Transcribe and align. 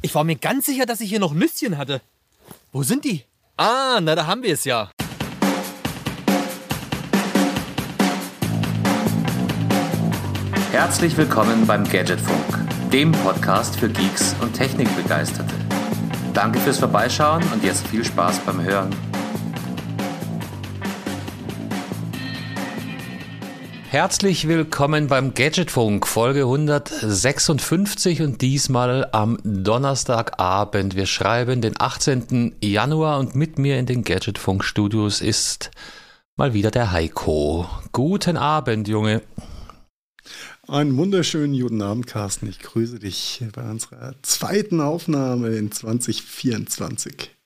Ich 0.00 0.14
war 0.14 0.22
mir 0.22 0.36
ganz 0.36 0.66
sicher, 0.66 0.86
dass 0.86 1.00
ich 1.00 1.08
hier 1.08 1.18
noch 1.18 1.34
Nüsschen 1.34 1.76
hatte. 1.76 2.00
Wo 2.72 2.84
sind 2.84 3.04
die? 3.04 3.24
Ah, 3.56 3.98
na, 4.00 4.14
da 4.14 4.26
haben 4.26 4.44
wir 4.44 4.54
es 4.54 4.64
ja. 4.64 4.90
Herzlich 10.70 11.16
willkommen 11.16 11.66
beim 11.66 11.82
Gadgetfunk, 11.82 12.90
dem 12.92 13.10
Podcast 13.10 13.74
für 13.74 13.88
Geeks 13.88 14.36
und 14.40 14.52
Technikbegeisterte. 14.52 15.54
Danke 16.32 16.60
fürs 16.60 16.78
Vorbeischauen 16.78 17.42
und 17.52 17.64
jetzt 17.64 17.84
viel 17.88 18.04
Spaß 18.04 18.38
beim 18.46 18.62
Hören. 18.62 18.94
Herzlich 23.90 24.46
willkommen 24.46 25.06
beim 25.06 25.32
Gadgetfunk, 25.32 26.06
Folge 26.06 26.42
156 26.42 28.20
und 28.20 28.42
diesmal 28.42 29.08
am 29.12 29.38
Donnerstagabend. 29.42 30.94
Wir 30.94 31.06
schreiben 31.06 31.62
den 31.62 31.72
18. 31.80 32.56
Januar 32.62 33.18
und 33.18 33.34
mit 33.34 33.58
mir 33.58 33.78
in 33.78 33.86
den 33.86 34.04
Gadgetfunk 34.04 34.62
Studios 34.62 35.22
ist 35.22 35.70
mal 36.36 36.52
wieder 36.52 36.70
der 36.70 36.92
Heiko. 36.92 37.66
Guten 37.92 38.36
Abend, 38.36 38.88
Junge. 38.88 39.22
Einen 40.66 40.94
wunderschönen 40.98 41.58
guten 41.58 41.80
Abend, 41.80 42.06
Carsten. 42.06 42.46
Ich 42.46 42.58
grüße 42.58 42.98
dich 42.98 43.42
bei 43.54 43.62
unserer 43.62 44.12
zweiten 44.20 44.82
Aufnahme 44.82 45.56
in 45.56 45.72
2024. 45.72 47.37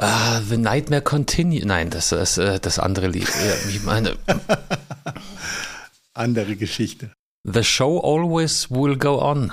Ah, 0.00 0.40
The 0.48 0.56
Nightmare 0.56 1.02
Continue. 1.02 1.66
Nein, 1.66 1.90
das 1.90 2.12
ist 2.12 2.38
äh, 2.38 2.60
das 2.60 2.78
andere 2.78 3.08
Lied. 3.08 3.28
Ich 3.68 3.82
meine. 3.82 4.16
andere 6.14 6.54
Geschichte. 6.54 7.10
The 7.42 7.64
show 7.64 7.98
always 7.98 8.70
will 8.70 8.96
go 8.96 9.20
on. 9.20 9.52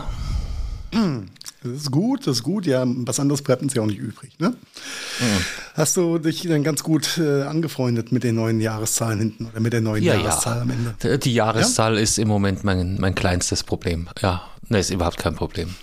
Das 0.91 1.71
ist 1.71 1.91
gut, 1.91 2.27
das 2.27 2.37
ist 2.37 2.43
gut. 2.43 2.67
Ja, 2.67 2.83
was 2.85 3.19
anderes 3.19 3.41
bleibt 3.41 3.63
uns 3.63 3.73
ja 3.73 3.81
auch 3.81 3.87
nicht 3.87 3.97
übrig. 3.97 4.37
Ne? 4.39 4.49
Mhm. 4.49 5.45
Hast 5.73 5.97
du 5.97 6.19
dich 6.19 6.43
dann 6.43 6.63
ganz 6.63 6.83
gut 6.83 7.17
äh, 7.17 7.41
angefreundet 7.41 8.11
mit 8.11 8.23
den 8.23 8.35
neuen 8.35 8.61
Jahreszahlen 8.61 9.19
hinten 9.19 9.47
oder 9.47 9.59
mit 9.59 9.73
der 9.73 9.81
neuen 9.81 10.03
ja, 10.03 10.13
Jahreszahl 10.13 10.57
ja. 10.57 10.61
am 10.61 10.69
Ende? 10.69 11.19
Die 11.19 11.33
Jahreszahl 11.33 11.95
ja? 11.95 12.01
ist 12.01 12.19
im 12.19 12.27
Moment 12.27 12.63
mein, 12.63 12.99
mein 12.99 13.15
kleinstes 13.15 13.63
Problem. 13.63 14.09
Ja, 14.21 14.47
ne, 14.69 14.79
ist 14.79 14.91
überhaupt 14.91 15.17
kein 15.17 15.35
Problem. 15.35 15.73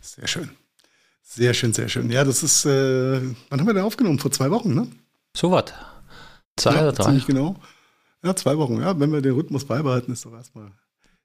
Sehr 0.00 0.26
schön. 0.28 0.50
Sehr 1.34 1.54
schön, 1.54 1.72
sehr 1.72 1.88
schön. 1.88 2.10
Ja, 2.10 2.24
das 2.24 2.42
ist, 2.42 2.66
äh, 2.66 3.20
wann 3.48 3.60
haben 3.60 3.66
wir 3.66 3.72
denn 3.72 3.84
aufgenommen? 3.84 4.18
Vor 4.18 4.30
zwei 4.32 4.50
Wochen, 4.50 4.74
ne? 4.74 4.86
So 5.34 5.50
was. 5.50 5.72
Zwei 6.56 6.74
ja, 6.74 6.82
oder 6.82 6.92
drei? 6.92 7.04
Ziemlich 7.04 7.26
genau. 7.26 7.56
Ja, 8.22 8.36
zwei 8.36 8.58
Wochen. 8.58 8.80
Ja, 8.80 9.00
wenn 9.00 9.12
wir 9.12 9.22
den 9.22 9.32
Rhythmus 9.32 9.64
beibehalten, 9.64 10.12
ist 10.12 10.26
doch 10.26 10.34
erstmal 10.34 10.72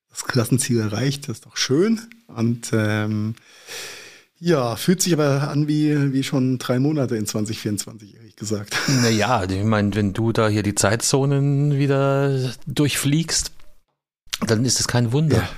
das 0.09 0.23
Klassenziel 0.23 0.79
erreicht. 0.79 1.27
Das 1.27 1.37
ist 1.37 1.45
doch 1.45 1.57
schön. 1.57 1.99
Und 2.27 2.71
ähm, 2.71 3.35
ja, 4.39 4.77
fühlt 4.77 5.01
sich 5.01 5.11
aber 5.11 5.49
an 5.49 5.67
wie, 5.67 6.13
wie 6.13 6.23
schon 6.23 6.57
drei 6.57 6.79
Monate 6.79 7.17
in 7.17 7.25
2024, 7.25 8.15
ehrlich 8.15 8.37
gesagt. 8.37 8.77
Naja, 9.01 9.43
ich 9.43 9.63
meine, 9.65 9.93
wenn 9.93 10.13
du 10.13 10.31
da 10.31 10.47
hier 10.47 10.63
die 10.63 10.75
Zeitzonen 10.75 11.77
wieder 11.77 12.53
durchfliegst, 12.65 13.51
dann 14.45 14.63
ist 14.63 14.79
es 14.79 14.87
kein 14.87 15.11
Wunder. 15.11 15.37
Ja. 15.37 15.49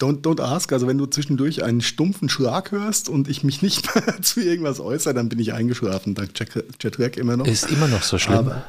Don't, 0.00 0.22
don't 0.22 0.40
ask. 0.40 0.72
Also 0.72 0.86
wenn 0.86 0.98
du 0.98 1.06
zwischendurch 1.06 1.62
einen 1.62 1.80
stumpfen 1.80 2.28
Schlag 2.28 2.72
hörst 2.72 3.08
und 3.08 3.28
ich 3.28 3.44
mich 3.44 3.62
nicht 3.62 3.88
zu 4.22 4.40
irgendwas 4.40 4.80
äußere, 4.80 5.14
dann 5.14 5.28
bin 5.28 5.38
ich 5.38 5.52
eingeschlafen. 5.52 6.14
Dank 6.14 6.32
Jetlag 6.80 7.16
immer 7.16 7.36
noch. 7.36 7.46
Ist 7.46 7.70
immer 7.70 7.88
noch 7.88 8.02
so 8.02 8.18
schlimm. 8.18 8.38
Aber, 8.38 8.64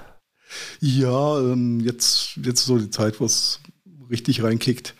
ja, 0.79 1.39
ähm, 1.39 1.79
jetzt, 1.79 2.37
jetzt 2.43 2.65
so 2.65 2.77
die 2.77 2.89
Zeit, 2.89 3.19
wo 3.19 3.25
es 3.25 3.59
richtig 4.09 4.43
reinkickt. 4.43 4.93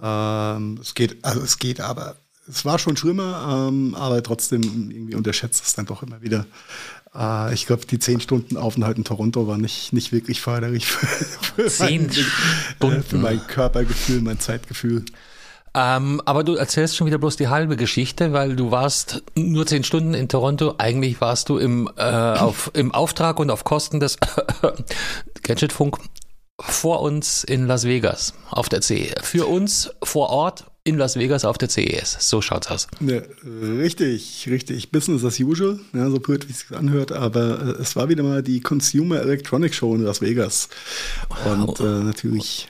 Ähm, 0.00 0.78
es 0.80 0.94
geht, 0.94 1.24
also 1.24 1.40
es 1.40 1.58
geht, 1.58 1.80
aber 1.80 2.16
es 2.48 2.64
war 2.64 2.78
schon 2.78 2.96
schlimmer, 2.96 3.68
ähm, 3.68 3.94
aber 3.94 4.22
trotzdem 4.22 4.62
irgendwie 4.90 5.14
unterschätzt 5.14 5.64
es 5.66 5.74
dann 5.74 5.86
doch 5.86 6.02
immer 6.02 6.22
wieder. 6.22 6.46
Äh, 7.14 7.54
ich 7.54 7.66
glaube, 7.66 7.86
die 7.86 7.98
zehn 7.98 8.20
Stunden 8.20 8.56
Aufenthalt 8.56 8.98
in 8.98 9.04
Toronto 9.04 9.46
war 9.46 9.58
nicht, 9.58 9.92
nicht 9.92 10.12
wirklich 10.12 10.40
förderlich 10.40 10.86
für, 10.86 11.06
für, 11.68 11.84
mein. 11.84 12.10
Äh, 12.10 13.02
für 13.02 13.18
mein 13.18 13.46
Körpergefühl, 13.46 14.20
mein 14.20 14.40
Zeitgefühl. 14.40 15.04
Ähm, 15.74 16.20
aber 16.24 16.44
du 16.44 16.54
erzählst 16.54 16.96
schon 16.96 17.06
wieder 17.06 17.18
bloß 17.18 17.36
die 17.36 17.48
halbe 17.48 17.76
Geschichte, 17.76 18.32
weil 18.32 18.56
du 18.56 18.70
warst 18.70 19.22
nur 19.34 19.66
zehn 19.66 19.84
Stunden 19.84 20.14
in 20.14 20.28
Toronto. 20.28 20.74
Eigentlich 20.78 21.20
warst 21.20 21.48
du 21.48 21.58
im, 21.58 21.90
äh, 21.96 22.02
auf, 22.02 22.70
im 22.74 22.92
Auftrag 22.92 23.40
und 23.40 23.50
auf 23.50 23.64
Kosten 23.64 23.98
des 23.98 24.18
Gadgetfunk 25.42 25.98
vor 26.60 27.00
uns 27.00 27.42
in 27.42 27.66
Las 27.66 27.84
Vegas 27.84 28.34
auf 28.50 28.68
der 28.68 28.82
CE. 28.82 29.14
Für 29.22 29.46
uns 29.46 29.90
vor 30.02 30.28
Ort 30.28 30.66
in 30.84 30.98
Las 30.98 31.16
Vegas 31.16 31.44
auf 31.44 31.58
der 31.58 31.68
CES. 31.68 32.16
So 32.20 32.42
schaut's 32.42 32.66
aus. 32.68 32.88
Ja, 33.00 33.20
richtig, 33.44 34.48
richtig. 34.50 34.90
Business 34.90 35.24
as 35.24 35.38
usual, 35.38 35.78
ja, 35.92 36.10
so 36.10 36.18
blöd, 36.18 36.48
wie 36.48 36.52
es 36.52 36.60
sich 36.60 36.76
anhört, 36.76 37.12
aber 37.12 37.76
äh, 37.78 37.82
es 37.82 37.94
war 37.94 38.08
wieder 38.08 38.24
mal 38.24 38.42
die 38.42 38.60
Consumer 38.60 39.20
Electronic 39.20 39.74
Show 39.74 39.94
in 39.94 40.02
Las 40.02 40.20
Vegas. 40.20 40.68
Und 41.44 41.78
äh, 41.78 41.84
natürlich 41.84 42.68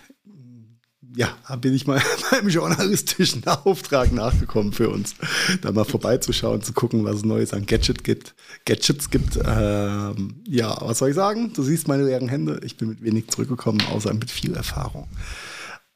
ja, 1.15 1.37
bin 1.57 1.75
ich 1.75 1.87
mal 1.87 2.01
meinem 2.31 2.49
journalistischen 2.49 3.47
Auftrag 3.47 4.13
nachgekommen 4.13 4.73
für 4.73 4.89
uns, 4.89 5.15
da 5.61 5.73
mal 5.73 5.85
vorbeizuschauen, 5.85 6.63
zu 6.63 6.73
gucken, 6.73 7.05
was 7.05 7.17
es 7.17 7.25
Neues 7.25 7.53
an 7.53 7.67
Gadget 7.67 8.05
gibt, 8.05 8.35
Gadgets 8.65 9.11
gibt. 9.11 9.39
Ähm, 9.45 10.43
ja, 10.47 10.77
was 10.81 10.99
soll 10.99 11.11
ich 11.11 11.15
sagen? 11.15 11.53
Du 11.53 11.63
siehst 11.63 11.89
meine 11.89 12.05
leeren 12.05 12.29
Hände. 12.29 12.61
Ich 12.65 12.77
bin 12.77 12.89
mit 12.89 13.03
wenig 13.03 13.29
zurückgekommen, 13.29 13.83
außer 13.91 14.13
mit 14.15 14.31
viel 14.31 14.55
Erfahrung. 14.55 15.09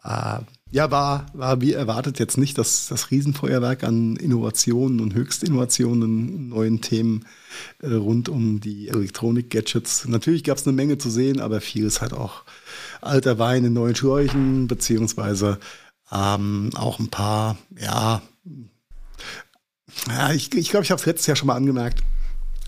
Äh, 0.05 0.41
ja, 0.73 0.91
war, 0.91 1.27
war 1.33 1.61
wie 1.61 1.73
erwartet 1.73 2.19
jetzt 2.19 2.39
nicht 2.39 2.59
das, 2.59 2.89
das 2.89 3.11
Riesenfeuerwerk 3.11 3.85
an 3.85 4.17
Innovationen 4.17 5.01
und 5.01 5.15
Höchstinnovationen, 5.15 6.49
neuen 6.49 6.81
Themen 6.81 7.25
äh, 7.81 7.95
rund 7.95 8.29
um 8.29 8.61
die 8.61 8.89
Elektronik-Gadgets. 8.89 10.07
Natürlich 10.09 10.43
gab 10.43 10.59
es 10.59 10.67
eine 10.67 10.75
Menge 10.75 10.99
zu 10.99 11.09
sehen, 11.09 11.41
aber 11.41 11.61
vieles 11.61 12.01
halt 12.01 12.13
auch 12.13 12.43
alter 13.01 13.39
Wein 13.39 13.65
in 13.65 13.73
neuen 13.73 13.97
Schläuchen, 13.97 14.67
beziehungsweise 14.67 15.59
ähm, 16.13 16.71
auch 16.75 16.99
ein 16.99 17.09
paar, 17.09 17.57
ja, 17.79 18.23
ja 20.09 20.33
ich 20.33 20.51
glaube, 20.51 20.61
ich, 20.61 20.71
glaub, 20.71 20.83
ich 20.83 20.91
habe 20.91 21.01
es 21.01 21.07
letztes 21.07 21.27
Jahr 21.27 21.37
schon 21.37 21.49
mal 21.49 21.57
angemerkt, 21.57 22.03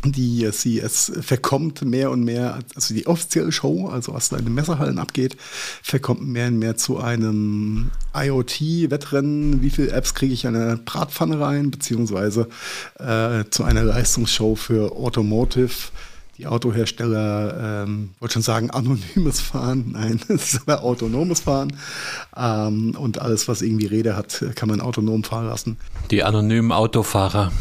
die 0.05 0.49
sie 0.53 0.79
es 0.79 1.13
verkommt 1.21 1.83
mehr 1.83 2.11
und 2.11 2.23
mehr, 2.23 2.61
also 2.75 2.95
die 2.95 3.07
offizielle 3.07 3.51
Show, 3.51 3.89
also 3.89 4.15
was 4.15 4.29
da 4.29 4.37
in 4.37 4.45
den 4.45 4.55
Messerhallen 4.55 4.99
abgeht, 4.99 5.37
verkommt 5.83 6.27
mehr 6.27 6.49
und 6.49 6.59
mehr 6.59 6.77
zu 6.77 6.99
einem 6.99 7.91
IoT-Wettrennen. 8.15 9.61
Wie 9.61 9.71
viele 9.71 9.91
Apps 9.91 10.15
kriege 10.15 10.33
ich 10.33 10.45
in 10.45 10.55
eine 10.55 10.77
Bratpfanne 10.77 11.41
rein, 11.41 11.71
beziehungsweise 11.71 12.49
äh, 12.99 13.45
zu 13.51 13.65
einer 13.65 13.83
Leistungsshow 13.83 14.55
für 14.55 14.93
Automotive 14.93 15.91
die 16.39 16.47
Autohersteller, 16.47 17.85
ähm, 17.85 18.11
wollte 18.21 18.35
schon 18.35 18.43
sagen, 18.43 18.71
anonymes 18.71 19.41
Fahren. 19.41 19.87
Nein, 19.93 20.21
es 20.29 20.55
ist 20.55 20.63
aber 20.63 20.83
autonomes 20.85 21.41
Fahren. 21.41 21.77
Ähm, 22.37 22.95
und 22.97 23.21
alles, 23.21 23.49
was 23.49 23.61
irgendwie 23.61 23.87
Räder 23.87 24.17
hat, 24.17 24.45
kann 24.55 24.69
man 24.69 24.81
autonom 24.81 25.25
fahren 25.25 25.47
lassen. 25.47 25.77
Die 26.11 26.23
anonymen 26.23 26.71
Autofahrer. 26.71 27.53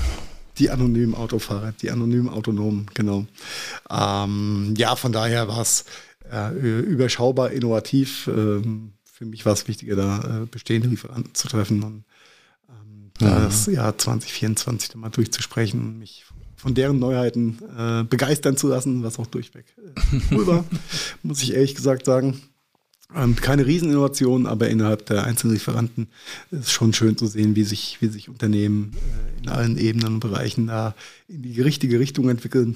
Die 0.60 0.70
anonymen 0.70 1.16
Autofahrer, 1.16 1.74
die 1.82 1.92
anonymen 1.92 2.30
Autonomen, 2.30 2.88
genau. 2.96 3.28
Ähm, 3.92 4.74
ja, 4.76 4.96
von 4.96 5.12
daher 5.12 5.48
war 5.48 5.62
es 5.62 5.86
äh, 6.32 6.52
überschaubar, 6.56 7.52
innovativ. 7.52 8.28
Ähm, 8.28 8.94
für 9.04 9.26
mich 9.26 9.46
war 9.46 9.54
es 9.54 9.68
wichtiger, 9.68 9.96
da 9.96 10.42
äh, 10.44 10.46
bestehende 10.46 10.88
Lieferanten 10.88 11.36
zu 11.36 11.48
treffen 11.48 11.84
und 11.84 12.04
ähm, 12.70 13.12
ja. 13.20 13.40
das 13.40 13.68
Jahr 13.68 13.98
2024 13.98 14.96
mal 14.96 15.09
durchzusprechen 15.09 15.80
und 15.80 16.00
mich 16.00 16.26
von 16.57 16.73
deren 16.73 17.00
Neuheiten 17.00 17.59
äh, 17.78 18.03
begeistern 18.03 18.57
zu 18.57 18.68
lassen, 18.68 19.03
was 19.03 19.19
auch 19.19 19.28
durchweg 19.28 19.66
äh, 19.78 20.19
cool 20.31 20.47
war, 20.47 20.66
muss 21.23 21.41
ich 21.41 21.53
ehrlich 21.53 21.75
gesagt 21.75 22.06
sagen. 22.06 22.41
Ähm, 23.16 23.38
keine 23.38 23.66
Rieseninnovation, 23.66 24.47
aber 24.47 24.67
innerhalb 24.67 25.06
der 25.06 25.23
einzelnen 25.23 25.53
Lieferanten 25.53 26.07
ist 26.51 26.63
es 26.63 26.72
schon 26.72 26.91
schön 26.94 27.16
zu 27.16 27.25
sehen, 27.25 27.56
wie 27.56 27.63
sich, 27.63 27.97
wie 28.01 28.07
sich 28.07 28.28
Unternehmen 28.28 28.94
äh, 28.96 29.44
in 29.44 29.50
allen 29.50 29.78
Ebenen 29.78 30.16
und 30.16 30.20
Bereichen 30.20 30.67
da 30.67 30.93
in 31.29 31.43
die 31.43 31.61
richtige 31.61 31.99
Richtung 31.99 32.28
entwickeln. 32.28 32.76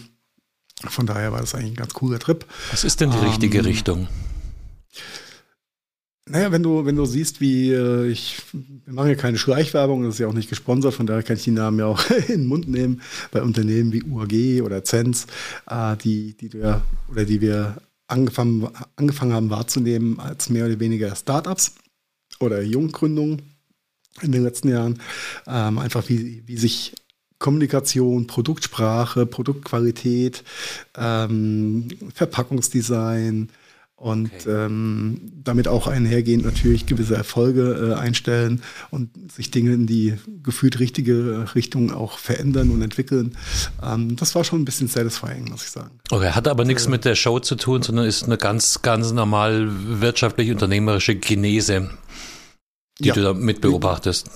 Von 0.88 1.06
daher 1.06 1.34
war 1.34 1.42
das 1.42 1.54
eigentlich 1.54 1.74
ein 1.74 1.76
ganz 1.76 1.94
cooler 1.94 2.20
Trip. 2.20 2.46
Was 2.72 2.86
ist 2.86 3.02
denn 3.02 3.12
die 3.12 3.18
richtige 3.18 3.58
ähm, 3.58 3.66
Richtung? 3.66 4.08
Naja, 6.32 6.54
wenn 6.54 6.64
du, 6.64 6.86
wenn 6.86 6.96
du 6.96 7.04
siehst, 7.06 7.42
wie 7.42 7.74
äh, 7.74 8.08
ich, 8.08 8.38
wir 8.54 8.94
machen 8.94 9.10
ja 9.10 9.16
keine 9.16 9.38
Schleichwerbung, 9.38 10.04
das 10.04 10.14
ist 10.14 10.20
ja 10.20 10.28
auch 10.28 10.34
nicht 10.34 10.48
gesponsert, 10.48 10.94
von 10.94 11.06
daher 11.06 11.24
kann 11.24 11.36
ich 11.36 11.44
die 11.44 11.52
Namen 11.52 11.80
ja 11.80 11.88
auch 11.88 12.10
in 12.28 12.28
den 12.28 12.48
Mund 12.48 12.70
nehmen, 12.70 13.02
bei 13.32 13.42
Unternehmen 13.42 13.92
wie 13.92 14.04
UAG 14.04 14.64
oder 14.64 14.86
Zenz, 14.86 15.28
äh, 15.70 15.98
die, 15.98 16.38
die 16.38 16.54
wir, 16.54 16.84
oder 17.12 17.26
die 17.26 17.42
wir 17.42 17.76
angefangen, 18.08 18.70
angefangen 18.96 19.34
haben 19.34 19.50
wahrzunehmen 19.50 20.22
als 20.22 20.50
mehr 20.50 20.68
oder 20.68 20.80
weniger 20.80 21.14
Startups 21.18 21.76
oder 22.40 22.62
Junggründungen 22.62 23.42
in 24.22 24.32
den 24.32 24.44
letzten 24.44 24.70
Jahren. 24.70 25.02
Ähm, 25.48 25.80
einfach 25.80 26.08
wie, 26.08 26.44
wie 26.46 26.56
sich 26.56 26.94
Kommunikation, 27.40 28.28
Produktsprache, 28.28 29.26
Produktqualität, 29.26 30.46
ähm, 30.96 31.90
Verpackungsdesign, 32.14 33.50
und 34.02 34.32
okay. 34.34 34.66
ähm, 34.66 35.32
damit 35.44 35.68
auch 35.68 35.86
einhergehend 35.86 36.44
natürlich 36.44 36.88
gewisse 36.88 37.16
Erfolge 37.16 37.92
äh, 37.92 38.00
einstellen 38.00 38.64
und 38.90 39.12
sich 39.32 39.52
Dinge 39.52 39.74
in 39.74 39.86
die 39.86 40.16
gefühlt 40.42 40.80
richtige 40.80 41.54
Richtung 41.54 41.94
auch 41.94 42.18
verändern 42.18 42.72
und 42.72 42.82
entwickeln. 42.82 43.38
Ähm, 43.84 44.16
das 44.16 44.34
war 44.34 44.44
schon 44.44 44.62
ein 44.62 44.66
bisschen 44.66 44.88
satisfying, 44.88 45.50
muss 45.52 45.66
ich 45.66 45.70
sagen. 45.70 45.92
Okay, 46.10 46.32
hat 46.32 46.48
aber 46.48 46.66
nichts 46.66 46.88
äh, 46.88 46.90
mit 46.90 47.06
der 47.06 47.14
Show 47.14 47.40
zu 47.40 47.56
tun, 47.56 47.84
sondern 47.84 48.06
ist 48.06 48.24
eine 48.24 48.38
ganz, 48.38 48.82
ganz 48.82 49.12
normal 49.12 49.70
wirtschaftlich-unternehmerische 49.72 51.16
Genese, 51.16 51.92
die 53.00 53.10
ja. 53.10 53.14
du 53.14 53.22
da 53.22 53.34
mit 53.36 53.62
beobachtest. 53.62 54.32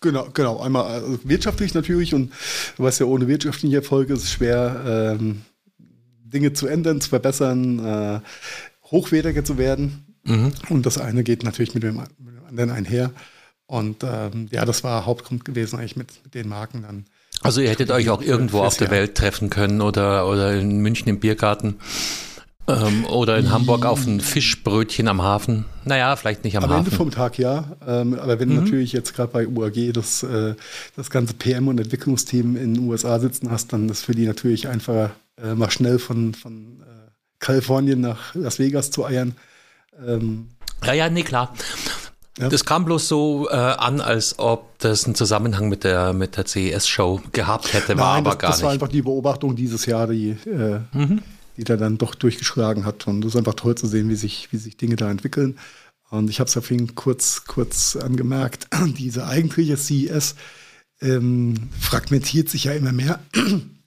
Genau, 0.00 0.28
genau. 0.32 0.58
Einmal 0.60 0.86
also 0.86 1.18
wirtschaftlich 1.24 1.74
natürlich 1.74 2.14
und 2.14 2.32
weißt 2.78 3.00
ja, 3.00 3.06
ohne 3.06 3.28
wirtschaftliche 3.28 3.76
Erfolge 3.76 4.14
ist 4.14 4.24
es 4.24 4.32
schwer, 4.32 5.16
ähm, 5.18 5.42
Dinge 6.32 6.54
zu 6.54 6.66
ändern, 6.66 7.02
zu 7.02 7.10
verbessern. 7.10 7.78
Äh, 7.78 8.20
hochwertiger 8.92 9.44
zu 9.44 9.58
werden. 9.58 10.04
Mhm. 10.24 10.52
Und 10.68 10.86
das 10.86 10.98
eine 10.98 11.24
geht 11.24 11.42
natürlich 11.42 11.74
mit 11.74 11.82
dem, 11.82 11.96
mit 11.96 12.36
dem 12.36 12.46
anderen 12.46 12.70
einher. 12.70 13.10
Und 13.66 14.04
ähm, 14.04 14.48
ja, 14.50 14.64
das 14.64 14.84
war 14.84 15.06
Hauptgrund 15.06 15.44
gewesen 15.44 15.78
eigentlich 15.78 15.96
mit, 15.96 16.12
mit 16.22 16.34
den 16.34 16.48
Marken 16.48 16.82
dann. 16.82 17.06
Also 17.42 17.60
ihr 17.60 17.70
hättet 17.70 17.90
euch 17.90 18.10
auch 18.10 18.22
irgendwo 18.22 18.60
auf 18.60 18.76
der 18.76 18.90
Welt 18.90 19.16
treffen 19.16 19.50
können 19.50 19.80
oder, 19.80 20.28
oder 20.28 20.54
in 20.54 20.78
München 20.78 21.08
im 21.08 21.18
Biergarten 21.18 21.76
ähm, 22.68 23.04
oder 23.06 23.38
in 23.38 23.50
Hamburg 23.50 23.84
auf 23.84 24.06
ein 24.06 24.20
Fischbrötchen 24.20 25.08
am 25.08 25.22
Hafen. 25.22 25.64
Naja, 25.84 26.14
vielleicht 26.16 26.44
nicht 26.44 26.56
am, 26.56 26.64
am 26.64 26.70
Hafen. 26.70 26.78
Am 26.80 26.84
Ende 26.84 26.96
vom 26.96 27.10
Tag 27.10 27.38
ja. 27.38 27.76
Ähm, 27.86 28.14
aber 28.14 28.38
wenn 28.38 28.50
mhm. 28.50 28.56
natürlich 28.56 28.92
jetzt 28.92 29.14
gerade 29.14 29.32
bei 29.32 29.48
UAG 29.48 29.92
das, 29.92 30.22
äh, 30.22 30.54
das 30.94 31.10
ganze 31.10 31.34
PM- 31.34 31.68
und 31.68 31.80
Entwicklungsteam 31.80 32.56
in 32.56 32.74
den 32.74 32.84
USA 32.84 33.18
sitzen 33.18 33.50
hast, 33.50 33.72
dann 33.72 33.88
ist 33.88 34.04
für 34.04 34.14
die 34.14 34.26
natürlich 34.26 34.68
einfacher, 34.68 35.10
äh, 35.42 35.54
mal 35.54 35.70
schnell 35.70 35.98
von, 35.98 36.34
von 36.34 36.80
äh, 36.80 36.91
Kalifornien 37.42 38.00
nach 38.00 38.34
Las 38.34 38.58
Vegas 38.58 38.90
zu 38.90 39.04
eiern. 39.04 39.34
Ähm, 40.06 40.48
ja, 40.84 40.94
ja, 40.94 41.10
nee, 41.10 41.24
klar. 41.24 41.52
Ja. 42.38 42.48
Das 42.48 42.64
kam 42.64 42.86
bloß 42.86 43.08
so 43.08 43.48
äh, 43.50 43.54
an, 43.54 44.00
als 44.00 44.38
ob 44.38 44.78
das 44.78 45.04
einen 45.04 45.14
Zusammenhang 45.14 45.68
mit 45.68 45.84
der, 45.84 46.14
mit 46.14 46.38
der 46.38 46.46
CES-Show 46.46 47.20
gehabt 47.32 47.74
hätte, 47.74 47.98
war 47.98 48.14
Nein, 48.14 48.26
aber 48.26 48.30
das, 48.30 48.38
gar 48.38 48.48
nicht. 48.48 48.56
Das 48.56 48.62
war 48.62 48.72
einfach 48.72 48.88
die 48.88 49.02
Beobachtung 49.02 49.54
dieses 49.54 49.84
Jahr, 49.84 50.06
die, 50.06 50.30
äh, 50.46 50.80
mhm. 50.92 51.20
die 51.58 51.64
da 51.64 51.76
dann 51.76 51.98
doch 51.98 52.14
durchgeschlagen 52.14 52.86
hat. 52.86 53.06
Und 53.06 53.22
es 53.24 53.32
ist 53.32 53.36
einfach 53.36 53.54
toll 53.54 53.74
zu 53.74 53.86
sehen, 53.86 54.08
wie 54.08 54.14
sich, 54.14 54.48
wie 54.50 54.56
sich 54.56 54.78
Dinge 54.78 54.96
da 54.96 55.10
entwickeln. 55.10 55.58
Und 56.08 56.30
ich 56.30 56.40
habe 56.40 56.48
es 56.48 56.54
ja 56.54 56.62
vorhin 56.62 56.94
kurz, 56.94 57.44
kurz 57.44 57.96
angemerkt, 57.96 58.66
diese 58.98 59.26
eigentliche 59.26 59.76
CES 59.76 60.36
ähm, 61.02 61.68
fragmentiert 61.78 62.48
sich 62.48 62.64
ja 62.64 62.72
immer 62.72 62.92
mehr 62.92 63.20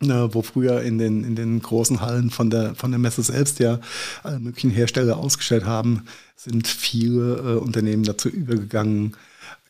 wo 0.00 0.42
früher 0.42 0.82
in 0.82 0.98
den, 0.98 1.24
in 1.24 1.36
den 1.36 1.60
großen 1.60 2.00
Hallen 2.00 2.30
von 2.30 2.50
der, 2.50 2.74
von 2.74 2.90
der 2.90 2.98
Messe 2.98 3.22
selbst 3.22 3.58
ja 3.60 3.80
alle 4.22 4.38
möglichen 4.38 4.70
Hersteller 4.70 5.16
ausgestellt 5.16 5.64
haben, 5.64 6.04
sind 6.36 6.66
viele 6.66 7.36
äh, 7.36 7.58
Unternehmen 7.58 8.04
dazu 8.04 8.28
übergegangen, 8.28 9.16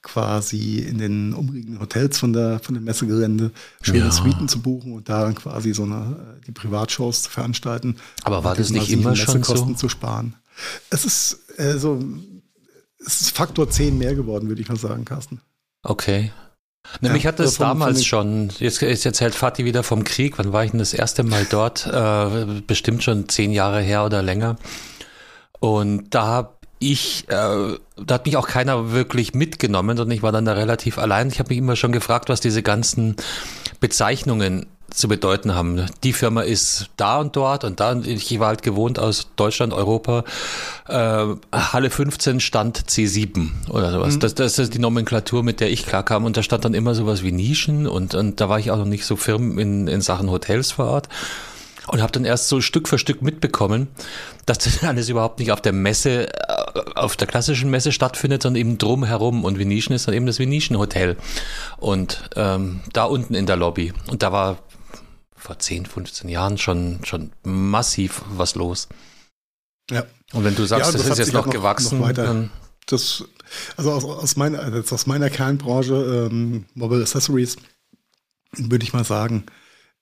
quasi 0.03 0.79
in 0.79 0.99
den 0.99 1.33
umliegenden 1.33 1.81
Hotels 1.81 2.19
von 2.19 2.33
der, 2.33 2.61
von 2.61 2.75
dem 2.75 2.85
Messegelände 2.85 3.51
schöne 3.83 3.99
ja. 3.99 4.11
Suiten 4.13 4.49
zu 4.49 4.63
buchen 4.63 4.93
und 4.93 5.09
da 5.09 5.23
dann 5.23 5.35
quasi 5.35 5.75
so 5.75 5.83
eine, 5.83 6.39
äh, 6.41 6.45
die 6.47 6.53
Privatshows 6.53 7.25
zu 7.25 7.31
veranstalten. 7.31 7.97
Aber 8.23 8.45
war 8.45 8.55
das 8.55 8.71
nicht 8.71 8.91
immer 8.91 9.17
schon 9.17 9.43
so? 9.43 9.75
zu 9.75 9.89
sparen. 9.89 10.37
Es 10.91 11.05
ist, 11.05 11.41
also, 11.59 12.03
es 13.05 13.21
ist 13.21 13.31
Faktor 13.31 13.69
10 13.69 13.99
mehr 13.99 14.15
geworden, 14.15 14.49
würde 14.49 14.63
ich 14.63 14.69
mal 14.69 14.79
sagen, 14.79 15.05
Carsten. 15.05 15.41
Okay. 15.83 16.33
Ja, 17.01 17.13
mich 17.13 17.27
hat 17.27 17.39
das 17.39 17.57
damals 17.57 18.05
schon, 18.05 18.51
jetzt, 18.59 18.81
jetzt 18.81 19.05
erzählt 19.05 19.35
Fatih 19.35 19.65
wieder 19.65 19.83
vom 19.83 20.05
Krieg, 20.05 20.39
wann 20.39 20.53
war 20.53 20.65
ich 20.65 20.71
denn 20.71 20.79
das 20.79 20.95
erste 20.95 21.23
Mal 21.23 21.47
dort? 21.51 21.87
Äh, 21.87 22.61
bestimmt 22.67 23.03
schon 23.03 23.29
zehn 23.29 23.53
Jahre 23.53 23.81
her 23.81 24.05
oder 24.05 24.23
länger. 24.23 24.57
Und 25.61 26.15
da 26.15 26.27
habe 26.27 26.51
ich, 26.79 27.25
äh, 27.29 27.33
da 27.33 28.15
hat 28.15 28.27
mich 28.27 28.37
auch 28.37 28.49
keiner 28.49 28.93
wirklich 28.93 29.35
mitgenommen, 29.35 29.97
sondern 29.97 30.17
ich 30.17 30.23
war 30.23 30.33
dann 30.33 30.45
da 30.45 30.53
relativ 30.53 30.99
allein. 30.99 31.29
Ich 31.29 31.39
habe 31.39 31.51
mich 31.51 31.59
immer 31.59 31.77
schon 31.77 31.93
gefragt, 31.93 32.29
was 32.29 32.41
diese 32.41 32.63
ganzen 32.63 33.17
Bezeichnungen 33.81 34.67
zu 34.97 35.09
bedeuten 35.09 35.55
haben. 35.55 35.87
Die 36.03 36.13
Firma 36.13 36.43
ist 36.43 36.91
da 36.97 37.21
und 37.21 37.37
dort 37.37 37.65
und 37.65 37.81
da. 37.81 37.95
Ich 38.03 38.39
war 38.41 38.49
halt 38.49 38.63
gewohnt 38.63 38.99
aus 38.99 39.29
Deutschland, 39.37 39.73
Europa. 39.73 40.25
Äh, 40.89 41.27
Halle 41.53 41.91
15 41.91 42.41
stand 42.41 42.85
C7 42.89 43.51
oder 43.69 43.93
sowas. 43.93 44.15
Mhm. 44.15 44.21
Das, 44.21 44.35
das 44.35 44.59
ist 44.59 44.75
die 44.75 44.79
Nomenklatur, 44.79 45.43
mit 45.43 45.61
der 45.61 45.71
ich 45.71 45.85
klarkam. 45.87 46.25
Und 46.25 46.37
da 46.37 46.43
stand 46.43 46.65
dann 46.65 46.75
immer 46.75 46.95
sowas 46.95 47.23
wie 47.23 47.33
Nischen 47.33 47.87
und, 47.87 48.15
und 48.15 48.41
da 48.41 48.49
war 48.49 48.59
ich 48.59 48.71
auch 48.71 48.79
noch 48.79 48.87
nicht 48.87 49.05
so 49.05 49.17
firm 49.17 49.59
in, 49.59 49.87
in 49.87 50.01
Sachen 50.01 50.31
Hotels 50.31 50.73
vor 50.73 50.87
Ort. 50.87 51.09
Und 51.89 52.03
habe 52.03 52.11
dann 52.11 52.25
erst 52.25 52.49
so 52.49 52.61
Stück 52.61 52.89
für 52.89 52.99
Stück 52.99 53.23
mitbekommen, 53.23 53.87
dass 54.45 54.59
das 54.59 54.83
alles 54.83 55.09
überhaupt 55.09 55.39
nicht 55.39 55.53
auf 55.53 55.61
der 55.61 55.73
Messe, 55.73 56.29
äh, 56.29 56.81
auf 56.95 57.17
der 57.17 57.29
klassischen 57.29 57.71
Messe 57.71 57.93
stattfindet, 57.93 58.43
sondern 58.43 58.61
eben 58.61 58.79
drumherum. 58.79 59.45
Und 59.45 59.59
Venetian 59.59 59.95
ist 59.95 60.09
dann 60.09 60.15
eben 60.15 60.27
das 60.27 60.39
Venetian 60.39 60.79
Hotel. 60.79 61.17
Und 61.77 62.31
ähm, 62.35 62.81
da 62.93 63.05
unten 63.05 63.35
in 63.35 63.47
der 63.47 63.57
Lobby. 63.57 63.93
Und 64.11 64.23
da 64.23 64.33
war 64.33 64.59
vor 65.47 65.61
10, 65.61 65.87
15 65.87 66.29
Jahren 66.29 66.59
schon, 66.59 66.99
schon 67.05 67.31
massiv 67.45 68.23
was 68.31 68.57
los. 68.57 68.89
Ja. 69.91 70.05
Und 70.33 70.43
wenn 70.43 70.57
du 70.57 70.67
sagst, 70.67 70.87
ja, 70.87 70.93
das, 70.93 71.03
das 71.03 71.13
ist 71.13 71.19
jetzt 71.19 71.33
noch, 71.33 71.47
noch 71.47 71.53
gewachsen, 71.53 72.01
noch 72.01 72.13
dann 72.13 72.51
das, 72.87 73.25
also 73.77 73.93
aus, 73.93 74.05
aus, 74.05 74.37
meiner, 74.37 74.59
also 74.59 74.95
aus 74.95 75.07
meiner 75.07 75.31
Kernbranche, 75.31 76.29
ähm, 76.31 76.65
Mobile 76.75 77.03
Accessories, 77.03 77.57
würde 78.57 78.85
ich 78.85 78.93
mal 78.93 79.05
sagen, 79.05 79.45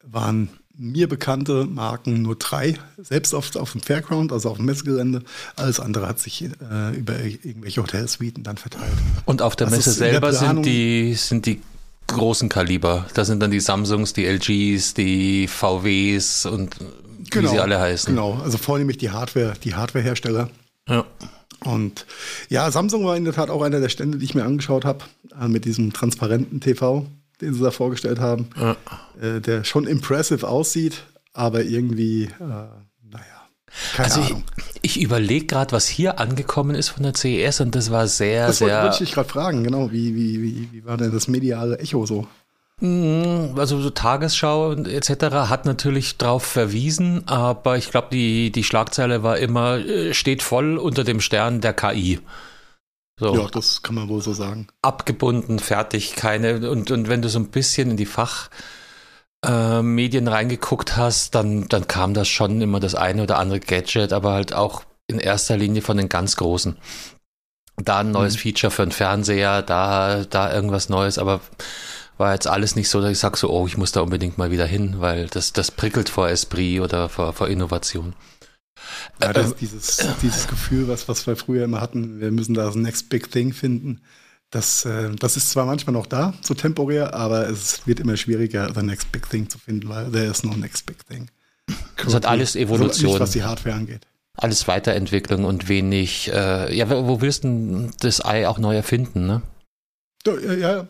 waren 0.02 0.49
mir 0.76 1.08
bekannte 1.08 1.67
Marken 1.67 2.23
nur 2.23 2.37
drei, 2.37 2.79
selbst 2.97 3.35
auf, 3.35 3.55
auf 3.56 3.73
dem 3.73 3.82
Fairground, 3.82 4.32
also 4.32 4.50
auf 4.50 4.56
dem 4.56 4.67
Messegelände. 4.67 5.23
Alles 5.56 5.79
andere 5.79 6.08
hat 6.08 6.20
sich 6.20 6.43
äh, 6.43 6.97
über 6.97 7.20
irgendwelche 7.20 7.82
Hotelsuiten 7.82 8.43
dann 8.43 8.56
verteilt. 8.56 8.97
Und 9.26 9.43
auf 9.43 9.56
der 9.56 9.67
also 9.67 9.76
Messe 9.76 9.93
selber 9.93 10.31
der 10.31 10.38
sind 10.38 10.67
die, 10.67 11.14
sind 11.14 11.47
die 11.47 11.61
großen 12.06 12.49
Kaliber. 12.49 13.06
Das 13.15 13.27
sind 13.27 13.41
dann 13.41 13.51
die 13.51 13.61
Samsungs, 13.61 14.12
die 14.12 14.27
LGs, 14.27 14.95
die 14.95 15.49
VWs 15.49 16.47
und 16.47 16.77
genau, 17.31 17.45
wie 17.45 17.55
sie 17.55 17.61
alle 17.61 17.79
heißen. 17.79 18.15
Genau, 18.15 18.41
also 18.43 18.59
vornehmlich 18.59 18.99
die 18.99 19.11
Hardware, 19.11 19.55
die 19.62 19.75
Hardwarehersteller. 19.75 20.51
Ja. 20.89 21.05
Und 21.65 22.06
ja, 22.49 22.71
Samsung 22.71 23.05
war 23.05 23.17
in 23.17 23.25
der 23.25 23.33
Tat 23.33 23.51
auch 23.51 23.62
einer 23.62 23.81
der 23.81 23.89
Stände, 23.89 24.19
die 24.19 24.25
ich 24.25 24.35
mir 24.35 24.45
angeschaut 24.45 24.85
habe, 24.85 25.05
äh, 25.41 25.49
mit 25.49 25.65
diesem 25.65 25.93
transparenten 25.93 26.61
TV, 26.61 27.06
den 27.41 27.55
sie 27.55 27.62
da 27.62 27.71
vorgestellt 27.71 28.21
haben, 28.21 28.50
ja. 28.57 28.77
äh, 29.21 29.41
der 29.41 29.65
schon 29.65 29.87
impressive 29.87 30.47
aussieht, 30.47 31.05
aber 31.33 31.65
irgendwie 31.65 32.25
äh, 32.25 32.67
keine 33.94 34.06
also 34.06 34.21
Ahnung. 34.23 34.44
Ich, 34.82 34.97
ich 34.97 35.03
überlege 35.03 35.47
gerade, 35.47 35.73
was 35.73 35.87
hier 35.87 36.21
angekommen 36.21 36.75
ist 36.75 36.91
von 36.91 37.03
der 37.03 37.15
CES 37.15 37.61
und 37.61 37.75
das 37.75 37.91
war 37.91 38.06
sehr, 38.06 38.49
das 38.49 38.59
sehr. 38.59 38.69
Das 38.69 38.82
wollte 38.82 38.94
ich 38.94 39.09
dich 39.09 39.15
gerade 39.15 39.29
fragen, 39.29 39.65
genau. 39.65 39.91
Wie, 39.91 40.15
wie, 40.15 40.43
wie, 40.43 40.69
wie 40.73 40.85
war 40.85 40.97
denn 40.97 41.12
das 41.12 41.29
mediale 41.29 41.79
Echo 41.79 42.06
so? 42.06 42.26
Mhm, 42.81 43.55
also 43.56 43.81
so 43.81 43.91
Tagesschau 43.91 44.71
und 44.71 44.88
etc. 44.88 45.49
hat 45.49 45.64
natürlich 45.64 46.19
darauf 46.19 46.45
verwiesen, 46.45 47.26
aber 47.28 47.78
ich 47.78 47.90
glaube, 47.90 48.09
die, 48.11 48.50
die 48.50 48.64
Schlagzeile 48.64 49.23
war 49.23 49.38
immer, 49.38 49.78
äh, 49.78 50.12
steht 50.12 50.43
voll 50.43 50.76
unter 50.76 51.04
dem 51.04 51.21
Stern 51.21 51.61
der 51.61 51.73
KI. 51.73 52.21
So. 53.19 53.37
Ja, 53.37 53.47
das 53.47 53.83
kann 53.83 53.95
man 53.95 54.09
wohl 54.09 54.21
so 54.23 54.33
sagen. 54.33 54.66
Abgebunden, 54.83 55.61
fertig, 55.61 56.16
keine. 56.16 56.69
Und, 56.69 56.90
und 56.90 57.09
wenn 57.09 57.23
du 57.23 57.28
so 57.28 57.38
ein 57.38 57.50
bisschen 57.50 57.93
in 57.93 57.97
die 57.97 58.07
Fach, 58.07 58.50
äh, 59.45 59.83
Medien 59.83 60.29
reingeguckt 60.29 60.97
hast, 60.97 61.35
dann, 61.35 61.69
dann 61.69 61.87
kam 61.87 62.15
das 62.15 62.29
schon 62.29 62.61
immer 62.61 62.81
das 62.81 62.95
eine 62.95 63.23
oder 63.23 63.39
andere 63.39 63.61
Gadget, 63.61 64.13
aber 64.13 64.33
halt 64.33 64.55
auch 64.55 64.83
in 65.07 65.19
erster 65.19 65.57
Linie 65.57 65.83
von 65.83 65.97
den 65.97 66.09
ganz 66.09 66.37
Großen. 66.37 66.77
Da 67.77 67.99
ein 67.99 68.13
neues 68.13 68.35
mhm. 68.37 68.41
Feature 68.41 68.71
für 68.71 68.83
einen 68.83 68.93
Fernseher, 68.93 69.63
da, 69.63 70.25
da 70.25 70.53
irgendwas 70.53 70.89
Neues, 70.89 71.19
aber 71.19 71.41
war 72.17 72.33
jetzt 72.33 72.47
alles 72.47 72.77
nicht 72.77 72.89
so, 72.89 73.01
dass 73.01 73.11
ich 73.11 73.19
sage 73.19 73.37
so, 73.37 73.51
oh, 73.51 73.67
ich 73.67 73.77
muss 73.77 73.93
da 73.93 74.01
unbedingt 74.01 74.39
mal 74.39 74.51
wieder 74.51 74.67
hin, 74.67 75.01
weil 75.01 75.27
das, 75.27 75.53
das 75.53 75.71
prickelt 75.71 76.09
vor 76.09 76.29
Esprit 76.29 76.81
oder 76.81 77.09
vor, 77.09 77.33
vor 77.33 77.49
Innovation. 77.49 78.15
Ja, 79.21 79.33
das 79.33 79.49
ist 79.49 79.61
dieses, 79.61 80.09
dieses 80.23 80.47
Gefühl, 80.47 80.89
was, 80.89 81.09
was 81.09 81.27
wir 81.27 81.37
früher 81.37 81.65
immer 81.65 81.81
hatten, 81.81 82.21
wir 82.21 82.31
müssen 82.31 82.55
da 82.55 82.65
das 82.65 82.77
Next 82.77 83.09
Big 83.09 83.31
Thing 83.31 83.53
finden. 83.53 84.01
Das, 84.54 84.84
äh, 84.84 85.11
das 85.18 85.37
ist 85.37 85.50
zwar 85.50 85.66
manchmal 85.66 85.94
noch 85.94 86.06
da, 86.06 86.32
so 86.40 86.54
temporär, 86.54 87.12
aber 87.12 87.49
es 87.49 87.84
wird 87.88 87.99
immer 87.99 88.16
schwieriger, 88.16 88.73
the 88.73 88.82
next 88.82 89.11
big 89.11 89.28
thing 89.28 89.50
zu 89.50 89.58
finden, 89.58 89.88
weil 89.88 90.12
there 90.12 90.26
is 90.26 90.44
no 90.44 90.54
next 90.54 90.87
big 90.87 91.04
thing. 91.08 91.28
Es 92.06 92.14
hat 92.14 92.25
alles 92.25 92.54
Evolution. 92.54 93.11
Nicht, 93.11 93.20
was 93.20 93.32
die 93.32 93.42
Hardware 93.42 93.75
angeht. 93.75 94.06
Alles 94.37 94.68
Weiterentwicklung 94.68 95.44
und 95.44 95.68
wenig, 95.68 96.30
äh, 96.32 96.73
ja, 96.73 96.88
wo 96.88 97.20
willst 97.20 97.42
du 97.42 97.90
das 97.99 98.25
Ei 98.25 98.46
auch 98.46 98.58
neu 98.58 98.76
erfinden, 98.76 99.26
ne? 99.26 99.42
Ja, 100.26 100.54
ja, 100.54 100.88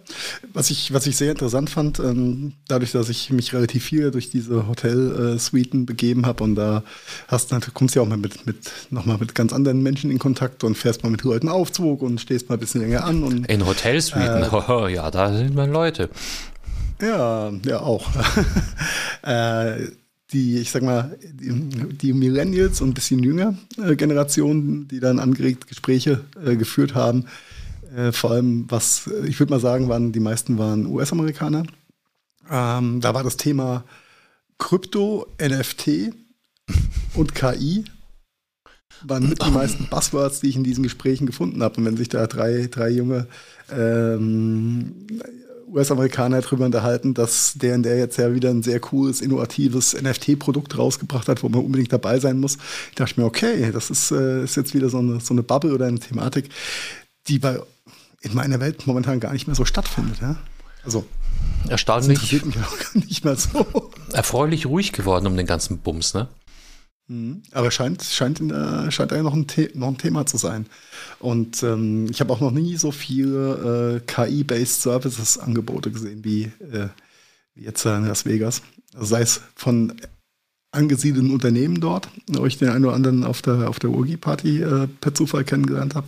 was 0.53 0.71
ich, 0.71 0.93
was 0.93 1.09
ich 1.09 1.17
sehr 1.17 1.33
interessant 1.33 1.69
fand, 1.69 1.99
ähm, 1.99 2.53
dadurch, 2.69 2.93
dass 2.93 3.09
ich 3.09 3.31
mich 3.31 3.53
relativ 3.53 3.85
viel 3.85 4.13
durch 4.13 4.31
diese 4.31 4.69
Hotel-Suiten 4.69 5.87
begeben 5.87 6.25
habe 6.25 6.45
und 6.45 6.55
da 6.55 6.85
hast 7.27 7.51
du, 7.51 7.59
kommst 7.73 7.97
ja 7.97 8.03
auch 8.03 8.07
mal 8.07 8.17
mit, 8.17 8.47
mit, 8.47 8.71
nochmal 8.91 9.19
mit 9.19 9.35
ganz 9.35 9.53
anderen 9.53 9.83
Menschen 9.83 10.13
in 10.13 10.21
Kontakt 10.21 10.63
und 10.63 10.77
fährst 10.77 11.03
mal 11.03 11.11
mit 11.11 11.23
Leuten 11.23 11.49
Aufzug 11.49 12.03
und 12.03 12.21
stehst 12.21 12.49
mal 12.49 12.55
ein 12.55 12.61
bisschen 12.61 12.83
länger 12.83 13.05
an. 13.05 13.25
Und, 13.25 13.47
in 13.47 13.67
Hotelsuiten, 13.67 14.45
äh, 14.45 14.95
ja, 14.95 15.11
da 15.11 15.37
sind 15.37 15.55
mal 15.55 15.69
Leute. 15.69 16.11
Ja, 17.01 17.53
ja, 17.67 17.81
auch. 17.81 18.09
äh, 19.23 19.89
die, 20.33 20.59
ich 20.59 20.71
sag 20.71 20.83
mal, 20.83 21.17
die, 21.23 21.51
die 21.97 22.13
Millennials 22.13 22.81
und 22.81 22.91
ein 22.91 22.95
bisschen 22.95 23.23
jünger 23.23 23.57
äh, 23.83 23.97
Generationen, 23.97 24.89
die 24.89 25.01
dann 25.01 25.19
angeregt 25.19 25.67
Gespräche 25.67 26.21
äh, 26.45 26.57
geführt 26.57 26.95
haben. 26.95 27.27
Äh, 27.95 28.13
vor 28.13 28.33
allem, 28.33 28.67
was 28.69 29.09
ich 29.27 29.39
würde 29.39 29.53
mal 29.53 29.61
sagen, 29.61 29.89
waren 29.89 30.13
die 30.13 30.21
meisten 30.21 30.59
waren 30.59 30.87
US-Amerikaner. 30.87 31.65
Ähm, 32.51 33.01
da 33.01 33.15
war 33.15 33.23
das 33.23 33.37
Thema 33.37 33.85
Krypto, 34.59 35.27
NFT 35.41 36.13
und 37.15 37.35
KI 37.35 37.85
waren 39.03 39.29
mit 39.29 39.45
die 39.45 39.51
meisten 39.53 39.89
Buzzwords, 39.89 40.41
die 40.41 40.49
ich 40.49 40.57
in 40.57 40.65
diesen 40.65 40.83
Gesprächen 40.83 41.27
gefunden 41.27 41.63
habe. 41.63 41.77
Und 41.77 41.85
wenn 41.85 41.97
sich 41.97 42.09
da 42.09 42.27
drei, 42.27 42.69
drei 42.71 42.91
junge 42.91 43.27
ähm, 43.71 45.07
US-Amerikaner 45.69 46.41
darüber 46.41 46.67
unterhalten, 46.67 47.15
dass 47.15 47.55
der 47.55 47.75
und 47.75 47.83
der 47.83 47.99
jetzt 47.99 48.17
ja 48.17 48.33
wieder 48.35 48.51
ein 48.51 48.63
sehr 48.63 48.81
cooles, 48.81 49.21
innovatives 49.21 50.01
NFT-Produkt 50.01 50.79
rausgebracht 50.79 51.29
hat, 51.29 51.43
wo 51.43 51.49
man 51.49 51.65
unbedingt 51.65 51.93
dabei 51.93 52.21
sein 52.21 52.39
muss. 52.39 52.59
Ich 52.91 52.97
dachte 52.97 53.21
mir, 53.21 53.27
okay, 53.27 53.71
das 53.73 53.91
ist, 53.91 54.11
äh, 54.11 54.45
ist 54.45 54.57
jetzt 54.57 54.75
wieder 54.75 54.89
so 54.89 54.99
eine, 54.99 55.21
so 55.21 55.35
eine 55.35 55.43
Bubble 55.43 55.75
oder 55.75 55.87
eine 55.87 55.99
Thematik, 55.99 56.49
die 57.29 57.39
bei, 57.39 57.61
in 58.21 58.35
meiner 58.35 58.61
Welt 58.61 58.87
momentan 58.87 59.21
gar 59.21 59.33
nicht 59.33 59.47
mehr 59.47 59.57
so 59.57 59.65
stattfindet. 59.65 60.21
Ja? 60.21 60.37
Also, 60.85 61.05
Erstaunlich. 61.69 62.33
Mich 62.45 62.59
auch 62.59 62.95
nicht 62.95 63.25
mehr 63.25 63.37
so. 63.37 63.91
Erfreulich 64.13 64.67
ruhig 64.67 64.93
geworden 64.93 65.27
um 65.27 65.37
den 65.37 65.47
ganzen 65.47 65.79
Bums, 65.79 66.15
ne? 66.15 66.29
Mhm. 67.07 67.43
Aber 67.53 67.71
scheint, 67.71 68.03
scheint, 68.03 68.41
in 68.41 68.49
der, 68.49 68.91
scheint 68.91 69.13
ja 69.13 69.23
noch 69.23 69.35
ein, 69.35 69.47
noch 69.75 69.89
ein 69.89 69.99
Thema 69.99 70.27
zu 70.27 70.37
sein. 70.37 70.67
Und 71.19 71.63
ähm, 71.63 72.07
ich 72.11 72.21
habe 72.21 72.33
auch 72.33 72.41
noch 72.41 72.51
nie 72.51 72.77
so 72.77 72.93
viele 72.93 73.97
äh, 73.97 74.01
KI-based 74.01 74.83
Services-Angebote 74.83 75.91
gesehen 75.91 76.25
wie, 76.25 76.45
äh, 76.45 76.89
wie 77.55 77.65
jetzt 77.65 77.85
in 77.85 78.07
Las 78.07 78.25
Vegas. 78.25 78.63
Also 78.95 79.07
sei 79.07 79.23
es 79.23 79.43
von 79.55 79.95
angesiedelten 80.71 81.31
Unternehmen 81.31 81.81
dort, 81.81 82.09
wo 82.27 82.47
ich 82.47 82.59
den 82.59 82.69
einen 82.69 82.85
oder 82.85 82.95
anderen 82.95 83.25
auf 83.25 83.43
der, 83.43 83.69
auf 83.69 83.79
der 83.79 83.91
Urgi-Party 83.91 84.63
äh, 84.63 84.89
per 85.01 85.15
Zufall 85.15 85.45
kennengelernt 85.45 85.95
habe. 85.95 86.07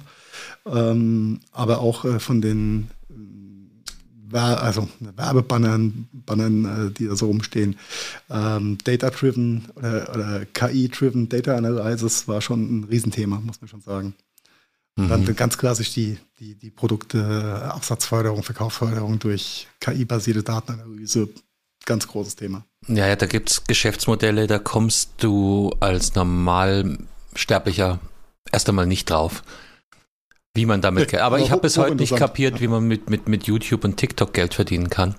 Ähm, 0.67 1.41
aber 1.53 1.81
auch 1.81 2.05
äh, 2.05 2.19
von 2.19 2.41
den 2.41 2.91
also 4.33 4.89
Werbebannern, 5.01 6.09
Bannern, 6.13 6.89
äh, 6.89 6.91
die 6.91 7.07
da 7.07 7.17
so 7.17 7.27
rumstehen. 7.27 7.79
Ähm, 8.31 8.79
Data-driven 8.85 9.69
oder, 9.77 10.11
oder 10.13 10.47
KI-driven 10.47 11.29
Data 11.29 11.57
Analysis 11.57 12.27
war 12.29 12.41
schon 12.41 12.81
ein 12.81 12.85
Riesenthema, 12.85 13.41
muss 13.41 13.61
man 13.61 13.69
schon 13.69 13.81
sagen. 13.81 14.15
Mhm. 14.97 15.09
Dann 15.09 15.37
ganz 15.37 15.59
klassisch 15.59 15.93
die, 15.93 16.19
die, 16.41 16.55
die 16.55 16.71
Produkte, 16.71 17.71
Absatzförderung, 17.73 18.43
Verkaufsförderung 18.43 19.19
durch 19.19 19.69
KI-basierte 19.81 20.43
Datenanalyse, 20.43 21.29
ganz 21.85 22.07
großes 22.09 22.37
Thema. 22.37 22.65
Ja, 22.89 23.07
ja, 23.07 23.17
da 23.17 23.27
gibt 23.27 23.51
es 23.51 23.65
Geschäftsmodelle, 23.65 24.47
da 24.47 24.59
kommst 24.59 25.11
du 25.19 25.75
als 25.81 26.15
Normalsterblicher 26.15 28.01
erst 28.51 28.69
einmal 28.69 28.87
nicht 28.87 29.11
drauf 29.11 29.43
wie 30.57 30.67
man 30.67 30.81
damit, 30.81 31.13
ja, 31.13 31.25
aber 31.25 31.39
ich 31.39 31.51
habe 31.51 31.63
bis 31.63 31.79
heute 31.79 31.95
nicht 31.95 32.17
kapiert, 32.17 32.61
wie 32.61 32.69
man 32.69 32.87
mit, 32.87 33.09
mit, 33.11 33.29
mit 33.29 33.45
YouTube 33.45 33.85
und 33.85 33.97
TikTok 33.97 34.33
Geld 34.33 34.55
verdienen 34.55 34.91
kann. 34.91 35.15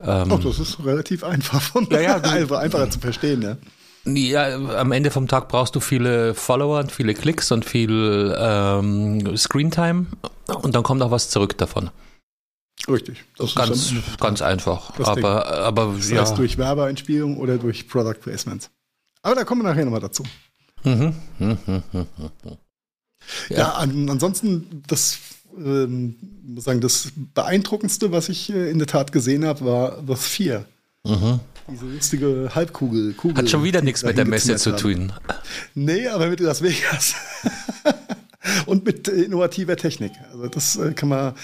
Ähm, 0.00 0.30
Ach, 0.32 0.40
das 0.40 0.60
ist 0.60 0.84
relativ 0.84 1.24
einfach, 1.24 1.60
von, 1.60 1.88
ja, 1.90 2.00
ja, 2.00 2.16
einfacher 2.22 2.90
zu 2.90 3.00
verstehen, 3.00 3.42
ja. 3.42 3.56
Ja, 4.04 4.54
am 4.78 4.92
Ende 4.92 5.10
vom 5.10 5.28
Tag 5.28 5.48
brauchst 5.48 5.74
du 5.74 5.80
viele 5.80 6.34
Follower 6.34 6.78
und 6.80 6.92
viele 6.92 7.14
Klicks 7.14 7.50
und 7.52 7.64
viel 7.64 8.34
ähm, 8.38 9.36
Screentime 9.36 10.06
und 10.62 10.74
dann 10.74 10.82
kommt 10.82 11.02
auch 11.02 11.10
was 11.10 11.30
zurück 11.30 11.58
davon. 11.58 11.90
Richtig. 12.88 13.24
Das 13.36 13.54
ganz, 13.54 13.92
ist 13.92 14.20
ganz 14.20 14.40
einfach. 14.40 14.98
Aber, 15.00 15.46
aber 15.48 15.94
das 15.96 16.10
ja. 16.10 16.20
heißt 16.20 16.38
durch 16.38 16.56
Werbeeinspielung 16.58 17.36
oder 17.36 17.58
durch 17.58 17.88
Product 17.88 18.20
Placements. 18.20 18.70
Aber 19.22 19.34
da 19.34 19.44
kommen 19.44 19.62
wir 19.62 19.68
nachher 19.68 19.84
nochmal 19.84 20.00
dazu. 20.00 20.22
Mhm. 20.84 21.14
Ja, 23.48 23.56
ja 23.56 23.72
an, 23.74 24.08
ansonsten, 24.08 24.82
das, 24.86 25.18
ähm, 25.56 26.16
muss 26.46 26.64
sagen, 26.64 26.80
das 26.80 27.08
Beeindruckendste, 27.34 28.12
was 28.12 28.28
ich 28.28 28.50
äh, 28.50 28.70
in 28.70 28.78
der 28.78 28.86
Tat 28.86 29.12
gesehen 29.12 29.44
habe, 29.44 29.64
war 29.64 30.02
The 30.06 30.16
Sphere. 30.16 30.64
Mhm. 31.04 31.40
Diese 31.70 31.84
lustige 31.84 32.50
Halbkugel. 32.54 33.12
Kugel, 33.12 33.36
Hat 33.36 33.50
schon 33.50 33.62
wieder 33.62 33.82
nichts 33.82 34.02
mit 34.02 34.16
der 34.16 34.24
Messe 34.24 34.56
zu 34.56 34.74
tun. 34.74 35.12
Nee, 35.74 36.08
aber 36.08 36.28
mit 36.28 36.40
Las 36.40 36.62
Vegas. 36.62 37.14
und 38.66 38.86
mit 38.86 39.08
innovativer 39.08 39.76
Technik. 39.76 40.12
Also 40.32 40.48
das 40.48 40.76
äh, 40.76 40.92
kann 40.92 41.08
man, 41.08 41.34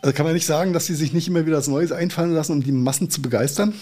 also 0.00 0.14
kann 0.14 0.24
man 0.24 0.34
nicht 0.34 0.46
sagen, 0.46 0.72
dass 0.72 0.86
sie 0.86 0.94
sich 0.94 1.12
nicht 1.12 1.26
immer 1.26 1.44
wieder 1.46 1.56
was 1.56 1.68
Neues 1.68 1.92
einfallen 1.92 2.32
lassen, 2.32 2.52
um 2.52 2.62
die 2.62 2.72
Massen 2.72 3.10
zu 3.10 3.20
begeistern. 3.22 3.74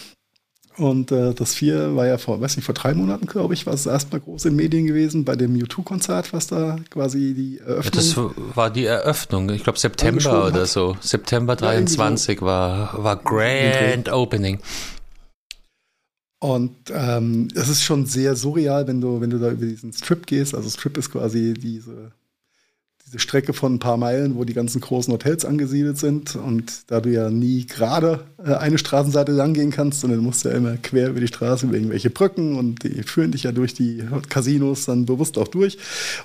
Und 0.77 1.13
äh, 1.13 1.35
das 1.35 1.55
4 1.55 1.97
war 1.97 2.07
ja 2.07 2.17
vor, 2.17 2.41
weiß 2.41 2.57
nicht, 2.57 2.65
vor 2.65 2.75
drei 2.75 2.95
Monaten, 2.95 3.27
glaube 3.27 3.55
ich, 3.55 3.67
war 3.67 3.75
es 3.75 3.87
erstmal 3.87 4.21
groß 4.21 4.47
in 4.47 4.57
Medien 4.57 4.87
gewesen 4.87 5.25
bei 5.25 5.37
dem 5.37 5.55
U2-Konzert, 5.55 6.33
was 6.33 6.47
da 6.47 6.79
quasi 6.91 7.35
die 7.35 7.59
Eröffnung. 7.59 7.93
Das 7.93 8.57
war 8.57 8.71
die 8.71 8.85
Eröffnung, 8.85 9.51
ich 9.51 9.65
glaube 9.65 9.79
September 9.79 10.47
oder 10.47 10.67
so. 10.67 10.97
September 11.01 11.57
23 11.57 12.37
ja, 12.37 12.41
so. 12.41 12.47
war, 12.47 13.05
war 13.05 13.17
Grand 13.17 14.11
Opening. 14.11 14.61
Und 16.43 16.75
ähm, 16.91 17.49
es 17.55 17.69
ist 17.69 17.83
schon 17.83 18.07
sehr 18.07 18.35
surreal, 18.35 18.87
wenn 18.87 19.01
du, 19.01 19.21
wenn 19.21 19.29
du 19.29 19.39
da 19.39 19.51
über 19.51 19.67
diesen 19.67 19.93
Strip 19.93 20.27
gehst. 20.27 20.55
Also 20.55 20.71
Strip 20.71 20.97
ist 20.97 21.11
quasi 21.11 21.53
diese 21.53 22.13
diese 23.11 23.19
Strecke 23.19 23.53
von 23.53 23.75
ein 23.75 23.79
paar 23.81 23.97
Meilen, 23.97 24.37
wo 24.37 24.45
die 24.45 24.55
ganzen 24.55 24.81
großen 24.81 25.13
Hotels 25.13 25.45
angesiedelt 25.45 25.99
sind. 25.99 26.37
Und 26.37 26.91
da 26.91 27.01
du 27.01 27.11
ja 27.11 27.29
nie 27.29 27.67
gerade 27.67 28.25
äh, 28.39 28.55
eine 28.55 28.79
Straßenseite 28.79 29.33
lang 29.33 29.53
gehen 29.53 29.73
kannst, 29.73 30.01
sondern 30.01 30.21
du 30.21 30.25
musst 30.25 30.45
ja 30.45 30.53
immer 30.53 30.77
quer 30.77 31.09
über 31.09 31.19
die 31.19 31.27
Straße 31.27 31.67
über 31.67 31.75
irgendwelche 31.75 32.11
Brücken 32.11 32.57
und 32.57 32.85
die 32.85 33.03
führen 33.03 33.33
dich 33.33 33.43
ja 33.43 33.53
durch 33.53 33.75
die 33.75 34.05
Casinos 34.29 34.85
dann 34.85 35.07
bewusst 35.07 35.39
auch 35.39 35.49
durch. 35.49 35.77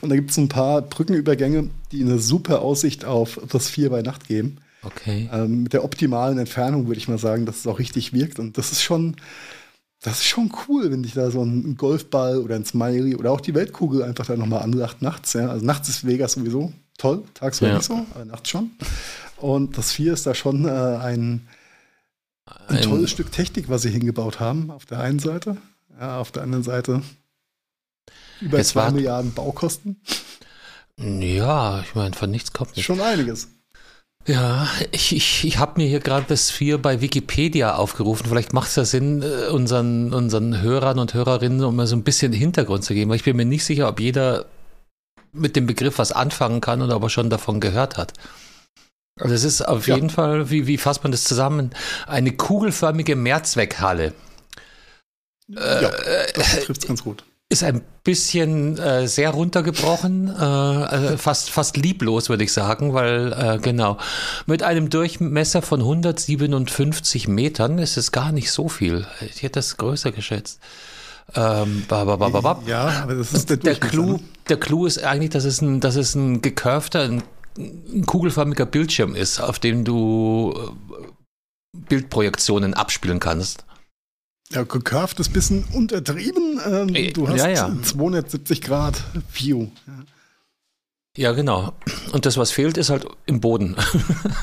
Und 0.02 0.10
da 0.10 0.16
gibt 0.16 0.30
es 0.30 0.38
ein 0.38 0.48
paar 0.48 0.84
Brückenübergänge, 0.84 1.70
die 1.92 2.04
eine 2.04 2.20
super 2.20 2.62
Aussicht 2.62 3.04
auf 3.04 3.40
das 3.52 3.68
Vier 3.68 3.90
bei 3.90 4.04
Nacht 4.04 4.28
geben. 4.28 4.58
Okay. 4.84 5.28
Ähm, 5.34 5.64
mit 5.64 5.74
der 5.74 5.84
optimalen 5.84 6.38
Entfernung 6.38 6.86
würde 6.86 7.00
ich 7.00 7.08
mal 7.08 7.18
sagen, 7.18 7.48
dass 7.48 7.58
es 7.58 7.68
auch 7.68 7.80
richtig 7.80 8.14
wirkt. 8.14 8.38
Und 8.38 8.60
das 8.60 8.72
ist 8.72 8.84
schon, 8.84 9.16
das 10.06 10.20
ist 10.20 10.26
schon 10.26 10.52
cool, 10.68 10.92
wenn 10.92 11.02
dich 11.02 11.14
da 11.14 11.32
so 11.32 11.42
ein 11.42 11.78
Golfball 11.78 12.38
oder 12.38 12.56
ein 12.56 12.64
Smiley 12.64 13.16
oder 13.16 13.32
auch 13.32 13.42
die 13.42 13.56
Weltkugel 13.56 14.04
einfach 14.04 14.28
da 14.28 14.38
nochmal 14.38 14.62
anlacht 14.62 15.02
nachts. 15.02 15.34
Ja? 15.34 15.50
Also 15.50 15.66
nachts 15.66 15.90
ist 15.90 16.06
Vegas 16.06 16.34
sowieso 16.34 16.72
toll, 17.00 17.24
tagsüber 17.34 17.72
ja. 17.72 17.78
nicht 17.78 17.88
so, 17.88 18.06
aber 18.14 18.24
nachts 18.26 18.50
schon. 18.50 18.70
Und 19.38 19.80
das 19.80 19.92
4 19.94 20.14
ist 20.14 20.28
da 20.28 20.36
schon 20.36 20.66
äh, 20.66 20.70
ein, 20.70 21.48
ein, 22.46 22.78
ein, 22.78 22.82
tolles 22.84 23.10
Stück 23.10 23.32
Technik, 23.32 23.68
was 23.68 23.82
sie 23.82 23.90
hingebaut 23.90 24.40
haben, 24.40 24.70
auf 24.70 24.86
der 24.86 25.00
einen 25.00 25.18
Seite. 25.18 25.58
Ja, 26.00 26.20
auf 26.20 26.32
der 26.32 26.44
anderen 26.44 26.64
Seite 26.64 27.02
über 28.42 28.60
es 28.60 28.70
zwei 28.70 28.92
Milliarden 28.92 29.34
Baukosten. 29.34 30.02
Ja, 30.98 31.82
ich 31.82 31.96
meine, 31.96 32.16
von 32.16 32.30
nichts 32.30 32.54
kommt 32.54 32.76
nicht. 32.76 32.86
Schon 32.86 33.02
einiges. 33.02 33.48
Ja, 34.28 34.68
ich, 34.92 35.16
ich, 35.16 35.46
ich 35.46 35.60
habe 35.60 35.80
mir 35.80 35.88
hier 35.88 36.00
gerade 36.00 36.26
das 36.28 36.50
4 36.50 36.80
bei 36.80 37.00
Wikipedia 37.00 37.76
aufgerufen. 37.76 38.26
Vielleicht 38.28 38.54
macht 38.54 38.70
es 38.70 38.76
ja 38.76 38.84
Sinn, 38.84 39.22
äh, 39.22 39.50
unseren, 39.50 40.14
unseren 40.14 40.62
Hörern 40.62 40.98
und 40.98 41.14
Hörerinnen, 41.14 41.64
um 41.64 41.76
mal 41.76 41.86
so 41.86 41.96
ein 41.96 42.04
bisschen 42.04 42.34
Hintergrund 42.34 42.84
zu 42.84 42.96
geben, 42.96 43.10
weil 43.10 43.18
ich 43.18 43.24
bin 43.24 43.36
mir 43.36 43.46
nicht 43.46 43.64
sicher, 43.64 43.88
ob 43.88 44.00
jeder 44.00 44.46
mit 45.32 45.56
dem 45.56 45.68
Begriff 45.68 46.00
was 46.00 46.12
anfangen 46.12 46.60
kann 46.60 46.82
oder 46.82 46.96
ob 46.96 47.04
er 47.04 47.10
schon 47.10 47.30
davon 47.30 47.60
gehört 47.60 47.98
hat. 47.98 48.14
Also 49.20 49.36
es 49.36 49.44
ist 49.44 49.62
auf 49.62 49.88
ja. 49.88 49.96
jeden 49.96 50.10
Fall, 50.10 50.50
wie, 50.50 50.66
wie 50.66 50.78
fasst 50.78 51.04
man 51.04 51.12
das 51.12 51.24
zusammen? 51.24 51.72
Eine 52.08 52.32
kugelförmige 52.32 53.16
Mehrzweckhalle. 53.16 54.14
Ja, 55.48 55.90
äh, 55.90 56.34
das 56.34 56.66
trifft 56.66 56.88
ganz 56.88 57.04
gut 57.04 57.24
ist 57.50 57.64
ein 57.64 57.84
bisschen 58.04 58.78
äh, 58.80 59.08
sehr 59.08 59.30
runtergebrochen, 59.30 60.34
äh, 60.36 61.14
äh, 61.14 61.18
fast, 61.18 61.52
fast 61.52 61.78
lieblos, 61.78 62.30
würde 62.30 62.44
ich 62.44 62.52
sagen, 62.52 62.94
weil 62.94 63.34
äh, 63.34 63.60
genau, 63.60 63.98
mit 64.48 64.64
einem 64.64 64.90
Durchmesser 64.90 65.62
von 65.62 65.82
157 65.82 67.28
Metern 67.28 67.78
ist 67.78 67.98
es 67.98 68.12
gar 68.12 68.32
nicht 68.32 68.52
so 68.52 68.68
viel. 68.68 69.06
Ich 69.22 69.44
hätte 69.44 69.60
das 69.60 69.78
größer 69.78 70.12
geschätzt. 70.12 70.60
Ähm, 71.36 71.86
babababab. 71.88 72.68
ja, 72.68 73.02
aber 73.04 73.16
das 73.16 73.34
ist 73.34 73.50
der, 73.50 73.58
der 73.58 73.76
Clou. 73.76 74.20
Der 74.48 74.58
Clou 74.58 74.86
ist 74.86 75.04
eigentlich, 75.04 75.32
dass 75.32 75.44
es 75.44 75.62
ein, 75.62 75.80
dass 75.80 75.96
es 75.96 76.14
ein 76.16 76.42
gekurfter, 76.42 77.02
ein, 77.02 77.24
ein 77.58 78.06
kugelförmiger 78.06 78.66
Bildschirm 78.66 79.16
ist, 79.16 79.40
auf 79.40 79.60
dem 79.60 79.84
du 79.84 80.54
äh, 80.56 81.80
Bildprojektionen 81.90 82.74
abspielen 82.74 83.20
kannst. 83.20 83.65
Ja, 84.52 84.64
gecurved 84.64 85.20
ist 85.20 85.30
ein 85.30 85.34
bisschen 85.34 85.64
untertrieben. 85.74 86.60
Ähm, 86.66 86.96
äh, 86.96 87.12
du 87.12 87.28
hast 87.28 87.40
ja, 87.40 87.50
ja. 87.50 87.82
270 87.82 88.62
Grad 88.62 89.02
View. 89.34 89.70
Ja. 91.18 91.32
genau. 91.32 91.74
Und 92.12 92.26
das, 92.26 92.38
was 92.38 92.52
fehlt, 92.52 92.78
ist 92.78 92.90
halt 92.90 93.06
im 93.26 93.42
Boden. 93.42 93.76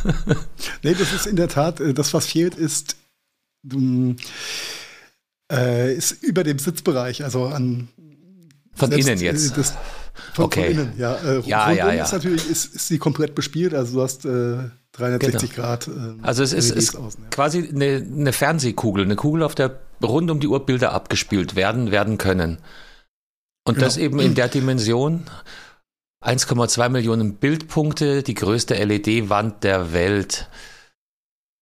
nee, 0.83 0.95
das 0.95 1.13
ist 1.13 1.27
in 1.27 1.37
der 1.37 1.49
Tat, 1.49 1.81
äh, 1.81 1.95
das, 1.95 2.13
was 2.15 2.27
fehlt, 2.27 2.57
ist, 2.57 2.97
äh, 5.51 5.95
ist 5.95 6.23
über 6.23 6.43
dem 6.43 6.59
Sitzbereich, 6.59 7.23
also 7.23 7.47
an. 7.47 7.89
Von 8.75 8.91
selbst, 8.91 9.07
innen 9.07 9.21
jetzt. 9.21 9.57
Das, 9.57 9.75
von, 10.35 10.47
okay. 10.47 10.75
von 10.75 10.85
innen, 10.85 10.99
ja. 10.99 11.15
Äh, 11.17 11.41
ja, 11.43 11.71
ja, 11.71 11.93
ja. 11.93 12.05
Ist 12.05 12.13
natürlich 12.13 12.51
ist, 12.51 12.75
ist 12.75 12.89
sie 12.89 12.99
komplett 12.99 13.35
bespielt, 13.35 13.75
also 13.75 13.99
du 13.99 14.03
hast. 14.03 14.25
Äh, 14.25 14.71
360 14.93 15.55
genau. 15.55 15.63
Grad. 15.63 15.89
Ähm, 15.89 16.19
also 16.23 16.43
es 16.43 16.53
ist, 16.53 16.71
ist 16.71 16.97
außen, 16.97 17.23
ja. 17.23 17.29
quasi 17.31 17.67
eine, 17.67 18.07
eine, 18.07 18.33
Fernsehkugel, 18.33 19.05
eine 19.05 19.17
Kugel, 19.17 19.43
auf 19.43 19.55
der 19.55 19.81
rund 20.05 20.31
um 20.31 20.41
die 20.41 20.49
Uhr 20.49 20.65
Bilder 20.65 20.93
abgespielt 20.93 21.57
werden, 21.57 21.91
werden 21.91 22.19
können. 22.19 22.59
Und 23.65 23.81
das 23.81 23.95
Genau. 23.95 24.07
eben 24.07 24.21
in 24.21 24.35
der 24.35 24.49
Dimension. 24.49 25.25
1,2 26.25 26.89
Millionen 26.89 27.35
Bildpunkte, 27.37 28.23
die 28.23 28.35
größte 28.35 28.75
LED-Wand 28.75 29.65
der 29.65 29.93
Welt. 29.93 30.49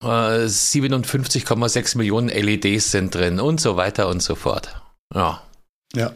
Äh, 0.03 0.47
57,6 0.49 1.97
Millionen 1.97 2.29
LEDs 2.29 2.91
sind 2.91 3.15
drin 3.15 3.41
und 3.41 3.61
so 3.61 3.77
weiter 3.77 4.09
und 4.09 4.23
so 4.23 4.35
fort. 4.35 4.81
Ja. 5.15 5.43
Ja. 5.95 6.13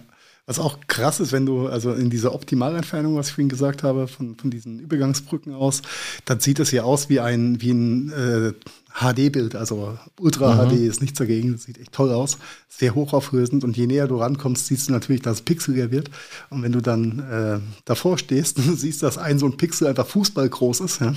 Was 0.47 0.59
auch 0.59 0.79
krass 0.89 1.21
ist, 1.21 1.33
wenn 1.33 1.47
du, 1.47 1.69
also 1.69 1.93
in 1.95 2.11
dieser 2.11 2.35
Optimalentfernung, 2.35 3.17
was 3.17 3.29
ich 3.29 3.33
vorhin 3.35 3.49
gesagt 3.49 3.83
habe, 3.83 4.09
von, 4.09 4.37
von 4.37 4.51
diesen 4.51 4.79
Übergangsbrücken 4.79 5.55
aus, 5.55 5.81
dann 6.27 6.39
sieht 6.41 6.61
es 6.61 6.71
ja 6.71 6.83
aus 6.83 7.09
wie 7.09 7.21
ein, 7.21 7.63
wie 7.63 7.71
ein 7.71 8.13
äh, 8.13 8.53
HD-Bild, 9.01 9.57
also 9.57 9.99
Ultra 10.21 10.55
Mhm. 10.67 10.69
HD 10.69 10.73
ist 10.87 11.01
nichts 11.01 11.19
dagegen, 11.19 11.53
das 11.53 11.63
sieht 11.63 11.79
echt 11.79 11.93
toll 11.93 12.13
aus, 12.13 12.37
sehr 12.69 12.95
hochauflösend 12.95 13.65
und 13.65 13.77
je 13.77 13.87
näher 13.87 14.07
du 14.07 14.17
rankommst, 14.19 14.67
siehst 14.67 14.89
du 14.89 14.93
natürlich, 14.93 15.23
dass 15.23 15.39
es 15.39 15.43
pixeliger 15.43 15.91
wird 15.91 16.11
und 16.51 16.63
wenn 16.63 16.73
du 16.73 16.83
dann 16.83 17.21
äh, 17.21 17.61
davor 17.87 18.19
stehst, 18.19 18.59
du 18.67 18.75
siehst, 18.77 19.03
dass 19.03 19.17
ein 19.17 19.39
so 19.39 19.47
ein 19.47 19.57
Pixel 19.57 19.87
einfach 19.89 20.07
Fußball 20.07 20.49
groß 20.49 20.81
ist, 20.81 21.01
ja, 21.01 21.15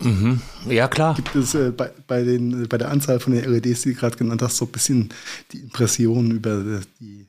Mhm. 0.00 0.40
Ja, 0.68 0.86
klar. 0.86 1.14
gibt 1.16 1.34
es 1.34 1.54
äh, 1.54 1.72
bei, 1.72 1.90
bei, 2.06 2.22
den, 2.22 2.68
bei 2.68 2.78
der 2.78 2.90
Anzahl 2.90 3.18
von 3.18 3.32
den 3.32 3.44
LEDs, 3.50 3.82
die 3.82 3.94
du 3.94 3.98
gerade 3.98 4.16
genannt 4.16 4.42
hast, 4.42 4.56
so 4.58 4.66
ein 4.66 4.70
bisschen 4.70 5.08
die 5.52 5.58
Impression 5.58 6.30
über 6.30 6.50
äh, 6.52 6.80
die 7.00 7.26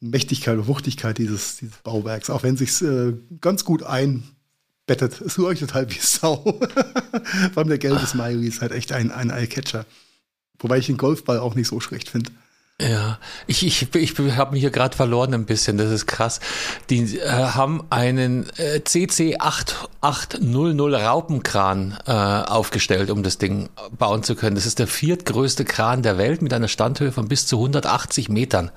Mächtigkeit 0.00 0.56
und 0.56 0.66
Wuchtigkeit 0.66 1.18
dieses, 1.18 1.58
dieses 1.58 1.76
Bauwerks, 1.78 2.30
auch 2.30 2.42
wenn 2.42 2.56
sich 2.56 2.80
äh, 2.82 3.12
ganz 3.40 3.64
gut 3.64 3.82
einbettet. 3.82 5.20
Es 5.20 5.36
leuchtet 5.36 5.74
halt 5.74 5.94
wie 5.94 5.98
Sau. 6.00 6.36
Vor 6.42 7.58
allem 7.58 7.68
der 7.68 7.78
gelbe 7.78 8.06
Smiley 8.06 8.48
ist 8.48 8.62
halt 8.62 8.72
echt 8.72 8.92
ein, 8.92 9.10
ein 9.10 9.30
Eyecatcher. 9.30 9.84
Wobei 10.58 10.78
ich 10.78 10.86
den 10.86 10.96
Golfball 10.96 11.38
auch 11.38 11.54
nicht 11.54 11.68
so 11.68 11.80
schlecht 11.80 12.08
finde. 12.08 12.30
Ja, 12.80 13.18
ich, 13.46 13.66
ich, 13.66 13.94
ich 13.94 14.18
habe 14.36 14.52
mich 14.52 14.62
hier 14.62 14.70
gerade 14.70 14.96
verloren 14.96 15.34
ein 15.34 15.44
bisschen, 15.44 15.76
das 15.76 15.90
ist 15.90 16.06
krass. 16.06 16.40
Die 16.88 17.18
äh, 17.18 17.28
haben 17.28 17.84
einen 17.90 18.48
äh, 18.56 18.82
CC 18.82 19.36
8800 19.38 21.02
Raupenkran 21.02 21.98
äh, 22.06 22.10
aufgestellt, 22.10 23.10
um 23.10 23.22
das 23.22 23.36
Ding 23.36 23.68
bauen 23.98 24.22
zu 24.22 24.34
können. 24.34 24.54
Das 24.56 24.64
ist 24.64 24.78
der 24.78 24.86
viertgrößte 24.86 25.66
Kran 25.66 26.02
der 26.02 26.16
Welt 26.16 26.40
mit 26.40 26.54
einer 26.54 26.68
Standhöhe 26.68 27.12
von 27.12 27.28
bis 27.28 27.46
zu 27.46 27.56
180 27.56 28.30
Metern. 28.30 28.70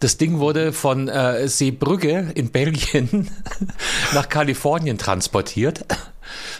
Das 0.00 0.18
Ding 0.18 0.38
wurde 0.38 0.72
von 0.72 1.08
äh, 1.08 1.48
Seebrügge 1.48 2.32
in 2.34 2.50
Belgien 2.50 3.30
nach 4.14 4.28
Kalifornien 4.28 4.98
transportiert. 4.98 5.84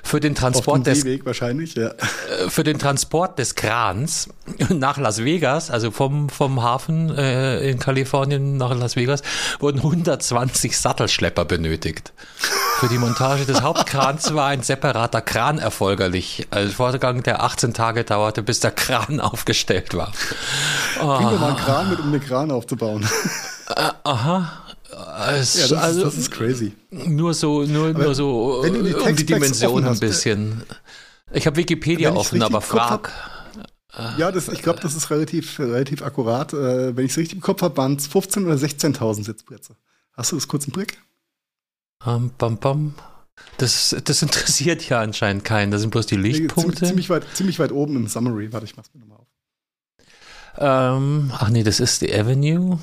Für 0.02 0.20
den 0.20 0.34
Transport 0.34 0.86
des 0.86 1.00
Seeweg 1.00 1.26
wahrscheinlich, 1.26 1.74
ja. 1.74 1.88
äh, 1.88 2.48
für 2.48 2.64
den 2.64 2.78
Transport 2.78 3.38
des 3.38 3.54
Krans 3.54 4.28
nach 4.68 4.98
Las 4.98 5.24
Vegas, 5.24 5.70
also 5.70 5.90
vom, 5.90 6.28
vom 6.28 6.62
Hafen 6.62 7.10
äh, 7.16 7.68
in 7.68 7.78
Kalifornien 7.78 8.56
nach 8.56 8.74
Las 8.76 8.96
Vegas, 8.96 9.22
wurden 9.58 9.78
120 9.78 10.78
Sattelschlepper 10.78 11.44
benötigt. 11.44 12.12
Für 12.78 12.88
die 12.88 12.98
Montage 12.98 13.46
des 13.46 13.62
Hauptkrans 13.62 14.34
war 14.34 14.48
ein 14.48 14.62
separater 14.62 15.22
Kran 15.22 15.58
erforderlich. 15.58 16.46
Ein 16.50 16.70
Vorgang, 16.70 17.22
der 17.22 17.42
18 17.42 17.72
Tage 17.72 18.04
dauerte, 18.04 18.42
bis 18.42 18.60
der 18.60 18.70
Kran 18.70 19.20
aufgestellt 19.26 19.94
war. 19.94 20.12
Bring 20.98 21.30
doch 21.30 21.40
mal 21.40 21.48
einen 21.48 21.56
Kran 21.56 21.90
mit, 21.90 22.00
um 22.00 22.12
den 22.12 22.20
Kran 22.20 22.50
aufzubauen. 22.50 23.06
Aha. 24.04 24.65
Es, 24.96 25.56
ja, 25.56 25.68
das, 25.68 25.72
also, 25.72 26.00
ist, 26.00 26.06
das 26.06 26.16
ist 26.16 26.30
crazy. 26.30 26.72
nur 26.90 27.34
so, 27.34 27.64
nur, 27.64 27.92
nur 27.92 28.14
so 28.14 28.60
wenn 28.62 28.82
die 28.82 28.90
äh, 28.92 28.94
um 28.94 29.14
die 29.14 29.26
Dimension 29.26 29.84
ein 29.84 29.94
äh, 29.94 29.98
bisschen. 29.98 30.62
Ich 31.32 31.46
habe 31.46 31.56
Wikipedia 31.56 32.12
offen, 32.12 32.42
aber 32.42 32.62
frag. 32.62 33.12
Ja, 34.16 34.30
das, 34.32 34.48
ich 34.48 34.62
glaube, 34.62 34.80
das 34.80 34.94
ist 34.94 35.10
relativ, 35.10 35.58
relativ 35.58 36.02
akkurat. 36.02 36.52
Äh, 36.52 36.96
wenn 36.96 37.04
ich 37.04 37.12
es 37.12 37.18
richtig 37.18 37.36
im 37.36 37.42
Kopf 37.42 37.62
habe, 37.62 37.76
waren 37.76 37.96
es 37.96 38.10
15.000 38.10 38.44
oder 38.44 38.54
16.000 38.54 39.24
Sitzplätze. 39.24 39.76
Hast 40.12 40.32
du 40.32 40.36
das 40.36 40.48
kurz 40.48 40.66
im 40.66 40.72
Blick? 40.72 40.98
Bam, 41.98 42.30
bam, 42.38 42.58
bam. 42.58 42.94
Das, 43.58 43.94
das 44.04 44.22
interessiert 44.22 44.88
ja 44.88 45.00
anscheinend 45.00 45.44
keinen. 45.44 45.70
Das 45.70 45.82
sind 45.82 45.90
bloß 45.90 46.06
die 46.06 46.16
Lichtpunkte. 46.16 46.86
Ziemlich, 46.86 46.88
ziemlich, 46.88 47.10
weit, 47.10 47.24
ziemlich 47.34 47.58
weit 47.58 47.72
oben 47.72 47.96
im 47.96 48.08
Summary. 48.08 48.52
Warte, 48.52 48.64
ich 48.64 48.76
mach's 48.76 48.90
mir 48.94 49.00
nochmal 49.00 49.18
auf. 49.18 49.26
Ähm, 50.58 51.32
ach 51.34 51.50
nee, 51.50 51.62
das 51.62 51.80
ist 51.80 52.00
die 52.00 52.14
Avenue. 52.14 52.78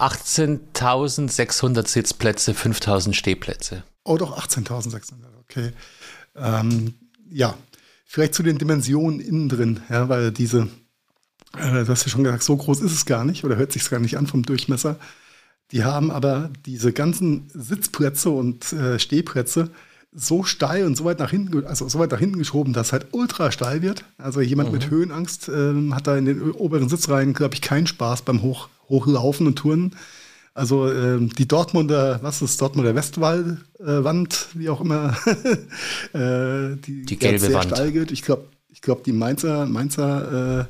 18.600 0.00 1.86
Sitzplätze, 1.86 2.52
5.000 2.52 3.12
Stehplätze. 3.12 3.84
Oh, 4.04 4.16
doch, 4.16 4.38
18.600, 4.38 5.12
okay. 5.42 5.72
Ähm, 6.36 6.94
ja, 7.30 7.54
vielleicht 8.04 8.34
zu 8.34 8.42
den 8.42 8.58
Dimensionen 8.58 9.20
innen 9.20 9.48
drin, 9.48 9.80
ja, 9.88 10.08
weil 10.08 10.32
diese, 10.32 10.68
äh, 11.56 11.84
du 11.84 11.88
hast 11.88 12.04
ja 12.04 12.10
schon 12.10 12.24
gesagt, 12.24 12.42
so 12.42 12.56
groß 12.56 12.80
ist 12.80 12.92
es 12.92 13.06
gar 13.06 13.24
nicht 13.24 13.44
oder 13.44 13.56
hört 13.56 13.72
sich 13.72 13.88
gar 13.88 14.00
nicht 14.00 14.16
an 14.16 14.26
vom 14.26 14.42
Durchmesser. 14.42 14.96
Die 15.72 15.84
haben 15.84 16.10
aber 16.10 16.50
diese 16.66 16.92
ganzen 16.92 17.48
Sitzplätze 17.54 18.30
und 18.30 18.72
äh, 18.72 18.98
Stehplätze 18.98 19.70
so 20.12 20.42
steil 20.42 20.86
und 20.86 20.96
so 20.96 21.04
weit 21.04 21.20
nach 21.20 21.30
hinten, 21.30 21.64
also 21.66 21.88
so 21.88 21.98
weit 22.00 22.10
nach 22.10 22.18
hinten 22.18 22.38
geschoben, 22.38 22.72
dass 22.72 22.88
es 22.88 22.92
halt 22.92 23.06
ultra 23.12 23.52
steil 23.52 23.80
wird. 23.82 24.04
Also 24.18 24.40
jemand 24.40 24.72
mit 24.72 24.90
Höhenangst 24.90 25.48
ähm, 25.48 25.94
hat 25.94 26.06
da 26.06 26.16
in 26.16 26.24
den 26.24 26.50
oberen 26.50 26.88
Sitzreihen, 26.88 27.32
glaube 27.32 27.54
ich, 27.54 27.60
keinen 27.60 27.86
Spaß 27.86 28.22
beim 28.22 28.42
Hoch, 28.42 28.68
Hochlaufen 28.90 29.46
und 29.46 29.56
Touren. 29.56 29.96
Also 30.52 30.92
ähm, 30.92 31.30
die 31.30 31.48
Dortmunder, 31.48 32.18
was 32.22 32.42
ist 32.42 32.60
Dortmunder 32.60 32.94
Westwallwand, 32.94 34.48
wie 34.54 34.68
auch 34.68 34.80
immer, 34.82 35.16
äh, 36.12 36.76
die, 36.76 37.06
Die 37.06 37.18
gelbe 37.18 37.38
sehr 37.38 37.54
Wand. 37.54 37.70
steil 37.70 37.92
geht. 37.92 38.10
Ich 38.10 38.22
glaube, 38.22 38.44
ich 38.68 38.82
glaub, 38.82 39.04
die 39.04 39.12
Mainzer, 39.12 39.64
Mainzer 39.66 40.60
äh, 40.60 40.64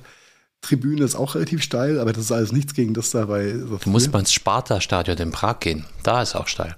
Tribüne 0.60 1.02
ist 1.04 1.16
auch 1.16 1.34
relativ 1.34 1.62
steil, 1.62 1.98
aber 1.98 2.12
das 2.12 2.24
ist 2.24 2.32
alles 2.32 2.52
nichts 2.52 2.74
gegen 2.74 2.92
das 2.92 3.10
da 3.10 3.24
bei. 3.24 3.52
So 3.58 3.78
Du 3.78 3.90
musst 3.90 4.12
mal 4.12 4.18
ins 4.20 4.32
Sparta-Stadion 4.32 5.16
in 5.16 5.30
Prag 5.30 5.60
gehen. 5.60 5.86
Da 6.02 6.20
ist 6.22 6.34
auch 6.36 6.46
steil. 6.46 6.76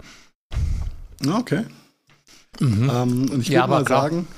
Ah, 1.27 1.39
Okay. 1.41 1.65
Ähm, 2.61 3.31
und 3.31 3.41
ich 3.41 3.49
Ja, 3.49 3.63
würde 3.63 3.71
mal 3.71 3.85
klar. 3.85 4.03
sagen, 4.03 4.29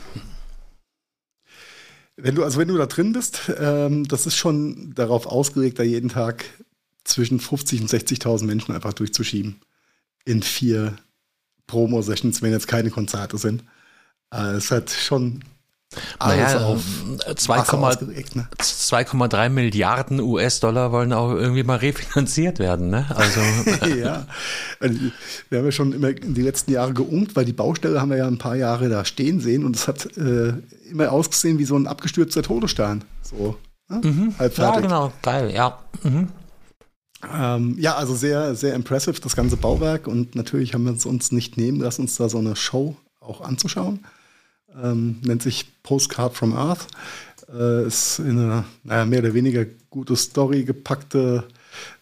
wenn 2.17 2.35
du, 2.37 2.45
also 2.45 2.59
wenn 2.59 2.69
du 2.69 2.77
da 2.77 2.87
drin 2.87 3.12
bist, 3.12 3.51
ähm, 3.59 4.07
das 4.09 4.27
ist 4.27 4.37
schon 4.37 4.95
darauf 4.95 5.27
ausgelegt, 5.27 5.79
da 5.79 5.83
jeden 5.83 6.09
Tag 6.09 6.45
zwischen 7.05 7.40
50 7.40 7.83
und 7.83 7.90
60.000 7.90 8.45
Menschen 8.45 8.75
einfach 8.75 8.93
durchzuschieben. 8.93 9.61
In 10.25 10.43
vier 10.43 10.97
Promo-Sessions, 11.67 12.43
wenn 12.43 12.53
jetzt 12.53 12.69
keine 12.69 12.90
Konzerte 12.90 13.38
sind. 13.38 13.64
Äh, 14.33 14.53
es 14.53 14.71
hat 14.71 14.90
schon 14.90 15.43
alles 16.19 16.55
Naja, 16.55 16.67
auf 16.67 16.83
äh, 17.25 17.31
Masse 17.31 17.73
2,3 17.73 17.77
ausgelegt. 17.77 18.37
Ne? 18.37 18.49
2,3 18.59 19.49
Milliarden 19.49 20.21
US-Dollar 20.21 20.93
wollen 20.93 21.12
auch 21.12 21.33
irgendwie 21.33 21.62
mal 21.62 21.77
refinanziert 21.79 22.59
werden, 22.59 22.90
ne? 22.90 23.07
Also, 23.14 23.40
ja, 23.95 24.27
Also, 24.81 24.99
wir 25.49 25.59
haben 25.59 25.64
ja 25.64 25.73
schon 25.73 25.93
immer 25.93 26.09
in 26.09 26.35
die 26.35 26.43
letzten 26.43 26.73
Jahre 26.73 26.93
geungt, 26.95 27.37
weil 27.37 27.45
die 27.45 27.53
Baustelle 27.53 28.01
haben 28.01 28.11
wir 28.11 28.17
ja 28.17 28.27
ein 28.27 28.38
paar 28.38 28.57
Jahre 28.57 28.88
da 28.88 29.05
stehen 29.05 29.40
sehen 29.40 29.64
und 29.64 29.77
es 29.77 29.88
hat 29.88 30.17
äh, 30.17 30.55
immer 30.90 31.12
ausgesehen 31.12 31.59
wie 31.59 31.64
so 31.64 31.77
ein 31.77 31.87
abgestürzter 31.87 32.43
Todesstern. 32.43 33.05
So, 33.23 33.57
ne? 33.88 34.35
halb 34.38 34.59
ja, 34.59 34.64
fertig. 34.64 34.83
genau, 34.83 35.12
geil, 35.23 35.53
ja. 35.55 35.79
Mhm. 36.03 36.29
Ähm, 37.32 37.76
ja, 37.78 37.94
also 37.94 38.14
sehr, 38.14 38.54
sehr 38.54 38.74
impressive, 38.74 39.20
das 39.20 39.37
ganze 39.37 39.56
Bauwerk. 39.56 40.06
Und 40.06 40.34
natürlich 40.34 40.74
haben 40.74 40.84
wir 40.84 40.92
es 40.92 41.06
uns 41.06 41.32
nicht 41.32 41.56
nehmen 41.56 41.80
lassen, 41.80 42.02
uns 42.02 42.16
da 42.16 42.28
so 42.28 42.38
eine 42.38 42.56
Show 42.56 42.96
auch 43.20 43.40
anzuschauen. 43.40 44.04
Ähm, 44.82 45.20
nennt 45.22 45.42
sich 45.42 45.66
Postcard 45.82 46.34
from 46.34 46.54
Earth. 46.54 46.87
Äh, 47.52 47.87
ist 47.87 48.18
in 48.18 48.38
eine 48.38 48.64
naja, 48.82 49.04
mehr 49.04 49.20
oder 49.20 49.34
weniger 49.34 49.64
gute 49.90 50.16
Story 50.16 50.64
gepackte 50.64 51.44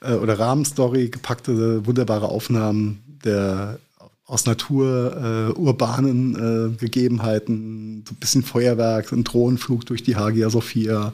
äh, 0.01 0.15
oder 0.15 0.39
Rahmenstory 0.39 1.09
gepackte 1.09 1.87
wunderbare 1.87 2.29
Aufnahmen 2.29 3.03
der 3.25 3.79
aus 4.25 4.47
Natur, 4.47 5.53
äh, 5.55 5.59
urbanen 5.59 6.37
äh, 6.37 6.77
Gegebenheiten, 6.79 8.03
so 8.09 8.15
ein 8.15 8.19
bisschen 8.19 8.43
Feuerwerk, 8.43 9.13
ein 9.13 9.25
Drohnenflug 9.25 9.85
durch 9.85 10.03
die 10.03 10.17
Hagia 10.17 10.49
Sophia. 10.49 11.13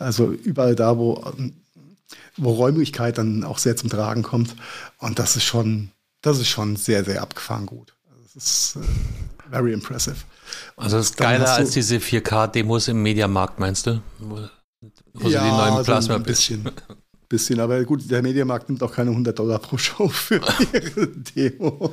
Also 0.00 0.32
überall 0.32 0.74
da, 0.74 0.98
wo 0.98 1.22
wo 2.36 2.52
Räumlichkeit 2.52 3.18
dann 3.18 3.44
auch 3.44 3.58
sehr 3.58 3.76
zum 3.76 3.90
Tragen 3.90 4.22
kommt. 4.22 4.54
Und 4.98 5.18
das 5.18 5.36
ist 5.36 5.44
schon, 5.44 5.90
das 6.22 6.38
ist 6.38 6.48
schon 6.48 6.76
sehr, 6.76 7.04
sehr 7.04 7.22
abgefahren 7.22 7.66
gut. 7.66 7.94
Das 8.22 8.44
ist 8.44 8.76
äh, 8.76 9.50
very 9.50 9.72
impressive. 9.72 10.16
Also 10.76 10.96
das 10.96 11.06
ist 11.06 11.16
geiler 11.16 11.50
als 11.50 11.70
diese 11.70 11.96
4K-Demos 11.96 12.88
im 12.88 13.02
Mediamarkt, 13.02 13.58
meinst 13.58 13.86
du? 13.86 14.00
Wo, 14.18 14.36
sie 15.14 15.28
die 15.28 15.34
neuen 15.34 15.76
so 15.78 15.82
Plasma 15.84 16.16
ein 16.16 16.22
bisschen. 16.22 16.70
Bisschen, 17.28 17.60
aber 17.60 17.84
gut, 17.84 18.10
der 18.10 18.22
Mediamarkt 18.22 18.70
nimmt 18.70 18.82
auch 18.82 18.92
keine 18.92 19.10
100 19.10 19.38
Dollar 19.38 19.58
pro 19.58 19.76
Show 19.76 20.08
für 20.08 20.36
ihre 20.72 21.08
Demo. 21.08 21.92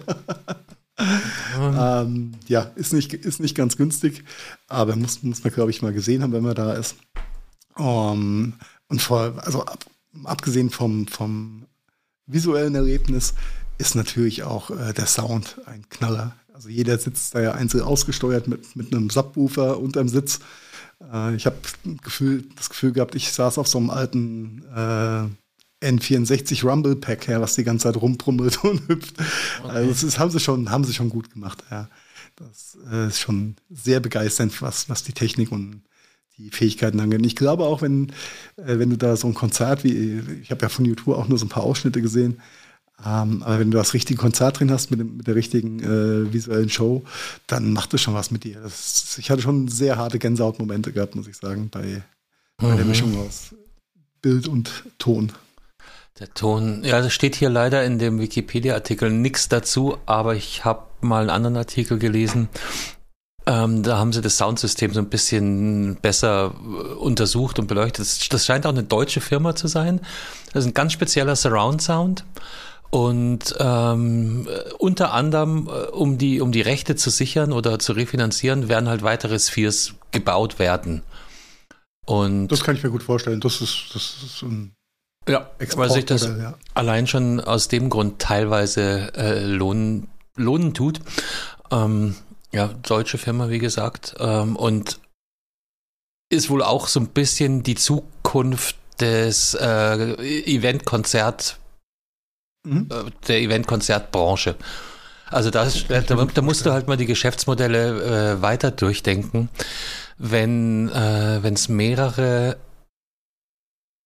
ähm, 1.59 2.31
ja, 2.47 2.71
ist 2.75 2.93
nicht, 2.93 3.13
ist 3.13 3.41
nicht 3.41 3.55
ganz 3.55 3.75
günstig, 3.75 4.23
aber 4.69 4.95
muss, 4.95 5.23
muss 5.23 5.43
man, 5.43 5.51
glaube 5.51 5.71
ich, 5.71 5.81
mal 5.81 5.91
gesehen 5.91 6.23
haben, 6.23 6.31
wenn 6.31 6.43
man 6.43 6.55
da 6.55 6.73
ist. 6.73 6.95
Um, 7.77 8.53
und 8.87 9.01
vor, 9.01 9.33
also 9.43 9.65
ab, 9.65 9.85
abgesehen 10.23 10.69
vom, 10.69 11.07
vom 11.07 11.65
visuellen 12.25 12.75
Erlebnis 12.75 13.33
ist 13.77 13.95
natürlich 13.95 14.43
auch 14.43 14.71
äh, 14.71 14.93
der 14.93 15.05
Sound 15.05 15.57
ein 15.65 15.87
Knaller. 15.89 16.35
Also 16.53 16.69
jeder 16.69 16.97
sitzt 16.97 17.35
da 17.35 17.41
ja 17.41 17.51
einzeln 17.51 17.83
ausgesteuert 17.83 18.47
mit, 18.47 18.75
mit 18.75 18.93
einem 18.93 19.09
Subwoofer 19.09 19.79
unterm 19.79 20.07
Sitz 20.07 20.39
Äh, 21.11 21.35
ich 21.35 21.45
habe 21.45 21.57
Gefühl, 22.03 22.45
das 22.55 22.69
Gefühl 22.69 22.93
gehabt, 22.93 23.15
ich 23.15 23.31
saß 23.31 23.57
auf 23.57 23.67
so 23.67 23.77
einem 23.77 23.89
alten 23.89 24.63
äh, 24.73 25.85
N64 25.85 26.65
Rumble 26.65 26.95
Pack 26.95 27.27
her, 27.27 27.41
was 27.41 27.55
die 27.55 27.63
ganze 27.63 27.83
Zeit 27.83 28.01
rumbrummelt 28.01 28.63
und 28.63 28.87
hüpft. 28.87 29.15
Okay. 29.63 29.69
Also 29.69 29.89
das 29.89 30.03
ist, 30.03 30.19
haben 30.19 30.31
sie 30.31 30.39
schon, 30.39 30.69
haben 30.69 30.83
sie 30.83 30.93
schon 30.93 31.09
gut 31.09 31.31
gemacht. 31.31 31.63
Ja. 31.69 31.89
Das 32.35 32.77
äh, 32.91 33.07
ist 33.07 33.19
schon 33.19 33.55
sehr 33.69 33.99
begeisternd, 33.99 34.61
was, 34.61 34.89
was 34.89 35.03
die 35.03 35.13
Technik 35.13 35.51
und 35.51 35.83
die 36.37 36.49
Fähigkeiten 36.49 36.99
angeht. 36.99 37.25
Ich 37.25 37.35
glaube 37.35 37.65
auch, 37.65 37.81
wenn, 37.81 38.09
äh, 38.57 38.79
wenn 38.79 38.89
du 38.89 38.97
da 38.97 39.15
so 39.15 39.27
ein 39.27 39.33
Konzert 39.33 39.83
wie, 39.83 40.21
ich 40.41 40.51
habe 40.51 40.61
ja 40.61 40.69
von 40.69 40.85
YouTube 40.85 41.15
auch 41.15 41.27
nur 41.27 41.37
so 41.37 41.45
ein 41.45 41.49
paar 41.49 41.63
Ausschnitte 41.63 42.01
gesehen, 42.01 42.41
ähm, 43.03 43.43
aber 43.43 43.59
wenn 43.59 43.71
du 43.71 43.77
das 43.77 43.93
richtige 43.93 44.19
Konzert 44.19 44.59
drin 44.59 44.71
hast 44.71 44.89
mit, 44.89 44.99
dem, 44.99 45.17
mit 45.17 45.27
der 45.27 45.35
richtigen 45.35 45.79
äh, 45.79 46.31
visuellen 46.33 46.69
Show, 46.69 47.03
dann 47.47 47.73
macht 47.73 47.93
es 47.93 48.01
schon 48.01 48.13
was 48.13 48.31
mit 48.31 48.43
dir. 48.45 48.61
Das, 48.61 49.17
ich 49.17 49.29
hatte 49.29 49.41
schon 49.41 49.67
sehr 49.67 49.97
harte 49.97 50.17
Gänsehautmomente 50.17 50.93
gehabt, 50.93 51.15
muss 51.15 51.27
ich 51.27 51.35
sagen, 51.35 51.69
bei, 51.69 52.03
bei 52.57 52.67
mhm. 52.71 52.77
der 52.77 52.85
Mischung 52.85 53.17
aus 53.17 53.53
Bild 54.21 54.47
und 54.47 54.85
Ton. 54.97 55.33
Der 56.19 56.33
Ton, 56.33 56.83
ja, 56.85 57.01
das 57.01 57.11
steht 57.11 57.35
hier 57.35 57.49
leider 57.49 57.83
in 57.83 57.99
dem 57.99 58.19
Wikipedia-Artikel 58.19 59.11
nichts 59.11 59.49
dazu, 59.49 59.97
aber 60.05 60.35
ich 60.35 60.63
habe 60.63 60.87
mal 61.01 61.21
einen 61.21 61.29
anderen 61.29 61.57
Artikel 61.57 61.99
gelesen. 61.99 62.47
Ähm, 63.47 63.83
da 63.83 63.97
haben 63.97 64.11
sie 64.11 64.21
das 64.21 64.37
Soundsystem 64.37 64.93
so 64.93 64.99
ein 64.99 65.09
bisschen 65.09 65.97
besser 66.01 66.53
äh, 66.55 66.93
untersucht 66.93 67.59
und 67.59 67.67
beleuchtet. 67.67 68.33
Das, 68.33 68.45
scheint 68.45 68.65
auch 68.65 68.71
eine 68.71 68.83
deutsche 68.83 69.21
Firma 69.21 69.55
zu 69.55 69.67
sein. 69.67 70.01
Das 70.51 70.63
ist 70.63 70.71
ein 70.71 70.73
ganz 70.73 70.93
spezieller 70.93 71.35
Surround-Sound. 71.35 72.25
Und 72.89 73.55
ähm, 73.59 74.47
unter 74.79 75.13
anderem, 75.13 75.67
äh, 75.67 75.87
um 75.89 76.17
die, 76.17 76.41
um 76.41 76.51
die 76.51 76.61
Rechte 76.61 76.95
zu 76.95 77.09
sichern 77.09 77.51
oder 77.51 77.77
zu 77.77 77.93
refinanzieren, 77.93 78.67
werden 78.67 78.89
halt 78.89 79.03
weitere 79.03 79.37
Spheres 79.37 79.93
gebaut 80.11 80.57
werden. 80.57 81.03
Und 82.05 82.47
das 82.47 82.63
kann 82.63 82.75
ich 82.75 82.83
mir 82.83 82.91
gut 82.91 83.03
vorstellen. 83.03 83.41
Das 83.41 83.61
ist, 83.61 83.89
das 83.93 84.15
ist 84.23 84.41
ein 84.43 84.75
ja, 85.27 85.49
weil 85.75 85.89
sich 85.89 86.05
das 86.05 86.23
ja. 86.23 86.53
allein 86.75 87.07
schon 87.07 87.39
aus 87.39 87.67
dem 87.67 87.89
Grund 87.89 88.19
teilweise 88.19 89.11
äh, 89.15 89.43
lohnen, 89.43 90.07
lohnen 90.35 90.75
tut. 90.75 90.99
Ähm, 91.71 92.15
ja, 92.55 92.67
deutsche 92.67 93.17
Firma, 93.17 93.49
wie 93.49 93.59
gesagt. 93.59 94.15
Ähm, 94.19 94.55
und 94.55 94.99
ist 96.29 96.49
wohl 96.49 96.63
auch 96.63 96.87
so 96.87 97.01
ein 97.01 97.09
bisschen 97.09 97.61
die 97.63 97.75
Zukunft 97.75 98.77
des 98.99 99.53
äh, 99.55 100.13
Event-Konzert 100.45 101.59
mhm. 102.63 102.87
Äh, 102.89 103.11
der 103.27 103.41
Event-Konzertbranche. 103.41 104.55
Also 105.27 105.49
das, 105.49 105.85
da, 105.87 106.01
da, 106.01 106.41
musst 106.41 106.65
du 106.65 106.71
halt 106.71 106.87
mal 106.87 106.97
die 106.97 107.05
Geschäftsmodelle 107.05 108.35
äh, 108.37 108.41
weiter 108.41 108.71
durchdenken. 108.71 109.49
Wenn 110.17 110.87
äh, 110.89 111.45
es 111.49 111.67
mehrere 111.67 112.57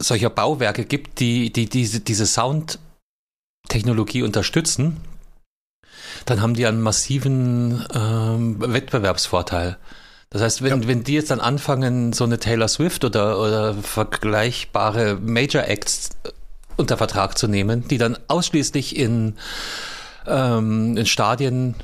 solcher 0.01 0.31
Bauwerke 0.31 0.85
gibt, 0.85 1.19
die, 1.19 1.53
die 1.53 1.67
diese, 1.67 1.99
diese 1.99 2.25
Soundtechnologie 2.25 4.23
unterstützen, 4.23 4.97
dann 6.25 6.41
haben 6.41 6.53
die 6.53 6.65
einen 6.65 6.81
massiven 6.81 7.85
ähm, 7.93 8.57
Wettbewerbsvorteil. 8.59 9.77
Das 10.29 10.41
heißt, 10.41 10.62
wenn, 10.62 10.81
ja. 10.81 10.88
wenn 10.88 11.03
die 11.03 11.13
jetzt 11.13 11.31
dann 11.31 11.39
anfangen, 11.39 12.13
so 12.13 12.23
eine 12.23 12.38
Taylor 12.38 12.67
Swift 12.67 13.03
oder, 13.03 13.39
oder 13.39 13.73
vergleichbare 13.73 15.15
Major 15.15 15.63
Acts 15.63 16.09
unter 16.77 16.97
Vertrag 16.97 17.38
zu 17.38 17.47
nehmen, 17.47 17.88
die 17.88 17.97
dann 17.97 18.17
ausschließlich 18.27 18.95
in, 18.95 19.35
ähm, 20.27 20.97
in 20.97 21.05
Stadien 21.05 21.75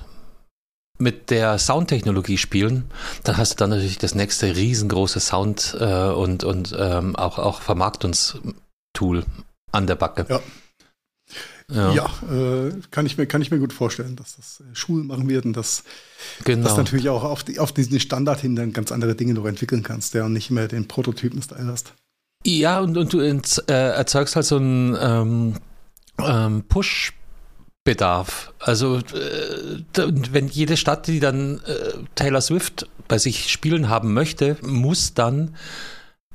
mit 0.98 1.30
der 1.30 1.58
Soundtechnologie 1.58 2.38
spielen, 2.38 2.90
dann 3.24 3.38
hast 3.38 3.54
du 3.54 3.56
dann 3.58 3.72
natürlich 3.72 3.98
das 3.98 4.16
nächste 4.16 4.56
riesengroße 4.56 5.20
Sound- 5.20 5.76
äh, 5.80 6.10
und, 6.10 6.44
und 6.44 6.74
ähm, 6.78 7.16
auch, 7.16 7.38
auch 7.38 7.62
Vermarktungstool 7.62 9.26
an 9.72 9.88
der 9.88 9.96
Backe. 9.96 10.26
Ja. 10.30 10.40
Ja, 11.72 11.94
ja 11.94 12.06
äh, 12.32 12.72
kann, 12.92 13.06
ich 13.06 13.18
mir, 13.18 13.26
kann 13.26 13.42
ich 13.42 13.50
mir 13.50 13.60
gut 13.60 13.74
vorstellen, 13.74 14.16
dass 14.16 14.36
das 14.36 14.62
äh, 14.62 14.76
Schulen 14.76 15.08
machen 15.08 15.28
werden, 15.28 15.54
dass 15.54 15.84
genau. 16.44 16.64
dass 16.64 16.78
natürlich 16.78 17.10
auch 17.10 17.24
auf, 17.24 17.44
die, 17.44 17.60
auf 17.60 17.72
diesen 17.72 18.00
Standard 18.00 18.40
hin 18.40 18.56
dann 18.56 18.72
ganz 18.72 18.92
andere 18.92 19.16
Dinge 19.16 19.34
noch 19.34 19.46
entwickeln 19.46 19.82
kannst, 19.82 20.14
der 20.14 20.26
und 20.26 20.34
nicht 20.34 20.52
mehr 20.52 20.68
den 20.68 20.88
Prototypen-Style 20.88 21.66
hast. 21.66 21.94
Ja, 22.46 22.80
und, 22.80 22.96
und 22.98 23.12
du 23.12 23.20
ins, 23.20 23.58
äh, 23.58 23.74
erzeugst 23.74 24.36
halt 24.36 24.46
so 24.46 24.58
einen 24.58 24.96
ähm, 25.00 25.56
ähm, 26.20 26.64
Push-Bedarf. 26.70 28.54
Also, 28.60 28.98
äh, 28.98 29.82
wenn 30.32 30.48
jede 30.48 30.78
Stadt, 30.78 31.08
die 31.08 31.20
dann 31.20 31.62
äh, 31.66 31.94
Taylor 32.14 32.42
Swift 32.42 32.88
bei 33.08 33.18
sich 33.18 33.52
spielen 33.52 33.90
haben 33.90 34.14
möchte, 34.14 34.58
muss 34.62 35.16
dann 35.16 35.56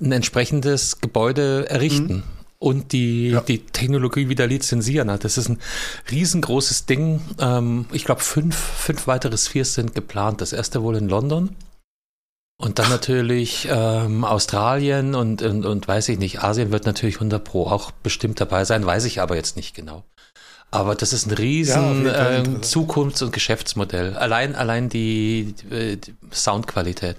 ein 0.00 0.10
entsprechendes 0.10 1.00
Gebäude 1.00 1.68
errichten. 1.70 2.14
Mhm. 2.14 2.39
Und 2.62 2.92
die, 2.92 3.30
ja. 3.30 3.40
die 3.40 3.64
Technologie 3.64 4.28
wieder 4.28 4.46
lizenzieren. 4.46 5.08
Das 5.18 5.38
ist 5.38 5.48
ein 5.48 5.58
riesengroßes 6.10 6.84
Ding. 6.84 7.22
Ähm, 7.40 7.86
ich 7.90 8.04
glaube, 8.04 8.20
fünf, 8.20 8.54
fünf 8.54 9.06
weitere 9.06 9.38
Spheres 9.38 9.74
sind 9.74 9.94
geplant. 9.94 10.42
Das 10.42 10.52
erste 10.52 10.82
wohl 10.82 10.96
in 10.96 11.08
London. 11.08 11.56
Und 12.60 12.78
dann 12.78 12.90
natürlich 12.90 13.66
ähm, 13.70 14.22
Australien 14.22 15.14
und, 15.14 15.40
und, 15.40 15.64
und 15.64 15.88
weiß 15.88 16.10
ich 16.10 16.18
nicht, 16.18 16.42
Asien 16.42 16.70
wird 16.70 16.84
natürlich 16.84 17.14
100 17.14 17.42
Pro 17.42 17.66
auch 17.66 17.90
bestimmt 17.90 18.38
dabei 18.38 18.66
sein, 18.66 18.84
weiß 18.84 19.06
ich 19.06 19.22
aber 19.22 19.34
jetzt 19.34 19.56
nicht 19.56 19.74
genau. 19.74 20.04
Aber 20.70 20.94
das 20.94 21.14
ist 21.14 21.26
ein 21.26 21.32
riesen 21.32 22.04
ja, 22.04 22.38
äh, 22.38 22.42
Zukunfts- 22.60 23.22
und 23.22 23.32
Geschäftsmodell. 23.32 24.14
Allein, 24.14 24.54
allein 24.54 24.90
die, 24.90 25.54
die, 25.70 25.96
die 25.96 26.14
Soundqualität. 26.30 27.16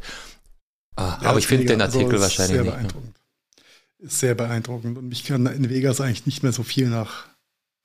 Ah, 0.96 1.18
ja, 1.22 1.30
aber 1.30 1.40
ich 1.40 1.48
finde 1.48 1.66
den 1.66 1.82
Artikel 1.82 2.12
also 2.12 2.22
wahrscheinlich 2.22 2.62
sehr 2.62 2.78
nicht. 2.78 2.96
Ist 4.02 4.20
sehr 4.20 4.36
beeindruckend. 4.36 4.98
Und 4.98 5.08
mich 5.10 5.24
kann 5.24 5.46
in 5.46 5.70
Vegas 5.70 6.02
eigentlich 6.02 6.26
nicht 6.26 6.44
mehr 6.44 6.52
so 6.52 6.64
viel 6.64 6.90
nach 6.90 7.28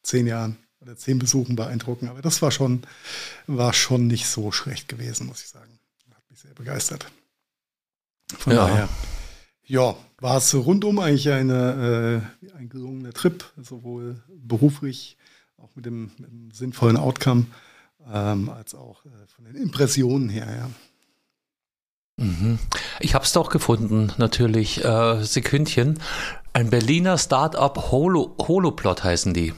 zehn 0.02 0.26
Jahren 0.26 0.57
oder 0.81 0.96
zehn 0.96 1.18
Besuchen 1.18 1.57
beeindrucken. 1.57 2.09
Aber 2.09 2.22
das 2.22 2.40
war 2.42 2.50
schon, 2.50 2.83
war 3.46 3.72
schon 3.72 4.07
nicht 4.07 4.26
so 4.26 4.50
schlecht 4.50 4.88
gewesen, 4.88 5.26
muss 5.26 5.42
ich 5.42 5.48
sagen. 5.48 5.79
Hat 6.14 6.31
mich 6.31 6.40
sehr 6.40 6.55
begeistert. 6.55 7.07
Von 8.38 8.55
ja. 8.55 8.66
daher, 8.66 8.88
ja, 9.66 9.96
war 10.18 10.38
es 10.38 10.55
rundum 10.55 10.98
eigentlich 10.98 11.29
eine, 11.31 12.22
äh, 12.46 12.57
ein 12.57 12.68
gelungener 12.68 13.12
Trip, 13.12 13.44
sowohl 13.61 14.22
beruflich, 14.29 15.16
auch 15.59 15.74
mit 15.74 15.87
dem, 15.87 16.12
mit 16.18 16.31
dem 16.31 16.50
sinnvollen 16.50 16.96
Outcome, 16.96 17.46
ähm, 18.11 18.48
als 18.48 18.74
auch 18.74 19.05
äh, 19.05 19.11
von 19.35 19.44
den 19.44 19.57
Impressionen 19.57 20.29
her, 20.29 20.46
ja. 20.46 20.70
Mhm. 22.18 22.59
Ich 23.00 23.14
habe 23.14 23.24
es 23.24 23.33
doch 23.33 23.50
gefunden, 23.50 24.12
natürlich. 24.16 24.85
Äh, 24.85 25.22
Sekündchen. 25.22 25.98
Ein 26.52 26.70
Berliner 26.70 27.18
Startup 27.18 27.90
Holo, 27.90 28.35
Holoplot 28.38 29.05
heißen 29.05 29.35
die. 29.35 29.52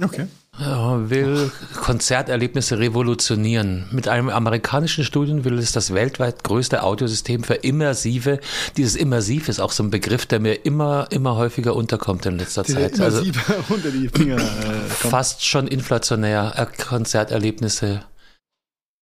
Okay. 0.00 0.26
Will 0.58 1.50
Konzerterlebnisse 1.80 2.78
revolutionieren. 2.78 3.86
Mit 3.92 4.08
einem 4.08 4.28
amerikanischen 4.28 5.04
Studium 5.04 5.44
will 5.44 5.58
es 5.58 5.72
das 5.72 5.94
weltweit 5.94 6.44
größte 6.44 6.82
Audiosystem 6.82 7.44
für 7.44 7.54
immersive. 7.54 8.40
Dieses 8.76 8.96
Immersiv 8.96 9.48
ist 9.48 9.60
auch 9.60 9.72
so 9.72 9.84
ein 9.84 9.90
Begriff, 9.90 10.26
der 10.26 10.40
mir 10.40 10.66
immer, 10.66 11.06
immer 11.10 11.36
häufiger 11.36 11.74
unterkommt 11.76 12.26
in 12.26 12.38
letzter 12.38 12.64
die 12.64 12.74
Zeit. 12.74 13.00
Also 13.00 13.22
unter 13.68 13.90
die 13.90 14.08
Finger. 14.08 14.36
Äh, 14.36 14.88
fast 14.88 15.46
schon 15.46 15.66
inflationär 15.66 16.52
äh, 16.56 16.66
Konzerterlebnisse 16.82 18.02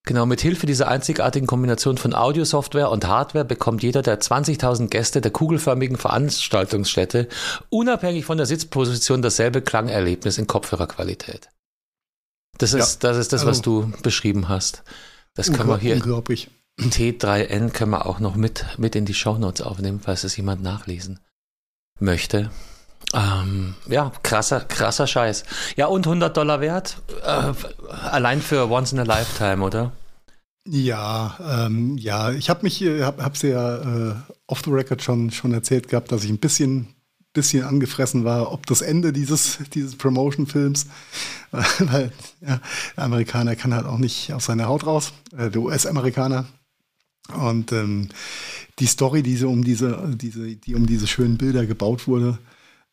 genau, 0.06 0.28
mit 0.28 0.42
Hilfe 0.42 0.68
dieser 0.68 0.90
einzigartigen 0.90 1.48
Kombination 1.48 1.98
von 1.98 2.14
Audiosoftware 2.14 2.92
und 2.92 3.08
Hardware 3.08 3.46
bekommt 3.46 3.82
jeder 3.82 4.04
der 4.04 4.20
20.000 4.20 4.90
Gäste 4.90 5.22
der 5.22 5.32
kugelförmigen 5.32 5.98
Veranstaltungsstätte 5.98 7.28
unabhängig 7.70 8.26
von 8.26 8.38
der 8.38 8.46
Sitzposition 8.46 9.24
dasselbe 9.24 9.62
Klangerlebnis 9.62 10.38
in 10.38 10.46
Kopfhörerqualität. 10.46 11.50
Das 12.60 12.74
ist, 12.74 13.02
ja, 13.02 13.10
das 13.10 13.18
ist 13.18 13.34
das, 13.34 13.46
was 13.46 13.60
also, 13.60 13.84
du 13.84 13.92
beschrieben 14.04 14.50
hast. 14.50 14.84
Das 15.36 15.52
können 15.52 15.70
wir 15.70 15.78
hier. 15.78 15.96
Unglaublich. 15.96 16.50
T3N 16.80 17.72
können 17.72 17.92
wir 17.92 18.06
auch 18.06 18.20
noch 18.20 18.36
mit, 18.36 18.66
mit 18.78 18.96
in 18.96 19.06
die 19.06 19.14
Shownotes 19.14 19.62
aufnehmen, 19.62 20.00
falls 20.02 20.24
es 20.24 20.38
jemand 20.38 20.64
nachlesen 20.64 21.20
möchte. 22.00 22.52
Ähm, 23.14 23.76
ja, 23.88 24.12
krasser, 24.24 24.62
krasser 24.62 25.08
Scheiß. 25.08 25.44
Ja, 25.76 25.88
und 25.88 26.06
100 26.06 26.36
Dollar 26.36 26.62
wert? 26.62 26.98
Äh, 27.24 27.54
allein 27.90 28.42
für 28.42 28.70
Once 28.70 28.94
in 28.94 29.00
a 29.00 29.04
Lifetime, 29.04 29.64
oder? 29.64 29.92
Ja, 30.68 31.38
ähm, 31.66 31.98
ja, 31.98 32.32
ich 32.32 32.50
habe 32.50 32.64
mich, 32.64 32.82
habe 32.84 33.24
hab 33.24 33.36
sie 33.36 33.50
ja 33.50 33.78
äh, 34.12 34.16
off 34.46 34.62
the 34.64 34.72
record 34.72 35.02
schon, 35.02 35.32
schon 35.32 35.54
erzählt 35.54 35.88
gehabt, 35.88 36.12
dass 36.12 36.24
ich 36.24 36.30
ein 36.30 36.38
bisschen, 36.38 36.96
bisschen 37.34 37.64
angefressen 37.64 38.24
war, 38.24 38.52
ob 38.52 38.66
das 38.66 38.82
Ende 38.82 39.14
dieses, 39.14 39.60
dieses 39.74 39.96
Promotion-Films, 39.96 40.88
weil 41.52 42.12
ja, 42.42 42.60
der 42.98 43.04
Amerikaner 43.04 43.56
kann 43.56 43.74
halt 43.74 43.86
auch 43.86 43.98
nicht 43.98 44.34
aus 44.34 44.46
seiner 44.46 44.68
Haut 44.68 44.86
raus, 44.86 45.14
äh, 45.38 45.50
der 45.50 45.62
US-Amerikaner. 45.62 46.46
Und 47.34 47.72
ähm, 47.72 48.10
die 48.80 48.88
Story, 48.88 49.22
die 49.22 49.38
so 49.38 49.50
um 49.50 49.64
diese, 49.64 50.16
diese, 50.16 50.56
die 50.56 50.76
um 50.76 50.88
diese 50.88 51.06
schönen 51.06 51.38
Bilder 51.38 51.66
gebaut 51.68 52.08
wurde, 52.08 52.40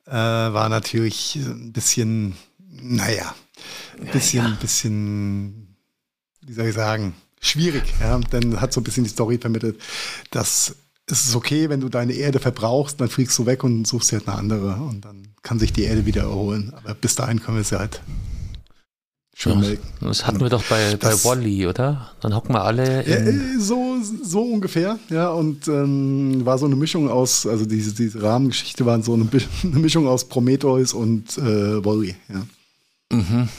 äh, 0.06 0.12
war 0.12 0.68
natürlich 0.68 1.36
ein 1.36 1.72
bisschen, 1.72 2.36
naja, 2.58 3.34
ein 3.98 4.06
bisschen, 4.08 4.44
ja, 4.44 4.50
ja. 4.50 4.56
bisschen, 4.56 5.76
wie 6.42 6.52
soll 6.52 6.66
ich 6.66 6.74
sagen, 6.74 7.14
schwierig. 7.40 7.94
Ja? 8.00 8.18
Dann 8.30 8.60
hat 8.60 8.72
so 8.72 8.80
ein 8.80 8.84
bisschen 8.84 9.04
die 9.04 9.10
Story 9.10 9.38
vermittelt, 9.38 9.80
dass 10.30 10.76
es 11.10 11.26
ist 11.26 11.36
okay, 11.36 11.68
wenn 11.68 11.80
du 11.80 11.88
deine 11.88 12.12
Erde 12.12 12.38
verbrauchst, 12.38 13.00
dann 13.00 13.08
fliegst 13.08 13.38
du 13.38 13.46
weg 13.46 13.62
und 13.64 13.86
suchst 13.86 14.10
dir 14.10 14.18
halt 14.18 14.28
eine 14.28 14.38
andere 14.38 14.74
und 14.74 15.04
dann 15.04 15.28
kann 15.42 15.58
sich 15.58 15.72
die 15.72 15.84
Erde 15.84 16.06
wieder 16.06 16.22
erholen. 16.22 16.72
Aber 16.76 16.94
bis 16.94 17.14
dahin 17.14 17.40
können 17.40 17.58
wir 17.58 17.64
sie 17.64 17.78
halt 17.78 18.00
Schön 19.38 19.62
ja, 19.62 19.72
das 20.00 20.26
hatten 20.26 20.40
wir 20.40 20.48
doch 20.48 20.64
bei, 20.64 20.96
bei 20.96 21.12
Wally, 21.12 21.66
oder? 21.66 22.10
Dann 22.22 22.34
hocken 22.34 22.54
wir 22.54 22.64
alle. 22.64 23.06
Ja, 23.06 23.16
äh, 23.16 23.58
so, 23.58 23.98
so 24.22 24.40
ungefähr, 24.40 24.98
ja. 25.10 25.28
Und 25.28 25.68
ähm, 25.68 26.40
war 26.46 26.56
so 26.56 26.64
eine 26.64 26.74
Mischung 26.74 27.10
aus, 27.10 27.46
also 27.46 27.66
diese, 27.66 27.92
diese 27.92 28.22
Rahmengeschichte 28.22 28.86
war 28.86 29.02
so 29.02 29.12
eine, 29.12 29.28
eine 29.62 29.78
Mischung 29.78 30.08
aus 30.08 30.24
Prometheus 30.24 30.94
und 30.94 31.36
äh, 31.36 31.84
Wally, 31.84 32.16
ja. 32.30 32.46
Mhm. 33.14 33.50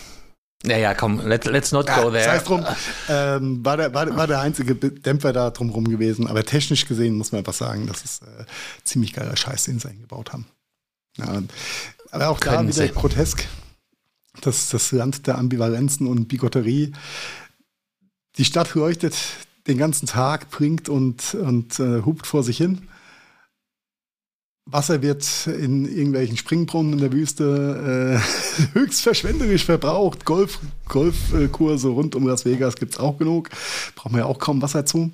Naja, 0.64 0.96
komm, 0.96 1.20
let, 1.20 1.46
let's 1.46 1.72
not 1.72 1.88
go 1.88 2.10
there. 2.10 2.14
Das 2.14 2.28
heißt 2.28 2.50
drum, 2.50 2.66
ähm, 3.10 3.64
war, 3.64 3.78
der, 3.78 3.94
war, 3.94 4.16
war 4.16 4.28
der 4.28 4.40
einzige 4.40 4.76
Dämpfer 4.76 5.32
da 5.32 5.52
drumherum 5.52 5.88
gewesen. 5.88 6.28
Aber 6.28 6.44
technisch 6.44 6.88
gesehen 6.88 7.16
muss 7.16 7.32
man 7.32 7.40
einfach 7.40 7.54
sagen, 7.54 7.86
das 7.88 8.04
ist 8.04 8.24
äh, 8.24 8.46
ziemlich 8.84 9.14
geiler 9.14 9.38
Scheiß, 9.38 9.66
den 9.66 9.80
sie 9.80 9.90
eingebaut 9.90 10.34
haben. 10.34 10.48
Ja, 11.18 11.42
aber 12.12 12.30
auch 12.30 12.40
Können 12.40 12.68
da 12.68 12.76
wieder 12.76 12.88
sie. 12.88 12.94
grotesk 12.94 13.48
das, 14.42 14.70
das 14.70 14.92
Land 14.92 15.28
der 15.28 15.38
Ambivalenzen 15.38 16.08
und 16.08 16.28
Bigotterie. 16.28 16.94
Die 18.38 18.46
Stadt 18.46 18.74
leuchtet 18.76 19.16
den 19.68 19.78
ganzen 19.78 20.06
Tag, 20.08 20.50
bringt 20.50 20.90
und, 20.90 21.34
und 21.34 21.80
äh, 21.80 22.04
hupt 22.04 22.28
vor 22.28 22.44
sich 22.44 22.58
hin. 22.58 22.88
Wasser 24.70 25.02
wird 25.02 25.48
in 25.48 25.86
irgendwelchen 25.86 26.36
Springbrunnen 26.36 26.94
in 26.94 27.00
der 27.00 27.14
Wüste 27.14 28.20
äh, 28.20 28.74
höchst 28.74 29.02
verschwenderisch 29.02 29.66
verbraucht. 29.66 30.26
Golf, 30.26 30.60
Golfkurse 30.88 31.88
rund 31.90 32.16
um 32.16 32.28
Las 32.28 32.46
Vegas 32.46 32.76
gibt 32.76 32.94
es 32.94 33.00
auch 33.00 33.18
genug. 33.18 33.50
Braucht 33.96 34.12
man 34.12 34.22
ja 34.22 34.26
auch 34.26 34.40
kaum 34.40 34.62
Wasser 34.62 34.86
zu. 34.86 35.12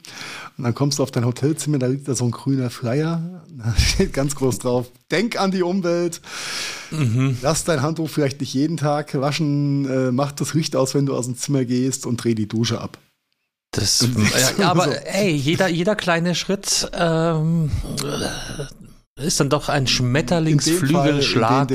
Und 0.57 0.63
dann 0.63 0.73
kommst 0.73 0.99
du 0.99 1.03
auf 1.03 1.11
dein 1.11 1.25
Hotelzimmer, 1.25 1.77
da 1.77 1.87
liegt 1.87 2.07
da 2.07 2.15
so 2.15 2.25
ein 2.25 2.31
grüner 2.31 2.69
Flyer. 2.69 3.41
Da 3.55 3.75
steht 3.77 4.13
ganz 4.13 4.33
groß 4.33 4.57
drauf, 4.57 4.89
denk 5.11 5.39
an 5.39 5.51
die 5.51 5.61
Umwelt. 5.61 6.21
Mhm. 6.89 7.37
Lass 7.43 7.63
dein 7.65 7.83
Handtuch 7.83 8.09
vielleicht 8.09 8.41
nicht 8.41 8.51
jeden 8.55 8.77
Tag 8.77 9.13
waschen. 9.13 9.85
Äh, 9.85 10.11
mach 10.11 10.31
das 10.31 10.55
Licht 10.55 10.75
aus, 10.75 10.95
wenn 10.95 11.05
du 11.05 11.15
aus 11.15 11.27
dem 11.27 11.37
Zimmer 11.37 11.63
gehst 11.63 12.07
und 12.07 12.17
dreh 12.17 12.33
die 12.33 12.47
Dusche 12.47 12.81
ab. 12.81 12.97
Das, 13.73 14.07
ja, 14.57 14.71
aber 14.71 15.05
ey, 15.07 15.31
jeder, 15.31 15.67
jeder 15.67 15.95
kleine 15.95 16.33
Schritt 16.33 16.89
ähm, 16.93 17.71
ist 19.15 19.39
dann 19.39 19.49
doch 19.49 19.69
ein 19.69 19.85
Schmetterlingsflügelschlag. 19.85 21.69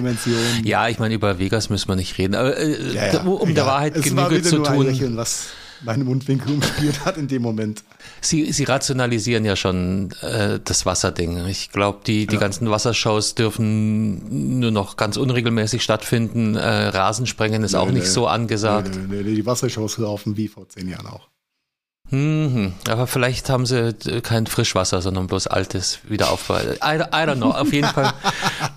Ja, 0.64 0.88
ich 0.88 0.98
meine, 0.98 1.14
über 1.14 1.38
Vegas 1.38 1.70
müssen 1.70 1.88
wir 1.88 1.96
nicht 1.96 2.18
reden. 2.18 2.34
Aber 2.34 2.56
äh, 2.56 2.94
ja, 2.94 3.12
ja. 3.12 3.20
um 3.22 3.48
ja. 3.48 3.54
der 3.54 3.66
Wahrheit 3.66 3.96
es 3.96 4.02
Genüge 4.02 4.42
zu 4.42 4.58
tun. 4.58 4.86
Lächeln, 4.86 5.16
was 5.16 5.46
meine 5.84 6.02
Mundwinkel 6.02 6.52
umspielt 6.54 7.04
hat 7.04 7.16
in 7.16 7.28
dem 7.28 7.42
Moment. 7.42 7.84
Sie, 8.20 8.50
sie 8.50 8.64
rationalisieren 8.64 9.44
ja 9.44 9.54
schon 9.54 10.10
äh, 10.22 10.58
das 10.64 10.84
Wasserding. 10.84 11.46
Ich 11.46 11.70
glaube, 11.70 12.00
die, 12.04 12.26
die 12.26 12.38
ganzen 12.38 12.68
Wassershows 12.70 13.36
dürfen 13.36 14.58
nur 14.58 14.72
noch 14.72 14.96
ganz 14.96 15.16
unregelmäßig 15.16 15.84
stattfinden. 15.84 16.56
Äh, 16.56 16.66
Rasensprengen 16.88 17.62
ist 17.62 17.72
nee, 17.72 17.78
auch 17.78 17.90
nicht 17.90 18.02
nee, 18.02 18.10
so 18.10 18.26
angesagt. 18.26 18.98
Nee, 19.08 19.22
die 19.22 19.46
Wassershows 19.46 19.98
laufen 19.98 20.36
wie 20.36 20.48
vor 20.48 20.68
zehn 20.68 20.88
Jahren 20.88 21.06
auch. 21.06 21.28
Mhm. 22.10 22.72
Aber 22.88 23.06
vielleicht 23.06 23.50
haben 23.50 23.66
sie 23.66 23.88
äh, 24.06 24.20
kein 24.20 24.46
Frischwasser, 24.46 25.02
sondern 25.02 25.26
bloß 25.26 25.46
altes 25.46 25.98
wieder 26.08 26.30
aufbereitet. 26.30 26.78
I, 26.82 26.96
I 26.96 27.26
don't 27.26 27.36
know, 27.36 27.50
auf 27.50 27.72
jeden 27.72 27.88
Fall. 27.88 28.12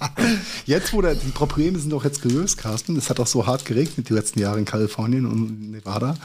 Jetzt, 0.65 0.94
wo 0.94 1.02
der, 1.02 1.15
die 1.15 1.30
Probleme 1.30 1.80
sind 1.80 1.91
doch 1.91 2.04
jetzt 2.04 2.22
gelöst, 2.22 2.58
Carsten, 2.58 2.96
es 2.98 3.10
hat 3.10 3.20
auch 3.20 3.28
so 3.28 3.48
hart 3.48 3.65
geregnet 3.65 4.10
die 4.10 4.13
letzten 4.13 4.39
Jahre 4.39 4.60
in 4.60 4.65
Kalifornien 4.65 5.26
und 5.26 5.72
Nevada. 5.72 6.15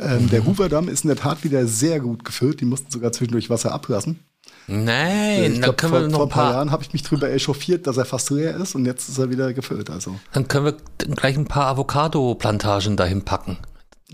Ähm, 0.00 0.24
mhm. 0.24 0.30
Der 0.30 0.44
Hoover-Damm 0.44 0.88
ist 0.88 1.04
in 1.04 1.08
der 1.08 1.16
Tat 1.16 1.44
wieder 1.44 1.66
sehr 1.66 2.00
gut 2.00 2.24
gefüllt. 2.24 2.60
Die 2.60 2.64
mussten 2.64 2.90
sogar 2.90 3.12
zwischendurch 3.12 3.50
Wasser 3.50 3.72
ablassen. 3.72 4.20
Nein, 4.66 5.60
dann 5.60 5.76
können 5.76 5.92
vor, 5.92 6.00
wir 6.00 6.08
noch 6.08 6.16
vor 6.16 6.26
ein 6.26 6.30
paar, 6.30 6.44
paar 6.44 6.52
Jahren 6.54 6.70
habe 6.70 6.82
ich 6.82 6.92
mich 6.92 7.02
drüber 7.02 7.30
echauffiert, 7.30 7.86
dass 7.86 7.98
er 7.98 8.06
fast 8.06 8.30
leer 8.30 8.56
ist 8.56 8.74
und 8.74 8.86
jetzt 8.86 9.08
ist 9.08 9.18
er 9.18 9.30
wieder 9.30 9.52
gefüllt. 9.52 9.90
Also. 9.90 10.18
Dann 10.32 10.48
können 10.48 10.64
wir 10.64 10.76
gleich 11.14 11.36
ein 11.36 11.44
paar 11.44 11.66
Avocado-Plantagen 11.66 12.96
dahin 12.96 13.22
packen. 13.22 13.58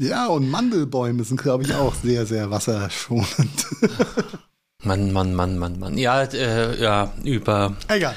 Ja, 0.00 0.28
und 0.28 0.48
Mandelbäume 0.48 1.24
sind, 1.24 1.42
glaube 1.42 1.64
ich, 1.64 1.74
auch 1.74 1.94
sehr, 1.94 2.24
sehr 2.24 2.50
wasserschonend. 2.50 3.66
Mann, 4.82 5.12
Mann, 5.12 5.34
Mann, 5.34 5.58
Mann, 5.58 5.78
Mann. 5.78 5.98
Ja, 5.98 6.22
äh, 6.22 6.80
ja, 6.80 7.12
über. 7.22 7.76
Egal. 7.86 8.14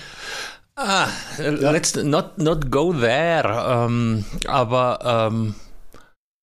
Ah, 0.78 1.08
ja. 1.38 1.72
let's 1.72 1.94
not, 1.96 2.38
not 2.38 2.72
go 2.72 2.94
there. 2.94 3.66
Ähm, 3.68 4.24
aber 4.48 5.30
ähm, 5.30 5.56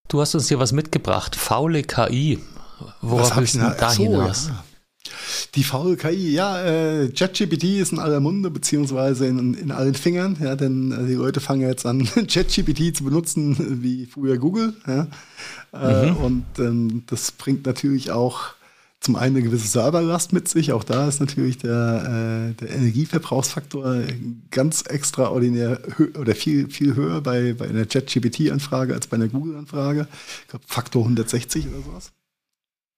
du 0.08 0.20
hast 0.20 0.34
uns 0.34 0.48
hier 0.48 0.58
was 0.58 0.72
mitgebracht. 0.72 1.36
Faule 1.36 1.84
KI. 1.84 2.38
Worauf 3.00 3.34
willst 3.38 3.54
du 3.54 3.60
da 3.60 3.92
hinaus? 3.92 4.48
Ja. 4.48 4.64
Die 5.54 5.64
faule 5.64 5.96
KI, 5.96 6.32
ja, 6.32 6.62
äh, 6.62 7.08
ChatGPT 7.08 7.64
ist 7.64 7.92
in 7.92 7.98
aller 7.98 8.20
Munde, 8.20 8.50
beziehungsweise 8.50 9.26
in, 9.26 9.54
in 9.54 9.70
allen 9.70 9.94
Fingern, 9.94 10.36
ja, 10.40 10.56
denn 10.56 10.92
äh, 10.92 11.06
die 11.06 11.14
Leute 11.14 11.40
fangen 11.40 11.62
jetzt 11.62 11.86
an, 11.86 12.04
ChatGPT 12.28 12.96
zu 12.96 13.04
benutzen, 13.04 13.82
wie 13.82 14.06
früher 14.06 14.38
Google, 14.38 14.74
ja. 14.86 15.08
Äh, 15.72 16.10
mhm. 16.10 16.16
Und 16.16 16.44
ähm, 16.58 17.02
das 17.06 17.32
bringt 17.32 17.66
natürlich 17.66 18.10
auch 18.10 18.54
zum 19.00 19.16
einen 19.16 19.36
eine 19.36 19.44
gewisse 19.44 19.66
Serverlast 19.66 20.32
mit 20.32 20.48
sich. 20.48 20.72
Auch 20.72 20.84
da 20.84 21.08
ist 21.08 21.20
natürlich 21.20 21.58
der, 21.58 22.50
äh, 22.50 22.54
der 22.54 22.70
Energieverbrauchsfaktor 22.70 24.02
ganz 24.50 24.82
extraordinär 24.82 25.80
oder 26.18 26.34
viel, 26.34 26.68
viel 26.68 26.94
höher 26.94 27.22
bei, 27.22 27.54
bei 27.54 27.68
einer 27.68 27.86
ChatGPT-Anfrage 27.86 28.92
als 28.92 29.06
bei 29.06 29.16
einer 29.16 29.28
Google-Anfrage. 29.28 30.06
Ich 30.42 30.48
glaube, 30.48 30.64
Faktor 30.68 31.02
160 31.02 31.68
oder 31.68 31.82
sowas. 31.82 32.12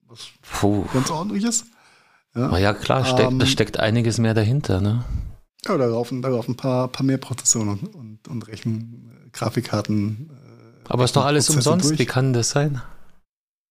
Was 0.09 0.27
Puh. 0.59 0.85
ganz 0.93 1.09
ordentlich 1.09 1.45
ist. 1.45 1.65
Ja, 2.35 2.47
Na 2.51 2.59
ja 2.59 2.73
klar, 2.73 3.05
steck, 3.05 3.27
ähm, 3.27 3.39
da 3.39 3.45
steckt 3.45 3.79
einiges 3.79 4.17
mehr 4.17 4.33
dahinter. 4.33 4.81
Ne? 4.81 5.03
Ja, 5.65 5.77
da 5.77 5.85
laufen, 5.85 6.21
da 6.21 6.29
laufen 6.29 6.51
ein 6.51 6.57
paar, 6.57 6.87
paar 6.87 7.05
mehr 7.05 7.17
Prozessoren 7.17 7.69
und, 7.69 7.95
und, 7.95 8.27
und 8.27 8.47
Rechen, 8.47 9.29
Grafikkarten. 9.31 10.29
Äh, 10.31 10.89
Aber 10.89 11.05
ist 11.05 11.15
doch 11.15 11.25
alles 11.25 11.45
Prozesse 11.45 11.69
umsonst, 11.69 11.89
durch. 11.91 11.99
wie 11.99 12.05
kann 12.05 12.33
das 12.33 12.49
sein? 12.49 12.81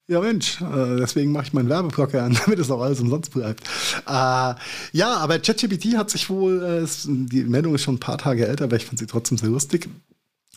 Ja, 0.09 0.21
Mensch, 0.21 0.61
äh, 0.61 0.97
deswegen 0.99 1.33
mache 1.33 1.47
ich 1.47 1.53
meinen 1.53 1.69
Werbeblocker 1.69 2.23
an, 2.23 2.37
damit 2.45 2.59
es 2.59 2.71
auch 2.71 2.81
alles 2.81 3.01
umsonst 3.01 3.33
bleibt. 3.33 3.65
Äh, 4.07 4.55
ja, 4.93 5.17
aber 5.17 5.39
ChatGPT 5.39 5.97
hat 5.97 6.11
sich 6.11 6.29
wohl, 6.31 6.63
äh, 6.63 6.89
die 7.07 7.45
Meldung 7.45 7.75
ist 7.75 7.83
schon 7.83 7.97
ein 7.97 8.01
paar 8.01 8.19
Tage 8.19 8.47
älter, 8.47 8.65
aber 8.65 8.77
ich 8.77 8.87
fand 8.87 8.99
sie 8.99 9.07
trotzdem 9.07 9.39
sehr 9.39 9.49
lustig, 9.49 9.89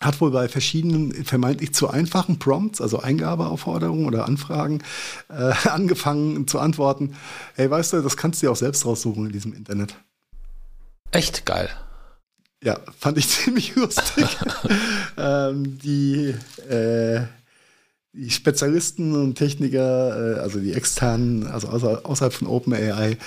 hat 0.01 0.19
wohl 0.19 0.31
bei 0.31 0.49
verschiedenen 0.49 1.23
vermeintlich 1.23 1.73
zu 1.73 1.89
einfachen 1.89 2.37
Prompts, 2.37 2.81
also 2.81 2.99
Eingabeaufforderungen 2.99 4.05
oder 4.05 4.25
Anfragen, 4.25 4.83
äh, 5.29 5.53
angefangen 5.69 6.47
zu 6.47 6.59
antworten, 6.59 7.15
hey, 7.55 7.69
weißt 7.69 7.93
du, 7.93 8.01
das 8.01 8.17
kannst 8.17 8.41
du 8.41 8.47
dir 8.47 8.51
auch 8.51 8.57
selbst 8.57 8.85
raussuchen 8.85 9.25
in 9.27 9.31
diesem 9.31 9.53
Internet. 9.53 9.95
Echt 11.11 11.45
geil. 11.45 11.69
Ja, 12.63 12.79
fand 12.99 13.17
ich 13.17 13.29
ziemlich 13.29 13.75
lustig. 13.75 14.25
ähm, 15.17 15.77
die, 15.79 16.35
äh, 16.69 17.21
die 18.11 18.31
Spezialisten 18.31 19.13
und 19.13 19.35
Techniker, 19.35 20.37
äh, 20.37 20.39
also 20.39 20.59
die 20.59 20.73
externen, 20.73 21.47
also 21.47 21.69
außer, 21.69 22.01
außerhalb 22.03 22.33
von 22.33 22.47
OpenAI, 22.47 23.17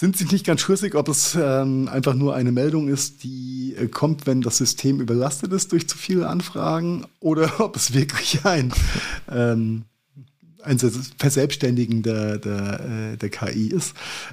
sind 0.00 0.16
sich 0.16 0.32
nicht 0.32 0.46
ganz 0.46 0.62
schlüssig, 0.62 0.94
ob 0.94 1.08
es 1.08 1.36
ähm, 1.38 1.86
einfach 1.92 2.14
nur 2.14 2.34
eine 2.34 2.52
Meldung 2.52 2.88
ist, 2.88 3.22
die 3.22 3.74
äh, 3.78 3.86
kommt, 3.86 4.26
wenn 4.26 4.40
das 4.40 4.56
System 4.56 4.98
überlastet 4.98 5.52
ist 5.52 5.72
durch 5.72 5.86
zu 5.88 5.98
viele 5.98 6.26
Anfragen, 6.26 7.04
oder 7.20 7.52
ob 7.60 7.76
es 7.76 7.92
wirklich 7.92 8.46
ein, 8.46 8.72
ähm, 9.30 9.84
ein 10.62 10.78
Verselbstständigen 10.78 12.02
der, 12.02 12.38
der, 12.38 12.80
äh, 13.12 13.16
der 13.18 13.28
KI 13.28 13.66
ist. 13.66 13.92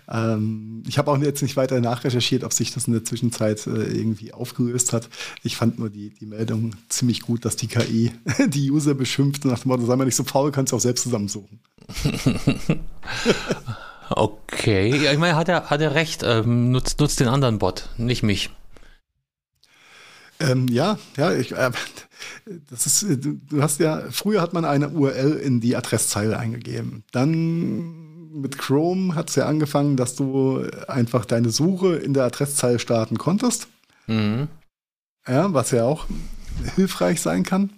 Ähm, 0.09 0.83
ich 0.87 0.97
habe 0.97 1.11
auch 1.11 1.17
jetzt 1.21 1.41
nicht 1.41 1.57
weiter 1.57 1.81
nachrecherchiert, 1.81 2.45
ob 2.45 2.53
sich 2.53 2.73
das 2.73 2.87
in 2.87 2.93
der 2.93 3.03
Zwischenzeit 3.03 3.67
äh, 3.67 3.91
irgendwie 3.91 4.31
aufgelöst 4.31 4.93
hat. 4.93 5.09
Ich 5.43 5.57
fand 5.57 5.79
nur 5.79 5.89
die, 5.89 6.11
die 6.11 6.27
Meldung 6.27 6.77
ziemlich 6.87 7.19
gut, 7.23 7.43
dass 7.43 7.57
die 7.57 7.67
KI 7.67 8.13
die 8.47 8.71
User 8.71 8.93
beschimpft 8.93 9.43
nach 9.43 9.59
dem 9.59 9.67
Motto, 9.67 9.85
sei 9.85 9.97
mal 9.97 10.05
nicht 10.05 10.15
so 10.15 10.23
faul, 10.23 10.53
kannst 10.53 10.71
du 10.71 10.77
auch 10.77 10.81
selbst 10.81 11.03
zusammensuchen. 11.03 11.59
Okay, 14.09 14.95
ja, 15.03 15.11
ich 15.11 15.17
meine, 15.17 15.35
hat 15.35 15.49
er, 15.49 15.69
hat 15.69 15.81
er 15.81 15.95
recht. 15.95 16.23
Ähm, 16.23 16.71
nutzt, 16.71 16.99
nutzt 16.99 17.19
den 17.19 17.27
anderen 17.27 17.59
Bot, 17.59 17.89
nicht 17.97 18.23
mich. 18.23 18.49
Ähm, 20.39 20.67
ja, 20.67 20.97
ja, 21.17 21.33
ich, 21.33 21.53
äh, 21.53 21.71
das 22.69 22.85
ist, 22.85 23.05
du 23.25 23.61
hast 23.61 23.79
ja, 23.79 24.03
früher 24.11 24.41
hat 24.41 24.53
man 24.53 24.65
eine 24.65 24.89
URL 24.89 25.33
in 25.33 25.61
die 25.61 25.75
Adresszeile 25.75 26.37
eingegeben. 26.37 27.03
Dann 27.11 28.31
mit 28.41 28.57
Chrome 28.57 29.15
hat 29.15 29.29
es 29.29 29.35
ja 29.35 29.47
angefangen, 29.47 29.97
dass 29.97 30.15
du 30.15 30.63
einfach 30.87 31.25
deine 31.25 31.49
Suche 31.49 31.95
in 31.95 32.13
der 32.13 32.25
Adresszeile 32.25 32.79
starten 32.79 33.17
konntest. 33.17 33.67
Mhm. 34.05 34.47
Ja, 35.27 35.53
was 35.53 35.71
ja 35.71 35.83
auch 35.83 36.05
hilfreich 36.75 37.21
sein 37.21 37.43
kann. 37.43 37.76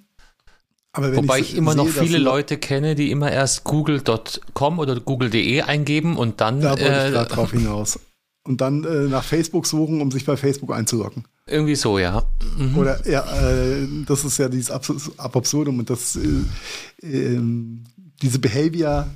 Wobei 0.95 1.39
ich, 1.39 1.51
ich 1.51 1.57
immer 1.57 1.73
sehe, 1.73 1.83
noch 1.83 1.87
viele 1.87 2.17
Leute 2.17 2.57
kenne, 2.57 2.95
die 2.95 3.11
immer 3.11 3.31
erst 3.31 3.63
google.com 3.63 4.79
oder 4.79 4.99
google.de 4.99 5.61
eingeben 5.61 6.17
und 6.17 6.41
dann. 6.41 6.61
Da 6.61 6.71
wollte 6.71 6.85
äh, 6.85 7.07
ich 7.07 7.13
gerade 7.13 7.29
drauf 7.29 7.51
hinaus. 7.51 7.99
Und 8.43 8.61
dann 8.61 8.83
äh, 8.83 9.07
nach 9.07 9.23
Facebook 9.23 9.67
suchen, 9.67 10.01
um 10.01 10.11
sich 10.11 10.25
bei 10.25 10.35
Facebook 10.35 10.73
einzuloggen. 10.73 11.25
Irgendwie 11.45 11.75
so, 11.75 11.99
ja. 11.99 12.23
Mhm. 12.57 12.77
Oder 12.77 13.07
ja, 13.07 13.23
äh, 13.39 13.87
das 14.07 14.25
ist 14.25 14.39
ja 14.39 14.49
dieses 14.49 14.71
Ab 14.71 14.85
Absurdum 15.17 15.79
und 15.79 15.89
das 15.89 16.15
äh, 16.15 17.05
ähm, 17.05 17.83
diese 18.21 18.39
Behavior 18.39 19.07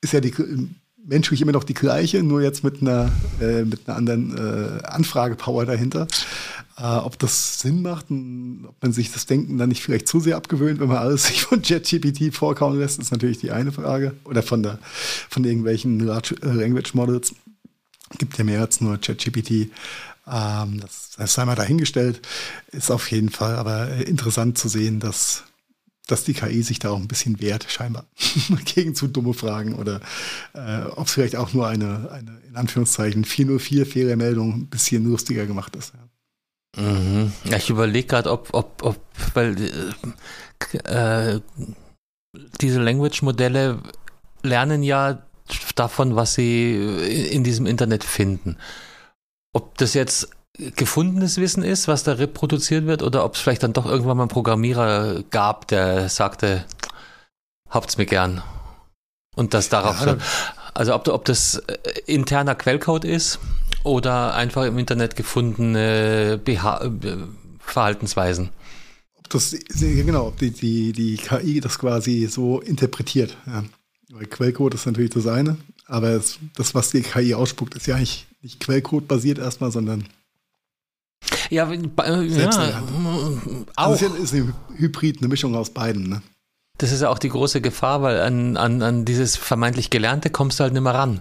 ist 0.00 0.12
ja 0.12 0.20
die 0.20 0.32
menschlich 1.04 1.40
immer 1.40 1.52
noch 1.52 1.64
die 1.64 1.74
gleiche, 1.74 2.22
nur 2.22 2.42
jetzt 2.42 2.62
mit 2.62 2.82
einer, 2.82 3.10
äh, 3.40 3.64
mit 3.64 3.88
einer 3.88 3.96
anderen 3.96 4.36
äh, 4.36 4.84
Anfragepower 4.84 5.66
dahinter. 5.66 6.06
Äh, 6.78 6.98
ob 6.98 7.18
das 7.18 7.58
Sinn 7.60 7.82
macht 7.82 8.08
und 8.10 8.66
ob 8.68 8.80
man 8.82 8.92
sich 8.92 9.12
das 9.12 9.26
Denken 9.26 9.58
dann 9.58 9.68
nicht 9.68 9.82
vielleicht 9.82 10.06
zu 10.06 10.20
sehr 10.20 10.36
abgewöhnt, 10.36 10.78
wenn 10.78 10.88
man 10.88 10.98
alles 10.98 11.24
sich 11.28 11.42
von 11.42 11.60
ChatGPT 11.60 12.32
vorkauen 12.34 12.78
lässt, 12.78 13.00
ist 13.00 13.10
natürlich 13.10 13.38
die 13.38 13.50
eine 13.50 13.72
Frage. 13.72 14.14
Oder 14.24 14.42
von, 14.42 14.62
der, 14.62 14.78
von 15.28 15.44
irgendwelchen 15.44 15.98
Large 15.98 16.36
äh, 16.42 16.52
Language 16.52 16.94
Models. 16.94 17.34
Gibt 18.18 18.38
ja 18.38 18.44
mehr 18.44 18.60
als 18.60 18.80
nur 18.80 18.96
ChatGPT. 18.98 19.70
Ähm, 20.30 20.80
das, 20.80 21.10
das 21.16 21.34
sei 21.34 21.44
mal 21.44 21.56
dahingestellt. 21.56 22.20
Ist 22.70 22.90
auf 22.90 23.10
jeden 23.10 23.30
Fall 23.30 23.56
aber 23.56 23.90
äh, 23.90 24.02
interessant 24.04 24.56
zu 24.56 24.68
sehen, 24.68 25.00
dass 25.00 25.44
dass 26.06 26.24
die 26.24 26.32
KI 26.32 26.62
sich 26.62 26.78
da 26.78 26.88
auch 26.88 26.96
ein 26.98 27.06
bisschen 27.06 27.38
wehrt, 27.38 27.66
scheinbar, 27.68 28.06
gegen 28.64 28.94
zu 28.94 29.08
dumme 29.08 29.34
Fragen 29.34 29.74
oder 29.74 30.00
äh, 30.54 30.84
ob 30.96 31.06
es 31.06 31.12
vielleicht 31.12 31.36
auch 31.36 31.52
nur 31.52 31.68
eine, 31.68 32.10
eine 32.10 32.40
in 32.48 32.56
Anführungszeichen 32.56 33.26
404 33.26 33.84
Fehlermeldung 33.84 34.54
ein 34.54 34.66
bisschen 34.68 35.04
lustiger 35.04 35.44
gemacht 35.44 35.76
ist. 35.76 35.92
Ja. 35.92 36.07
Mhm. 36.76 37.32
Ich 37.44 37.70
überlege 37.70 38.06
gerade, 38.06 38.30
ob, 38.30 38.48
ob, 38.52 38.82
ob, 38.82 38.96
weil 39.34 39.56
äh, 40.84 41.34
äh, 41.34 41.40
diese 42.60 42.80
Language-Modelle 42.80 43.78
lernen 44.42 44.82
ja 44.82 45.22
davon, 45.74 46.14
was 46.14 46.34
sie 46.34 46.76
in 47.30 47.42
diesem 47.42 47.66
Internet 47.66 48.04
finden. 48.04 48.58
Ob 49.54 49.78
das 49.78 49.94
jetzt 49.94 50.30
gefundenes 50.76 51.38
Wissen 51.38 51.62
ist, 51.62 51.88
was 51.88 52.02
da 52.02 52.12
reproduziert 52.12 52.86
wird, 52.86 53.02
oder 53.02 53.24
ob 53.24 53.34
es 53.34 53.40
vielleicht 53.40 53.62
dann 53.62 53.72
doch 53.72 53.86
irgendwann 53.86 54.16
mal 54.16 54.24
einen 54.24 54.30
Programmierer 54.30 55.22
gab, 55.30 55.68
der 55.68 56.08
sagte, 56.08 56.64
habt's 57.70 57.96
mir 57.96 58.06
gern. 58.06 58.42
Und 59.36 59.54
das 59.54 59.68
darauf. 59.68 60.04
Ja, 60.04 60.16
also 60.74 60.94
ob, 60.94 61.08
ob 61.08 61.24
das 61.24 61.56
äh, 61.56 62.00
interner 62.06 62.54
Quellcode 62.54 63.04
ist 63.04 63.38
oder 63.88 64.34
einfach 64.34 64.64
im 64.64 64.78
Internet 64.78 65.16
gefundene 65.16 66.40
Beha 66.42 66.84
äh, 66.84 67.16
Verhaltensweisen. 67.58 68.50
Ob 69.18 69.28
das, 69.30 69.56
genau, 69.78 70.28
ob 70.28 70.38
die, 70.38 70.50
die, 70.50 70.92
die 70.92 71.16
KI 71.16 71.60
das 71.60 71.78
quasi 71.78 72.26
so 72.26 72.60
interpretiert. 72.60 73.36
Ja. 73.46 73.64
Weil 74.10 74.26
Quellcode 74.26 74.74
ist 74.74 74.86
natürlich 74.86 75.10
das 75.10 75.26
eine, 75.26 75.58
aber 75.86 76.12
das, 76.12 76.38
das, 76.56 76.74
was 76.74 76.90
die 76.90 77.02
KI 77.02 77.34
ausspuckt, 77.34 77.74
ist 77.74 77.86
ja 77.86 77.96
eigentlich 77.96 78.26
nicht 78.40 78.60
Quellcode 78.60 79.06
basiert 79.06 79.38
erstmal, 79.38 79.70
sondern 79.70 80.04
ja, 81.50 81.70
äh, 81.70 82.24
ja 82.26 82.82
auch. 83.76 83.92
Also 83.92 84.06
ist 84.06 84.34
ein 84.34 84.54
Hybrid, 84.76 85.18
eine 85.18 85.28
Mischung 85.28 85.54
aus 85.54 85.70
beiden. 85.70 86.08
Ne? 86.08 86.22
Das 86.78 86.92
ist 86.92 87.02
ja 87.02 87.10
auch 87.10 87.18
die 87.18 87.28
große 87.28 87.60
Gefahr, 87.60 88.02
weil 88.02 88.20
an, 88.20 88.56
an, 88.56 88.82
an 88.82 89.04
dieses 89.04 89.36
vermeintlich 89.36 89.90
Gelernte 89.90 90.30
kommst 90.30 90.60
du 90.60 90.64
halt 90.64 90.72
nicht 90.72 90.82
mehr 90.82 90.94
ran. 90.94 91.20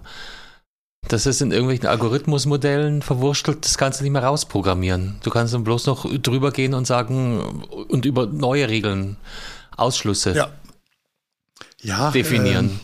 Das 1.07 1.25
ist 1.25 1.41
in 1.41 1.51
irgendwelchen 1.51 1.87
Algorithmusmodellen 1.87 3.01
verwurstelt, 3.01 3.63
das 3.63 3.77
kannst 3.77 3.99
du 3.99 4.03
nicht 4.03 4.11
mehr 4.11 4.23
rausprogrammieren. 4.23 5.15
Du 5.23 5.29
kannst 5.29 5.53
dann 5.53 5.63
bloß 5.63 5.85
noch 5.85 6.05
drüber 6.19 6.51
gehen 6.51 6.73
und 6.73 6.85
sagen 6.85 7.63
und 7.87 8.05
über 8.05 8.25
neue 8.25 8.67
Regeln, 8.67 9.15
Ausschlüsse 9.77 10.35
ja. 10.35 10.51
Ja, 11.81 12.11
definieren. 12.11 12.65
Ähm, 12.65 12.79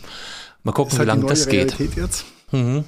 mal 0.62 0.72
gucken, 0.72 0.98
wie 0.98 1.04
lange 1.04 1.26
das 1.26 1.48
geht. 1.48 1.76
Mhm. 2.50 2.84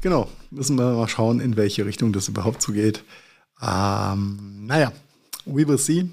Genau, 0.00 0.28
müssen 0.50 0.76
wir 0.78 0.92
mal 0.94 1.08
schauen, 1.08 1.40
in 1.40 1.56
welche 1.56 1.84
Richtung 1.84 2.12
das 2.12 2.28
überhaupt 2.28 2.62
so 2.62 2.72
geht. 2.72 3.04
Ähm, 3.60 4.66
naja, 4.66 4.92
we 5.44 5.66
will 5.68 5.78
see. 5.78 6.08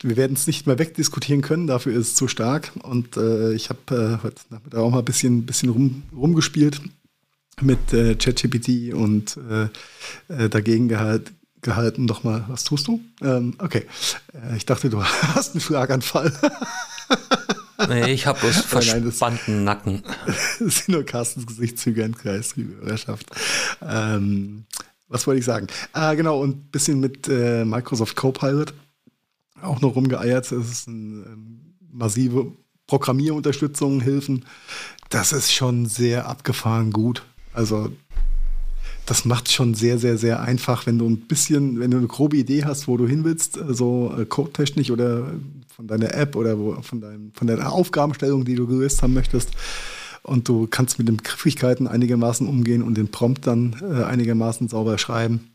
Wir 0.00 0.16
werden 0.16 0.34
es 0.34 0.46
nicht 0.46 0.66
mehr 0.66 0.78
wegdiskutieren 0.78 1.42
können, 1.42 1.66
dafür 1.66 1.92
ist 1.92 2.08
es 2.08 2.14
zu 2.14 2.28
stark. 2.28 2.72
Und 2.82 3.16
äh, 3.16 3.52
ich 3.52 3.68
habe 3.68 3.80
äh, 3.90 4.22
heute 4.22 4.40
Nachmittag 4.50 4.78
auch 4.78 4.90
mal 4.90 5.00
ein 5.00 5.04
bisschen, 5.04 5.44
bisschen 5.44 5.70
rum, 5.70 6.02
rumgespielt 6.14 6.80
mit 7.62 7.92
äh, 7.92 8.14
ChatGPT 8.14 8.92
und 8.92 9.38
äh, 9.48 9.68
äh, 10.28 10.48
dagegen 10.48 10.88
gehalt, 10.88 11.32
gehalten. 11.62 12.06
Doch 12.06 12.22
mal, 12.22 12.44
was 12.48 12.64
tust 12.64 12.86
du? 12.86 13.00
Ähm, 13.22 13.54
okay, 13.58 13.86
äh, 14.34 14.56
ich 14.56 14.66
dachte, 14.66 14.90
du 14.90 15.02
hast 15.34 15.52
einen 15.52 15.60
Schlaganfall. 15.60 16.32
nee, 17.88 18.12
ich 18.12 18.26
habe 18.26 18.40
bloß 18.40 18.60
verspannten 18.62 19.64
Nacken. 19.64 20.02
Das 20.58 20.78
sind 20.78 20.88
nur 20.88 21.04
Carstens 21.04 21.46
Gesichtszüge 21.46 22.02
im 22.02 22.16
Kreis, 22.16 22.56
liebe 22.56 22.84
Hörerschaft. 22.84 23.26
Ähm, 23.82 24.64
was 25.08 25.26
wollte 25.26 25.38
ich 25.38 25.44
sagen? 25.44 25.68
Ah, 25.92 26.14
genau, 26.14 26.40
und 26.40 26.56
ein 26.56 26.70
bisschen 26.70 27.00
mit 27.00 27.28
äh, 27.28 27.64
Microsoft 27.64 28.16
Copilot 28.16 28.74
auch 29.62 29.80
noch 29.80 29.94
rumgeeiert. 29.94 30.50
Das 30.50 30.70
ist 30.70 30.88
eine 30.88 31.24
ähm, 31.26 31.74
massive 31.90 32.52
Programmierunterstützung, 32.86 34.00
Hilfen. 34.00 34.44
Das 35.08 35.32
ist 35.32 35.52
schon 35.52 35.86
sehr 35.86 36.28
abgefahren 36.28 36.90
gut. 36.90 37.24
Also 37.56 37.90
das 39.06 39.24
macht 39.24 39.50
schon 39.50 39.74
sehr, 39.74 39.98
sehr, 39.98 40.18
sehr 40.18 40.40
einfach, 40.40 40.86
wenn 40.86 40.98
du 40.98 41.08
ein 41.08 41.20
bisschen, 41.20 41.80
wenn 41.80 41.90
du 41.90 41.96
eine 41.96 42.08
grobe 42.08 42.36
Idee 42.36 42.64
hast, 42.64 42.88
wo 42.88 42.96
du 42.96 43.06
hin 43.06 43.24
willst, 43.24 43.54
so 43.54 43.62
also, 43.62 44.14
äh, 44.18 44.26
codetechnisch 44.26 44.90
oder 44.90 45.32
von 45.74 45.86
deiner 45.86 46.12
App 46.14 46.36
oder 46.36 46.58
wo, 46.58 46.80
von, 46.82 47.00
deinem, 47.00 47.32
von 47.32 47.46
deiner 47.46 47.72
Aufgabenstellung, 47.72 48.44
die 48.44 48.56
du 48.56 48.66
gelöst 48.66 49.02
haben 49.02 49.14
möchtest 49.14 49.50
und 50.22 50.48
du 50.48 50.66
kannst 50.66 50.98
mit 50.98 51.08
den 51.08 51.18
Griffigkeiten 51.18 51.86
einigermaßen 51.86 52.46
umgehen 52.46 52.82
und 52.82 52.96
den 52.96 53.10
Prompt 53.10 53.46
dann 53.46 53.76
äh, 53.80 54.02
einigermaßen 54.02 54.68
sauber 54.68 54.98
schreiben, 54.98 55.52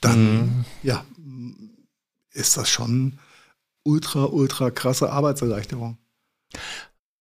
dann 0.00 0.34
mhm. 0.34 0.64
ja, 0.82 1.04
ist 2.32 2.56
das 2.56 2.70
schon 2.70 3.18
ultra, 3.84 4.24
ultra 4.24 4.70
krasse 4.70 5.10
Arbeitserleichterung. 5.10 5.98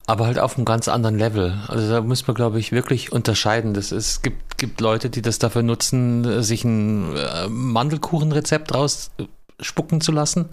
Aber 0.05 0.25
halt 0.25 0.37
auf 0.37 0.57
einem 0.57 0.65
ganz 0.65 0.87
anderen 0.87 1.17
Level. 1.17 1.57
Also 1.67 1.89
da 1.89 2.01
muss 2.01 2.27
man, 2.27 2.35
glaube 2.35 2.59
ich, 2.59 2.71
wirklich 2.71 3.11
unterscheiden. 3.11 3.73
Das 3.73 3.91
ist, 3.91 4.07
es 4.07 4.21
gibt, 4.21 4.57
gibt 4.57 4.81
Leute, 4.81 5.09
die 5.09 5.21
das 5.21 5.39
dafür 5.39 5.63
nutzen, 5.63 6.43
sich 6.43 6.65
ein 6.65 7.15
äh, 7.15 7.47
Mandelkuchenrezept 7.47 8.73
rausspucken 8.73 10.01
zu 10.01 10.11
lassen 10.11 10.49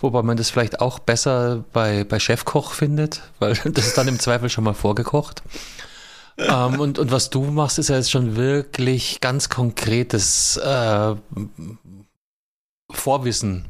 Wobei 0.00 0.22
man 0.22 0.38
das 0.38 0.48
vielleicht 0.50 0.80
auch 0.80 0.98
besser 0.98 1.64
bei, 1.72 2.04
bei 2.04 2.18
Chefkoch 2.18 2.72
findet, 2.72 3.22
weil 3.38 3.54
das 3.64 3.86
ist 3.86 3.98
dann 3.98 4.08
im 4.08 4.18
Zweifel 4.18 4.48
schon 4.48 4.64
mal 4.64 4.74
vorgekocht. 4.74 5.42
ähm, 6.38 6.80
und, 6.80 6.98
und 6.98 7.12
was 7.12 7.30
du 7.30 7.44
machst, 7.44 7.78
ist 7.78 7.88
ja 7.88 7.96
jetzt 7.96 8.10
schon 8.10 8.36
wirklich 8.36 9.20
ganz 9.20 9.50
konkretes 9.50 10.56
äh, 10.56 11.14
Vorwissen, 12.90 13.66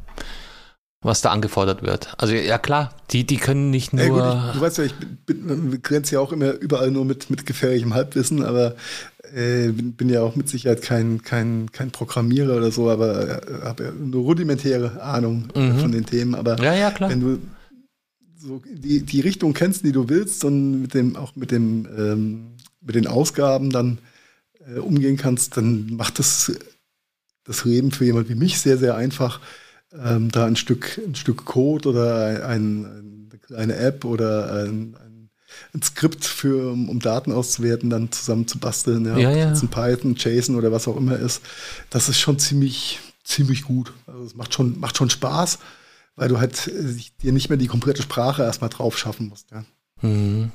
was 1.03 1.23
da 1.23 1.31
angefordert 1.31 1.83
wird. 1.83 2.15
Also 2.19 2.35
ja 2.35 2.59
klar, 2.59 2.95
die, 3.11 3.25
die 3.25 3.39
können 3.39 3.71
nicht 3.71 3.93
nur. 3.93 4.03
Ja, 4.05 4.09
gut, 4.09 4.49
ich, 4.49 4.53
du 4.55 4.61
weißt 4.61 4.79
ja, 4.79 4.85
ich 4.85 5.83
grenze 5.83 6.15
ja 6.17 6.21
auch 6.21 6.33
immer 6.33 6.53
überall 6.53 6.91
nur 6.91 7.05
mit, 7.05 7.31
mit 7.31 7.47
gefährlichem 7.47 7.95
Halbwissen, 7.95 8.43
aber 8.43 8.77
äh, 9.35 9.69
bin, 9.69 9.95
bin, 9.95 10.09
ja 10.11 10.23
auch 10.23 10.37
mit 10.37 10.49
Sicherheit 10.49 10.83
kein, 10.83 11.23
kein, 11.23 11.71
kein 11.73 11.91
Programmierer 11.91 12.57
oder 12.57 12.71
so, 12.71 12.91
aber 12.91 13.43
äh, 13.49 13.63
habe 13.63 13.85
ja 13.85 13.91
eine 13.91 14.17
rudimentäre 14.17 15.03
Ahnung 15.03 15.49
mhm. 15.55 15.79
von 15.79 15.93
den 15.93 16.05
Themen. 16.05 16.35
Aber 16.35 16.63
ja, 16.63 16.75
ja, 16.75 16.91
klar. 16.91 17.11
wenn 17.11 17.21
du 17.21 17.39
so 18.37 18.63
die, 18.71 19.01
die 19.03 19.21
Richtung 19.21 19.55
kennst, 19.55 19.85
die 19.85 19.93
du 19.93 20.09
willst 20.09 20.45
und 20.45 20.83
mit 20.83 20.95
dem, 20.95 21.17
auch 21.17 21.35
mit 21.35 21.51
dem, 21.51 21.87
ähm, 21.97 22.47
mit 22.81 22.95
den 22.95 23.07
Ausgaben 23.07 23.71
dann 23.71 23.99
äh, 24.67 24.79
umgehen 24.79 25.17
kannst, 25.17 25.57
dann 25.57 25.95
macht 25.97 26.19
das 26.19 26.53
das 27.45 27.65
Leben 27.65 27.91
für 27.91 28.05
jemand 28.05 28.29
wie 28.29 28.35
mich 28.35 28.61
sehr, 28.61 28.79
sehr 28.79 28.97
einfach, 28.97 29.41
ähm, 29.99 30.31
da 30.31 30.47
ein 30.47 30.57
Stück, 30.57 31.01
ein 31.05 31.15
Stück 31.15 31.45
Code 31.45 31.89
oder 31.89 32.47
ein, 32.47 32.85
ein, 32.85 33.31
eine 33.57 33.77
App 33.77 34.05
oder 34.05 34.65
ein, 34.65 34.97
ein 35.75 35.83
Skript 35.83 36.25
für, 36.25 36.73
um, 36.73 36.89
um, 36.89 37.01
Daten 37.01 37.33
auszuwerten, 37.33 37.91
dann 37.91 38.13
zusammen 38.13 38.47
zu 38.47 38.59
basteln. 38.59 39.05
Ja, 39.05 39.19
ja, 39.19 39.31
ja. 39.31 39.49
Ein 39.49 39.69
Python, 39.69 40.15
JSON 40.17 40.57
oder 40.57 40.73
was 40.73 40.89
auch 40.89 40.97
immer 40.97 41.19
ist. 41.19 41.43
Das 41.91 42.09
ist 42.09 42.21
schon 42.21 42.39
ziemlich, 42.39 43.01
ziemlich 43.25 43.65
gut. 43.65 43.93
Also 44.07 44.25
es 44.25 44.35
macht 44.35 44.55
schon, 44.55 44.79
macht 44.79 44.97
schon 44.97 45.11
Spaß, 45.11 45.59
weil 46.17 46.29
du 46.29 46.39
halt 46.39 46.69
äh, 46.69 46.95
dir 47.23 47.33
nicht 47.33 47.49
mehr 47.49 47.59
die 47.59 47.67
komplette 47.67 48.03
Sprache 48.03 48.43
erstmal 48.43 48.71
drauf 48.71 48.97
schaffen 48.97 49.29
musst. 49.29 49.51
Ja. 49.51 49.65
Mhm. 50.03 50.53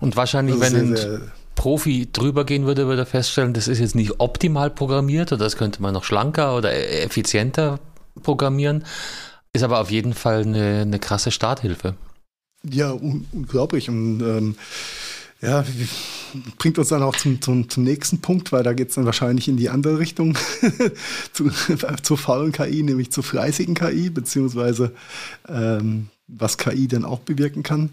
Und 0.00 0.16
wahrscheinlich, 0.16 0.60
wenn 0.60 0.94
ein 0.94 1.30
Profi 1.54 2.08
drüber 2.12 2.44
gehen 2.44 2.66
würde, 2.66 2.86
würde 2.86 3.02
er 3.02 3.06
feststellen, 3.06 3.54
das 3.54 3.68
ist 3.68 3.78
jetzt 3.78 3.94
nicht 3.94 4.18
optimal 4.20 4.70
programmiert 4.70 5.32
oder 5.32 5.44
das 5.44 5.56
könnte 5.56 5.80
man 5.80 5.94
noch 5.94 6.04
schlanker 6.04 6.56
oder 6.56 6.72
e-, 6.72 7.04
effizienter 7.04 7.78
programmieren. 8.22 8.84
Ist 9.52 9.62
aber 9.62 9.80
auf 9.80 9.90
jeden 9.90 10.14
Fall 10.14 10.42
eine, 10.42 10.82
eine 10.82 10.98
krasse 10.98 11.30
Starthilfe. 11.30 11.94
Ja, 12.68 12.92
un 12.92 13.26
unglaublich. 13.32 13.88
Und 13.88 14.20
ähm, 14.20 14.56
ja, 15.40 15.64
bringt 16.58 16.78
uns 16.78 16.88
dann 16.88 17.02
auch 17.02 17.16
zum, 17.16 17.40
zum, 17.42 17.68
zum 17.68 17.84
nächsten 17.84 18.20
Punkt, 18.20 18.50
weil 18.50 18.62
da 18.62 18.72
geht 18.72 18.88
es 18.88 18.94
dann 18.94 19.04
wahrscheinlich 19.04 19.46
in 19.46 19.56
die 19.56 19.68
andere 19.68 19.98
Richtung, 19.98 20.36
zu, 21.32 21.50
zur 22.02 22.18
faulen 22.18 22.52
KI, 22.52 22.82
nämlich 22.82 23.12
zur 23.12 23.24
fleißigen 23.24 23.74
KI, 23.74 24.10
beziehungsweise 24.10 24.92
ähm, 25.48 26.08
was 26.26 26.56
KI 26.56 26.88
denn 26.88 27.04
auch 27.04 27.18
bewirken 27.20 27.62
kann. 27.62 27.90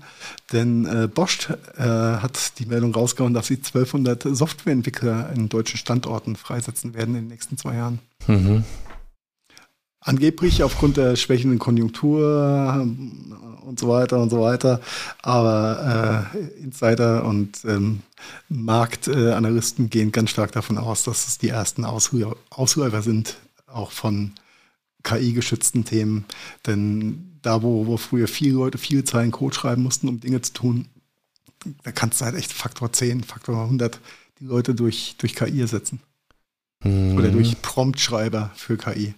Denn 0.53 0.85
äh, 0.85 1.07
Bosch 1.07 1.49
äh, 1.77 1.83
hat 1.83 2.57
die 2.59 2.65
Meldung 2.65 2.93
rausgehauen, 2.93 3.33
dass 3.33 3.47
sie 3.47 3.57
1200 3.57 4.23
Softwareentwickler 4.23 5.31
in 5.35 5.49
deutschen 5.49 5.77
Standorten 5.77 6.37
freisetzen 6.37 6.93
werden 6.93 7.15
in 7.15 7.23
den 7.23 7.27
nächsten 7.27 7.57
zwei 7.57 7.75
Jahren. 7.75 7.99
Mhm. 8.27 8.63
Angeblich 10.03 10.63
aufgrund 10.63 10.97
der 10.97 11.15
schwächenden 11.15 11.59
Konjunktur 11.59 12.75
ähm, 12.75 13.37
und 13.61 13.79
so 13.79 13.87
weiter 13.87 14.19
und 14.19 14.31
so 14.31 14.41
weiter. 14.41 14.81
Aber 15.21 16.31
äh, 16.33 16.59
Insider 16.63 17.23
und 17.23 17.63
ähm, 17.65 18.01
Marktanalysten 18.49 19.91
gehen 19.91 20.11
ganz 20.11 20.31
stark 20.31 20.53
davon 20.53 20.79
aus, 20.79 21.03
dass 21.03 21.27
es 21.27 21.37
die 21.37 21.49
ersten 21.49 21.85
Ausläufer 21.85 23.01
sind, 23.03 23.37
auch 23.67 23.91
von 23.91 24.31
KI-geschützten 25.03 25.85
Themen. 25.85 26.25
Denn 26.65 27.37
da, 27.43 27.61
wo, 27.61 27.85
wo 27.85 27.97
früher 27.97 28.27
viele 28.27 28.55
Leute 28.55 28.79
viele 28.79 29.03
Zeilen 29.03 29.31
Code 29.31 29.55
schreiben 29.55 29.83
mussten, 29.83 30.07
um 30.07 30.19
Dinge 30.19 30.41
zu 30.41 30.53
tun, 30.53 30.87
da 31.83 31.91
kannst 31.91 32.21
du 32.21 32.25
halt 32.25 32.35
echt 32.35 32.53
Faktor 32.53 32.91
10, 32.91 33.23
Faktor 33.23 33.63
100 33.63 33.99
die 34.39 34.45
Leute 34.45 34.73
durch, 34.73 35.15
durch 35.19 35.35
KI 35.35 35.61
ersetzen. 35.61 36.01
Mhm. 36.83 37.15
Oder 37.17 37.29
durch 37.29 37.61
Promptschreiber 37.61 38.51
für 38.55 38.77
KI. 38.77 39.13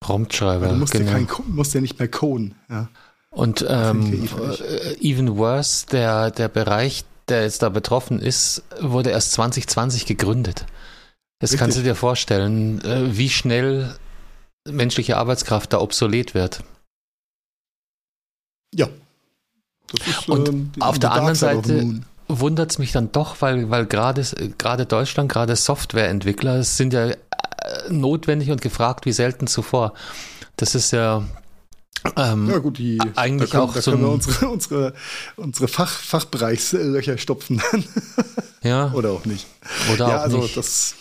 Promptschreiber, 0.00 0.68
du 0.68 0.74
musst, 0.76 0.92
genau. 0.92 1.10
ja 1.10 1.18
kein, 1.18 1.28
musst 1.48 1.74
ja 1.74 1.80
nicht 1.80 1.98
mehr 1.98 2.08
coden. 2.08 2.54
Ja. 2.68 2.88
Und 3.30 3.64
ähm, 3.68 4.28
äh, 4.38 4.96
even 5.00 5.36
worse, 5.36 5.86
der, 5.86 6.30
der 6.30 6.48
Bereich, 6.48 7.04
der 7.28 7.42
jetzt 7.42 7.62
da 7.62 7.68
betroffen 7.68 8.18
ist, 8.18 8.64
wurde 8.80 9.10
erst 9.10 9.32
2020 9.32 10.06
gegründet. 10.06 10.66
Das 11.38 11.52
Richtig. 11.52 11.60
kannst 11.60 11.78
du 11.78 11.82
dir 11.82 11.94
vorstellen, 11.94 12.82
äh, 12.84 13.16
wie 13.16 13.30
schnell 13.30 13.94
menschliche 14.68 15.16
Arbeitskraft 15.16 15.72
da 15.72 15.80
obsolet 15.80 16.34
wird. 16.34 16.64
Ja. 18.74 18.88
Ist, 20.06 20.28
Und 20.28 20.48
ähm, 20.48 20.72
auf 20.80 20.98
der 20.98 21.12
anderen 21.12 21.34
Seite 21.34 22.00
wundert 22.28 22.70
es 22.70 22.78
mich 22.78 22.92
dann 22.92 23.10
doch, 23.12 23.40
weil, 23.40 23.70
weil 23.70 23.86
gerade 23.86 24.86
Deutschland, 24.86 25.32
gerade 25.32 25.56
Softwareentwickler 25.56 26.62
sind 26.62 26.92
ja 26.92 27.10
notwendig 27.88 28.50
und 28.50 28.60
gefragt 28.60 29.06
wie 29.06 29.12
selten 29.12 29.46
zuvor. 29.46 29.94
Das 30.56 30.74
ist 30.74 30.90
ja 30.92 31.24
ähm, 32.16 32.48
ja 32.48 32.58
gut, 32.58 32.78
die, 32.78 32.98
eigentlich 33.14 33.50
können, 33.50 33.62
auch 33.62 33.74
da 33.74 33.82
so 33.82 33.90
können 33.90 34.02
wir 34.02 34.10
unsere, 34.10 34.48
unsere, 34.50 34.94
unsere 35.36 35.68
Fach, 35.68 35.90
Fachbereichslöcher 35.90 37.18
stopfen. 37.18 37.60
ja. 38.62 38.92
Oder 38.94 39.10
auch 39.10 39.26
nicht. 39.26 39.46
Oder 39.92 40.08
ja, 40.08 40.18
auch 40.18 40.22
also 40.22 40.38
nicht. 40.38 40.56
Das, 40.56 40.94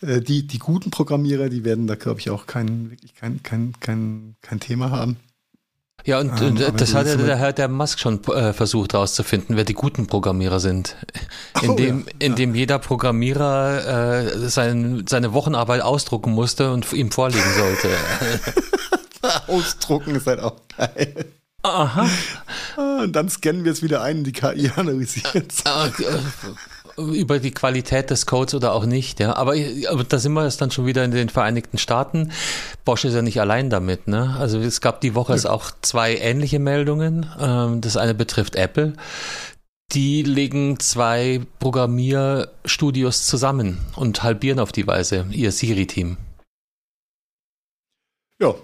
äh, 0.00 0.20
die, 0.20 0.46
die 0.46 0.58
guten 0.58 0.90
Programmierer, 0.90 1.48
die 1.48 1.64
werden 1.64 1.86
da, 1.86 1.94
glaube 1.94 2.20
ich, 2.20 2.30
auch 2.30 2.46
kein, 2.46 2.90
wirklich 2.90 3.14
kein, 3.14 3.42
kein, 3.42 3.72
kein, 3.78 4.36
kein 4.42 4.60
Thema 4.60 4.90
haben. 4.90 5.16
Ja, 6.04 6.20
und 6.20 6.38
ähm, 6.42 6.56
das 6.76 6.94
hat 6.94 7.06
ja 7.06 7.16
der 7.16 7.36
Herr 7.36 7.54
der 7.54 7.68
Musk 7.68 7.98
schon 7.98 8.22
äh, 8.24 8.52
versucht 8.52 8.92
herauszufinden, 8.92 9.56
wer 9.56 9.64
die 9.64 9.72
guten 9.72 10.06
Programmierer 10.06 10.60
sind. 10.60 10.96
Indem, 11.62 12.04
oh, 12.06 12.08
ja. 12.08 12.14
indem 12.18 12.54
jeder 12.54 12.78
Programmierer 12.78 14.24
äh, 14.26 14.48
sein, 14.50 15.04
seine 15.08 15.32
Wochenarbeit 15.32 15.80
ausdrucken 15.80 16.32
musste 16.32 16.72
und 16.72 16.92
ihm 16.92 17.10
vorlegen 17.10 17.50
sollte. 17.56 17.88
Ausdrucken 19.46 20.14
ist 20.16 20.26
halt 20.26 20.40
auch 20.40 20.56
geil. 20.76 21.24
Aha. 21.62 22.06
Ah, 22.76 23.02
und 23.04 23.12
dann 23.12 23.30
scannen 23.30 23.64
wir 23.64 23.72
es 23.72 23.82
wieder 23.82 24.02
ein, 24.02 24.22
die 24.22 24.32
KI 24.32 24.70
analysiert. 24.76 25.54
Über 26.96 27.38
die 27.38 27.50
Qualität 27.50 28.10
des 28.10 28.26
Codes 28.26 28.54
oder 28.54 28.72
auch 28.72 28.86
nicht, 28.86 29.20
ja. 29.20 29.34
Aber, 29.36 29.54
aber 29.88 30.04
da 30.04 30.18
sind 30.18 30.32
wir 30.32 30.44
jetzt 30.44 30.60
dann 30.60 30.70
schon 30.70 30.86
wieder 30.86 31.04
in 31.04 31.10
den 31.10 31.28
Vereinigten 31.28 31.78
Staaten. 31.78 32.30
Bosch 32.84 33.04
ist 33.04 33.14
ja 33.14 33.22
nicht 33.22 33.40
allein 33.40 33.70
damit, 33.70 34.06
ne? 34.06 34.36
Also 34.38 34.58
es 34.60 34.80
gab 34.80 35.00
die 35.00 35.14
Woche 35.14 35.36
ja. 35.36 35.50
auch 35.50 35.70
zwei 35.82 36.16
ähnliche 36.16 36.58
Meldungen. 36.58 37.26
Ähm, 37.40 37.80
das 37.80 37.96
eine 37.96 38.14
betrifft 38.14 38.56
Apple. 38.56 38.94
Die 39.92 40.22
legen 40.22 40.80
zwei 40.80 41.40
Programmierstudios 41.58 43.26
zusammen 43.26 43.78
und 43.96 44.22
halbieren 44.22 44.58
auf 44.58 44.72
die 44.72 44.86
Weise 44.86 45.26
ihr 45.30 45.52
Siri-Team. 45.52 46.16
Ja, 48.40 48.54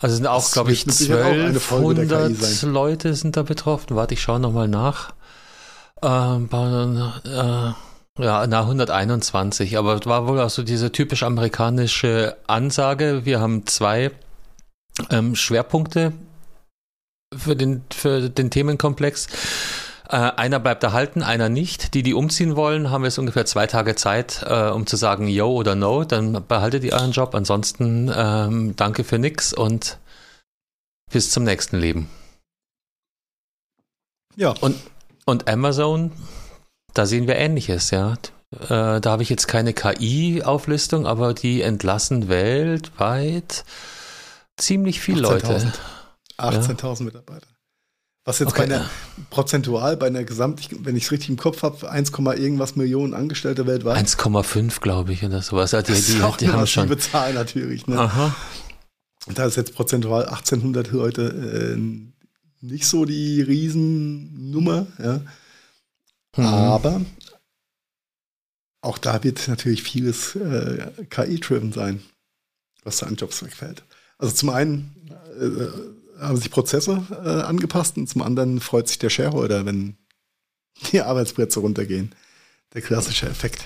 also 0.00 0.14
sind 0.14 0.26
auch, 0.26 0.50
glaube 0.52 0.72
ich, 0.72 0.86
1200 0.86 2.62
Leute 2.62 3.14
sind 3.14 3.36
da 3.36 3.42
betroffen. 3.42 3.96
Warte, 3.96 4.14
ich 4.14 4.22
schaue 4.22 4.38
nochmal 4.38 4.68
nach. 4.68 5.12
Ähm, 6.02 6.48
äh, 6.52 8.22
ja, 8.22 8.46
na 8.46 8.60
121, 8.60 9.78
aber 9.78 9.94
es 9.94 10.06
war 10.06 10.26
wohl 10.26 10.40
auch 10.40 10.50
so 10.50 10.62
diese 10.62 10.90
typisch 10.92 11.22
amerikanische 11.22 12.36
Ansage. 12.46 13.24
Wir 13.24 13.40
haben 13.40 13.66
zwei 13.66 14.10
ähm, 15.10 15.34
Schwerpunkte 15.34 16.12
für 17.36 17.56
den, 17.56 17.82
für 17.90 18.28
den 18.28 18.50
Themenkomplex. 18.50 19.28
Äh, 20.08 20.16
einer 20.16 20.58
bleibt 20.58 20.82
erhalten, 20.82 21.22
einer 21.22 21.48
nicht. 21.48 21.94
Die, 21.94 22.02
die 22.02 22.14
umziehen 22.14 22.56
wollen, 22.56 22.90
haben 22.90 23.04
jetzt 23.04 23.18
ungefähr 23.18 23.44
zwei 23.44 23.66
Tage 23.66 23.94
Zeit, 23.94 24.42
äh, 24.46 24.70
um 24.70 24.86
zu 24.86 24.96
sagen 24.96 25.28
Yo 25.28 25.50
oder 25.52 25.74
No. 25.74 26.04
Dann 26.04 26.44
behaltet 26.46 26.82
ihr 26.84 26.94
euren 26.94 27.12
Job. 27.12 27.34
Ansonsten 27.34 28.10
ähm, 28.14 28.74
danke 28.74 29.04
für 29.04 29.18
nix 29.18 29.52
und 29.52 29.98
bis 31.10 31.30
zum 31.30 31.44
nächsten 31.44 31.78
Leben. 31.78 32.08
Ja. 34.36 34.54
Und, 34.60 34.76
und 35.28 35.46
Amazon, 35.48 36.10
da 36.94 37.04
sehen 37.06 37.26
wir 37.26 37.36
Ähnliches, 37.36 37.90
ja. 37.90 38.14
Äh, 38.50 39.00
da 39.00 39.04
habe 39.04 39.22
ich 39.22 39.28
jetzt 39.28 39.46
keine 39.46 39.74
KI-Auflistung, 39.74 41.06
aber 41.06 41.34
die 41.34 41.60
entlassen 41.60 42.28
weltweit 42.28 43.64
ziemlich 44.56 45.00
viele 45.00 45.20
Leute. 45.20 45.70
18.000 46.38 46.98
ja. 46.98 47.04
Mitarbeiter. 47.04 47.46
Was 48.24 48.38
jetzt 48.38 48.52
okay. 48.52 48.66
bei 48.66 48.74
einer, 48.74 48.90
prozentual 49.28 49.96
bei 49.98 50.06
einer 50.06 50.24
Gesamt, 50.24 50.68
wenn 50.84 50.96
ich 50.96 51.04
es 51.04 51.12
richtig 51.12 51.28
im 51.28 51.36
Kopf 51.36 51.62
habe, 51.62 51.90
1, 51.90 52.10
irgendwas 52.10 52.76
Millionen 52.76 53.12
Angestellte 53.12 53.66
weltweit. 53.66 53.98
1,5 53.98 54.80
glaube 54.80 55.12
ich 55.12 55.24
oder 55.24 55.42
sowas. 55.42 55.70
Die, 55.70 55.76
das 55.76 55.88
ist 55.88 56.22
auch 56.22 56.36
die, 56.38 56.46
die 56.46 56.52
haben 56.52 56.66
schon. 56.66 56.98
Zahl 56.98 57.34
natürlich. 57.34 57.86
Ne? 57.86 57.98
Aha. 57.98 58.34
Da 59.34 59.44
ist 59.44 59.56
jetzt 59.56 59.74
prozentual 59.74 60.24
1800 60.24 60.90
Leute 60.90 61.76
äh, 61.76 61.76
nicht 62.60 62.86
so 62.86 63.04
die 63.04 63.42
Riesennummer. 63.42 64.86
Ja. 64.98 65.20
Mhm. 66.36 66.44
Aber 66.44 67.00
auch 68.80 68.98
da 68.98 69.24
wird 69.24 69.48
natürlich 69.48 69.82
vieles 69.82 70.36
äh, 70.36 70.90
KI-driven 71.10 71.72
sein, 71.72 72.02
was 72.84 72.98
da 72.98 73.06
an 73.06 73.16
Jobs 73.16 73.42
wegfällt. 73.42 73.82
Also 74.18 74.34
zum 74.34 74.50
einen 74.50 74.94
äh, 75.38 76.20
haben 76.20 76.36
sich 76.36 76.50
Prozesse 76.50 77.04
äh, 77.10 77.42
angepasst 77.42 77.96
und 77.96 78.08
zum 78.08 78.22
anderen 78.22 78.60
freut 78.60 78.88
sich 78.88 78.98
der 78.98 79.10
Shareholder, 79.10 79.64
wenn 79.66 79.96
die 80.92 81.00
Arbeitsplätze 81.00 81.60
runtergehen. 81.60 82.14
Der 82.74 82.82
klassische 82.82 83.26
Effekt. 83.26 83.64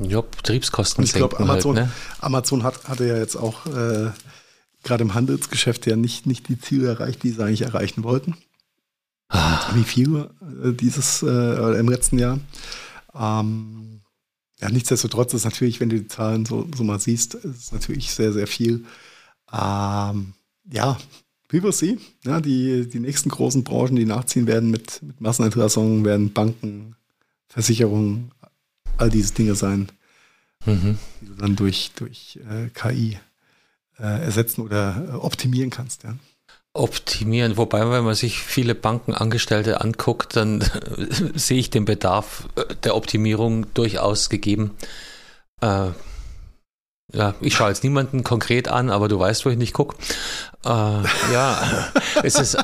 Ja, 0.00 0.20
Betriebskosten. 0.20 1.02
Und 1.02 1.06
ich 1.06 1.14
glaube, 1.14 1.38
Amazon, 1.38 1.76
halt, 1.76 1.86
ne? 1.86 1.92
Amazon 2.20 2.62
hat, 2.64 2.84
hatte 2.88 3.06
ja 3.06 3.16
jetzt 3.16 3.36
auch 3.36 3.66
äh, 3.66 4.10
gerade 4.84 5.02
im 5.02 5.14
Handelsgeschäft 5.14 5.86
ja 5.86 5.96
nicht, 5.96 6.26
nicht 6.26 6.48
die 6.48 6.60
Ziele 6.60 6.88
erreicht, 6.88 7.22
die 7.22 7.30
sie 7.30 7.42
eigentlich 7.42 7.62
erreichen 7.62 8.04
wollten. 8.04 8.36
Ah. 9.28 9.74
Wie 9.74 9.84
viel 9.84 10.28
äh, 10.62 10.72
dieses 10.72 11.22
äh, 11.22 11.78
im 11.78 11.88
letzten 11.88 12.18
Jahr. 12.18 12.38
Ähm, 13.14 14.02
ja, 14.60 14.68
nichtsdestotrotz 14.68 15.34
ist 15.34 15.44
natürlich, 15.44 15.80
wenn 15.80 15.88
du 15.88 15.98
die 15.98 16.08
Zahlen 16.08 16.46
so, 16.46 16.68
so 16.74 16.84
mal 16.84 17.00
siehst, 17.00 17.34
ist 17.34 17.72
natürlich 17.72 18.12
sehr, 18.12 18.32
sehr 18.32 18.46
viel. 18.46 18.84
Ähm, 19.52 20.34
ja, 20.70 20.96
wie 21.48 21.62
wir 21.62 21.72
sie. 21.72 21.98
Ja, 22.24 22.40
die, 22.40 22.88
die 22.88 23.00
nächsten 23.00 23.30
großen 23.30 23.64
Branchen, 23.64 23.96
die 23.96 24.06
nachziehen 24.06 24.46
werden 24.46 24.70
mit, 24.70 25.02
mit 25.02 25.20
Massenentlassungen, 25.20 26.04
werden 26.04 26.32
Banken, 26.32 26.96
Versicherungen, 27.48 28.30
all 28.96 29.10
diese 29.10 29.34
Dinge 29.34 29.54
sein, 29.54 29.88
mhm. 30.66 30.98
die 31.20 31.26
du 31.26 31.34
dann 31.34 31.56
durch, 31.56 31.92
durch 31.96 32.38
äh, 32.48 32.68
KI 32.70 33.18
ersetzen 34.02 34.62
oder 34.62 35.08
äh, 35.08 35.16
optimieren 35.16 35.70
kannst. 35.70 36.02
Ja. 36.02 36.16
Optimieren, 36.72 37.56
wobei, 37.56 37.88
wenn 37.88 38.04
man 38.04 38.14
sich 38.14 38.40
viele 38.40 38.74
Bankenangestellte 38.74 39.80
anguckt, 39.80 40.34
dann 40.34 40.64
sehe 41.34 41.58
ich 41.58 41.70
den 41.70 41.84
Bedarf 41.84 42.48
äh, 42.56 42.74
der 42.82 42.96
Optimierung 42.96 43.72
durchaus 43.74 44.28
gegeben. 44.28 44.76
Äh, 45.60 45.90
ja, 47.12 47.34
ich 47.40 47.54
schaue 47.54 47.68
jetzt 47.68 47.84
niemanden 47.84 48.24
konkret 48.24 48.68
an, 48.68 48.90
aber 48.90 49.08
du 49.08 49.18
weißt, 49.18 49.44
wo 49.44 49.50
ich 49.50 49.58
nicht 49.58 49.72
gucke. 49.72 49.96
Äh, 50.64 50.68
ja, 51.32 51.92
es 52.24 52.34
ist, 52.34 52.58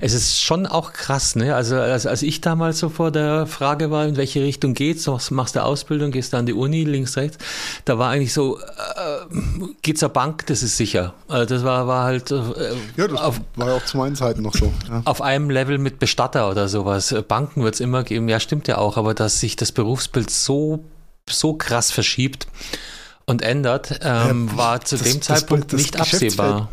es 0.00 0.14
ist 0.14 0.40
schon 0.40 0.66
auch 0.66 0.92
krass, 0.92 1.36
ne? 1.36 1.54
Also 1.54 1.76
als, 1.76 2.06
als 2.06 2.22
ich 2.22 2.40
damals 2.40 2.78
so 2.78 2.88
vor 2.88 3.10
der 3.10 3.46
Frage 3.46 3.90
war, 3.90 4.06
in 4.06 4.16
welche 4.16 4.42
Richtung 4.42 4.74
geht's, 4.74 5.08
machst 5.30 5.56
du 5.56 5.62
Ausbildung, 5.62 6.10
gehst 6.10 6.32
du 6.32 6.36
an 6.36 6.46
die 6.46 6.52
Uni, 6.52 6.84
links, 6.84 7.16
rechts, 7.16 7.38
da 7.84 7.98
war 7.98 8.10
eigentlich 8.10 8.32
so, 8.32 8.58
äh, 8.58 8.62
geht's 9.82 10.00
zur 10.00 10.08
Bank, 10.10 10.46
das 10.46 10.62
ist 10.62 10.76
sicher. 10.76 11.14
Also 11.28 11.54
das 11.54 11.64
war, 11.64 11.86
war 11.86 12.04
halt 12.04 12.30
äh, 12.30 12.42
Ja, 12.96 13.08
das 13.08 13.20
auf, 13.20 13.40
war 13.56 13.68
ja 13.68 13.74
auch 13.74 13.84
zu 13.84 13.96
meinen 13.96 14.16
Zeiten 14.16 14.42
noch 14.42 14.54
so. 14.54 14.72
Ja. 14.88 15.02
Auf 15.04 15.22
einem 15.22 15.50
Level 15.50 15.78
mit 15.78 15.98
Bestatter 15.98 16.50
oder 16.50 16.68
sowas. 16.68 17.14
Banken 17.26 17.64
wird's 17.64 17.80
immer 17.80 18.04
geben, 18.04 18.28
ja, 18.28 18.40
stimmt 18.40 18.68
ja 18.68 18.78
auch, 18.78 18.96
aber 18.96 19.14
dass 19.14 19.40
sich 19.40 19.56
das 19.56 19.72
Berufsbild 19.72 20.30
so, 20.30 20.84
so 21.28 21.54
krass 21.54 21.90
verschiebt, 21.90 22.46
und 23.28 23.42
ändert, 23.42 24.00
ähm, 24.02 24.48
ja, 24.50 24.56
war 24.56 24.80
zu 24.80 24.96
das, 24.96 25.06
dem 25.06 25.20
Zeitpunkt 25.20 25.72
das, 25.72 25.72
das 25.72 25.80
nicht 25.82 26.00
absehbar. 26.00 26.70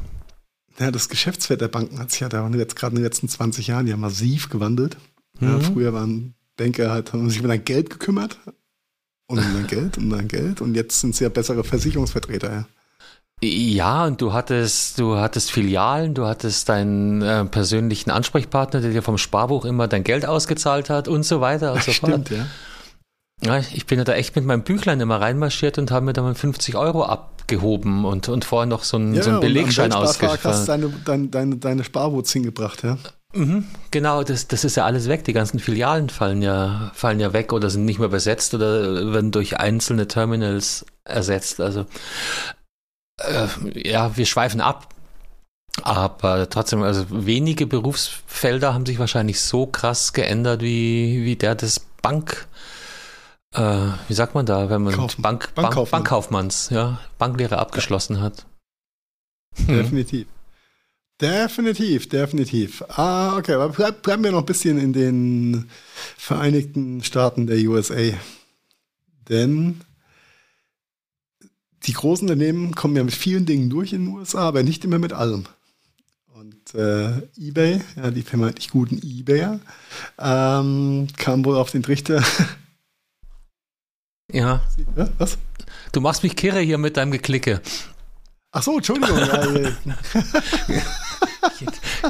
Ja, 0.80 0.92
das 0.92 1.10
Geschäftsfeld 1.10 1.62
der 1.62 1.68
Banken 1.68 2.00
hat 2.00 2.12
sich 2.12 2.22
ja 2.22 2.30
da 2.30 2.48
jetzt 2.50 2.76
gerade 2.76 2.96
in 2.96 3.02
den 3.02 3.06
letzten 3.06 3.30
20 3.30 3.68
Jahren 3.68 3.88
ja 3.88 3.98
massiv 3.98 4.50
gewandelt. 4.50 4.98
Mhm. 5.40 5.48
Ja, 5.48 5.60
früher 5.60 5.94
waren 5.94 6.36
Banker 6.58 6.92
halt, 6.92 7.14
haben 7.14 7.30
sich 7.30 7.42
um 7.42 7.48
dein 7.48 7.64
Geld 7.64 7.90
gekümmert 7.90 8.40
und 9.28 9.40
um 9.40 9.54
dein 9.54 9.68
Geld 9.68 9.98
und 9.98 10.06
um 10.06 10.10
dein 10.12 10.28
Geld 10.28 10.62
und 10.62 10.76
jetzt 10.76 11.00
sind 11.02 11.16
sie 11.16 11.24
ja 11.24 11.30
bessere 11.30 11.64
Versicherungsvertreter. 11.64 12.52
Ja. 12.52 12.66
Ja, 13.44 14.06
und 14.06 14.22
du 14.22 14.32
hattest, 14.32 14.98
du 14.98 15.18
hattest 15.18 15.52
Filialen, 15.52 16.14
du 16.14 16.26
hattest 16.26 16.70
deinen 16.70 17.22
äh, 17.22 17.44
persönlichen 17.46 18.10
Ansprechpartner, 18.10 18.80
der 18.80 18.92
dir 18.92 19.02
vom 19.02 19.18
Sparbuch 19.18 19.66
immer 19.66 19.90
dein 19.90 20.06
Geld 20.06 20.26
ausgezahlt 20.26 20.90
hat 20.90 21.10
und 21.10 21.24
so 21.24 21.42
weiter 21.42 21.74
und 21.74 21.84
so 21.84 21.92
fort. 21.92 22.12
Stimmt, 22.12 22.30
ja. 22.32 22.48
Ja, 23.44 23.60
ich 23.60 23.86
bin 23.86 24.00
ja 24.00 24.06
da 24.06 24.14
echt 24.14 24.36
mit 24.38 24.46
meinem 24.46 24.64
Büchlein 24.64 25.02
immer 25.02 25.20
reinmarschiert 25.20 25.78
und 25.78 25.92
habe 25.92 26.06
mir 26.06 26.14
da 26.14 26.22
mal 26.22 26.34
50 26.34 26.78
Euro 26.78 27.04
abgehoben 27.46 28.06
und, 28.06 28.28
und 28.28 28.44
vorher 28.44 28.66
noch 28.66 28.84
so 28.84 28.98
einen, 28.98 29.14
ja, 29.14 29.22
so 29.22 29.30
einen 29.30 29.40
Belegschein 29.40 29.94
ausgestellt. 29.94 30.44
Du 30.44 30.50
hast 30.50 30.68
deine, 30.68 30.90
deine, 31.06 31.28
deine, 31.28 31.58
deine 31.58 31.84
Sparwurz 31.84 32.32
hingebracht, 32.32 32.84
ja? 32.84 32.98
Mhm, 33.34 33.66
genau, 33.92 34.24
das, 34.24 34.48
das 34.48 34.64
ist 34.64 34.78
ja 34.78 34.86
alles 34.86 35.08
weg. 35.08 35.26
Die 35.26 35.34
ganzen 35.34 35.60
Filialen 35.60 36.10
fallen 36.10 36.42
ja, 36.42 36.92
fallen 36.96 37.20
ja 37.20 37.34
weg 37.34 37.54
oder 37.54 37.70
sind 37.70 37.86
nicht 37.86 38.00
mehr 38.00 38.10
besetzt 38.10 38.54
oder 38.54 39.14
werden 39.14 39.32
durch 39.32 39.60
einzelne 39.60 40.08
Terminals 40.08 40.86
ersetzt. 41.04 41.60
Also 41.60 41.86
äh, 43.22 43.48
ja, 43.76 44.18
wir 44.18 44.26
schweifen 44.26 44.62
ab. 44.62 44.88
Aber 45.84 46.50
trotzdem, 46.50 46.82
also 46.82 47.06
wenige 47.10 47.68
Berufsfelder 47.68 48.74
haben 48.74 48.86
sich 48.86 48.98
wahrscheinlich 48.98 49.42
so 49.42 49.68
krass 49.68 50.14
geändert 50.14 50.62
wie, 50.62 51.26
wie 51.26 51.36
der 51.36 51.54
des 51.54 51.82
Bank, 52.02 52.48
äh, 53.56 53.94
wie 54.08 54.14
sagt 54.14 54.36
man 54.36 54.46
da, 54.46 54.70
wenn 54.70 54.84
man 54.84 54.94
Kauf, 54.94 55.16
Bank, 55.18 55.54
Bankkaufmann. 55.56 55.76
Bank, 55.76 55.92
Bankkaufmanns, 55.92 56.70
ja, 56.70 57.00
Banklehre 57.18 57.58
abgeschlossen 57.58 58.22
hat. 58.22 58.46
Definitiv. 59.58 60.28
Definitiv, 61.22 62.10
definitiv. 62.10 62.84
Ah, 62.90 63.38
okay, 63.38 63.54
aber 63.54 63.92
bleiben 63.92 64.24
wir 64.24 64.32
noch 64.32 64.40
ein 64.40 64.46
bisschen 64.46 64.78
in 64.78 64.92
den 64.92 65.70
Vereinigten 66.18 67.04
Staaten 67.04 67.48
der 67.48 67.58
USA. 67.70 68.14
Denn 69.30 69.82
die 71.84 71.94
großen 71.94 72.28
Unternehmen 72.28 72.76
kommen 72.76 72.98
ja 72.98 73.04
mit 73.04 73.14
vielen 73.14 73.46
Dingen 73.46 73.70
durch 73.70 73.94
in 73.94 74.06
den 74.06 74.14
USA, 74.14 74.40
aber 74.40 74.64
nicht 74.64 74.84
immer 74.84 75.00
mit 75.00 75.14
allem. 75.14 75.46
Und 76.34 76.76
äh, 76.76 77.22
eBay, 77.38 77.82
ja, 77.96 78.12
die 78.12 78.24
vermeintlich 78.24 78.70
guten 78.70 79.00
eBayer, 79.02 79.62
ähm, 80.20 81.08
kam 81.16 81.46
wohl 81.46 81.56
auf 81.56 81.72
den 81.72 81.84
Trichter. 81.84 82.22
ja. 84.32 84.62
ja. 84.96 85.10
Was? 85.18 85.38
Du 85.92 86.02
machst 86.02 86.24
mich 86.24 86.36
kirre 86.36 86.60
hier 86.60 86.78
mit 86.78 86.98
deinem 86.98 87.12
Geklicke. 87.12 87.62
Ach 88.52 88.64
so, 88.64 88.78
Entschuldigung. 88.78 89.18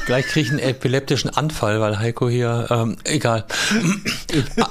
Gleich 0.06 0.26
kriege 0.28 0.46
ich 0.46 0.52
einen 0.52 0.60
epileptischen 0.60 1.32
Anfall, 1.32 1.82
weil 1.82 2.00
Heiko 2.00 2.30
hier, 2.30 2.68
ähm, 2.70 2.98
egal. 3.04 3.46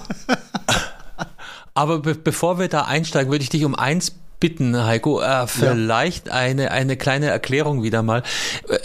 Aber 1.74 1.98
be 1.98 2.14
bevor 2.14 2.60
wir 2.60 2.68
da 2.68 2.82
einsteigen, 2.82 3.32
würde 3.32 3.42
ich 3.42 3.48
dich 3.48 3.64
um 3.64 3.74
eins 3.74 4.12
bitten, 4.38 4.84
Heiko, 4.84 5.20
äh, 5.20 5.48
vielleicht 5.48 6.28
ja. 6.28 6.34
eine, 6.34 6.70
eine 6.70 6.96
kleine 6.96 7.26
Erklärung 7.26 7.82
wieder 7.82 8.02
mal. 8.02 8.22
Äh, 8.68 8.78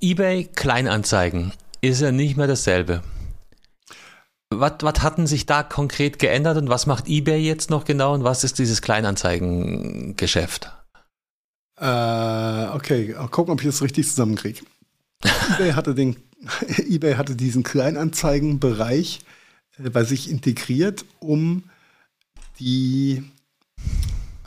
eBay 0.00 0.44
Kleinanzeigen 0.44 1.52
ist 1.80 2.02
ja 2.02 2.12
nicht 2.12 2.36
mehr 2.36 2.46
dasselbe. 2.46 3.02
Was, 4.50 4.72
was 4.80 5.02
hatten 5.02 5.26
sich 5.26 5.46
da 5.46 5.62
konkret 5.62 6.18
geändert 6.18 6.56
und 6.56 6.68
was 6.68 6.86
macht 6.86 7.08
eBay 7.08 7.40
jetzt 7.40 7.70
noch 7.70 7.84
genau 7.84 8.14
und 8.14 8.24
was 8.24 8.44
ist 8.44 8.58
dieses 8.58 8.80
Kleinanzeigengeschäft? 8.82 10.72
Äh, 11.80 12.66
okay, 12.74 13.14
gucken, 13.30 13.52
ob 13.52 13.60
ich 13.60 13.66
das 13.66 13.82
richtig 13.82 14.08
zusammenkriege. 14.08 14.62
eBay 15.58 15.72
hatte 15.72 15.94
den 15.94 16.16
eBay 16.88 17.14
hatte 17.14 17.36
diesen 17.36 17.62
Kleinanzeigenbereich 17.62 19.20
äh, 19.82 19.90
bei 19.90 20.04
sich 20.04 20.30
integriert, 20.30 21.04
um 21.20 21.64
die 22.58 23.24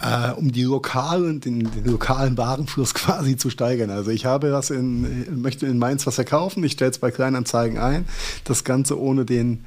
äh, 0.01 0.31
um 0.31 0.51
die 0.51 0.63
lokalen, 0.63 1.41
den, 1.41 1.71
den, 1.71 1.85
lokalen 1.85 2.37
Warenfluss 2.37 2.93
quasi 2.95 3.37
zu 3.37 3.49
steigern. 3.49 3.89
Also 3.89 4.11
ich 4.11 4.25
habe 4.25 4.49
das 4.49 4.69
in, 4.69 5.41
möchte 5.41 5.67
in 5.67 5.77
Mainz 5.77 6.07
was 6.07 6.15
verkaufen, 6.15 6.63
ich 6.63 6.73
stelle 6.73 6.91
es 6.91 6.99
bei 6.99 7.11
Kleinanzeigen 7.11 7.77
ein. 7.77 8.05
Das 8.43 8.63
Ganze 8.63 8.99
ohne 8.99 9.25
den, 9.25 9.65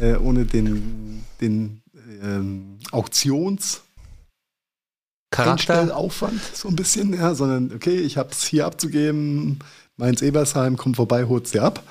äh, 0.00 0.16
ohne 0.16 0.44
den, 0.44 1.24
den 1.40 1.82
ähm, 2.22 2.78
Auktions 2.90 3.82
Aufwand 5.90 6.40
so 6.54 6.68
ein 6.68 6.76
bisschen, 6.76 7.14
ja, 7.14 7.34
sondern 7.34 7.72
okay, 7.74 7.98
ich 7.98 8.18
habe 8.18 8.30
es 8.30 8.44
hier 8.44 8.66
abzugeben, 8.66 9.58
Mainz-Ebersheim 9.96 10.76
kommt 10.76 10.96
vorbei, 10.96 11.24
holt 11.24 11.48
sie 11.48 11.60
ab 11.60 11.82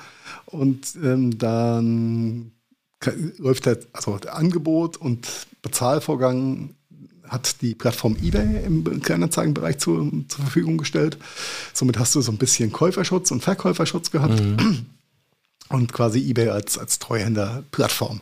und 0.46 0.94
ähm, 1.02 1.38
dann 1.38 2.52
läuft 3.38 3.66
der, 3.66 3.78
also 3.92 4.18
der 4.18 4.36
Angebot 4.36 4.96
und 4.96 5.28
Bezahlvorgang 5.60 6.76
hat 7.28 7.62
die 7.62 7.74
Plattform 7.74 8.16
eBay 8.22 8.64
im 8.64 9.02
Kleinanzeigenbereich 9.02 9.78
zu, 9.78 10.24
zur 10.28 10.40
Verfügung 10.42 10.76
gestellt. 10.76 11.18
Somit 11.72 11.98
hast 11.98 12.14
du 12.14 12.20
so 12.20 12.30
ein 12.30 12.38
bisschen 12.38 12.72
Käuferschutz 12.72 13.30
und 13.30 13.42
Verkäuferschutz 13.42 14.10
gehabt 14.10 14.40
mhm. 14.40 14.86
Und 15.72 15.92
quasi 15.92 16.18
eBay 16.30 16.48
als, 16.48 16.78
als 16.78 16.98
Treuhänder-Plattform 16.98 18.20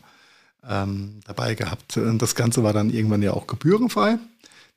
ähm, 0.69 1.21
dabei 1.27 1.55
gehabt. 1.55 1.97
Und 1.97 2.21
das 2.21 2.35
Ganze 2.35 2.63
war 2.63 2.73
dann 2.73 2.91
irgendwann 2.91 3.23
ja 3.23 3.33
auch 3.33 3.47
gebührenfrei. 3.47 4.19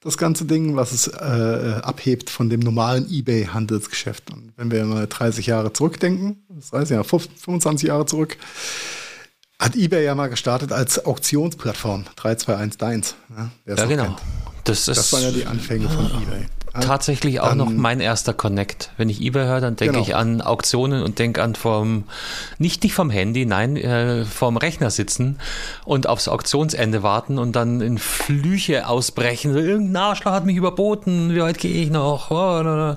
Das 0.02 0.18
ganze 0.18 0.46
Ding, 0.46 0.76
was 0.76 0.92
es 0.92 1.08
äh, 1.08 1.80
abhebt 1.82 2.30
von 2.30 2.50
dem 2.50 2.60
normalen 2.60 3.10
eBay-Handelsgeschäft. 3.10 4.32
Und 4.32 4.52
wenn 4.58 4.70
wir 4.70 4.84
mal 4.86 5.08
30 5.08 5.48
Jahre 5.48 5.72
zurückdenken, 5.72 6.44
das 6.50 6.74
heißt 6.74 6.92
ja 6.92 7.04
25 7.04 7.88
Jahre 7.88 8.06
zurück, 8.06 8.38
hat 9.60 9.76
eBay 9.76 10.04
ja 10.04 10.14
mal 10.14 10.28
gestartet 10.28 10.74
als 10.74 11.06
Auktionsplattform 11.06 12.04
3211 12.18 12.78
Deins. 12.78 13.16
Ne? 13.30 13.52
Ja, 13.66 13.86
genau. 13.86 14.18
Das, 14.66 14.86
das 14.86 15.14
waren 15.14 15.24
ja 15.24 15.32
die 15.32 15.46
Anfänge 15.46 15.90
von 15.90 16.06
eBay 16.06 16.48
tatsächlich 16.82 17.40
auch 17.40 17.50
dann, 17.50 17.60
noch 17.60 17.70
mein 17.70 18.00
erster 18.00 18.34
Connect. 18.34 18.90
Wenn 18.98 19.08
ich 19.10 19.22
eBay 19.22 19.46
höre, 19.46 19.62
dann 19.62 19.76
denke 19.76 19.94
genau. 19.94 20.06
ich 20.06 20.16
an 20.16 20.42
Auktionen 20.42 21.04
und 21.04 21.20
denke 21.20 21.44
an 21.44 21.54
vom, 21.56 22.06
nicht, 22.58 22.82
nicht 22.84 22.96
vom 22.96 23.10
Handy, 23.10 23.46
nein, 23.46 23.76
äh, 23.78 24.26
vom 24.26 24.58
Rechner 24.58 24.90
sitzen 24.90 25.38
und 25.86 26.08
aufs 26.08 26.28
Auktionsende 26.28 27.04
warten 27.04 27.38
und 27.38 27.56
dann 27.56 27.80
in 27.82 28.00
Flüche 28.00 28.88
ausbrechen. 28.88 29.56
Irgendein 29.56 29.98
Arschloch 29.98 30.32
hat 30.32 30.46
mich 30.46 30.56
überboten, 30.56 31.36
wie 31.36 31.42
weit 31.42 31.60
gehe 31.60 31.84
ich 31.84 31.92
noch? 31.92 32.32
Oh, 32.32 32.62
äh, 32.62 32.96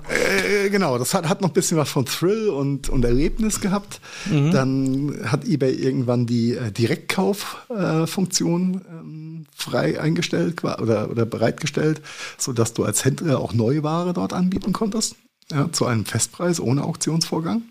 genau, 0.70 0.96
das 0.98 1.12
hat, 1.14 1.28
hat 1.28 1.42
noch 1.42 1.50
ein 1.50 1.54
bisschen 1.54 1.76
was 1.76 1.90
von 1.90 2.06
Thrill 2.06 2.48
und, 2.48 2.88
und 2.88 3.04
Erlebnis 3.04 3.60
gehabt. 3.60 4.00
Mhm. 4.30 4.52
Dann 4.52 5.20
hat 5.26 5.44
eBay 5.44 5.74
irgendwann 5.74 6.24
die 6.26 6.56
äh, 6.56 6.72
Direktkauffunktion 6.72 8.74
äh, 8.74 8.78
ähm, 8.90 9.35
frei 9.54 10.00
eingestellt 10.00 10.62
oder, 10.64 11.10
oder 11.10 11.26
bereitgestellt, 11.26 12.00
sodass 12.38 12.74
du 12.74 12.84
als 12.84 13.04
Händler 13.04 13.40
auch 13.40 13.52
Neuware 13.52 14.12
dort 14.12 14.32
anbieten 14.32 14.72
konntest, 14.72 15.16
ja, 15.50 15.70
zu 15.72 15.86
einem 15.86 16.04
Festpreis 16.04 16.60
ohne 16.60 16.84
Auktionsvorgang. 16.84 17.62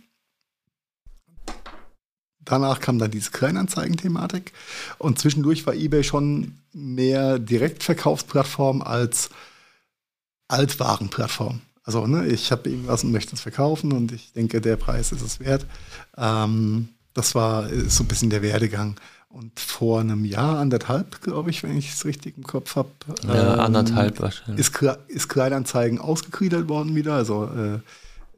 Danach 2.45 2.79
kam 2.79 2.99
dann 2.99 3.09
diese 3.09 3.31
Kleinanzeigen-Thematik 3.31 4.53
und 4.99 5.17
zwischendurch 5.17 5.65
war 5.65 5.73
eBay 5.73 6.03
schon 6.03 6.59
mehr 6.73 7.39
Direktverkaufsplattform 7.39 8.83
als 8.83 9.31
Altwarenplattform. 10.47 11.61
Also 11.83 12.05
ne, 12.07 12.27
ich 12.27 12.51
habe 12.51 12.69
irgendwas 12.69 13.03
und 13.03 13.11
möchte 13.11 13.35
es 13.35 13.41
verkaufen 13.41 13.91
und 13.91 14.11
ich 14.11 14.31
denke, 14.33 14.61
der 14.61 14.75
Preis 14.75 15.11
ist 15.11 15.21
es 15.21 15.39
wert. 15.39 15.65
Ähm, 16.17 16.89
das 17.13 17.33
war 17.33 17.69
so 17.87 18.03
ein 18.03 18.07
bisschen 18.07 18.29
der 18.29 18.41
Werdegang. 18.41 18.99
Und 19.35 19.59
vor 19.59 19.99
einem 19.99 20.23
Jahr, 20.23 20.59
anderthalb, 20.59 21.19
glaube 21.19 21.49
ich, 21.49 21.61
wenn 21.61 21.77
ich 21.77 21.91
es 21.91 22.05
richtig 22.05 22.37
im 22.37 22.45
Kopf 22.45 22.77
habe. 22.77 22.87
Ja, 23.27 23.55
ähm, 23.55 23.59
anderthalb 23.59 24.21
wahrscheinlich. 24.21 24.65
Ist, 24.65 24.81
ist 25.09 25.27
Kleinanzeigen 25.27 25.99
ausgegliedert 25.99 26.69
worden 26.69 26.95
wieder, 26.95 27.15
also 27.15 27.43
äh, 27.43 27.79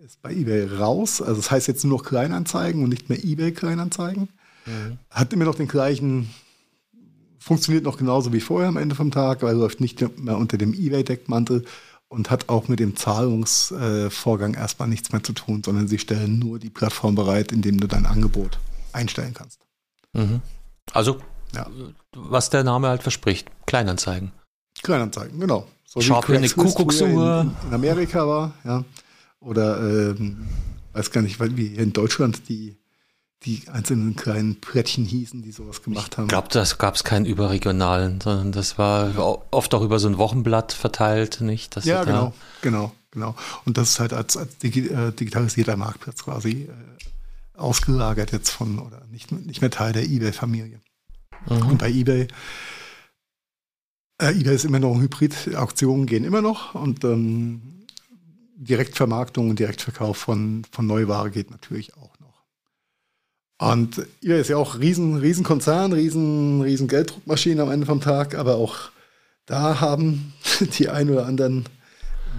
ist 0.03 0.19
bei 0.23 0.31
eBay 0.33 0.65
raus. 0.65 1.21
Also 1.21 1.35
das 1.35 1.51
heißt 1.51 1.67
jetzt 1.67 1.85
nur 1.85 1.99
noch 1.99 2.03
Kleinanzeigen 2.03 2.83
und 2.83 2.89
nicht 2.89 3.09
mehr 3.09 3.23
eBay 3.23 3.51
Kleinanzeigen. 3.51 4.29
Mhm. 4.65 4.97
Hat 5.11 5.33
immer 5.33 5.45
noch 5.45 5.53
den 5.53 5.67
gleichen, 5.67 6.31
funktioniert 7.37 7.83
noch 7.83 7.99
genauso 7.99 8.33
wie 8.33 8.41
vorher 8.41 8.69
am 8.69 8.77
Ende 8.77 8.95
vom 8.95 9.11
Tag, 9.11 9.43
weil 9.43 9.55
läuft 9.55 9.79
nicht 9.79 10.01
mehr 10.17 10.39
unter 10.39 10.57
dem 10.57 10.73
eBay-Deckmantel 10.73 11.63
und 12.07 12.31
hat 12.31 12.49
auch 12.49 12.69
mit 12.69 12.79
dem 12.79 12.95
Zahlungsvorgang 12.95 14.55
äh, 14.55 14.57
erstmal 14.57 14.87
nichts 14.87 15.11
mehr 15.11 15.21
zu 15.21 15.33
tun, 15.33 15.61
sondern 15.63 15.87
sie 15.87 15.99
stellen 15.99 16.39
nur 16.39 16.57
die 16.57 16.71
Plattform 16.71 17.13
bereit, 17.13 17.51
indem 17.51 17.79
du 17.79 17.85
dein 17.85 18.07
Angebot 18.07 18.57
einstellen 18.93 19.35
kannst. 19.35 19.59
Mhm. 20.13 20.41
Also, 20.93 21.19
ja. 21.53 21.67
was 22.15 22.49
der 22.49 22.63
Name 22.63 22.87
halt 22.87 23.03
verspricht. 23.03 23.49
Kleinanzeigen. 23.65 24.31
Kleinanzeigen, 24.81 25.39
genau. 25.39 25.67
So 25.85 26.01
Sharp 26.01 26.29
wie 26.29 26.37
eine 26.37 26.49
Kuckucksuhr. 26.49 27.41
In, 27.41 27.67
in, 27.67 27.73
Amerika 27.73 28.27
war, 28.27 28.53
ja. 28.63 28.83
Oder, 29.39 29.79
ähm, 29.79 30.47
weiß 30.93 31.11
gar 31.11 31.21
nicht, 31.21 31.39
wie 31.39 31.67
in 31.67 31.93
Deutschland 31.93 32.49
die, 32.49 32.77
die 33.43 33.63
einzelnen 33.71 34.15
kleinen 34.15 34.59
Plättchen 34.59 35.05
hießen, 35.05 35.41
die 35.41 35.51
sowas 35.51 35.83
gemacht 35.83 36.17
haben. 36.17 36.25
Ich 36.25 36.29
glaube, 36.29 36.49
das 36.51 36.77
gab 36.77 36.95
es 36.95 37.03
keinen 37.03 37.25
überregionalen, 37.25 38.19
sondern 38.19 38.51
das 38.51 38.77
war 38.77 39.43
oft 39.51 39.73
auch 39.73 39.81
über 39.81 39.99
so 39.99 40.07
ein 40.07 40.17
Wochenblatt 40.17 40.73
verteilt, 40.73 41.41
nicht? 41.41 41.75
ja, 41.85 42.03
genau, 42.03 42.33
genau. 42.61 42.91
genau. 43.11 43.35
Und 43.65 43.77
das 43.77 43.91
ist 43.91 43.99
halt 43.99 44.13
als, 44.13 44.35
als 44.35 44.51
äh, 44.63 45.11
digitalisierter 45.11 45.77
Marktplatz 45.77 46.23
quasi 46.23 46.63
äh, 46.63 46.96
ausgelagert 47.57 48.31
jetzt 48.31 48.51
von 48.51 48.79
oder 48.79 49.05
nicht, 49.11 49.31
nicht 49.31 49.61
mehr 49.61 49.71
Teil 49.71 49.93
der 49.93 50.03
eBay-Familie. 50.03 50.81
Mhm. 51.49 51.69
Und 51.69 51.77
bei 51.77 51.89
eBay, 51.89 52.27
äh, 54.21 54.39
eBay 54.39 54.55
ist 54.55 54.65
immer 54.65 54.79
noch 54.79 54.95
ein 54.95 55.01
Hybrid, 55.01 55.55
Auktionen 55.55 56.05
gehen 56.05 56.23
immer 56.23 56.41
noch 56.41 56.75
und 56.75 57.03
ähm, 57.03 57.85
Direktvermarktung 58.55 59.49
und 59.49 59.59
Direktverkauf 59.59 60.17
von, 60.17 60.63
von 60.71 60.87
Neuware 60.87 61.31
geht 61.31 61.51
natürlich 61.51 61.95
auch 61.95 62.13
noch. 62.19 62.27
Und 63.59 64.05
eBay 64.21 64.41
ist 64.41 64.49
ja 64.49 64.57
auch 64.57 64.79
riesen, 64.79 65.17
riesen 65.17 65.43
Konzern, 65.43 65.93
riesen, 65.93 66.61
riesen 66.61 66.87
Gelddruckmaschine 66.87 67.61
am 67.63 67.71
Ende 67.71 67.85
vom 67.85 68.01
Tag, 68.01 68.35
aber 68.35 68.55
auch 68.55 68.91
da 69.45 69.79
haben 69.79 70.33
die 70.77 70.89
ein 70.89 71.09
oder 71.09 71.25
anderen 71.25 71.67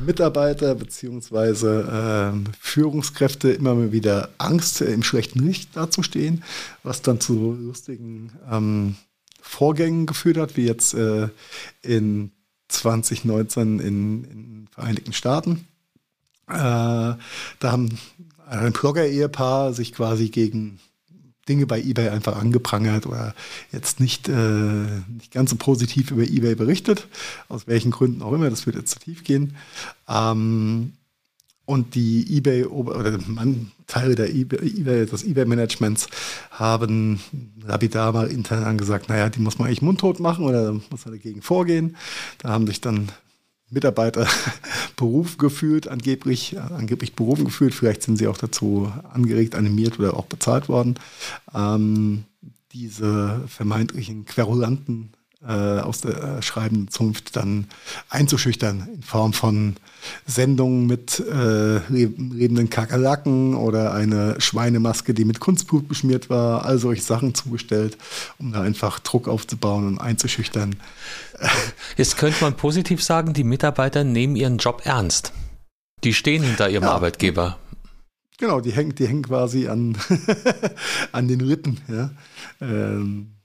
Mitarbeiter 0.05 0.75
bzw. 0.75 1.67
äh, 1.67 2.33
Führungskräfte 2.59 3.51
immer 3.51 3.93
wieder 3.93 4.31
Angst, 4.39 4.81
äh, 4.81 4.93
im 4.93 5.03
schlechten 5.03 5.41
Licht 5.41 5.77
dazustehen, 5.77 6.45
was 6.83 7.03
dann 7.03 7.21
zu 7.21 7.53
lustigen 7.53 8.33
ähm, 8.51 8.97
Vorgängen 9.41 10.07
geführt 10.07 10.37
hat, 10.37 10.57
wie 10.57 10.67
jetzt 10.67 10.95
äh, 10.95 11.29
in 11.83 12.33
2019 12.69 13.79
in, 13.81 14.25
in 14.25 14.69
Vereinigten 14.71 15.13
Staaten. 15.13 15.67
Äh, 16.49 16.55
da 16.55 17.19
haben 17.63 17.99
ein 18.47 18.73
Blogger-Ehepaar 18.73 19.73
sich 19.73 19.93
quasi 19.93 20.29
gegen 20.29 20.81
Dinge 21.49 21.67
bei 21.67 21.81
eBay 21.81 22.09
einfach 22.09 22.37
angeprangert 22.37 23.07
oder 23.07 23.35
jetzt 23.73 24.01
nicht, 24.01 24.29
äh, 24.29 24.33
nicht 25.09 25.33
ganz 25.33 25.51
so 25.51 25.57
positiv 25.57 26.11
über 26.11 26.23
eBay 26.23 26.55
berichtet, 26.55 27.09
aus 27.49 27.67
welchen 27.67 27.91
Gründen 27.91 28.23
auch 28.23 28.33
immer, 28.33 28.51
das 28.51 28.67
würde 28.67 28.81
jetzt 28.81 28.93
zu 28.93 28.99
tief 28.99 29.25
gehen. 29.25 29.57
Ähm, 30.09 30.93
und 31.69 31.95
die 31.95 32.39
eBay 32.39 32.65
oder 32.65 33.19
man, 33.27 33.73
Teile 33.87 34.15
der 34.15 34.35
eBay, 34.35 35.05
des 35.05 35.23
eBay-Managements 35.23 36.09
haben 36.51 37.21
lapidar 37.63 38.13
mal 38.13 38.29
intern 38.29 38.65
angesagt, 38.65 39.11
naja, 39.11 39.29
die 39.29 39.41
muss 39.41 39.59
man 39.59 39.69
eigentlich 39.69 39.83
mundtot 39.83 40.19
machen 40.19 40.47
oder 40.47 40.73
muss 40.73 41.05
man 41.05 41.15
dagegen 41.15 41.43
vorgehen. 41.43 41.97
Da 42.39 42.49
haben 42.49 42.67
sich 42.67 42.81
dann 42.81 43.11
Mitarbeiter 43.71 44.27
berufen 44.97 45.39
gefühlt, 45.39 45.89
angeblich, 45.89 46.59
angeblich 46.59 47.15
berufen 47.15 47.45
gefühlt. 47.45 47.75
Vielleicht 47.75 48.03
sind 48.03 48.17
sie 48.17 48.29
auch 48.29 48.39
dazu 48.39 48.93
angeregt, 49.13 49.55
animiert 49.55 49.99
oder 49.99 50.15
auch 50.15 50.27
bezahlt 50.27 50.69
worden, 50.69 50.99
ähm, 51.55 52.25
diese 52.73 53.43
vermeintlichen 53.47 54.25
Querulanten 54.25 55.13
äh, 55.47 55.53
aus 55.53 56.01
der 56.01 56.39
äh, 56.39 56.43
schreibenden 56.43 56.89
Zunft 56.89 57.37
dann 57.37 57.69
einzuschüchtern 58.09 58.89
in 58.95 59.03
Form 59.03 59.33
von 59.33 59.77
Sendungen 60.27 60.87
mit 60.87 61.21
äh, 61.21 61.79
lebenden 61.89 62.71
Kakerlaken 62.71 63.55
oder 63.55 63.95
eine 63.95 64.41
Schweinemaske, 64.41 65.15
die 65.15 65.25
mit 65.25 65.39
Kunstblut 65.39 65.87
beschmiert 65.89 66.29
war, 66.29 66.65
all 66.65 66.79
solche 66.79 67.03
Sachen 67.03 67.35
zugestellt, 67.35 67.97
um 68.39 68.53
da 68.53 68.63
einfach 68.63 68.99
Druck 68.99 69.29
aufzubauen 69.29 69.87
und 69.87 69.99
einzuschüchtern. 70.01 70.77
Jetzt 71.97 72.17
könnte 72.17 72.43
man 72.43 72.57
positiv 72.57 73.03
sagen, 73.03 73.33
die 73.33 73.45
Mitarbeiter 73.45 74.03
nehmen 74.03 74.35
ihren 74.35 74.59
Job 74.59 74.83
ernst. 74.85 75.33
Die 76.05 76.15
stehen 76.15 76.43
hinter 76.43 76.69
ihrem 76.69 76.85
ja. 76.85 76.93
Arbeitgeber. 76.93 77.59
Genau, 78.39 78.61
die 78.61 78.73
hängen, 78.73 78.95
die 78.95 79.07
hängen 79.07 79.23
quasi 79.23 79.69
an, 79.69 79.97
an 81.13 81.27
den 81.27 81.41
Rippen. 81.41 81.81
Ja. 81.89 82.11
Ähm, 82.61 83.38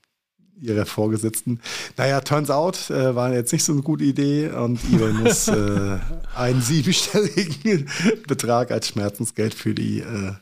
ihrer 0.64 0.86
Vorgesetzten. 0.86 1.59
Naja, 1.97 2.22
turns 2.22 2.49
out, 2.49 2.89
äh, 2.89 3.16
war 3.16 3.34
jetzt 3.34 3.51
nicht 3.53 3.64
so 3.64 3.74
eine 3.74 3.82
gute 3.82 4.03
Idee 4.03 4.49
und 4.49 4.84
eBay 4.91 5.14
muss 5.14 5.47
äh, 5.49 5.99
einen 6.36 6.61
siebenstelligen 6.61 7.89
Betrag 8.28 8.72
als 8.72 8.88
Schmerzensgeld 8.88 9.53
für 9.53 9.74
die, 9.74 9.99
äh, 9.99 10.34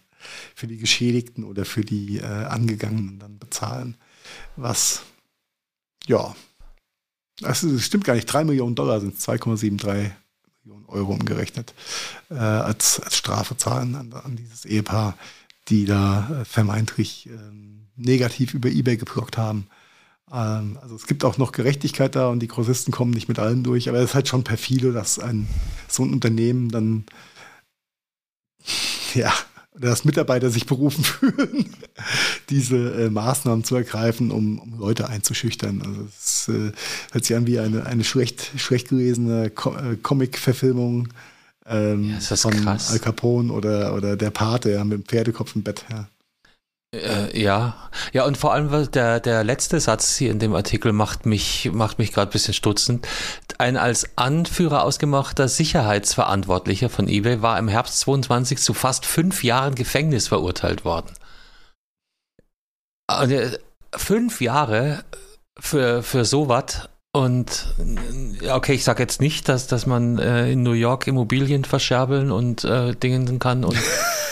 für 0.55 0.67
die 0.67 0.77
Geschädigten 0.77 1.43
oder 1.43 1.65
für 1.65 1.81
die 1.81 2.17
äh, 2.17 2.25
Angegangenen 2.25 3.19
dann 3.19 3.39
bezahlen. 3.39 3.97
Was, 4.55 5.01
ja, 6.05 6.35
das, 7.39 7.61
das 7.61 7.81
stimmt 7.83 8.03
gar 8.05 8.13
nicht, 8.13 8.25
drei 8.25 8.43
Millionen 8.43 8.75
Dollar 8.75 8.99
sind 9.01 9.17
2,73 9.17 10.11
Millionen 10.63 10.85
Euro 10.87 11.13
umgerechnet, 11.13 11.73
äh, 12.29 12.35
als, 12.35 12.99
als 12.99 13.17
Strafe 13.17 13.57
zahlen 13.57 13.95
an, 13.95 14.13
an 14.13 14.35
dieses 14.35 14.65
Ehepaar, 14.65 15.17
die 15.69 15.85
da 15.85 16.41
äh, 16.41 16.45
vermeintlich 16.45 17.27
ähm, 17.27 17.87
negativ 17.95 18.53
über 18.53 18.69
eBay 18.69 18.97
geblockt 18.97 19.37
haben. 19.37 19.67
Ähm, 20.33 20.77
also 20.81 20.95
es 20.95 21.07
gibt 21.07 21.23
auch 21.25 21.37
noch 21.37 21.51
Gerechtigkeit 21.51 22.15
da 22.15 22.29
und 22.29 22.39
die 22.39 22.47
Grossisten 22.47 22.91
kommen 22.91 23.11
nicht 23.11 23.27
mit 23.27 23.39
allen 23.39 23.63
durch, 23.63 23.89
aber 23.89 23.99
es 23.99 24.11
ist 24.11 24.15
halt 24.15 24.27
schon 24.27 24.43
perfide, 24.43 24.93
dass 24.93 25.19
ein 25.19 25.47
so 25.87 26.03
ein 26.03 26.13
Unternehmen 26.13 26.69
dann 26.69 27.05
ja, 29.13 29.33
dass 29.75 30.05
Mitarbeiter 30.05 30.49
sich 30.49 30.65
berufen 30.65 31.03
fühlen, 31.03 31.65
diese 32.49 33.05
äh, 33.05 33.09
Maßnahmen 33.09 33.63
zu 33.63 33.75
ergreifen, 33.75 34.31
um, 34.31 34.59
um, 34.59 34.79
Leute 34.79 35.09
einzuschüchtern. 35.09 35.81
Also 35.81 36.07
es 36.07 36.47
äh, 36.47 36.71
hört 37.11 37.25
sich 37.25 37.35
an 37.35 37.47
wie 37.47 37.59
eine, 37.59 37.85
eine 37.85 38.03
schlecht, 38.03 38.51
schlecht 38.57 38.89
gelesene 38.89 39.49
Co 39.49 39.75
äh, 39.75 39.97
Comic-Verfilmung 39.97 41.09
ähm, 41.65 42.17
ja, 42.19 42.35
von 42.35 42.51
krass. 42.51 42.91
Al 42.91 42.99
Capone 42.99 43.51
oder, 43.51 43.95
oder 43.95 44.17
der 44.17 44.31
Pate 44.31 44.71
ja, 44.71 44.83
mit 44.83 44.93
dem 44.93 45.05
Pferdekopf 45.05 45.55
im 45.55 45.63
Bett. 45.63 45.85
Ja. 45.89 46.07
Äh, 46.93 47.39
ja, 47.41 47.89
ja, 48.11 48.25
und 48.25 48.37
vor 48.37 48.53
allem 48.53 48.91
der, 48.91 49.21
der 49.21 49.43
letzte 49.45 49.79
Satz 49.79 50.17
hier 50.17 50.29
in 50.29 50.39
dem 50.39 50.53
Artikel 50.53 50.91
macht 50.91 51.25
mich, 51.25 51.69
macht 51.71 51.99
mich 51.99 52.11
gerade 52.11 52.29
ein 52.29 52.33
bisschen 52.33 52.53
stutzend. 52.53 53.07
Ein 53.57 53.77
als 53.77 54.17
Anführer 54.17 54.83
ausgemachter 54.83 55.47
Sicherheitsverantwortlicher 55.47 56.89
von 56.89 57.07
eBay 57.07 57.41
war 57.41 57.57
im 57.59 57.69
Herbst 57.69 57.99
22 58.01 58.57
zu 58.59 58.73
fast 58.73 59.05
fünf 59.05 59.43
Jahren 59.43 59.75
Gefängnis 59.75 60.27
verurteilt 60.27 60.83
worden. 60.83 61.13
Äh, 63.09 63.51
fünf 63.95 64.41
Jahre 64.41 65.05
für, 65.57 66.03
für 66.03 66.25
sowas 66.25 66.89
und 67.13 67.73
okay, 68.49 68.73
ich 68.73 68.83
sage 68.83 69.03
jetzt 69.03 69.21
nicht, 69.21 69.47
dass, 69.47 69.67
dass 69.67 69.85
man 69.85 70.17
äh, 70.17 70.51
in 70.51 70.63
New 70.63 70.71
York 70.71 71.07
Immobilien 71.07 71.65
verscherbeln 71.65 72.31
und 72.31 72.63
äh, 72.63 72.95
Dingen 72.95 73.39
kann 73.39 73.63
und 73.63 73.77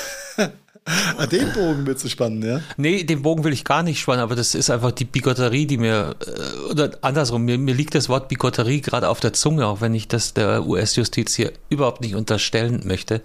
Ah, 0.85 1.27
den 1.27 1.53
Bogen 1.53 1.85
willst 1.85 2.03
du 2.03 2.09
spannen, 2.09 2.41
ja? 2.41 2.61
Nee, 2.77 3.03
den 3.03 3.21
Bogen 3.21 3.43
will 3.43 3.53
ich 3.53 3.63
gar 3.63 3.83
nicht 3.83 3.99
spannen, 3.99 4.21
aber 4.21 4.35
das 4.35 4.55
ist 4.55 4.69
einfach 4.69 4.91
die 4.91 5.05
Bigotterie, 5.05 5.67
die 5.67 5.77
mir, 5.77 6.15
äh, 6.25 6.71
oder 6.71 6.91
andersrum, 7.01 7.43
mir, 7.43 7.57
mir 7.57 7.75
liegt 7.75 7.93
das 7.93 8.09
Wort 8.09 8.27
Bigotterie 8.27 8.81
gerade 8.81 9.09
auf 9.09 9.19
der 9.19 9.33
Zunge, 9.33 9.67
auch 9.67 9.81
wenn 9.81 9.93
ich 9.93 10.07
das 10.07 10.33
der 10.33 10.65
US-Justiz 10.65 11.35
hier 11.35 11.53
überhaupt 11.69 12.01
nicht 12.01 12.15
unterstellen 12.15 12.81
möchte. 12.85 13.21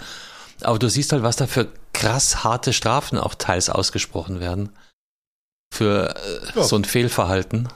Aber 0.61 0.79
du 0.79 0.89
siehst 0.89 1.13
halt, 1.13 1.23
was 1.23 1.37
da 1.37 1.47
für 1.47 1.69
krass 1.93 2.45
harte 2.45 2.73
Strafen 2.73 3.19
auch 3.19 3.35
teils 3.35 3.71
ausgesprochen 3.71 4.41
werden. 4.41 4.71
Für 5.73 6.15
äh, 6.17 6.59
ja. 6.59 6.65
so 6.65 6.77
ein 6.77 6.85
Fehlverhalten. 6.85 7.69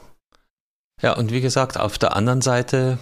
Ja, 1.01 1.17
und 1.17 1.33
wie 1.33 1.41
gesagt, 1.41 1.79
auf 1.79 1.99
der 1.99 2.15
anderen 2.17 2.43
Seite 2.43 2.99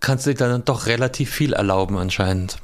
kannst 0.00 0.26
du 0.26 0.34
dir 0.34 0.48
dann 0.48 0.64
doch 0.64 0.86
relativ 0.86 1.30
viel 1.30 1.52
erlauben 1.52 1.96
anscheinend, 1.96 2.58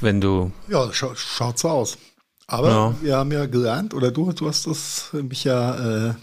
wenn 0.00 0.20
du... 0.20 0.52
Ja, 0.68 0.92
scha 0.92 1.14
schaut 1.16 1.58
so 1.58 1.68
aus. 1.68 1.98
Aber 2.46 2.68
ja. 2.68 2.94
wir 3.00 3.16
haben 3.16 3.32
ja 3.32 3.46
gelernt, 3.46 3.94
oder 3.94 4.10
du, 4.10 4.32
du 4.32 4.48
hast 4.48 4.66
das 4.66 5.08
mich 5.12 5.44
ja 5.44 6.08
äh, 6.08 6.14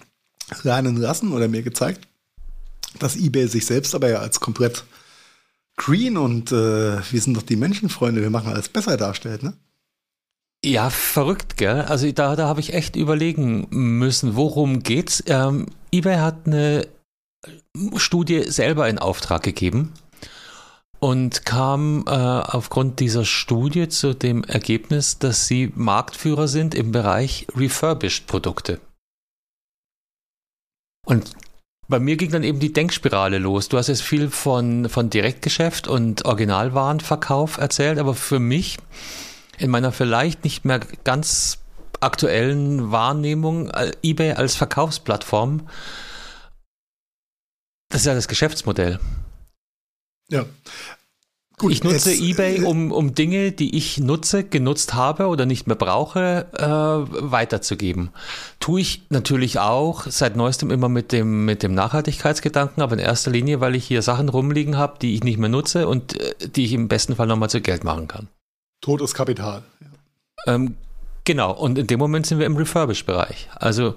lernen 0.63 0.97
lassen 0.97 1.34
oder 1.34 1.47
mir 1.47 1.63
gezeigt, 1.63 2.07
dass 2.99 3.15
eBay 3.15 3.47
sich 3.47 3.65
selbst 3.65 3.95
aber 3.95 4.09
ja 4.09 4.19
als 4.19 4.39
komplett 4.39 4.84
green 5.78 6.17
und 6.17 6.51
äh, 6.51 6.99
wir 7.11 7.22
sind 7.22 7.36
doch 7.36 7.41
die 7.41 7.55
Menschenfreunde, 7.55 8.22
wir 8.22 8.30
machen 8.30 8.51
alles 8.51 8.69
besser 8.69 8.97
darstellt, 8.97 9.43
ne? 9.43 9.53
Ja, 10.63 10.91
verrückt, 10.91 11.57
gell? 11.57 11.82
Also 11.82 12.11
da, 12.11 12.36
da 12.36 12.47
habe 12.47 12.59
ich 12.59 12.74
echt 12.74 12.95
überlegen 12.95 13.65
müssen, 13.72 14.36
worum 14.36 14.84
geht's? 14.84 15.24
Ähm, 15.26 15.65
eBay 15.91 16.17
hat 16.17 16.45
eine 16.45 16.88
Studie 17.95 18.43
selber 18.43 18.88
in 18.88 18.99
Auftrag 18.99 19.41
gegeben 19.41 19.93
und 21.02 21.45
kam 21.45 22.06
äh, 22.08 22.12
aufgrund 22.12 22.99
dieser 22.99 23.26
Studie 23.26 23.89
zu 23.89 24.14
dem 24.14 24.43
Ergebnis, 24.43 25.18
dass 25.18 25.47
sie 25.47 25.74
Marktführer 25.76 26.47
sind 26.47 26.76
im 26.76 26.91
Bereich 26.91 27.47
refurbished 27.56 28.28
Produkte. 28.28 28.80
Und 31.06 31.34
bei 31.88 31.99
mir 31.99 32.18
ging 32.18 32.32
dann 32.32 32.43
eben 32.43 32.60
die 32.60 32.72
Denkspirale 32.72 33.39
los. 33.39 33.68
Du 33.68 33.78
hast 33.78 33.88
jetzt 33.88 34.04
viel 34.04 34.30
von, 34.30 34.89
von 34.89 35.10
Direktgeschäft 35.10 35.88
und 35.88 36.24
Originalwarenverkauf 36.26 37.58
erzählt, 37.58 37.97
aber 37.97 38.14
für 38.14 38.39
mich 38.39 38.78
in 39.58 39.72
meiner 39.72 39.91
vielleicht 39.91 40.43
nicht 40.43 40.66
mehr 40.66 40.82
ganz 41.04 41.58
aktuellen 41.99 42.91
Wahrnehmung 42.91 43.72
äh, 43.72 43.91
eBay 44.04 44.34
als 44.34 44.56
Verkaufsplattform, 44.56 45.68
das 47.89 48.02
ist 48.02 48.08
ja 48.08 48.14
das 48.14 48.28
Geschäftsmodell. 48.28 48.99
Ja. 50.32 50.46
Gut, 51.58 51.74
ich 51.74 51.84
nutze 51.84 52.10
jetzt, 52.10 52.22
eBay, 52.22 52.58
äh, 52.58 52.64
um, 52.64 52.92
um 52.92 53.14
Dinge, 53.14 53.52
die 53.52 53.78
ich 53.78 54.00
nutze, 54.00 54.44
genutzt 54.44 54.96
habe 54.96 55.28
oder 55.28 55.46
nicht 55.46 55.68
mehr 55.68 55.76
brauche, 55.76 56.48
äh, 56.58 57.32
weiterzugeben. 57.32 58.10
Tue 58.60 58.82
ich 58.82 59.04
natürlich 59.10 59.60
auch 59.60 60.08
seit 60.08 60.36
neuestem 60.36 60.72
immer 60.72 60.90
mit 60.90 61.12
dem, 61.12 61.46
mit 61.46 61.62
dem 61.62 61.76
Nachhaltigkeitsgedanken, 61.76 62.82
aber 62.82 62.94
in 62.94 63.00
erster 63.00 63.30
Linie, 63.30 63.62
weil 63.62 63.76
ich 63.76 63.86
hier 63.86 64.02
Sachen 64.02 64.30
rumliegen 64.30 64.76
habe, 64.76 64.98
die 65.00 65.14
ich 65.14 65.24
nicht 65.24 65.38
mehr 65.38 65.50
nutze 65.50 65.88
und 65.88 66.20
äh, 66.20 66.34
die 66.48 66.66
ich 66.66 66.74
im 66.74 66.88
besten 66.88 67.16
Fall 67.16 67.28
nochmal 67.28 67.52
zu 67.52 67.62
Geld 67.62 67.84
machen 67.84 68.08
kann. 68.08 68.28
Totes 68.82 69.14
Kapital. 69.14 69.62
Ja. 69.82 70.56
Ähm, 70.56 70.78
genau, 71.26 71.52
und 71.52 71.78
in 71.78 71.86
dem 71.86 72.00
Moment 72.00 72.26
sind 72.26 72.40
wir 72.40 72.48
im 72.48 72.58
Refurbish-Bereich. 72.58 73.50
Also. 73.54 73.94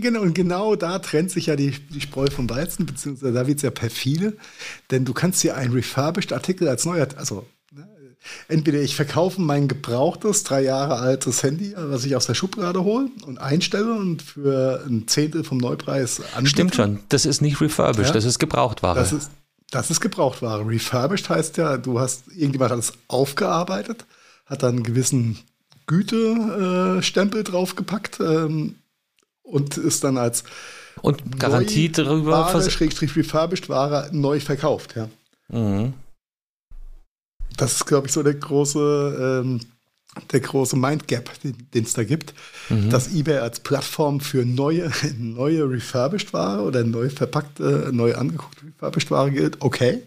Genau, 0.00 0.20
und 0.20 0.34
genau 0.34 0.76
da 0.76 0.98
trennt 0.98 1.30
sich 1.30 1.46
ja 1.46 1.56
die, 1.56 1.70
die 1.70 2.00
Spreu 2.00 2.26
vom 2.26 2.48
Weizen, 2.48 2.86
beziehungsweise 2.86 3.32
da 3.32 3.46
wird 3.46 3.58
es 3.58 3.62
ja 3.62 3.70
perfide, 3.70 4.36
denn 4.90 5.04
du 5.04 5.12
kannst 5.12 5.42
ja 5.44 5.54
einen 5.54 5.72
refurbished 5.72 6.32
Artikel 6.32 6.68
als 6.68 6.84
neuer, 6.84 7.08
also 7.16 7.46
ne, 7.72 7.88
entweder 8.48 8.80
ich 8.80 8.96
verkaufe 8.96 9.40
mein 9.40 9.68
gebrauchtes, 9.68 10.44
drei 10.44 10.62
Jahre 10.62 10.96
altes 10.96 11.42
Handy, 11.42 11.74
was 11.76 12.04
ich 12.04 12.16
aus 12.16 12.26
der 12.26 12.34
Schublade 12.34 12.82
hole 12.84 13.08
und 13.26 13.38
einstelle 13.38 13.92
und 13.92 14.22
für 14.22 14.84
ein 14.86 15.06
Zehntel 15.06 15.44
vom 15.44 15.58
Neupreis 15.58 16.20
anbiete. 16.34 16.50
Stimmt 16.50 16.74
schon, 16.74 17.00
das 17.08 17.26
ist 17.26 17.40
nicht 17.40 17.60
refurbished, 17.60 18.08
ja, 18.08 18.14
das 18.14 18.24
ist 18.24 18.38
Gebrauchtware. 18.38 18.94
Das 18.94 19.12
ist, 19.12 19.30
das 19.70 19.90
ist 19.90 20.00
Gebrauchtware. 20.00 20.66
Refurbished 20.66 21.28
heißt 21.28 21.56
ja, 21.56 21.76
du 21.76 22.00
hast, 22.00 22.24
irgendjemand 22.28 22.72
hat 22.72 22.78
es 22.78 22.92
aufgearbeitet, 23.08 24.04
hat 24.46 24.62
dann 24.62 24.76
einen 24.76 24.82
gewissen 24.82 25.38
Gütestempel 25.86 27.40
äh, 27.40 27.44
draufgepackt, 27.44 28.20
ähm, 28.20 28.76
und 29.50 29.76
ist 29.76 30.04
dann 30.04 30.18
als 30.18 30.44
und 31.02 31.38
Garantie 31.38 31.90
darüber 31.90 32.32
Ware, 32.32 32.70
Schrägstrich 32.70 33.16
refurbished 33.16 33.68
Ware 33.68 34.10
neu 34.12 34.40
verkauft, 34.40 34.96
ja. 34.96 35.08
Mhm. 35.48 35.94
Das 37.56 37.74
ist, 37.74 37.86
glaube 37.86 38.06
ich, 38.06 38.12
so 38.12 38.22
der 38.22 38.34
große, 38.34 39.42
ähm, 39.42 39.60
der 40.32 40.40
große 40.40 40.76
Mindgap, 40.76 41.30
den 41.42 41.84
es 41.84 41.94
da 41.94 42.04
gibt, 42.04 42.34
mhm. 42.68 42.90
dass 42.90 43.12
eBay 43.12 43.38
als 43.38 43.60
Plattform 43.60 44.20
für 44.20 44.44
neue, 44.44 44.90
neue 45.18 45.70
refurbished 45.70 46.32
Ware 46.32 46.62
oder 46.62 46.84
neu 46.84 47.08
verpackte, 47.10 47.90
neu 47.92 48.14
angeguckte 48.14 48.66
refurbished 48.66 49.10
Ware 49.10 49.30
gilt. 49.30 49.60
Okay. 49.60 50.02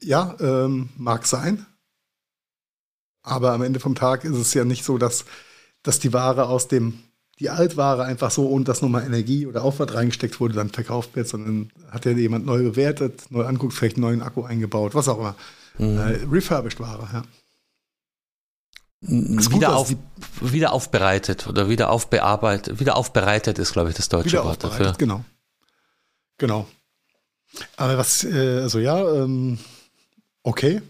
Ja, 0.00 0.36
ähm, 0.40 0.90
mag 0.96 1.26
sein. 1.26 1.66
Aber 3.22 3.52
am 3.52 3.62
Ende 3.62 3.80
vom 3.80 3.94
Tag 3.94 4.24
ist 4.24 4.36
es 4.36 4.54
ja 4.54 4.64
nicht 4.64 4.84
so, 4.84 4.96
dass 4.96 5.24
dass 5.82 5.98
die 5.98 6.12
Ware 6.12 6.48
aus 6.48 6.68
dem, 6.68 6.98
die 7.38 7.50
Altware 7.50 8.04
einfach 8.04 8.30
so, 8.30 8.48
ohne 8.48 8.64
dass 8.64 8.82
nochmal 8.82 9.04
Energie 9.04 9.46
oder 9.46 9.62
Aufwand 9.62 9.94
reingesteckt 9.94 10.40
wurde, 10.40 10.54
dann 10.54 10.70
verkauft 10.70 11.14
wird, 11.14 11.28
sondern 11.28 11.70
hat 11.90 12.04
ja 12.04 12.12
jemand 12.12 12.46
neu 12.46 12.62
bewertet, 12.62 13.30
neu 13.30 13.44
anguckt, 13.44 13.74
vielleicht 13.74 13.96
einen 13.96 14.02
neuen 14.02 14.22
Akku 14.22 14.42
eingebaut, 14.42 14.94
was 14.94 15.08
auch 15.08 15.18
immer. 15.18 15.36
Mhm. 15.78 15.98
Äh, 15.98 16.18
refurbished 16.30 16.80
Ware, 16.80 17.08
ja. 17.12 17.22
Wieder, 19.00 19.76
auf, 19.76 19.94
wieder 20.40 20.72
aufbereitet 20.72 21.46
oder 21.46 21.68
wieder 21.68 21.90
aufbearbeitet, 21.90 22.80
wieder 22.80 22.96
aufbereitet 22.96 23.60
ist, 23.60 23.72
glaube 23.72 23.90
ich, 23.90 23.96
das 23.96 24.08
deutsche 24.08 24.42
Wort 24.42 24.64
dafür. 24.64 24.92
Genau. 24.98 25.24
Genau. 26.36 26.66
Aber 27.76 27.96
was, 27.96 28.24
äh, 28.24 28.60
also 28.60 28.80
ja, 28.80 28.98
ähm, 29.14 29.58
okay, 30.42 30.82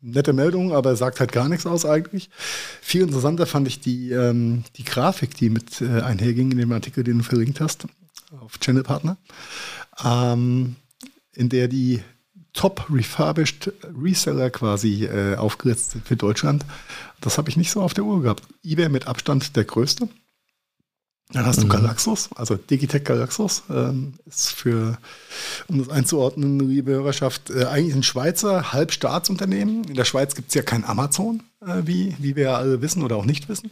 nette 0.00 0.32
Meldung, 0.32 0.72
aber 0.72 0.96
sagt 0.96 1.20
halt 1.20 1.32
gar 1.32 1.48
nichts 1.48 1.66
aus 1.66 1.84
eigentlich. 1.84 2.30
Viel 2.80 3.02
interessanter 3.02 3.46
fand 3.46 3.66
ich 3.68 3.80
die, 3.80 4.10
ähm, 4.10 4.64
die 4.76 4.84
Grafik, 4.84 5.36
die 5.36 5.50
mit 5.50 5.80
äh, 5.80 6.00
einherging 6.02 6.52
in 6.52 6.58
dem 6.58 6.72
Artikel, 6.72 7.04
den 7.04 7.18
du 7.18 7.24
verlinkt 7.24 7.60
hast, 7.60 7.86
auf 8.40 8.58
Channel 8.58 8.82
Partner, 8.82 9.16
ähm, 10.04 10.76
in 11.34 11.48
der 11.48 11.68
die 11.68 12.02
Top 12.52 12.86
Refurbished 12.90 13.72
Reseller 14.02 14.50
quasi 14.50 15.04
äh, 15.04 15.36
aufgesetzt 15.36 15.92
sind 15.92 16.06
für 16.06 16.16
Deutschland. 16.16 16.64
Das 17.20 17.38
habe 17.38 17.50
ich 17.50 17.56
nicht 17.56 17.70
so 17.70 17.82
auf 17.82 17.94
der 17.94 18.04
Uhr 18.04 18.22
gehabt. 18.22 18.42
eBay 18.64 18.88
mit 18.88 19.06
Abstand 19.06 19.54
der 19.54 19.64
größte. 19.64 20.08
Dann 21.32 21.44
hast 21.44 21.60
du 21.60 21.66
mhm. 21.66 21.70
Galaxus, 21.70 22.30
also 22.36 22.54
Digitech 22.56 23.04
Galaxus, 23.04 23.62
ähm, 23.68 24.14
ist 24.24 24.50
für, 24.50 24.96
um 25.66 25.78
das 25.78 25.90
einzuordnen, 25.90 26.58
liebe 26.58 26.92
Hörerschaft, 26.92 27.50
äh, 27.50 27.66
eigentlich 27.66 27.94
ein 27.94 28.02
Schweizer 28.02 28.72
Halbstaatsunternehmen. 28.72 29.84
In 29.84 29.94
der 29.94 30.06
Schweiz 30.06 30.34
gibt 30.34 30.48
es 30.48 30.54
ja 30.54 30.62
kein 30.62 30.84
Amazon, 30.86 31.42
äh, 31.60 31.82
wie, 31.84 32.16
wie 32.18 32.34
wir 32.34 32.44
ja 32.44 32.56
alle 32.56 32.80
wissen 32.80 33.02
oder 33.02 33.16
auch 33.16 33.26
nicht 33.26 33.50
wissen. 33.50 33.70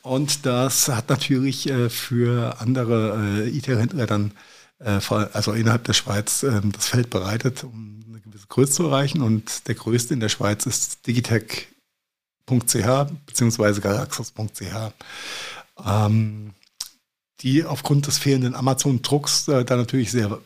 Und 0.00 0.46
das 0.46 0.88
hat 0.88 1.10
natürlich 1.10 1.68
äh, 1.68 1.90
für 1.90 2.58
andere 2.60 3.44
äh, 3.44 3.48
IT-Händler 3.50 4.06
dann, 4.06 4.32
äh, 4.78 4.98
also 5.10 5.52
innerhalb 5.52 5.84
der 5.84 5.92
Schweiz, 5.92 6.42
ähm, 6.42 6.72
das 6.72 6.88
Feld 6.88 7.10
bereitet, 7.10 7.64
um 7.64 8.02
eine 8.08 8.20
gewisse 8.20 8.46
Größe 8.46 8.72
zu 8.72 8.84
erreichen. 8.84 9.20
Und 9.20 9.68
der 9.68 9.74
größte 9.74 10.14
in 10.14 10.20
der 10.20 10.30
Schweiz 10.30 10.64
ist 10.64 11.06
digitech.ch 11.06 11.66
beziehungsweise 13.26 13.82
galaxus.ch. 13.82 14.62
Ähm, 15.84 16.54
die 17.44 17.62
aufgrund 17.62 18.06
des 18.06 18.18
fehlenden 18.18 18.54
Amazon-Drucks 18.56 19.48
äh, 19.48 19.64
da 19.64 19.76
natürlich 19.76 20.10
sehr 20.10 20.40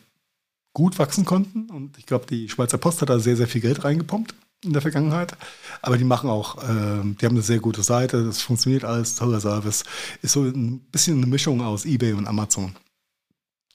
gut 0.73 0.99
wachsen 0.99 1.25
konnten. 1.25 1.69
Und 1.69 1.97
ich 1.97 2.05
glaube, 2.05 2.25
die 2.27 2.49
Schweizer 2.49 2.77
Post 2.77 3.01
hat 3.01 3.09
da 3.09 3.19
sehr, 3.19 3.37
sehr 3.37 3.47
viel 3.47 3.61
Geld 3.61 3.83
reingepumpt 3.83 4.35
in 4.63 4.73
der 4.73 4.81
Vergangenheit. 4.81 5.35
Aber 5.81 5.97
die 5.97 6.03
machen 6.03 6.29
auch, 6.29 6.61
äh, 6.61 7.01
die 7.03 7.25
haben 7.25 7.35
eine 7.35 7.41
sehr 7.41 7.59
gute 7.59 7.83
Seite, 7.83 8.25
das 8.25 8.41
funktioniert 8.41 8.83
alles, 8.83 9.15
toller 9.15 9.39
Service. 9.39 9.85
Ist 10.21 10.33
so 10.33 10.43
ein 10.43 10.81
bisschen 10.91 11.17
eine 11.17 11.27
Mischung 11.27 11.61
aus 11.61 11.85
eBay 11.85 12.13
und 12.13 12.27
Amazon. 12.27 12.75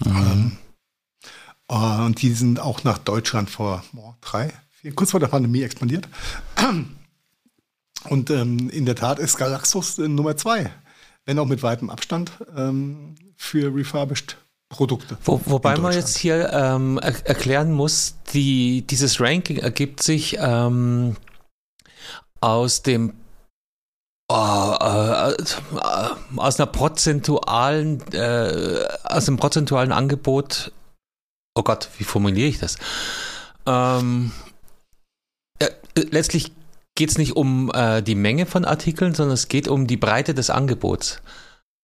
Mhm. 0.05 0.17
Ähm, 0.17 0.59
und 1.67 2.21
die 2.21 2.33
sind 2.33 2.61
auch 2.61 2.85
nach 2.85 2.99
Deutschland 2.99 3.49
vor 3.49 3.83
oh, 3.97 4.13
drei, 4.21 4.53
vier, 4.83 4.95
kurz 4.95 5.13
vor 5.13 5.21
der 5.21 5.29
Pandemie 5.29 5.63
expandiert. 5.63 6.07
Und 8.11 8.29
ähm, 8.29 8.69
in 8.69 8.85
der 8.85 8.97
Tat 8.97 9.19
ist 9.19 9.39
Galaxus 9.39 9.97
Nummer 9.97 10.37
zwei 10.37 10.71
wenn 11.27 11.39
auch 11.39 11.47
mit 11.47 11.63
weitem 11.63 11.91
Abstand, 11.91 12.33
ähm, 12.57 13.15
für 13.37 13.75
refurbished 13.75 14.37
Produkte. 14.69 15.17
Wo, 15.25 15.41
wobei 15.45 15.77
man 15.79 15.93
jetzt 15.93 16.19
hier 16.19 16.53
ähm, 16.53 16.99
er 16.99 17.27
erklären 17.27 17.73
muss, 17.73 18.17
die, 18.33 18.83
dieses 18.83 19.21
Ranking 19.21 19.59
ergibt 19.59 20.03
sich 20.03 20.37
ähm, 20.41 21.17
aus 22.41 22.83
dem 22.83 23.15
Oh, 24.27 24.77
äh, 24.81 25.35
aus 26.37 26.59
einer 26.59 26.67
prozentualen, 26.67 28.01
äh, 28.13 28.87
aus 29.05 29.29
einem 29.29 29.37
prozentualen 29.37 29.93
Angebot. 29.93 30.73
Oh 31.55 31.63
Gott, 31.63 31.91
wie 31.99 32.05
formuliere 32.05 32.49
ich 32.49 32.59
das? 32.59 32.79
Ähm, 33.67 34.33
äh, 35.59 35.69
letztlich 35.95 36.53
geht 36.95 37.11
es 37.11 37.19
nicht 37.19 37.37
um 37.37 37.71
äh, 37.75 38.03
die 38.03 38.15
Menge 38.15 38.47
von 38.47 38.65
Artikeln, 38.65 39.15
sondern 39.15 39.35
es 39.35 39.49
geht 39.49 39.69
um 39.69 39.87
die 39.87 39.97
Breite 39.97 40.35
des 40.35 40.51
Angebots. 40.51 41.21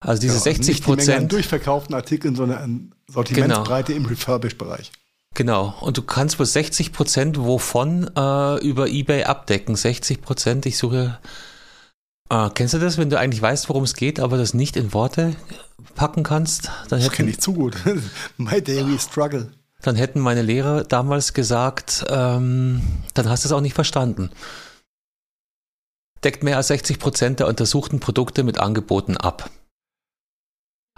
Also 0.00 0.20
diese 0.20 0.34
ja, 0.34 0.40
60 0.40 0.82
Prozent. 0.82 0.96
Nicht 0.96 1.06
die 1.06 1.10
Menge 1.10 1.22
an 1.22 1.28
durchverkauften 1.28 1.94
Artikeln, 1.94 2.36
sondern 2.36 2.58
an 2.58 2.94
Sortimentsbreite 3.08 3.92
genau. 3.92 4.04
im 4.04 4.10
Refurbish-Bereich. 4.10 4.92
Genau. 5.34 5.74
Und 5.80 5.98
du 5.98 6.02
kannst 6.02 6.38
wohl 6.38 6.46
60 6.46 6.92
Prozent 6.92 7.38
wovon 7.38 8.10
äh, 8.16 8.66
über 8.66 8.88
eBay 8.88 9.24
abdecken. 9.24 9.76
60 9.76 10.22
Prozent, 10.22 10.66
ich 10.66 10.78
suche. 10.78 11.18
Äh, 12.30 12.48
kennst 12.54 12.74
du 12.74 12.78
das, 12.78 12.96
wenn 12.96 13.10
du 13.10 13.18
eigentlich 13.18 13.42
weißt, 13.42 13.68
worum 13.68 13.84
es 13.84 13.94
geht, 13.94 14.20
aber 14.20 14.38
das 14.38 14.54
nicht 14.54 14.76
in 14.76 14.92
Worte 14.92 15.36
packen 15.96 16.22
kannst? 16.22 16.70
Dann 16.88 17.00
das 17.00 17.12
kenne 17.12 17.30
ich 17.30 17.40
zu 17.40 17.52
gut. 17.52 17.76
My 18.38 18.62
daily 18.62 18.98
struggle. 18.98 19.52
Dann 19.82 19.96
hätten 19.96 20.20
meine 20.20 20.42
Lehrer 20.42 20.84
damals 20.84 21.32
gesagt, 21.32 22.04
ähm, 22.08 22.82
dann 23.14 23.28
hast 23.28 23.44
du 23.44 23.48
es 23.48 23.52
auch 23.52 23.62
nicht 23.62 23.74
verstanden 23.74 24.30
deckt 26.24 26.42
mehr 26.42 26.56
als 26.56 26.68
60 26.68 26.98
Prozent 26.98 27.40
der 27.40 27.46
untersuchten 27.46 28.00
Produkte 28.00 28.42
mit 28.42 28.58
Angeboten 28.58 29.16
ab. 29.16 29.50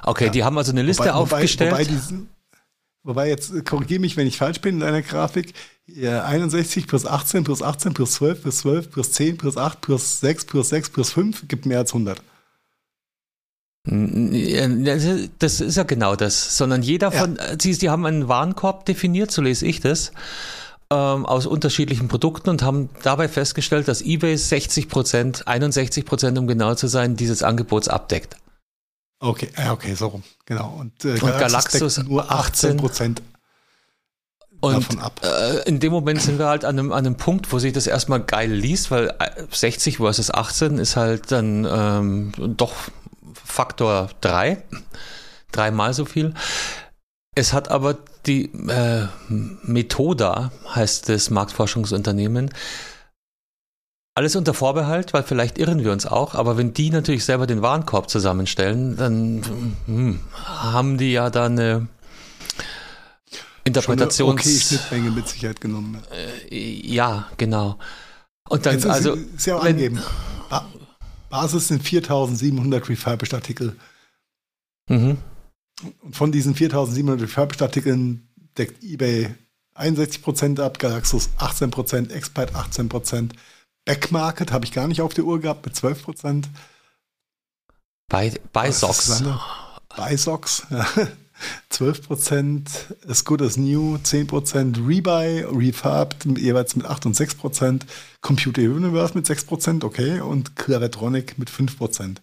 Okay, 0.03 0.27
ja. 0.27 0.31
die 0.31 0.45
haben 0.45 0.59
also 0.59 0.73
eine 0.73 0.83
Liste 0.83 1.05
wobei, 1.05 1.13
aufgestellt. 1.13 1.73
Wobei, 1.73 1.87
wobei, 1.87 2.27
wobei 3.05 3.29
jetzt 3.29 3.55
äh, 3.55 3.63
korrigiere 3.63 4.01
mich, 4.01 4.17
wenn 4.17 4.27
ich 4.27 4.37
falsch 4.37 4.61
bin 4.61 4.77
in 4.77 4.81
deiner 4.81 5.03
Grafik. 5.03 5.55
61 5.89 6.87
plus 6.87 7.07
18 7.07 7.45
plus 7.45 7.61
18 7.61 7.93
plus 7.93 8.13
12 8.13 8.43
plus 8.43 8.59
12 8.59 8.91
plus 8.91 9.13
10 9.13 9.37
plus 9.37 9.57
8 9.57 9.81
plus 9.81 10.21
6 10.21 10.45
plus 10.47 10.69
6 10.69 10.91
plus 10.91 11.13
5 11.13 11.49
gibt 11.49 11.67
mehr 11.67 11.79
als 11.79 11.93
100. 11.93 12.23
Das 13.85 15.61
ist 15.61 15.77
ja 15.77 15.83
genau 15.83 16.15
das, 16.15 16.57
sondern 16.57 16.83
jeder 16.83 17.11
von, 17.11 17.35
ja. 17.35 17.57
sie, 17.61 17.75
sie 17.75 17.91
haben 17.91 18.07
einen 18.07 18.29
Warenkorb 18.29 18.85
definiert, 18.85 19.33
so 19.33 19.43
lese 19.43 19.67
ich 19.67 19.81
das 19.81 20.13
ähm, 20.93 21.27
aus 21.27 21.47
unterschiedlichen 21.47 22.09
Produkten 22.09 22.51
und 22.51 22.63
haben 22.63 22.91
dabei 23.03 23.29
festgestellt, 23.29 23.89
dass 23.89 24.03
eBay 24.03 24.37
60 24.37 24.89
Prozent, 24.89 25.49
61 25.49 26.05
Prozent, 26.05 26.39
um 26.39 26.47
genau 26.47 26.75
zu 26.75 26.87
sein, 26.87 27.17
dieses 27.17 27.43
Angebots 27.43 27.89
abdeckt. 27.89 28.37
Okay, 29.21 29.49
okay, 29.71 29.95
so 29.95 30.09
rum, 30.09 30.23
genau. 30.47 30.77
Und, 30.79 31.05
äh, 31.05 31.13
und 31.13 31.39
Galaxus, 31.39 32.03
nur 32.03 32.31
18 32.31 32.77
Prozent 32.77 33.23
und 34.63 34.87
äh, 35.25 35.69
in 35.69 35.81
dem 35.81 35.91
Moment 35.91 36.23
sind 36.23 36.39
wir 36.39 36.47
halt 36.47 36.65
an 36.65 36.79
einem, 36.79 36.93
an 36.93 37.05
einem 37.05 37.17
Punkt, 37.17 37.53
wo 37.53 37.59
sich 37.59 37.73
das 37.73 37.89
erstmal 37.89 38.21
geil 38.21 38.49
liest, 38.49 38.93
weil 38.93 39.13
60 39.51 39.97
versus 39.97 40.31
18 40.31 40.79
ist 40.79 40.95
halt 40.95 41.33
dann 41.33 41.67
ähm, 41.69 42.33
doch 42.57 42.73
Faktor 43.45 44.11
3, 44.21 44.63
dreimal 45.51 45.95
so 45.95 46.05
viel. 46.05 46.35
Es 47.35 47.53
hat 47.53 47.71
aber 47.71 47.99
die 48.27 48.45
äh, 48.69 49.09
Methoda, 49.29 50.53
heißt 50.75 51.09
das 51.09 51.31
Marktforschungsunternehmen, 51.31 52.51
alles 54.15 54.37
unter 54.37 54.53
Vorbehalt, 54.53 55.15
weil 55.15 55.23
vielleicht 55.23 55.57
irren 55.57 55.83
wir 55.83 55.93
uns 55.93 56.05
auch, 56.05 56.35
aber 56.35 56.59
wenn 56.59 56.75
die 56.75 56.91
natürlich 56.91 57.25
selber 57.25 57.47
den 57.47 57.63
Warenkorb 57.63 58.11
zusammenstellen, 58.11 58.97
dann 58.97 59.43
hm, 59.87 60.21
haben 60.45 60.99
die 60.99 61.13
ja 61.13 61.31
da 61.31 61.47
eine 61.47 61.89
Interpretations... 63.65 64.41
Okay, 64.41 64.59
Schnittmenge 64.59 65.11
mit 65.13 65.29
Sicherheit 65.29 65.61
genommen. 65.63 66.03
Äh, 66.51 66.87
ja, 66.87 67.29
genau. 67.39 67.79
Und 68.51 68.67
dann, 68.67 68.85
also... 68.91 69.15
Ist 69.15 69.47
ja 69.47 69.57
auch 69.57 69.65
wenn, 69.65 69.77
angeben. 69.77 70.03
Ba 70.51 70.67
Basis 71.31 71.69
sind 71.69 71.83
4700 71.83 72.91
refurbished 72.91 73.33
Artikel. 73.33 73.75
Mhm. 74.91 75.17
Von 76.11 76.33
diesen 76.33 76.55
4700 76.55 77.21
refurbished 77.23 77.63
Artikeln 77.63 78.29
deckt 78.59 78.83
eBay 78.83 79.35
61% 79.75 80.61
ab, 80.61 80.79
Galaxus 80.79 81.31
18%, 81.39 82.11
Expert 82.11 82.55
18%, 82.55 83.31
Backmarket 83.85 84.53
habe 84.53 84.65
ich 84.65 84.73
gar 84.73 84.87
nicht 84.87 85.01
auf 85.01 85.15
der 85.15 85.25
Uhr 85.25 85.41
gehabt 85.41 85.65
mit 85.65 85.75
12%. 85.75 86.45
Bei, 88.09 88.33
bei 88.53 88.71
Socks. 88.71 89.23
Bei 89.97 90.17
Socks, 90.17 90.67
ja. 90.71 90.87
12% 91.73 92.69
As 93.09 93.25
Good 93.25 93.43
as 93.43 93.57
New, 93.57 93.97
10% 93.97 94.87
Rebuy, 94.87 95.45
Refurbed 95.45 96.39
jeweils 96.39 96.77
mit 96.77 96.87
8 96.87 97.07
und 97.07 97.17
6%, 97.17 97.83
Computer 98.21 98.63
Universe 98.63 99.15
mit 99.15 99.27
6%, 99.27 99.85
okay, 99.85 100.21
und 100.21 100.57
Clavetronic 100.57 101.39
mit 101.39 101.51
5%. 101.51 102.19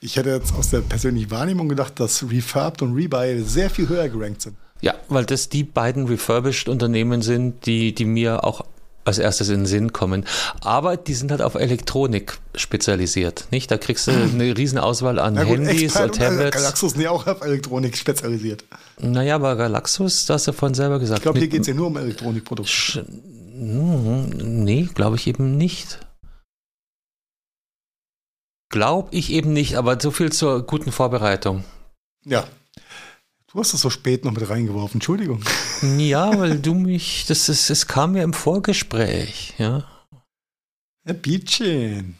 Ich 0.00 0.16
hätte 0.16 0.30
jetzt 0.30 0.54
aus 0.54 0.70
der 0.70 0.80
persönlichen 0.80 1.30
Wahrnehmung 1.30 1.68
gedacht, 1.68 1.98
dass 2.00 2.22
Refurbed 2.30 2.82
und 2.82 2.94
Rebuy 2.94 3.42
sehr 3.42 3.70
viel 3.70 3.88
höher 3.88 4.08
gerankt 4.08 4.42
sind. 4.42 4.56
Ja, 4.80 4.94
weil 5.08 5.24
das 5.24 5.48
die 5.48 5.64
beiden 5.64 6.06
refurbished 6.06 6.68
Unternehmen 6.68 7.22
sind, 7.22 7.66
die, 7.66 7.94
die 7.94 8.04
mir 8.04 8.44
auch 8.44 8.64
als 9.04 9.18
erstes 9.18 9.48
in 9.48 9.60
den 9.60 9.66
Sinn 9.66 9.92
kommen. 9.92 10.24
Aber 10.60 10.96
die 10.96 11.14
sind 11.14 11.30
halt 11.30 11.42
auf 11.42 11.54
Elektronik 11.54 12.38
spezialisiert, 12.54 13.46
nicht? 13.50 13.70
Da 13.70 13.76
kriegst 13.76 14.06
du 14.06 14.12
eine 14.12 14.56
riesen 14.56 14.78
Auswahl 14.78 15.18
an 15.18 15.36
gut, 15.36 15.46
Handys 15.46 15.96
und 15.96 16.14
Tablets. 16.14 16.56
Galaxus 16.56 16.92
sind 16.92 17.02
ja 17.02 17.10
auch 17.10 17.26
auf 17.26 17.42
Elektronik 17.42 17.96
spezialisiert. 17.96 18.64
Naja, 18.98 19.36
aber 19.36 19.56
Galaxus, 19.56 20.26
das 20.26 20.34
hast 20.34 20.48
du 20.48 20.52
vorhin 20.52 20.74
selber 20.74 20.98
gesagt. 20.98 21.18
Ich 21.18 21.22
glaube, 21.22 21.38
hier 21.38 21.48
geht 21.48 21.62
es 21.62 21.66
ja 21.66 21.74
nur 21.74 21.88
um 21.88 21.96
Elektronikprodukte. 21.96 23.04
Nee, 23.56 24.88
glaube 24.94 25.16
ich 25.16 25.26
eben 25.26 25.56
nicht. 25.56 26.00
Glaube 28.74 29.14
ich 29.14 29.30
eben 29.30 29.52
nicht, 29.52 29.76
aber 29.76 30.00
so 30.00 30.10
viel 30.10 30.32
zur 30.32 30.66
guten 30.66 30.90
Vorbereitung. 30.90 31.62
Ja. 32.24 32.42
Du 33.46 33.60
hast 33.60 33.72
es 33.72 33.80
so 33.82 33.88
spät 33.88 34.24
noch 34.24 34.32
mit 34.32 34.50
reingeworfen, 34.50 34.96
Entschuldigung. 34.96 35.44
Ja, 35.98 36.36
weil 36.36 36.58
du 36.58 36.74
mich, 36.74 37.24
das 37.28 37.48
ist, 37.48 37.70
es 37.70 37.86
kam 37.86 38.16
ja 38.16 38.24
im 38.24 38.32
Vorgespräch, 38.32 39.54
ja. 39.58 39.84
Herr 41.04 41.14
Bietchen. 41.14 42.18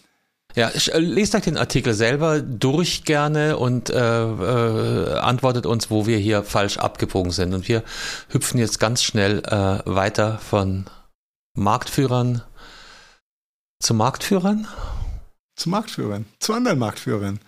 Ja, 0.54 0.68
äh, 0.68 0.98
lest 1.00 1.34
euch 1.34 1.42
den 1.42 1.56
Artikel 1.56 1.92
selber 1.92 2.40
durch 2.40 3.02
gerne 3.02 3.56
und 3.56 3.90
äh, 3.90 3.96
äh, 3.96 5.18
antwortet 5.18 5.66
uns, 5.66 5.90
wo 5.90 6.06
wir 6.06 6.18
hier 6.18 6.44
falsch 6.44 6.78
abgebogen 6.78 7.32
sind. 7.32 7.52
Und 7.52 7.66
wir 7.66 7.82
hüpfen 8.28 8.60
jetzt 8.60 8.78
ganz 8.78 9.02
schnell 9.02 9.40
äh, 9.40 9.80
weiter 9.86 10.38
von 10.38 10.84
Marktführern 11.56 12.42
zu 13.80 13.92
Marktführern. 13.92 14.68
Zu 15.56 15.68
Marktführern, 15.70 16.26
zu 16.40 16.52
anderen 16.52 16.78
Marktführern. 16.78 17.38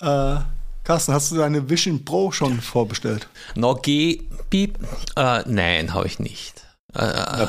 Äh, 0.00 0.36
Carsten, 0.84 1.12
hast 1.12 1.32
du 1.32 1.36
deine 1.36 1.68
Vision 1.68 2.04
Pro 2.04 2.30
schon 2.30 2.60
vorbestellt? 2.60 3.28
No, 3.54 3.74
geh, 3.74 4.22
piep. 4.50 4.78
Äh, 5.16 5.42
nein, 5.46 5.92
habe 5.92 6.06
ich 6.06 6.18
nicht. 6.18 6.66
Äh, 6.94 7.46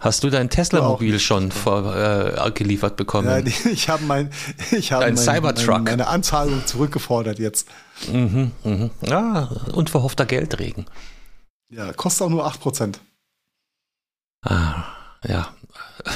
hast 0.00 0.24
du 0.24 0.30
dein 0.30 0.50
Tesla-Mobil 0.50 1.18
schon 1.18 1.50
vor, 1.52 1.96
äh, 1.96 2.50
geliefert 2.50 2.96
bekommen? 2.96 3.28
Ja, 3.46 3.70
ich 3.70 3.88
habe 3.88 4.04
mein, 4.04 4.30
ich 4.72 4.92
habe 4.92 5.10
mein. 5.12 5.14
Mein, 5.14 5.84
meine 5.84 6.06
Anzahlung 6.08 6.66
zurückgefordert 6.66 7.38
jetzt. 7.38 7.68
Mhm, 8.12 8.50
mhm. 8.62 8.90
Ah, 9.08 9.48
unverhoffter 9.72 10.26
Geldregen. 10.26 10.86
Ja, 11.70 11.92
kostet 11.92 12.26
auch 12.26 12.30
nur 12.30 12.46
8%. 12.46 12.96
Ah, 14.42 14.84
ja. 15.26 15.48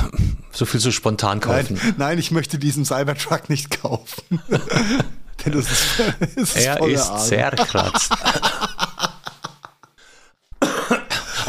So 0.51 0.65
viel 0.67 0.81
zu 0.81 0.91
spontan 0.91 1.41
kaufen. 1.41 1.79
Nein, 1.81 1.95
nein 1.99 2.19
ich 2.19 2.31
möchte 2.33 2.59
diesen 2.59 2.85
Cybertruck 2.85 3.49
nicht 3.49 3.81
kaufen. 3.81 4.41
Denn 5.45 5.53
das 5.53 5.71
ist, 5.71 6.03
das 6.21 6.35
ist 6.35 6.57
er 6.57 6.85
ist 6.89 7.11
Arme. 7.11 7.25
zerkratzt. 7.25 8.13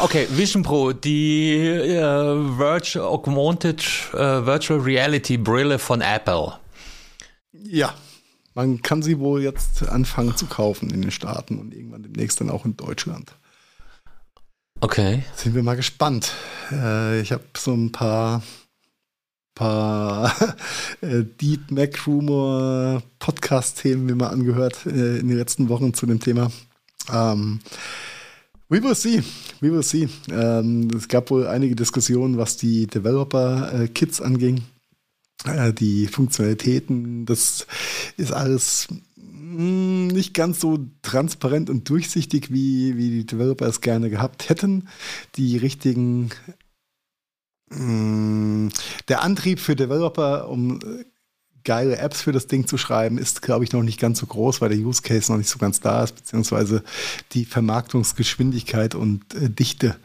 Okay, 0.02 0.26
Vision 0.30 0.62
Pro, 0.62 0.92
die 0.92 1.58
äh, 1.58 2.00
Virtual 2.00 3.04
Augmented 3.04 3.82
äh, 4.14 4.46
Virtual 4.46 4.80
Reality 4.80 5.36
Brille 5.36 5.78
von 5.78 6.00
Apple. 6.00 6.54
Ja, 7.52 7.92
man 8.54 8.80
kann 8.80 9.02
sie 9.02 9.18
wohl 9.18 9.42
jetzt 9.42 9.86
anfangen 9.86 10.34
zu 10.38 10.46
kaufen 10.46 10.88
in 10.88 11.02
den 11.02 11.10
Staaten 11.10 11.58
und 11.58 11.74
irgendwann 11.74 12.02
demnächst 12.02 12.40
dann 12.40 12.48
auch 12.48 12.64
in 12.64 12.78
Deutschland. 12.78 13.32
Okay. 14.82 15.22
Sind 15.36 15.54
wir 15.54 15.62
mal 15.62 15.76
gespannt. 15.76 16.32
Äh, 16.72 17.20
ich 17.20 17.32
habe 17.32 17.44
so 17.54 17.74
ein 17.74 17.92
paar 17.92 18.42
paar 19.54 20.34
äh, 21.02 21.22
Deep 21.22 21.70
Mac 21.70 22.06
Rumor 22.06 23.02
Podcast-Themen 23.18 24.06
mir 24.06 24.14
mal 24.14 24.28
angehört 24.28 24.86
äh, 24.86 25.18
in 25.18 25.28
den 25.28 25.36
letzten 25.36 25.68
Wochen 25.68 25.92
zu 25.92 26.06
dem 26.06 26.18
Thema. 26.18 26.50
Ähm, 27.12 27.60
we 28.70 28.82
will 28.82 28.94
see. 28.94 29.22
We 29.60 29.70
will 29.70 29.82
see. 29.82 30.08
Ähm, 30.30 30.88
es 30.96 31.08
gab 31.08 31.30
wohl 31.30 31.46
einige 31.46 31.76
Diskussionen, 31.76 32.38
was 32.38 32.56
die 32.56 32.86
Developer-Kits 32.86 34.22
anging. 34.22 34.62
Die 35.78 36.06
Funktionalitäten, 36.06 37.24
das 37.24 37.66
ist 38.18 38.30
alles 38.30 38.88
hm, 39.60 40.08
nicht 40.08 40.34
ganz 40.34 40.60
so 40.60 40.78
transparent 41.02 41.70
und 41.70 41.88
durchsichtig, 41.88 42.52
wie, 42.52 42.96
wie 42.96 43.10
die 43.10 43.26
Developer 43.26 43.66
es 43.66 43.80
gerne 43.80 44.10
gehabt 44.10 44.48
hätten. 44.48 44.88
Die 45.36 45.56
richtigen 45.56 46.30
Mm, 47.70 48.68
der 49.08 49.22
Antrieb 49.22 49.60
für 49.60 49.76
Developer, 49.76 50.48
um 50.48 50.80
äh, 50.80 51.04
geile 51.62 51.96
Apps 51.98 52.22
für 52.22 52.32
das 52.32 52.48
Ding 52.48 52.66
zu 52.66 52.78
schreiben, 52.78 53.16
ist, 53.16 53.42
glaube 53.42 53.64
ich, 53.64 53.72
noch 53.72 53.82
nicht 53.82 54.00
ganz 54.00 54.18
so 54.18 54.26
groß, 54.26 54.60
weil 54.60 54.70
der 54.70 54.78
Use 54.78 55.02
Case 55.02 55.30
noch 55.30 55.38
nicht 55.38 55.50
so 55.50 55.58
ganz 55.58 55.80
da 55.80 56.02
ist, 56.02 56.16
beziehungsweise 56.16 56.82
die 57.32 57.44
Vermarktungsgeschwindigkeit 57.44 58.94
und 58.94 59.34
äh, 59.34 59.48
Dichte 59.48 59.96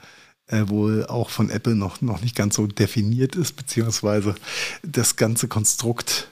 äh, 0.47 0.67
wohl 0.67 1.07
auch 1.07 1.31
von 1.31 1.49
Apple 1.49 1.75
noch, 1.75 2.01
noch 2.01 2.21
nicht 2.21 2.35
ganz 2.35 2.55
so 2.55 2.67
definiert 2.67 3.35
ist, 3.35 3.53
beziehungsweise 3.53 4.35
das 4.83 5.15
ganze 5.15 5.47
Konstrukt 5.47 6.27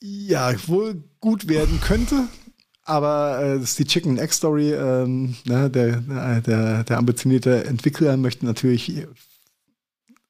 ja 0.00 0.54
wohl 0.68 1.02
gut 1.26 1.48
werden 1.48 1.80
könnte. 1.80 2.28
Aber 2.84 3.42
äh, 3.42 3.58
das 3.58 3.70
ist 3.70 3.80
die 3.80 3.84
Chicken 3.84 4.16
Egg 4.16 4.32
Story. 4.32 4.72
Ähm, 4.72 5.34
ne, 5.44 5.68
der, 5.68 6.00
der, 6.40 6.84
der 6.84 6.98
ambitionierte 6.98 7.64
Entwickler 7.64 8.16
möchte 8.16 8.46
natürlich 8.46 9.08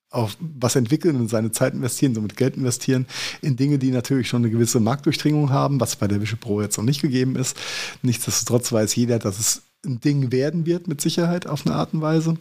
auf 0.09 0.39
was 0.41 0.75
entwickeln 0.75 1.17
und 1.17 1.29
seine 1.29 1.53
Zeit 1.53 1.75
investieren, 1.75 2.15
somit 2.15 2.39
Geld 2.39 2.57
investieren 2.57 3.05
in 3.43 3.57
Dinge, 3.57 3.79
die 3.79 3.91
natürlich 3.91 4.27
schon 4.27 4.43
eine 4.43 4.51
gewisse 4.51 4.81
Marktdurchdringung 4.81 5.51
haben, 5.51 5.81
was 5.81 5.97
bei 5.97 6.09
der 6.09 6.23
Vision 6.23 6.41
Pro 6.41 6.63
jetzt 6.63 6.79
noch 6.79 6.85
nicht 6.85 7.03
gegeben 7.03 7.37
ist. 7.37 7.59
Nichtsdestotrotz 8.01 8.73
weiß 8.73 8.97
jeder, 8.97 9.19
dass 9.19 9.39
es 9.39 9.66
ein 9.85 10.01
Ding 10.01 10.33
werden 10.33 10.67
wird, 10.67 10.89
mit 10.89 11.01
Sicherheit 11.01 11.47
auf 11.47 11.67
eine 11.67 11.75
Art 11.75 11.95
und 11.95 12.01
Weise. 12.01 12.37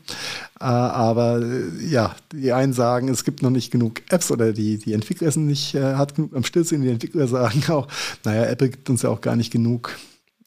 Äh, 0.60 0.64
aber 0.66 1.42
äh, 1.42 1.86
ja, 1.86 2.16
die 2.32 2.52
einen 2.54 2.74
sagen, 2.74 3.08
es 3.08 3.24
gibt 3.24 3.42
noch 3.42 3.50
nicht 3.50 3.72
genug 3.72 4.02
Apps 4.10 4.32
oder 4.32 4.54
die, 4.54 4.78
die 4.78 4.94
Entwickler 4.94 5.32
sind 5.32 5.46
nicht, 5.46 5.76
äh, 5.76 5.96
hat 5.96 6.16
genug 6.16 6.36
am 6.36 6.44
Stillsinn. 6.44 6.82
Die 6.82 6.90
Entwickler 6.90 7.28
sagen 7.28 7.64
auch, 7.70 7.88
naja, 8.24 8.46
Apple 8.46 8.70
gibt 8.70 8.90
uns 8.90 9.04
ja 9.04 9.10
auch 9.10 9.22
gar 9.22 9.36
nicht 9.36 9.52
genug 9.52 9.98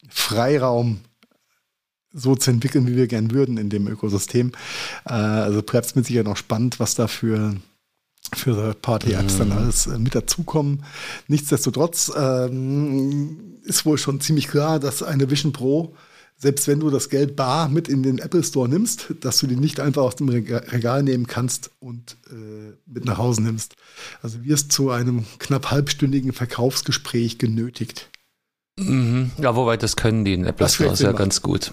Freiraum, 0.08 1.00
so 2.12 2.34
zu 2.34 2.50
entwickeln, 2.50 2.86
wie 2.86 2.96
wir 2.96 3.06
gern 3.06 3.30
würden 3.30 3.58
in 3.58 3.70
dem 3.70 3.86
Ökosystem. 3.86 4.52
Äh, 5.04 5.12
also 5.12 5.62
bleibt 5.62 5.86
es 5.86 5.94
mit 5.94 6.06
Sicherheit 6.06 6.26
noch 6.26 6.36
spannend, 6.36 6.80
was 6.80 6.94
da 6.94 7.06
für 7.06 7.56
Party-Apps 8.82 9.34
mhm. 9.34 9.38
dann 9.38 9.52
alles 9.52 9.86
äh, 9.86 9.98
mit 9.98 10.14
dazukommen. 10.14 10.84
Nichtsdestotrotz 11.28 12.12
ähm, 12.16 13.58
ist 13.64 13.86
wohl 13.86 13.98
schon 13.98 14.20
ziemlich 14.20 14.48
klar, 14.48 14.80
dass 14.80 15.02
eine 15.02 15.30
Vision 15.30 15.52
Pro, 15.52 15.94
selbst 16.40 16.68
wenn 16.68 16.78
du 16.78 16.88
das 16.88 17.10
Geld 17.10 17.34
bar 17.34 17.68
mit 17.68 17.88
in 17.88 18.04
den 18.04 18.18
Apple 18.18 18.44
Store 18.44 18.68
nimmst, 18.68 19.12
dass 19.20 19.38
du 19.38 19.48
die 19.48 19.56
nicht 19.56 19.80
einfach 19.80 20.02
aus 20.02 20.16
dem 20.16 20.28
Regal 20.28 21.02
nehmen 21.02 21.26
kannst 21.26 21.70
und 21.80 22.16
äh, 22.30 22.74
mit 22.86 23.04
nach 23.04 23.18
Hause 23.18 23.42
nimmst. 23.42 23.74
Also 24.22 24.44
wirst 24.44 24.70
zu 24.70 24.90
einem 24.90 25.24
knapp 25.40 25.72
halbstündigen 25.72 26.32
Verkaufsgespräch 26.32 27.38
genötigt. 27.38 28.08
Mhm. 28.78 29.32
Ja, 29.38 29.56
wobei 29.56 29.76
das 29.76 29.96
können 29.96 30.24
die 30.24 30.34
in 30.34 30.44
Apple 30.44 30.68
Store 30.68 30.94
ja 30.94 31.12
ganz 31.12 31.42
gut. 31.42 31.72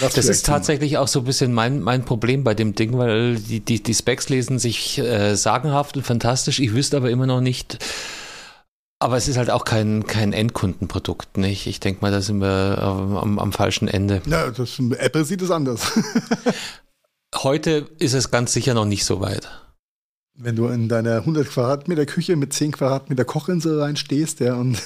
Das, 0.00 0.14
das 0.14 0.26
ist 0.26 0.46
tatsächlich 0.46 0.98
auch 0.98 1.08
so 1.08 1.20
ein 1.20 1.24
bisschen 1.24 1.52
mein, 1.52 1.80
mein 1.80 2.04
Problem 2.04 2.44
bei 2.44 2.54
dem 2.54 2.74
Ding, 2.74 2.98
weil 2.98 3.36
die, 3.36 3.60
die, 3.60 3.82
die 3.82 3.94
Specs 3.94 4.28
lesen 4.28 4.58
sich 4.58 4.98
äh, 4.98 5.34
sagenhaft 5.36 5.96
und 5.96 6.02
fantastisch. 6.02 6.60
Ich 6.60 6.74
wüsste 6.74 6.98
aber 6.98 7.10
immer 7.10 7.26
noch 7.26 7.40
nicht, 7.40 7.78
Aber 8.98 9.16
es 9.16 9.28
ist 9.28 9.36
halt 9.36 9.50
auch 9.50 9.64
kein, 9.64 10.06
kein 10.06 10.32
Endkundenprodukt, 10.32 11.36
nicht? 11.36 11.66
Ich 11.66 11.80
denke 11.80 12.00
mal, 12.00 12.10
da 12.10 12.22
sind 12.22 12.40
wir 12.40 12.78
am, 12.80 13.38
am 13.38 13.52
falschen 13.52 13.88
Ende. 13.88 14.22
Ja, 14.26 14.50
das, 14.50 14.78
Apple 14.78 15.24
sieht 15.24 15.42
es 15.42 15.50
anders. 15.50 15.92
Heute 17.34 17.86
ist 17.98 18.14
es 18.14 18.30
ganz 18.30 18.54
sicher 18.54 18.72
noch 18.72 18.86
nicht 18.86 19.04
so 19.04 19.20
weit. 19.20 19.50
Wenn 20.38 20.56
du 20.56 20.68
in 20.68 20.88
deiner 20.88 21.16
100 21.16 21.48
Quadratmeter 21.48 22.04
Küche 22.06 22.36
mit 22.36 22.52
10 22.52 22.72
Quadratmeter 22.72 23.24
Kochinsel 23.24 23.80
reinstehst 23.80 24.40
ja, 24.40 24.54
und 24.54 24.82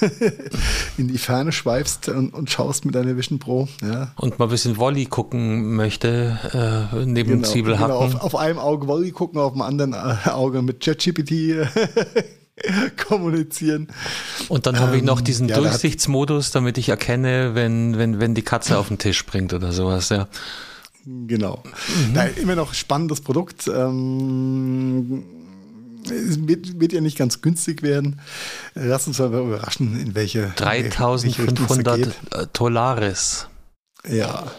in 0.97 1.07
die 1.07 1.17
Ferne 1.17 1.51
schweifst 1.51 2.09
und, 2.09 2.33
und, 2.33 2.49
schaust 2.49 2.85
mit 2.85 2.95
deiner 2.95 3.17
Vision 3.17 3.39
Pro. 3.39 3.67
Ja. 3.81 4.13
Und 4.17 4.39
mal 4.39 4.45
ein 4.45 4.51
bisschen 4.51 4.77
Wolli 4.77 5.05
gucken 5.05 5.75
möchte, 5.75 6.89
äh, 6.93 7.05
neben 7.05 7.31
genau, 7.31 7.47
Zwiebelhacken. 7.47 7.95
Genau, 7.95 7.99
auf, 7.99 8.15
auf, 8.21 8.35
einem 8.35 8.59
Auge 8.59 8.87
Wolli 8.87 9.11
gucken, 9.11 9.39
auf 9.39 9.53
dem 9.53 9.61
anderen 9.61 9.93
äh, 9.93 10.29
Auge 10.29 10.61
mit 10.61 10.81
ChatGPT 10.81 11.67
kommunizieren. 13.07 13.87
Und 14.47 14.65
dann 14.65 14.79
habe 14.79 14.97
ich 14.97 15.03
noch 15.03 15.19
ähm, 15.19 15.25
diesen 15.25 15.47
ja, 15.47 15.57
Durchsichtsmodus, 15.57 16.51
damit 16.51 16.77
ich 16.77 16.89
erkenne, 16.89 17.55
wenn, 17.55 17.97
wenn, 17.97 18.19
wenn 18.19 18.35
die 18.35 18.41
Katze 18.41 18.77
auf 18.77 18.87
den 18.89 18.97
Tisch 18.97 19.17
springt 19.17 19.53
oder 19.53 19.71
sowas, 19.71 20.09
ja. 20.09 20.27
Genau. 21.05 21.63
Mhm. 21.65 22.13
Da 22.13 22.25
immer 22.25 22.55
noch 22.55 22.73
spannendes 22.73 23.21
Produkt. 23.21 23.67
Ähm, 23.67 25.23
es 26.05 26.47
wird, 26.47 26.79
wird, 26.79 26.93
ja 26.93 27.01
nicht 27.01 27.17
ganz 27.17 27.41
günstig 27.41 27.81
werden. 27.81 28.19
Lass 28.73 29.07
uns 29.07 29.19
aber 29.21 29.39
überraschen, 29.39 29.99
in 29.99 30.15
welche 30.15 30.51
3500 30.55 32.15
Dollares. 32.53 33.47
Ja. 34.07 34.51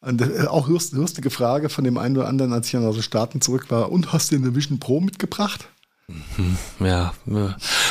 Und 0.00 0.20
äh, 0.20 0.46
auch 0.48 0.68
lustige 0.68 1.30
Frage 1.30 1.68
von 1.68 1.84
dem 1.84 1.98
einen 1.98 2.16
oder 2.16 2.28
anderen, 2.28 2.52
als 2.52 2.66
ich 2.66 2.72
dann 2.72 2.84
aus 2.84 2.96
den 2.96 3.04
Staaten 3.04 3.40
zurück 3.40 3.70
war. 3.70 3.92
Und 3.92 4.12
hast 4.12 4.32
du 4.32 4.36
eine 4.36 4.54
Vision 4.54 4.80
Pro 4.80 5.00
mitgebracht? 5.00 5.68
Mhm. 6.36 6.86
Ja, 6.86 7.12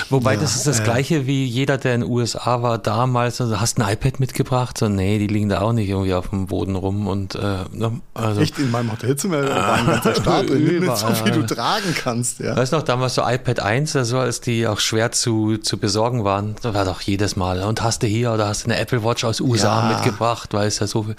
wobei 0.10 0.34
ja, 0.34 0.40
das 0.40 0.56
ist 0.56 0.68
das 0.68 0.80
äh, 0.80 0.84
gleiche 0.84 1.28
wie 1.28 1.46
jeder, 1.46 1.78
der 1.78 1.96
in 1.96 2.02
den 2.02 2.10
USA 2.10 2.62
war 2.62 2.78
damals. 2.78 3.42
Also 3.42 3.60
hast 3.60 3.80
ein 3.80 3.94
iPad 3.94 4.20
mitgebracht? 4.20 4.78
So, 4.78 4.90
nee, 4.90 5.20
die 5.20 5.28
liegen 5.28 5.50
da 5.50 5.62
auch 5.62 5.74
nicht 5.74 5.90
irgendwie 5.90 6.14
auf 6.14 6.30
dem 6.30 6.48
Boden 6.48 6.76
rum 6.76 7.08
und 7.08 7.36
äh, 7.36 7.60
ne, 7.72 8.02
also, 8.14 8.42
echt 8.42 8.60
in 8.60 8.72
meinem 8.72 8.92
Hotelzimmer 8.92 9.48
war 9.48 9.74
ein 9.74 9.86
ganzer 9.86 10.16
Stapel, 10.16 10.60
nicht 10.80 10.98
so 10.98 11.08
viel 11.08 11.32
du 11.32 11.46
tragen 11.46 11.96
kannst. 11.96 12.40
Ja. 12.40 12.56
Weißt 12.56 12.74
du 12.74 12.78
noch 12.78 12.84
damals 12.84 13.16
so 13.16 13.24
iPad 13.26 13.60
1, 13.60 13.96
also 13.96 14.20
als 14.20 14.42
die 14.42 14.68
auch 14.68 14.80
schwer 14.80 15.12
zu, 15.12 15.58
zu 15.58 15.78
besorgen 15.78 16.24
waren, 16.24 16.56
da 16.62 16.74
war 16.74 16.86
doch 16.86 17.02
jedes 17.02 17.36
Mal. 17.36 17.64
Und 17.64 17.82
hast 17.84 18.04
du 18.04 18.08
hier 18.08 18.32
oder 18.32 18.48
hast 18.48 18.64
du 18.64 18.70
eine 18.70 18.80
Apple 18.80 19.04
Watch 19.04 19.24
aus 19.24 19.42
USA 19.42 19.90
ja. 19.90 19.96
mitgebracht, 19.96 20.54
weil 20.54 20.68
es 20.68 20.80
ja 20.80 20.88
so 20.88 21.04
viel. 21.04 21.16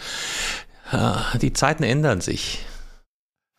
Ja, 0.93 1.25
die 1.41 1.55
Zeiten 1.55 1.85
ändern 1.85 2.21
sich. 2.21 2.67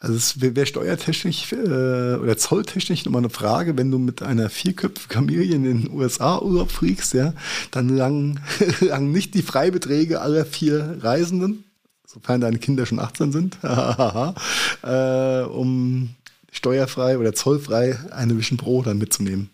Also 0.03 0.17
es 0.17 0.41
wäre 0.41 0.65
steuertechnisch 0.65 1.53
äh, 1.53 2.15
oder 2.15 2.35
zolltechnisch 2.35 3.05
nochmal 3.05 3.21
eine 3.21 3.29
Frage, 3.29 3.77
wenn 3.77 3.89
du 3.89 3.99
mit 3.99 4.21
einer 4.21 4.49
vierköpfigen 4.49 5.13
Familie 5.13 5.55
in 5.55 5.63
den 5.63 5.91
USA 5.91 6.39
Urlaub 6.39 6.71
fliegst, 6.71 7.13
ja, 7.13 7.33
dann 7.71 7.87
langen, 7.87 8.41
langen 8.81 9.13
nicht 9.13 9.33
die 9.33 9.43
Freibeträge 9.43 10.19
aller 10.19 10.43
vier 10.43 10.97
Reisenden, 11.01 11.63
sofern 12.05 12.41
deine 12.41 12.57
Kinder 12.57 12.85
schon 12.85 12.99
18 12.99 13.31
sind, 13.31 13.57
äh, 14.83 15.43
um 15.43 16.09
steuerfrei 16.51 17.17
oder 17.17 17.31
zollfrei 17.31 17.97
eine 18.11 18.37
Vision 18.37 18.57
Pro 18.57 18.81
dann 18.81 18.97
mitzunehmen. 18.97 19.51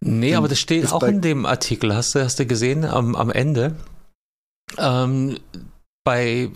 Nee, 0.00 0.36
aber 0.36 0.48
das 0.48 0.58
steht 0.58 0.90
auch 0.90 1.02
in 1.02 1.20
dem 1.20 1.44
Artikel, 1.44 1.94
hast 1.94 2.14
du, 2.14 2.20
hast 2.20 2.38
du 2.38 2.46
gesehen, 2.46 2.86
am, 2.86 3.14
am 3.14 3.30
Ende. 3.30 3.76
Ähm, 4.78 5.36
bei 6.02 6.48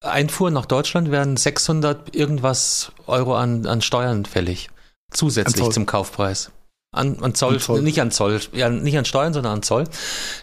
Einfuhr 0.00 0.50
nach 0.50 0.66
Deutschland 0.66 1.10
werden 1.10 1.36
600 1.36 2.14
irgendwas 2.14 2.92
Euro 3.06 3.36
an, 3.36 3.66
an 3.66 3.82
Steuern 3.82 4.24
fällig. 4.24 4.70
Zusätzlich 5.12 5.70
zum 5.70 5.86
Kaufpreis. 5.86 6.50
An, 6.92 7.22
an, 7.22 7.34
Zoll, 7.34 7.54
an, 7.54 7.60
Zoll, 7.60 7.82
nicht 7.82 8.00
an 8.00 8.10
Zoll, 8.10 8.40
ja, 8.52 8.68
nicht 8.70 8.96
an 8.96 9.04
Steuern, 9.04 9.32
sondern 9.34 9.54
an 9.54 9.62
Zoll. 9.62 9.84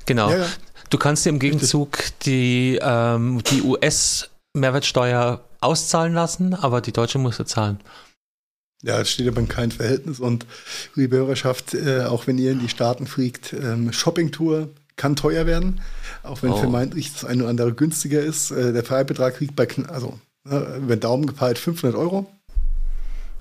Genau. 0.06 0.30
Ja, 0.30 0.38
ja. 0.38 0.48
Du 0.90 0.98
kannst 0.98 1.26
dir 1.26 1.30
im 1.30 1.40
Gegenzug 1.40 1.98
die, 2.22 2.80
ähm, 2.82 3.42
die 3.50 3.64
US-Mehrwertsteuer 3.64 5.42
auszahlen 5.60 6.14
lassen, 6.14 6.54
aber 6.54 6.82
die 6.82 6.92
deutsche 6.92 7.18
musst 7.18 7.40
du 7.40 7.46
zahlen. 7.46 7.80
Ja, 8.84 9.00
es 9.00 9.10
steht 9.10 9.28
aber 9.28 9.40
in 9.40 9.48
keinem 9.48 9.72
Verhältnis 9.72 10.20
und 10.20 10.46
liebe 10.94 11.18
Hörerschaft, 11.18 11.74
äh, 11.74 12.04
auch 12.04 12.28
wenn 12.28 12.38
ihr 12.38 12.52
in 12.52 12.60
die 12.60 12.70
Staaten 12.70 13.08
fliegt, 13.08 13.54
ähm, 13.54 13.92
Shoppingtour 13.92 14.70
kann 14.96 15.16
teuer 15.16 15.46
werden, 15.46 15.82
auch 16.26 16.42
wenn 16.44 16.52
oh. 16.52 16.58
vermeintlich 16.58 17.14
das 17.14 17.26
eine 17.26 17.44
oder 17.44 17.50
andere 17.50 17.74
günstiger 17.74 18.22
ist. 18.22 18.52
Äh, 18.52 18.74
der 18.74 18.84
Freibetrag 18.84 19.40
liegt 19.40 19.56
bei, 19.56 19.68
also 19.88 20.20
ne, 20.44 20.82
den 20.88 21.00
Daumen 21.00 21.26
gepeilt 21.26 21.58
500 21.58 21.98
Euro. 21.98 22.30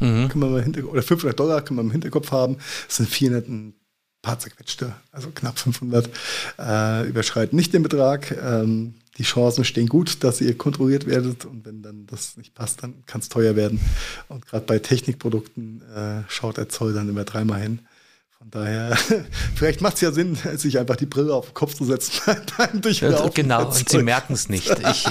Mhm. 0.00 0.28
Kann 0.28 0.40
man 0.40 0.52
mal 0.52 0.62
hinter, 0.62 0.84
oder 0.84 1.02
500 1.02 1.38
Dollar 1.38 1.62
kann 1.62 1.76
man 1.76 1.86
im 1.86 1.92
Hinterkopf 1.92 2.30
haben. 2.32 2.56
Das 2.86 2.96
sind 2.96 3.08
400 3.08 3.48
ein 3.48 3.74
paar 4.22 4.38
zerquetschte, 4.38 4.92
also 5.12 5.30
knapp 5.34 5.58
500. 5.58 6.08
Äh, 6.58 7.08
überschreiten 7.08 7.56
nicht 7.56 7.72
den 7.72 7.82
Betrag. 7.82 8.36
Ähm, 8.42 8.94
die 9.18 9.22
Chancen 9.22 9.64
stehen 9.64 9.86
gut, 9.86 10.24
dass 10.24 10.40
ihr 10.40 10.58
kontrolliert 10.58 11.06
werdet 11.06 11.44
und 11.44 11.64
wenn 11.64 11.82
dann 11.82 12.06
das 12.06 12.36
nicht 12.36 12.54
passt, 12.54 12.82
dann 12.82 13.04
kann 13.06 13.20
es 13.20 13.28
teuer 13.28 13.54
werden. 13.54 13.80
Und 14.28 14.46
gerade 14.46 14.66
bei 14.66 14.80
Technikprodukten 14.80 15.82
äh, 15.94 16.22
schaut 16.28 16.56
der 16.56 16.68
Zoll 16.68 16.94
dann 16.94 17.08
immer 17.08 17.22
dreimal 17.22 17.60
hin. 17.60 17.80
Von 18.44 18.62
daher, 18.62 18.94
vielleicht 19.54 19.80
macht 19.80 19.94
es 19.94 20.02
ja 20.02 20.12
Sinn, 20.12 20.36
sich 20.56 20.78
einfach 20.78 20.96
die 20.96 21.06
Brille 21.06 21.34
auf 21.34 21.46
den 21.46 21.54
Kopf 21.54 21.74
zu 21.74 21.86
setzen 21.86 22.20
beim 22.58 22.82
Durchlaufen. 22.82 23.32
Genau, 23.32 23.66
und 23.66 23.88
sie 23.88 24.02
merken 24.02 24.34
es 24.34 24.50
nicht. 24.50 24.68
Ich, 24.68 25.06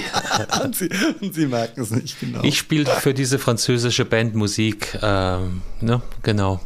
und 0.62 0.76
sie, 0.76 0.88
sie 1.32 1.46
merken 1.46 1.82
es 1.82 1.90
nicht, 1.90 2.20
genau. 2.20 2.44
Ich 2.44 2.58
spiele 2.58 2.86
für 2.86 3.12
diese 3.12 3.40
französische 3.40 4.04
Band 4.04 4.36
Musik, 4.36 4.96
ähm, 5.02 5.62
ne, 5.80 6.00
genau. 6.22 6.60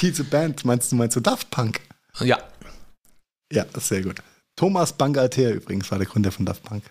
diese 0.00 0.24
Band, 0.24 0.64
meinst 0.64 0.90
du, 0.90 0.96
meinst 0.96 1.16
du 1.16 1.20
Daft 1.20 1.50
Punk? 1.50 1.80
Ja. 2.20 2.38
Ja, 3.52 3.66
sehr 3.78 4.00
gut. 4.00 4.22
Thomas 4.56 4.94
Bangalter 4.94 5.50
übrigens 5.50 5.90
war 5.90 5.98
der 5.98 6.06
Gründer 6.06 6.32
von 6.32 6.46
Daft 6.46 6.62
Punk. 6.62 6.84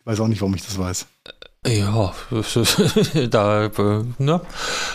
Ich 0.00 0.06
weiß 0.06 0.18
auch 0.18 0.28
nicht, 0.28 0.40
warum 0.40 0.56
ich 0.56 0.64
das 0.64 0.76
weiß. 0.76 1.06
Ja, 1.66 2.14
da 3.30 3.70
ne, 4.18 4.40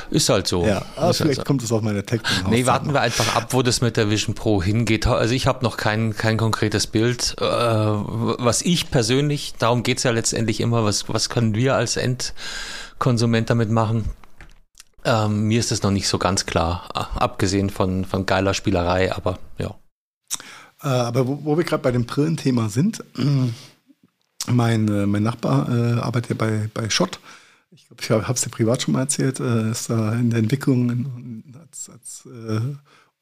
ist 0.10 0.30
halt 0.30 0.48
so. 0.48 0.66
Ja, 0.66 0.82
aber 0.96 1.10
ist 1.10 1.18
vielleicht 1.18 1.20
halt 1.20 1.36
so. 1.36 1.44
kommt 1.44 1.64
es 1.64 1.72
aus 1.72 1.82
meiner 1.82 2.06
Technik. 2.06 2.48
Nee, 2.50 2.66
warten 2.66 2.94
wir 2.94 3.02
einfach 3.02 3.36
ab, 3.36 3.48
wo 3.54 3.62
das 3.62 3.82
mit 3.82 3.98
der 3.98 4.10
Vision 4.10 4.34
Pro 4.34 4.64
hingeht. 4.64 5.06
Also 5.06 5.34
ich 5.34 5.46
habe 5.46 5.64
noch 5.64 5.76
kein, 5.78 6.16
kein 6.16 6.38
konkretes 6.38 6.88
Bild. 6.88 7.36
Äh, 7.40 7.46
was 7.46 8.62
ich 8.62 8.92
persönlich, 8.92 9.56
darum 9.60 9.84
geht's 9.84 10.04
ja 10.04 10.12
letztendlich 10.12 10.62
immer, 10.62 10.84
was, 10.86 11.10
was 11.10 11.30
können 11.30 11.54
wir 11.54 11.76
als 11.76 11.98
Endkonsument 11.98 13.50
damit 13.50 13.70
machen? 13.70 14.10
Ähm, 15.06 15.48
mir 15.48 15.60
ist 15.60 15.72
das 15.72 15.84
noch 15.84 15.92
nicht 15.92 16.08
so 16.08 16.18
ganz 16.18 16.46
klar, 16.46 17.12
abgesehen 17.16 17.70
von, 17.70 18.06
von 18.06 18.26
geiler 18.26 18.54
Spielerei, 18.54 19.14
aber 19.14 19.38
ja. 19.58 19.76
Äh, 20.82 20.88
aber 20.88 21.28
wo, 21.28 21.40
wo 21.44 21.58
wir 21.58 21.66
gerade 21.66 21.84
bei 21.84 21.92
dem 21.92 22.06
Brillenthema 22.06 22.70
sind, 22.70 23.04
mein, 24.52 24.88
äh, 24.88 25.06
mein 25.06 25.24
Nachbar 25.24 25.70
äh, 25.70 26.00
arbeitet 26.00 26.32
ja 26.32 26.36
bei, 26.36 26.70
bei 26.74 26.90
Schott. 26.90 27.20
Ich 27.72 27.88
glaube, 27.88 28.02
ich 28.02 28.10
habe 28.10 28.34
es 28.34 28.42
dir 28.42 28.50
privat 28.50 28.82
schon 28.82 28.94
mal 28.94 29.02
erzählt. 29.02 29.40
Äh, 29.40 29.72
ist 29.72 29.90
da 29.90 30.14
in 30.14 30.30
der 30.30 30.40
Entwicklung 30.40 30.90
in, 30.90 31.44
als, 31.60 31.90
als 31.90 32.26
äh, 32.26 32.62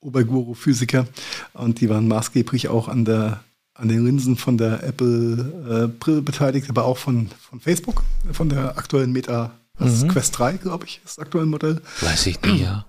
Oberguru-Physiker. 0.02 1.08
Und 1.54 1.80
die 1.80 1.90
waren 1.90 2.08
maßgeblich 2.08 2.68
auch 2.68 2.88
an, 2.88 3.06
der, 3.06 3.44
an 3.76 3.88
den 3.88 4.06
Linsen 4.06 4.36
von 4.36 4.58
der 4.58 4.84
Apple-Brille 4.84 6.18
äh, 6.18 6.22
beteiligt, 6.22 6.70
aber 6.70 6.86
auch 6.86 6.98
von, 6.98 7.30
von 7.40 7.60
Facebook, 7.60 8.04
von 8.32 8.50
der 8.50 8.78
aktuellen 8.78 9.12
Meta 9.12 9.52
mhm. 9.80 10.08
Quest 10.08 10.38
3, 10.40 10.58
glaube 10.58 10.86
ich, 10.86 11.02
ist 11.06 11.18
das 11.18 11.20
aktuelle 11.20 11.48
Modell. 11.48 11.82
Weiß 12.02 12.26
ich 12.26 12.42
nicht, 12.42 12.62
ja. 12.62 12.86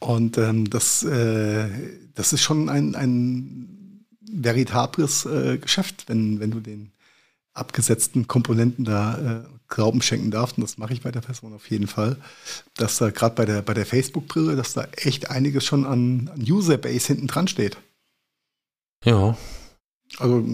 Und 0.00 0.36
ähm, 0.36 0.68
das, 0.68 1.02
äh, 1.04 1.70
das 2.14 2.32
ist 2.34 2.42
schon 2.42 2.68
ein, 2.68 2.94
ein 2.94 4.04
veritables 4.30 5.24
äh, 5.24 5.56
Geschäft, 5.58 6.04
wenn, 6.08 6.40
wenn 6.40 6.50
du 6.50 6.60
den 6.60 6.90
abgesetzten 7.54 8.28
Komponenten 8.28 8.84
da 8.84 9.42
äh, 9.44 9.48
Glauben 9.68 10.02
schenken 10.02 10.30
darf, 10.30 10.52
und 10.56 10.62
das 10.62 10.76
mache 10.76 10.92
ich 10.92 11.00
bei 11.00 11.10
der 11.10 11.22
Person 11.22 11.54
auf 11.54 11.70
jeden 11.70 11.86
Fall, 11.86 12.16
dass 12.76 12.98
da 12.98 13.10
gerade 13.10 13.34
bei 13.34 13.46
der, 13.46 13.62
bei 13.62 13.72
der 13.72 13.86
Facebook-Brille, 13.86 14.56
dass 14.56 14.74
da 14.74 14.86
echt 14.96 15.30
einiges 15.30 15.64
schon 15.64 15.86
an, 15.86 16.30
an 16.32 16.44
User-Base 16.46 17.06
hinten 17.08 17.26
dran 17.26 17.48
steht. 17.48 17.78
Ja. 19.04 19.36
Also 20.18 20.44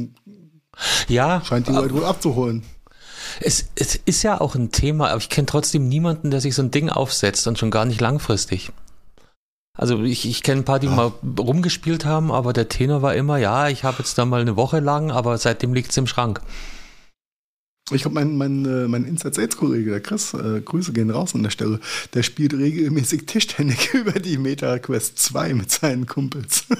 ja, 1.08 1.42
scheint 1.44 1.66
die 1.68 1.72
Leute 1.72 1.94
wohl 1.94 2.04
abzuholen. 2.04 2.62
Es, 3.40 3.66
es 3.74 3.96
ist 3.96 4.22
ja 4.22 4.40
auch 4.40 4.54
ein 4.54 4.70
Thema, 4.70 5.10
aber 5.10 5.18
ich 5.18 5.28
kenne 5.28 5.46
trotzdem 5.46 5.88
niemanden, 5.88 6.30
der 6.30 6.40
sich 6.40 6.54
so 6.54 6.62
ein 6.62 6.70
Ding 6.70 6.88
aufsetzt 6.88 7.46
und 7.46 7.58
schon 7.58 7.70
gar 7.70 7.84
nicht 7.84 8.00
langfristig. 8.00 8.72
Also 9.76 10.02
ich, 10.02 10.28
ich 10.28 10.42
kenne 10.42 10.62
ein 10.62 10.64
paar, 10.64 10.78
die 10.78 10.86
ja. 10.86 10.94
mal 10.94 11.12
rumgespielt 11.38 12.04
haben, 12.04 12.32
aber 12.32 12.52
der 12.52 12.68
Tenor 12.68 13.02
war 13.02 13.14
immer, 13.14 13.38
ja, 13.38 13.68
ich 13.68 13.84
habe 13.84 13.98
jetzt 13.98 14.16
da 14.18 14.24
mal 14.24 14.40
eine 14.40 14.56
Woche 14.56 14.80
lang, 14.80 15.10
aber 15.10 15.38
seitdem 15.38 15.74
liegt 15.74 15.90
es 15.90 15.96
im 15.96 16.06
Schrank. 16.06 16.40
Ich 17.92 18.02
glaube, 18.02 18.14
mein, 18.14 18.36
mein, 18.36 18.64
äh, 18.64 18.88
mein 18.88 19.04
Inside-Sales-Kollege, 19.04 19.90
der 19.90 20.00
Chris, 20.00 20.34
äh, 20.34 20.60
Grüße 20.60 20.92
gehen 20.92 21.10
raus 21.10 21.34
an 21.34 21.42
der 21.42 21.50
Stelle, 21.50 21.80
der 22.14 22.22
spielt 22.22 22.54
regelmäßig 22.54 23.26
Tischtennis 23.26 23.88
über 23.94 24.12
die 24.12 24.38
Meta 24.38 24.78
Quest 24.78 25.18
2 25.18 25.54
mit 25.54 25.70
seinen 25.70 26.06
Kumpels. 26.06 26.64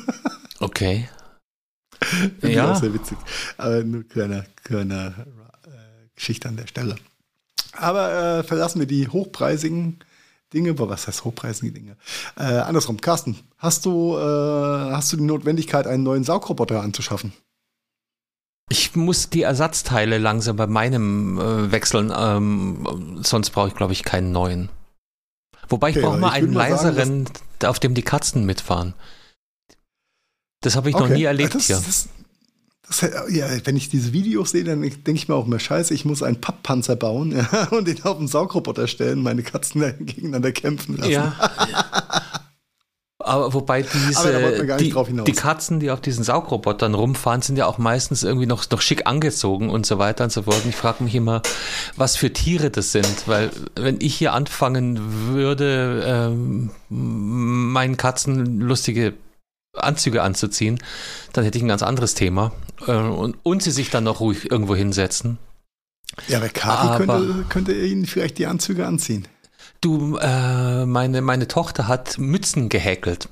Okay. 0.63 1.09
Finde 2.39 2.55
ja. 2.55 2.71
auch 2.71 2.79
sehr 2.79 2.93
witzig. 2.93 3.17
Aber 3.57 3.83
nur 3.83 4.05
kleine, 4.05 4.45
kleine 4.63 5.15
äh, 5.65 6.09
Geschichte 6.15 6.51
an 6.51 6.59
der 6.59 6.67
Stelle. 6.67 6.97
Aber 7.73 8.41
äh, 8.41 8.43
verlassen 8.43 8.79
wir 8.79 8.87
die 8.87 9.09
hochpreisigen 9.09 10.01
Dinge, 10.53 10.79
was 10.79 11.07
heißt 11.07 11.25
hochpreisige 11.25 11.73
Dinge? 11.73 11.97
Äh, 12.37 12.43
andersrum, 12.43 13.01
Carsten, 13.01 13.37
hast 13.57 13.87
du, 13.87 14.17
äh, 14.17 14.21
hast 14.21 15.13
du 15.13 15.17
die 15.17 15.25
Notwendigkeit, 15.25 15.87
einen 15.87 16.03
neuen 16.03 16.25
Saugroboter 16.25 16.83
anzuschaffen? 16.83 17.33
Ich 18.73 18.95
muss 18.95 19.31
die 19.31 19.43
Ersatzteile 19.43 20.19
langsam 20.19 20.55
bei 20.55 20.69
meinem 20.69 21.39
äh, 21.39 21.73
wechseln, 21.73 22.13
ähm, 22.17 23.19
sonst 23.21 23.51
brauche 23.51 23.67
ich, 23.67 23.75
glaube 23.75 23.93
ich, 23.93 24.05
keinen 24.05 24.31
neuen. 24.31 24.69
Wobei 25.69 25.91
ich 25.91 25.97
okay, 25.97 26.07
brauche 26.07 26.19
mal 26.19 26.31
einen 26.31 26.53
leiseren, 26.53 27.27
sagen, 27.27 27.67
auf 27.67 27.81
dem 27.81 27.95
die 27.95 28.03
Katzen 28.03 28.47
mitfahren. 28.47 28.95
Das 30.61 30.77
habe 30.77 30.89
ich 30.89 30.95
okay. 30.95 31.09
noch 31.09 31.17
nie 31.17 31.25
erlebt 31.25 31.57
das, 31.57 31.67
hier. 31.67 31.77
Das, 31.77 32.09
das, 32.87 33.11
ja, 33.31 33.49
wenn 33.65 33.77
ich 33.77 33.89
diese 33.89 34.13
Videos 34.13 34.53
sehe, 34.53 34.63
dann 34.63 34.83
denke 34.83 35.13
ich 35.13 35.29
mir 35.29 35.35
auch 35.35 35.47
immer, 35.47 35.59
scheiße, 35.59 35.93
ich 35.93 36.05
muss 36.05 36.23
einen 36.23 36.41
Papppanzer 36.41 36.95
bauen 36.95 37.33
ja, 37.53 37.69
und 37.71 37.89
den 37.89 38.01
auf 38.05 38.19
einen 38.19 38.29
Saugroboter 38.29 38.87
stellen, 38.87 39.23
meine 39.23 39.43
Katzen 39.43 39.81
gegeneinander 39.99 40.53
kämpfen 40.53 40.97
lassen. 40.97 41.11
Ja. 41.11 41.35
Aber 43.21 43.53
wobei 43.53 43.83
diese, 43.83 44.19
Aber 44.19 44.77
die, 44.79 44.95
die, 45.25 45.33
Katzen, 45.33 45.79
die 45.79 45.91
auf 45.91 46.01
diesen 46.01 46.25
Saugrobotern 46.25 46.95
rumfahren, 46.95 47.43
sind 47.43 47.57
ja 47.57 47.67
auch 47.67 47.79
meistens 47.79 48.23
irgendwie 48.23 48.47
noch, 48.47 48.69
noch 48.71 48.81
schick 48.81 49.07
angezogen 49.07 49.69
und 49.69 49.85
so 49.87 49.99
weiter 49.99 50.25
und 50.25 50.33
so 50.33 50.43
fort. 50.43 50.65
Und 50.65 50.71
ich 50.71 50.77
frage 50.77 51.05
mich 51.05 51.15
immer, 51.15 51.43
was 51.97 52.17
für 52.17 52.33
Tiere 52.33 52.71
das 52.71 52.93
sind, 52.93 53.27
weil 53.27 53.51
wenn 53.77 54.01
ich 54.01 54.15
hier 54.15 54.33
anfangen 54.33 54.99
würde, 55.33 56.03
ähm, 56.07 56.71
meinen 56.89 57.97
Katzen 57.97 58.61
lustige 58.61 59.15
Anzüge 59.77 60.23
anzuziehen, 60.23 60.79
dann 61.33 61.45
hätte 61.45 61.59
ich 61.59 61.65
ein 61.65 61.69
ganz 61.69 61.83
anderes 61.83 62.15
Thema. 62.15 62.53
Äh, 62.87 62.93
und, 62.93 63.37
und 63.43 63.63
sie 63.63 63.71
sich 63.71 63.91
dann 63.91 64.05
noch 64.05 64.21
ruhig 64.21 64.51
irgendwo 64.51 64.75
hinsetzen. 64.75 65.39
Ja, 66.29 66.39
aber 66.39 66.49
Kathi 66.49 67.05
könnte, 67.05 67.45
könnte 67.49 67.73
ihnen 67.73 68.07
vielleicht 68.07 68.39
die 68.39 68.47
Anzüge 68.47 68.87
anziehen. 68.87 69.29
Du, 69.81 70.19
äh, 70.19 70.85
meine, 70.85 71.23
meine 71.23 71.49
Tochter 71.49 71.89
hat 71.89 72.19
Mützen 72.19 72.69
gehäkelt. 72.69 73.29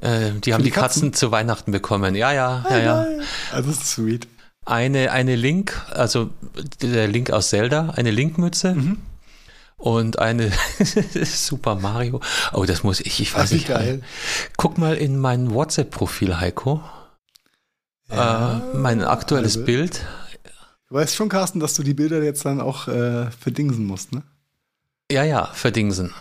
Äh, 0.00 0.32
die 0.32 0.50
Für 0.50 0.54
haben 0.54 0.62
die, 0.62 0.70
die 0.70 0.70
Katzen? 0.70 1.02
Katzen? 1.02 1.12
zu 1.12 1.30
Weihnachten 1.30 1.72
bekommen. 1.72 2.14
Ja, 2.14 2.32
ja, 2.32 2.64
ja, 2.70 2.78
ja. 2.78 3.06
Also 3.52 3.72
sweet. 3.72 4.26
Eine, 4.64 5.12
eine 5.12 5.36
Link, 5.36 5.80
also 5.90 6.30
der 6.80 7.06
Link 7.06 7.30
aus 7.30 7.50
Zelda, 7.50 7.90
eine 7.96 8.10
Link-Mütze. 8.10 8.74
Mhm. 8.74 8.98
Und 9.76 10.18
eine 10.18 10.50
Super 11.24 11.74
Mario. 11.74 12.20
Oh, 12.52 12.64
das 12.64 12.82
muss 12.82 13.00
ich, 13.00 13.20
ich 13.20 13.34
weiß 13.34 13.52
nicht. 13.52 13.68
Geil. 13.68 14.02
Guck 14.56 14.78
mal 14.78 14.96
in 14.96 15.18
mein 15.18 15.52
WhatsApp-Profil, 15.52 16.40
Heiko. 16.40 16.82
Ja, 18.08 18.62
äh, 18.72 18.76
mein 18.76 19.02
aktuelles 19.02 19.56
also. 19.56 19.66
Bild. 19.66 20.00
Du 20.88 20.94
weißt 20.94 21.14
schon, 21.14 21.28
Carsten, 21.28 21.60
dass 21.60 21.74
du 21.74 21.82
die 21.82 21.94
Bilder 21.94 22.22
jetzt 22.22 22.44
dann 22.46 22.60
auch 22.60 22.88
äh, 22.88 23.30
verdingsen 23.32 23.84
musst, 23.84 24.12
ne? 24.12 24.22
Ja, 25.12 25.22
ja, 25.22 25.46
verdingsen. 25.52 26.12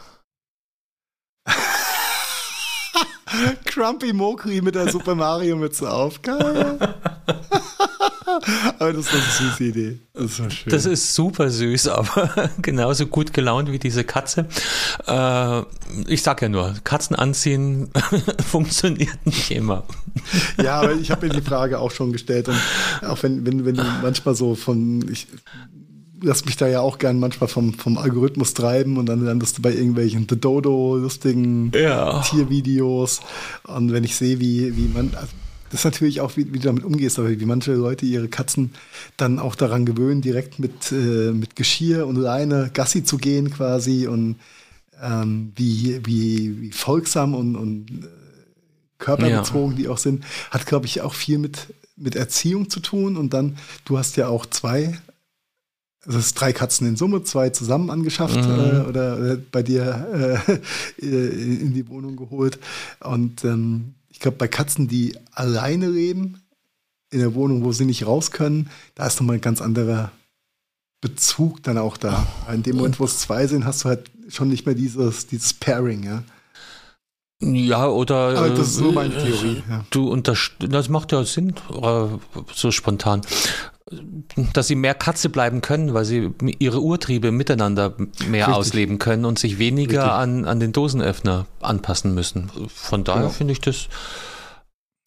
Crumpy 3.65 4.13
Mokri 4.13 4.61
mit 4.61 4.75
der 4.75 4.91
Super 4.91 5.15
Mario 5.15 5.55
Mütze 5.55 5.89
auf. 5.89 6.21
Geil. 6.21 6.77
aber 8.79 8.93
das 8.93 9.07
ist 9.07 9.13
eine 9.13 9.21
süße 9.21 9.63
Idee. 9.63 9.99
Das 10.13 10.39
ist, 10.39 10.53
schön. 10.53 10.71
das 10.71 10.86
ist 10.86 11.15
super 11.15 11.49
süß, 11.49 11.88
aber 11.88 12.49
genauso 12.61 13.07
gut 13.07 13.34
gelaunt 13.34 13.71
wie 13.71 13.79
diese 13.79 14.03
Katze. 14.03 14.47
Äh, 15.07 15.61
ich 16.07 16.23
sag 16.23 16.41
ja 16.41 16.49
nur, 16.49 16.73
Katzen 16.84 17.15
anziehen 17.15 17.89
funktioniert 18.45 19.25
nicht 19.25 19.51
immer. 19.51 19.84
Ja, 20.61 20.81
aber 20.81 20.93
ich 20.93 21.11
habe 21.11 21.27
mir 21.27 21.34
die 21.34 21.41
Frage 21.41 21.79
auch 21.79 21.91
schon 21.91 22.11
gestellt. 22.11 22.49
Und 22.49 22.59
auch 23.07 23.21
wenn, 23.23 23.45
wenn, 23.45 23.65
wenn 23.65 23.75
du 23.75 23.84
manchmal 24.01 24.36
so 24.36 24.55
von, 24.55 25.07
ich 25.09 25.27
lass 26.24 26.45
mich 26.45 26.57
da 26.57 26.67
ja 26.67 26.80
auch 26.80 26.97
gern 26.97 27.19
manchmal 27.19 27.47
vom, 27.47 27.74
vom 27.74 27.97
Algorithmus 27.97 28.53
treiben 28.53 28.97
und 28.97 29.07
dann 29.07 29.24
landest 29.24 29.57
du 29.57 29.61
bei 29.61 29.74
irgendwelchen 29.74 30.26
The 30.30 30.39
Dodo 30.39 30.97
lustigen 30.97 31.71
ja. 31.76 32.21
Tiervideos. 32.21 33.21
Und 33.67 33.91
wenn 33.91 34.03
ich 34.03 34.15
sehe, 34.15 34.39
wie, 34.39 34.76
wie 34.76 34.88
man, 34.88 35.13
also 35.15 35.34
das 35.69 35.82
ist 35.82 35.86
natürlich 35.86 36.21
auch, 36.21 36.38
wie, 36.38 36.53
wie, 36.53 36.59
du 36.59 36.67
damit 36.67 36.84
umgehst, 36.84 37.19
aber 37.19 37.30
wie 37.30 37.45
manche 37.45 37.74
Leute 37.74 38.05
ihre 38.05 38.30
Katzen 38.30 38.71
dann 39.17 39.39
auch 39.39 39.55
daran 39.55 39.86
gewöhnen, 39.86 40.21
direkt 40.21 40.59
mit, 40.59 40.91
äh, 40.91 41.32
mit 41.32 41.55
Geschirr 41.55 42.07
und 42.07 42.15
Leine 42.15 42.69
Gassi 42.74 43.03
zu 43.03 43.17
gehen 43.17 43.49
quasi 43.49 44.07
und 44.07 44.38
ähm, 45.01 45.51
wie, 45.55 45.99
wie, 46.05 46.61
wie 46.61 46.71
folgsam 46.71 47.34
und, 47.34 47.55
und 47.55 47.89
äh, 47.89 48.07
körperbezogen 48.99 49.71
ja. 49.71 49.78
die 49.78 49.88
auch 49.89 49.97
sind, 49.97 50.24
hat, 50.51 50.65
glaube 50.65 50.86
ich, 50.86 51.01
auch 51.01 51.13
viel 51.13 51.38
mit, 51.38 51.74
mit 51.97 52.15
Erziehung 52.15 52.69
zu 52.69 52.80
tun. 52.80 53.17
Und 53.17 53.34
dann, 53.34 53.57
du 53.86 53.97
hast 53.97 54.15
ja 54.15 54.28
auch 54.28 54.45
zwei 54.45 54.97
also 56.06 56.20
es 56.20 56.28
ist 56.28 56.34
drei 56.34 56.51
Katzen 56.51 56.88
in 56.88 56.95
Summe, 56.95 57.24
zwei 57.24 57.49
zusammen 57.49 57.89
angeschafft 57.89 58.36
mhm. 58.36 58.41
äh, 58.41 58.80
oder 58.88 59.32
äh, 59.32 59.38
bei 59.51 59.64
dir 59.64 60.41
äh, 60.47 61.06
in 61.06 61.74
die 61.74 61.88
Wohnung 61.88 62.16
geholt. 62.16 62.60
Und 62.99 63.45
ähm, 63.45 63.95
ich 64.10 64.20
glaube, 64.20 64.38
bei 64.38 64.47
Katzen, 64.47 64.88
die 64.88 65.16
alleine 65.32 65.88
leben, 65.88 66.41
in 67.10 67.20
der 67.20 67.36
Wohnung, 67.36 67.64
wo 67.64 67.72
sie 67.72 67.86
nicht 67.86 68.06
raus 68.06 68.32
können, 68.32 68.70
da 68.95 69.06
ist 69.06 69.20
nochmal 69.20 69.36
ein 69.36 69.41
ganz 69.41 69.62
anderer 69.62 70.12
Bezug 70.99 71.62
dann 71.64 71.78
auch 71.78 71.97
da. 71.97 72.26
In 72.51 72.64
dem 72.64 72.78
Moment, 72.78 72.99
wo 72.99 73.06
es 73.06 73.20
zwei 73.20 73.45
sind, 73.47 73.66
hast 73.66 73.84
du 73.84 73.89
halt 73.89 74.10
schon 74.30 74.49
nicht 74.49 74.66
mehr 74.66 74.76
dieses, 74.76 75.28
dieses 75.28 75.54
Pairing, 75.54 76.04
ja. 76.04 76.24
Ja, 77.39 77.88
oder. 77.88 78.38
Aber 78.38 78.49
das 78.49 78.70
ist 78.70 78.80
nur 78.80 78.93
meine 78.93 79.14
Theorie. 79.14 79.62
Ja. 79.70 79.86
Du 79.89 80.16
das 80.16 80.89
macht 80.89 81.12
ja 81.12 81.26
Sinn, 81.26 81.54
äh, 81.70 82.08
so 82.54 82.72
spontan 82.72 83.22
dass 84.54 84.68
sie 84.68 84.76
mehr 84.76 84.94
Katze 84.94 85.30
bleiben 85.30 85.62
können, 85.62 85.94
weil 85.94 86.06
sie 86.06 86.32
ihre 86.60 86.82
Urtriebe 86.82 87.32
miteinander 87.32 87.96
mehr 88.28 88.48
Richtig. 88.48 88.56
ausleben 88.56 89.00
können 89.00 89.26
und 89.26 89.39
sich 89.39 89.60
weniger 89.60 90.14
an, 90.14 90.46
an 90.46 90.60
den 90.60 90.72
Dosenöffner 90.72 91.46
anpassen 91.62 92.14
müssen. 92.14 92.52
Von 92.74 93.04
daher 93.04 93.24
ja. 93.24 93.30
finde 93.30 93.54
ich 93.54 93.62
das 93.62 93.88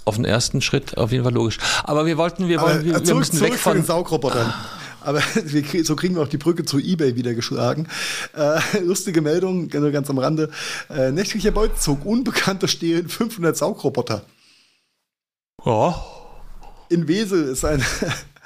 auf 0.05 0.17
den 0.17 0.25
ersten 0.25 0.63
Schritt 0.63 0.97
auf 0.97 1.13
jeden 1.13 1.25
Fall 1.25 1.35
logisch. 1.35 1.59
Aber 1.85 2.07
wir 2.07 2.17
wollten, 2.17 2.49
wir 2.49 2.61
wollen, 2.61 2.85
wir, 2.85 2.95
wir 2.95 3.05
zurück, 3.05 3.19
müssen 3.19 3.39
zurück 3.39 3.53
weg 3.53 3.59
von 3.59 3.77
den 3.77 3.85
Saugrobotern. 3.85 4.55
Aber 5.01 5.21
wir, 5.45 5.85
so 5.85 5.97
kriegen 5.97 6.15
wir 6.15 6.23
auch 6.23 6.29
die 6.29 6.37
Brücke 6.37 6.65
zu 6.65 6.79
eBay 6.79 7.17
wieder 7.17 7.35
geschlagen. 7.35 7.89
Äh, 8.35 8.81
lustige 8.81 9.21
Meldung, 9.21 9.69
ganz 9.69 10.11
am 10.11 10.19
Rande. 10.19 10.51
Äh, 10.91 11.13
nächtlicher 11.13 11.51
Beutezug, 11.53 12.05
Unbekannte 12.05 12.69
stehlen 12.69 13.09
500 13.09 13.57
Saugroboter. 13.57 14.23
Ja. 15.65 16.05
In 16.89 17.09
Wesel 17.09 17.49
ist 17.49 17.65
ein 17.65 17.85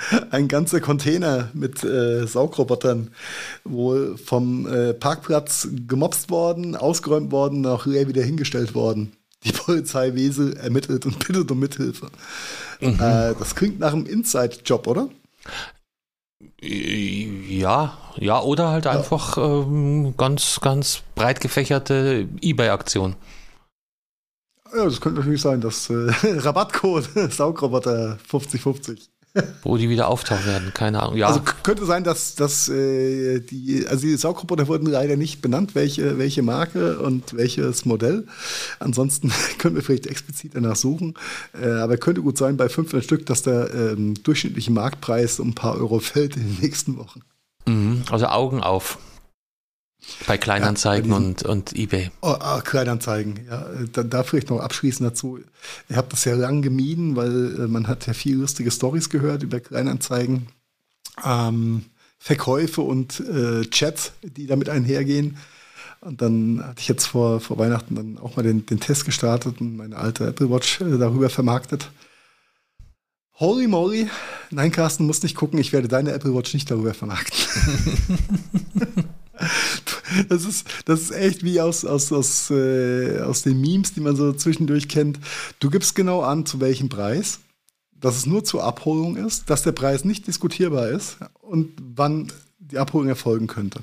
ein 0.31 0.49
ganzer 0.49 0.81
Container 0.81 1.51
mit 1.53 1.85
äh, 1.85 2.27
Saugrobotern 2.27 3.11
wohl 3.65 4.17
vom 4.17 4.67
äh, 4.67 4.95
Parkplatz 4.95 5.69
gemobst 5.87 6.31
worden, 6.31 6.77
ausgeräumt 6.77 7.33
worden, 7.33 7.67
auch 7.67 7.87
wieder 7.87 8.23
hingestellt 8.23 8.75
worden. 8.75 9.13
Die 9.45 9.53
Polizei 9.53 10.15
Wesel 10.15 10.57
ermittelt 10.57 11.07
und 11.07 11.19
bittet 11.19 11.51
um 11.51 11.59
Mithilfe. 11.59 12.11
Mhm. 12.81 13.01
Äh, 13.01 13.35
das 13.39 13.55
klingt 13.55 13.81
nach 13.81 13.93
einem 13.93 14.07
Inside-Job, 14.07 14.87
oder? 14.87 15.09
Ja, 16.63 17.99
ja, 18.17 18.41
oder 18.41 18.69
halt 18.69 18.85
ja. 18.85 18.93
einfach 18.93 19.39
ähm, 19.39 20.15
ganz, 20.17 20.61
ganz 20.61 21.03
breit 21.15 21.41
gefächerte 21.41 22.29
Ebay-Aktion. 22.43 23.17
Ja, 24.75 24.85
das 24.85 25.01
könnte 25.01 25.21
natürlich 25.21 25.41
sein, 25.41 25.61
dass 25.61 25.89
äh, 25.91 26.11
Rabattcode 26.23 27.09
Saugroboter 27.31 28.19
5050. 28.27 29.11
Wo 29.63 29.77
die 29.77 29.89
wieder 29.89 30.09
auftauchen 30.09 30.45
werden, 30.47 30.73
keine 30.75 31.03
Ahnung. 31.03 31.17
Ja. 31.17 31.29
Also 31.29 31.41
könnte 31.63 31.87
sein, 31.87 32.03
dass, 32.03 32.35
dass 32.35 32.69
äh, 32.69 33.39
die, 33.41 33.87
also 33.89 34.03
die 34.03 34.17
Saugroboter 34.17 34.67
wurden 34.67 34.87
leider 34.87 35.17
nicht 35.17 35.41
benannt, 35.41 35.75
welche, 35.75 36.19
welche 36.19 36.43
Marke 36.43 36.99
und 36.99 37.37
welches 37.37 37.85
Modell. 37.85 38.27
Ansonsten 38.81 39.33
können 39.59 39.77
wir 39.77 39.83
vielleicht 39.83 40.07
explizit 40.07 40.55
danach 40.55 40.77
suchen. 40.77 41.15
Äh, 41.61 41.69
aber 41.69 41.97
könnte 41.97 42.23
gut 42.23 42.39
sein, 42.39 42.57
bei 42.57 42.69
500 42.69 43.05
Stück, 43.05 43.27
dass 43.27 43.43
der 43.43 43.73
ähm, 43.73 44.15
durchschnittliche 44.23 44.73
Marktpreis 44.73 45.39
um 45.39 45.51
ein 45.51 45.55
paar 45.55 45.77
Euro 45.77 46.01
fällt 46.01 46.37
in 46.37 46.43
den 46.43 46.59
nächsten 46.61 46.97
Wochen. 46.97 47.21
Mhm, 47.67 48.03
also 48.11 48.27
Augen 48.27 48.63
auf. 48.63 48.99
Bei 50.27 50.39
Kleinanzeigen 50.39 51.11
ja, 51.11 51.19
bei 51.19 51.25
und, 51.25 51.43
und 51.43 51.77
eBay. 51.77 52.11
Oh, 52.23 52.37
oh, 52.39 52.61
Kleinanzeigen, 52.61 53.41
ja. 53.49 53.67
Da, 53.93 54.03
da 54.03 54.23
vielleicht 54.23 54.51
noch 54.51 54.61
abschließend 54.61 55.11
dazu. 55.11 55.41
Ich 55.89 55.97
habe 55.97 56.09
das 56.11 56.25
ja 56.25 56.35
lang 56.35 56.63
gemieden, 56.63 57.17
weil 57.17 57.61
äh, 57.61 57.69
man 57.69 57.87
hat 57.87 58.07
ja 58.07 58.13
viel 58.13 58.37
lustige 58.37 58.71
Stories 58.71 59.11
gehört 59.11 59.43
über 59.43 59.61
Kleinanzeigen. 59.61 60.49
Ähm, 61.25 61.85
Verkäufe 62.19 62.83
und 62.83 63.21
äh, 63.21 63.63
Chats, 63.71 64.13
die 64.23 64.47
damit 64.47 64.69
einhergehen. 64.69 65.39
Und 66.01 66.23
dann 66.23 66.63
hatte 66.65 66.81
ich 66.81 66.89
jetzt 66.89 67.07
vor, 67.07 67.41
vor 67.41 67.59
Weihnachten 67.59 67.95
dann 67.95 68.19
auch 68.19 68.37
mal 68.37 68.43
den, 68.43 68.67
den 68.67 68.81
Test 68.81 69.05
gestartet 69.05 69.61
und 69.61 69.77
meine 69.77 69.97
alte 69.97 70.27
Apple 70.27 70.51
Watch 70.51 70.81
äh, 70.81 70.99
darüber 70.99 71.31
vermarktet. 71.31 71.91
Holy 73.35 73.67
moly. 73.67 74.09
Nein, 74.51 74.71
Carsten, 74.71 75.07
musst 75.07 75.23
nicht 75.23 75.35
gucken, 75.35 75.59
ich 75.59 75.73
werde 75.73 75.89
deine 75.89 76.13
Apple 76.13 76.35
Watch 76.35 76.53
nicht 76.53 76.71
darüber 76.71 76.93
vermarkten. 76.93 77.39
Das 80.29 80.45
ist, 80.45 80.67
das 80.87 81.03
ist 81.03 81.11
echt 81.13 81.45
wie 81.45 81.61
aus, 81.61 81.85
aus, 81.85 82.13
aus, 82.13 82.51
äh, 82.51 83.21
aus 83.21 83.43
den 83.43 83.61
Memes, 83.61 83.95
die 83.95 84.01
man 84.01 84.17
so 84.17 84.33
zwischendurch 84.33 84.89
kennt. 84.89 85.19
Du 85.61 85.71
gibst 85.71 85.95
genau 85.95 86.23
an, 86.23 86.47
zu 86.47 86.61
welchem 86.61 86.89
Preis, 86.89 87.39
dass 87.93 88.17
es 88.17 88.27
nur 88.27 88.45
zur 88.45 88.65
Abholung 88.65 89.17
ist, 89.17 89.49
dass 89.49 89.63
der 89.63 89.73
Preis 89.73 90.05
nicht 90.05 90.27
diskutierbar 90.27 90.89
ist 90.89 91.19
und 91.41 91.71
wann 91.95 92.33
die 92.59 92.79
Abholung 92.79 93.09
erfolgen 93.09 93.47
könnte. 93.47 93.83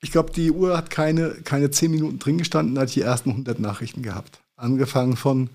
Ich 0.00 0.10
glaube, 0.10 0.32
die 0.32 0.50
Uhr 0.50 0.76
hat 0.76 0.90
keine, 0.90 1.30
keine 1.44 1.70
10 1.70 1.90
Minuten 1.90 2.18
drin 2.18 2.38
gestanden, 2.38 2.78
hat 2.78 2.94
die 2.94 3.00
ersten 3.00 3.30
100 3.30 3.58
Nachrichten 3.58 4.02
gehabt. 4.02 4.40
Angefangen 4.56 5.16
von, 5.16 5.48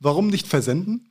warum 0.00 0.26
nicht 0.26 0.48
versenden? 0.48 1.08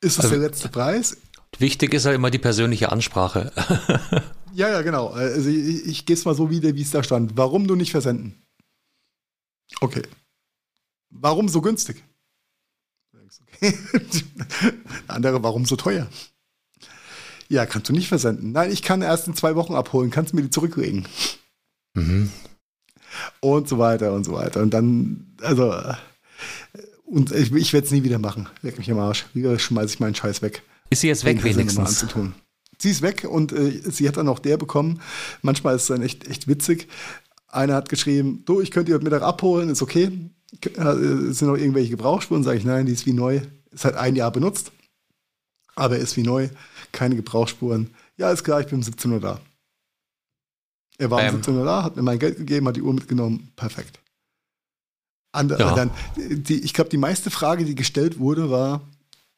Ist 0.00 0.18
es 0.18 0.24
also, 0.26 0.30
der 0.30 0.48
letzte 0.48 0.68
Preis? 0.68 1.16
Wichtig 1.58 1.94
ist 1.94 2.04
ja 2.04 2.12
immer 2.12 2.30
die 2.30 2.38
persönliche 2.38 2.92
Ansprache. 2.92 3.52
ja, 4.54 4.68
ja, 4.68 4.82
genau. 4.82 5.08
Also 5.08 5.48
ich, 5.48 5.86
ich 5.86 6.06
gehe 6.06 6.14
es 6.14 6.24
mal 6.24 6.34
so 6.34 6.50
wieder, 6.50 6.74
wie 6.74 6.82
es 6.82 6.90
da 6.90 7.02
stand. 7.02 7.36
Warum 7.36 7.66
du 7.66 7.74
nicht 7.74 7.90
versenden? 7.90 8.42
Okay. 9.80 10.02
Warum 11.10 11.48
so 11.48 11.60
günstig? 11.60 12.04
Okay. 13.14 13.74
Andere, 15.08 15.42
warum 15.42 15.64
so 15.64 15.76
teuer? 15.76 16.08
Ja, 17.48 17.66
kannst 17.66 17.88
du 17.88 17.92
nicht 17.92 18.08
versenden. 18.08 18.52
Nein, 18.52 18.70
ich 18.70 18.82
kann 18.82 19.02
erst 19.02 19.26
in 19.26 19.34
zwei 19.34 19.56
Wochen 19.56 19.74
abholen. 19.74 20.10
Kannst 20.10 20.32
du 20.32 20.36
mir 20.36 20.42
die 20.42 20.50
zurücklegen? 20.50 21.08
Mhm. 21.94 22.30
Und 23.40 23.68
so 23.68 23.78
weiter 23.78 24.12
und 24.12 24.24
so 24.24 24.32
weiter. 24.32 24.60
Und 24.60 24.70
dann, 24.70 25.34
also, 25.40 25.74
und 27.06 27.32
ich, 27.32 27.52
ich 27.52 27.72
werde 27.72 27.86
es 27.86 27.92
nie 27.92 28.04
wieder 28.04 28.18
machen. 28.18 28.48
Leck 28.60 28.76
mich 28.76 28.90
am 28.90 28.98
Arsch. 28.98 29.26
Wieder 29.32 29.58
schmeiße 29.58 29.94
ich 29.94 30.00
meinen 30.00 30.14
Scheiß 30.14 30.42
weg. 30.42 30.62
Ist 30.90 31.00
sie 31.00 31.08
jetzt 31.08 31.24
weg 31.24 31.42
wenigstens? 31.44 31.78
Anzutun. 32.02 32.34
Sie 32.78 32.90
ist 32.90 33.02
weg 33.02 33.26
und 33.28 33.52
äh, 33.52 33.82
sie 33.90 34.08
hat 34.08 34.16
dann 34.16 34.28
auch 34.28 34.38
der 34.38 34.56
bekommen. 34.56 35.00
Manchmal 35.42 35.76
ist 35.76 35.82
es 35.82 35.88
dann 35.88 36.02
echt, 36.02 36.28
echt 36.28 36.46
witzig. 36.46 36.88
Einer 37.48 37.74
hat 37.74 37.88
geschrieben, 37.88 38.42
du, 38.44 38.60
ich 38.60 38.70
könnte 38.70 38.86
die 38.86 38.94
heute 38.94 39.04
Mittag 39.04 39.22
abholen, 39.22 39.68
ist 39.68 39.82
okay. 39.82 40.12
Äh, 40.62 40.94
sind 41.32 41.48
noch 41.48 41.56
irgendwelche 41.56 41.90
Gebrauchsspuren? 41.90 42.44
Sage 42.44 42.58
ich, 42.58 42.64
nein, 42.64 42.86
die 42.86 42.92
ist 42.92 43.06
wie 43.06 43.12
neu. 43.12 43.40
Ist 43.70 43.84
halt 43.84 43.96
ein 43.96 44.16
Jahr 44.16 44.30
benutzt, 44.30 44.72
aber 45.74 45.98
ist 45.98 46.16
wie 46.16 46.22
neu. 46.22 46.48
Keine 46.92 47.16
Gebrauchsspuren. 47.16 47.90
Ja, 48.16 48.30
ist 48.30 48.44
klar, 48.44 48.60
ich 48.60 48.66
bin 48.66 48.76
um 48.76 48.82
17 48.82 49.12
Uhr 49.12 49.20
da. 49.20 49.40
Er 50.98 51.10
war 51.10 51.22
um 51.22 51.30
17 51.30 51.56
Uhr 51.56 51.64
da, 51.64 51.82
hat 51.82 51.96
mir 51.96 52.02
mein 52.02 52.18
Geld 52.18 52.38
gegeben, 52.38 52.66
hat 52.68 52.76
die 52.76 52.82
Uhr 52.82 52.94
mitgenommen. 52.94 53.52
Perfekt. 53.56 54.00
Andere, 55.32 55.60
ja. 55.60 55.74
dann, 55.74 55.90
die, 56.16 56.62
ich 56.62 56.74
glaube, 56.74 56.90
die 56.90 56.96
meiste 56.96 57.30
Frage, 57.30 57.64
die 57.64 57.74
gestellt 57.74 58.18
wurde, 58.18 58.50
war, 58.50 58.80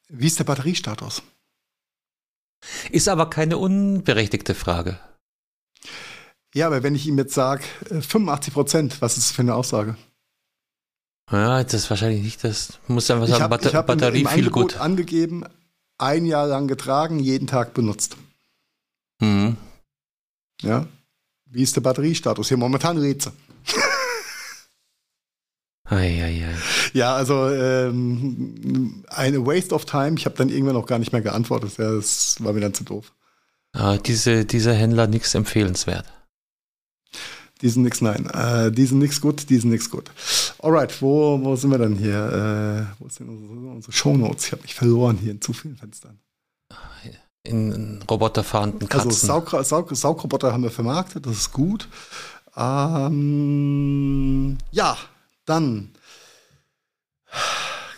wie 0.09 0.27
ist 0.27 0.39
der 0.39 0.45
Batteriestatus? 0.45 1.21
Ist 2.91 3.07
aber 3.07 3.29
keine 3.29 3.57
unberechtigte 3.57 4.55
Frage. 4.55 4.99
Ja, 6.53 6.67
aber 6.67 6.83
wenn 6.83 6.95
ich 6.95 7.07
ihm 7.07 7.17
jetzt 7.17 7.33
sage, 7.33 7.63
85 7.89 8.53
Prozent, 8.53 9.01
was 9.01 9.17
ist 9.17 9.29
das 9.29 9.35
für 9.35 9.41
eine 9.41 9.55
Aussage? 9.55 9.95
Ja, 11.31 11.63
das 11.63 11.73
ist 11.73 11.89
wahrscheinlich 11.89 12.23
nicht 12.23 12.43
das. 12.43 12.79
Muss 12.87 13.09
einfach 13.09 13.27
sagen, 13.27 13.37
ich 13.37 13.41
hab, 13.41 13.49
Batter 13.49 13.83
Batterie 13.83 14.25
viel 14.25 14.49
gut. 14.49 14.77
angegeben, 14.77 15.45
ein 15.97 16.25
Jahr 16.25 16.47
lang 16.47 16.67
getragen, 16.67 17.19
jeden 17.19 17.47
Tag 17.47 17.73
benutzt. 17.73 18.17
Mhm. 19.21 19.55
Ja. 20.61 20.87
Wie 21.45 21.63
ist 21.63 21.75
der 21.75 21.81
Batteriestatus? 21.81 22.49
Hier 22.49 22.57
momentan 22.57 22.97
Rätsel. 22.97 23.31
Ei, 25.91 26.55
Ja, 26.93 27.15
also 27.15 27.49
ähm, 27.49 29.03
eine 29.09 29.45
Waste 29.45 29.75
of 29.75 29.85
Time. 29.85 30.15
Ich 30.17 30.25
habe 30.25 30.37
dann 30.37 30.49
irgendwann 30.49 30.77
auch 30.77 30.85
gar 30.85 30.99
nicht 30.99 31.11
mehr 31.11 31.21
geantwortet. 31.21 31.77
Ja, 31.77 31.91
das 31.91 32.41
war 32.41 32.53
mir 32.53 32.61
dann 32.61 32.73
zu 32.73 32.85
doof. 32.85 33.11
Ah, 33.73 33.97
diese, 33.97 34.45
dieser 34.45 34.73
Händler 34.73 35.07
nichts 35.07 35.35
empfehlenswert. 35.35 36.05
Die 37.61 37.69
sind 37.69 37.83
nix, 37.83 37.99
nein. 38.01 38.29
Äh, 38.29 38.71
die 38.71 38.85
sind 38.85 38.99
nix 38.99 39.19
gut, 39.19 39.49
die 39.49 39.57
sind 39.57 39.69
nix 39.69 39.89
gut. 39.89 40.09
Alright, 40.59 41.01
wo, 41.01 41.39
wo 41.43 41.55
sind 41.57 41.71
wir 41.71 41.77
denn 41.77 41.95
hier? 41.95 42.87
Äh, 42.97 43.03
wo 43.03 43.09
sind 43.09 43.27
unsere, 43.29 43.53
unsere 43.53 43.91
Shownotes? 43.91 44.45
Ich 44.45 44.51
habe 44.53 44.61
mich 44.61 44.73
verloren 44.73 45.17
hier 45.17 45.31
in 45.31 45.41
zu 45.41 45.51
vielen 45.53 45.75
Fenstern. 45.75 46.19
In 47.43 48.03
roboterfahrenden 48.09 48.87
Katzen. 48.87 49.09
Also 49.09 49.25
Saug, 49.25 49.49
Saug, 49.65 49.89
Saugroboter 49.95 50.53
haben 50.53 50.61
wir 50.61 50.69
vermarktet, 50.69 51.25
das 51.25 51.37
ist 51.37 51.51
gut. 51.51 51.87
Ähm, 52.55 53.39
ja, 54.69 54.95
dann 55.45 55.93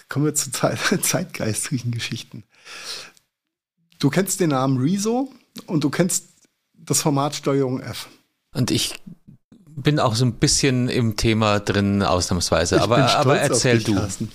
kommen 0.10 0.26
wir 0.26 0.36
zu 0.36 0.52
Zeit, 0.52 0.80
zeitgeistlichen 1.02 1.92
Geschichten. 1.92 2.44
Du 4.00 4.10
kennst 4.10 4.40
den 4.40 4.50
Namen 4.50 4.78
Rezo 4.78 5.32
und 5.66 5.84
du 5.84 5.90
kennst 5.90 6.28
das 6.74 7.02
Format 7.02 7.36
Steuerung 7.36 7.80
F. 7.80 8.10
Und 8.54 8.70
ich 8.70 9.02
bin 9.76 10.00
auch 10.00 10.16
so 10.16 10.26
ein 10.26 10.36
bisschen 10.36 10.90
im 10.90 11.16
Thema 11.16 11.60
drin, 11.60 12.04
ausnahmsweise. 12.04 12.82
aber, 12.82 13.16
aber 13.16 13.40
erzähl 13.40 13.82
du. 13.82 13.96
Carsten. 13.96 14.32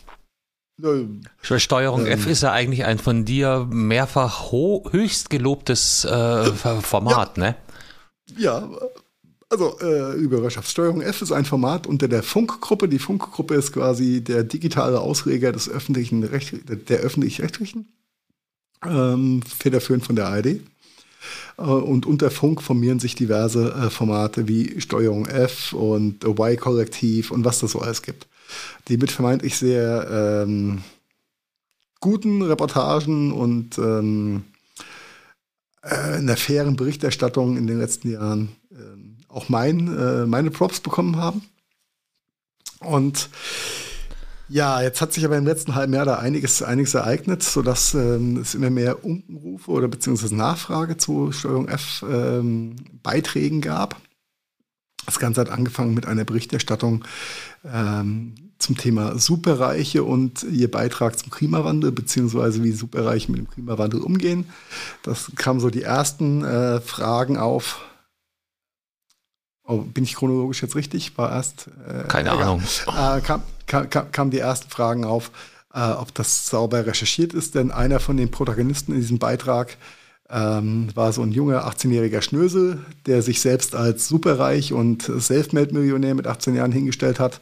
Steuerung 1.42 2.06
ähm, 2.06 2.12
F 2.12 2.26
ist 2.26 2.42
ja 2.42 2.52
eigentlich 2.52 2.84
ein 2.84 2.98
von 2.98 3.24
dir 3.24 3.66
mehrfach 3.68 4.52
höchst 4.52 5.28
gelobtes 5.28 6.04
äh, 6.04 6.52
Format, 6.52 7.36
ja. 7.36 7.44
ne? 7.44 7.56
Ja, 8.36 8.68
also 9.50 9.78
äh, 9.80 10.14
Überschaftssteuerung 10.14 11.00
F 11.00 11.22
ist 11.22 11.32
ein 11.32 11.44
Format 11.44 11.86
unter 11.86 12.08
der 12.08 12.22
Funkgruppe. 12.22 12.88
Die 12.88 12.98
Funkgruppe 12.98 13.54
ist 13.54 13.72
quasi 13.72 14.22
der 14.22 14.44
digitale 14.44 15.00
Ausleger 15.00 15.52
des 15.52 15.68
öffentlichen 15.68 16.22
Recht, 16.24 16.54
der 16.88 16.98
öffentlich-rechtlichen, 16.98 17.88
ähm, 18.84 19.42
federführend 19.42 20.04
von 20.04 20.16
der 20.16 20.28
ARD. 20.28 20.46
Äh, 20.46 21.62
und 21.62 22.06
unter 22.06 22.30
Funk 22.30 22.62
formieren 22.62 22.98
sich 22.98 23.14
diverse 23.14 23.72
äh, 23.72 23.90
Formate 23.90 24.48
wie 24.48 24.80
Steuerung 24.80 25.26
F 25.26 25.72
und 25.72 26.24
Y-Kollektiv 26.24 27.30
und 27.30 27.44
was 27.44 27.60
das 27.60 27.72
so 27.72 27.80
alles 27.80 28.02
gibt. 28.02 28.26
Die 28.88 28.96
mit 28.96 29.10
vermeintlich 29.10 29.56
sehr 29.56 30.44
ähm, 30.44 30.82
guten 32.00 32.42
Reportagen 32.42 33.32
und 33.32 33.78
ähm, 33.78 34.44
äh, 35.82 35.94
einer 35.94 36.36
fairen 36.36 36.76
Berichterstattung 36.76 37.56
in 37.56 37.66
den 37.66 37.78
letzten 37.78 38.10
Jahren 38.10 38.50
ähm, 38.72 38.97
auch 39.28 39.48
mein, 39.48 39.96
äh, 39.96 40.26
meine 40.26 40.50
Props 40.50 40.80
bekommen 40.80 41.16
haben. 41.16 41.42
Und 42.80 43.28
ja, 44.48 44.80
jetzt 44.80 45.00
hat 45.02 45.12
sich 45.12 45.24
aber 45.24 45.36
im 45.36 45.44
letzten 45.44 45.74
halben 45.74 45.92
Jahr 45.92 46.06
da 46.06 46.16
einiges, 46.16 46.62
einiges 46.62 46.94
ereignet, 46.94 47.42
sodass 47.42 47.92
ähm, 47.92 48.38
es 48.38 48.54
immer 48.54 48.70
mehr 48.70 49.04
Umrufe 49.04 49.70
oder 49.70 49.88
beziehungsweise 49.88 50.34
Nachfrage 50.34 50.96
zu 50.96 51.32
Steuerung 51.32 51.68
F 51.68 52.04
ähm, 52.08 52.76
Beiträgen 53.02 53.60
gab. 53.60 54.00
Das 55.04 55.18
Ganze 55.18 55.42
hat 55.42 55.50
angefangen 55.50 55.94
mit 55.94 56.06
einer 56.06 56.24
Berichterstattung 56.24 57.04
ähm, 57.64 58.34
zum 58.58 58.76
Thema 58.76 59.18
Superreiche 59.18 60.02
und 60.02 60.42
ihr 60.42 60.70
Beitrag 60.70 61.18
zum 61.18 61.30
Klimawandel, 61.30 61.92
beziehungsweise 61.92 62.62
wie 62.62 62.72
Superreiche 62.72 63.30
mit 63.30 63.40
dem 63.40 63.50
Klimawandel 63.50 64.00
umgehen. 64.00 64.46
Das 65.02 65.30
kamen 65.36 65.60
so 65.60 65.70
die 65.70 65.82
ersten 65.82 66.44
äh, 66.44 66.80
Fragen 66.80 67.36
auf. 67.36 67.80
Oh, 69.70 69.82
bin 69.82 70.02
ich 70.02 70.14
chronologisch 70.14 70.62
jetzt 70.62 70.76
richtig? 70.76 71.18
War 71.18 71.30
erst. 71.30 71.68
Äh, 71.86 72.08
Keine 72.08 72.32
Ahnung. 72.32 72.62
Äh, 72.86 73.20
kam, 73.20 73.42
kam, 73.66 74.10
kam, 74.10 74.30
die 74.30 74.38
ersten 74.38 74.70
Fragen 74.70 75.04
auf, 75.04 75.30
äh, 75.74 75.90
ob 75.90 76.14
das 76.14 76.46
sauber 76.46 76.86
recherchiert 76.86 77.34
ist, 77.34 77.54
denn 77.54 77.70
einer 77.70 78.00
von 78.00 78.16
den 78.16 78.30
Protagonisten 78.30 78.92
in 78.92 79.00
diesem 79.00 79.18
Beitrag 79.18 79.76
ähm, 80.30 80.88
war 80.94 81.12
so 81.12 81.20
ein 81.20 81.32
junger 81.32 81.68
18-jähriger 81.68 82.22
Schnösel, 82.22 82.78
der 83.04 83.20
sich 83.20 83.42
selbst 83.42 83.74
als 83.74 84.08
superreich 84.08 84.72
und 84.72 85.02
Selfmade-Millionär 85.02 86.14
mit 86.14 86.26
18 86.26 86.54
Jahren 86.54 86.72
hingestellt 86.72 87.20
hat, 87.20 87.38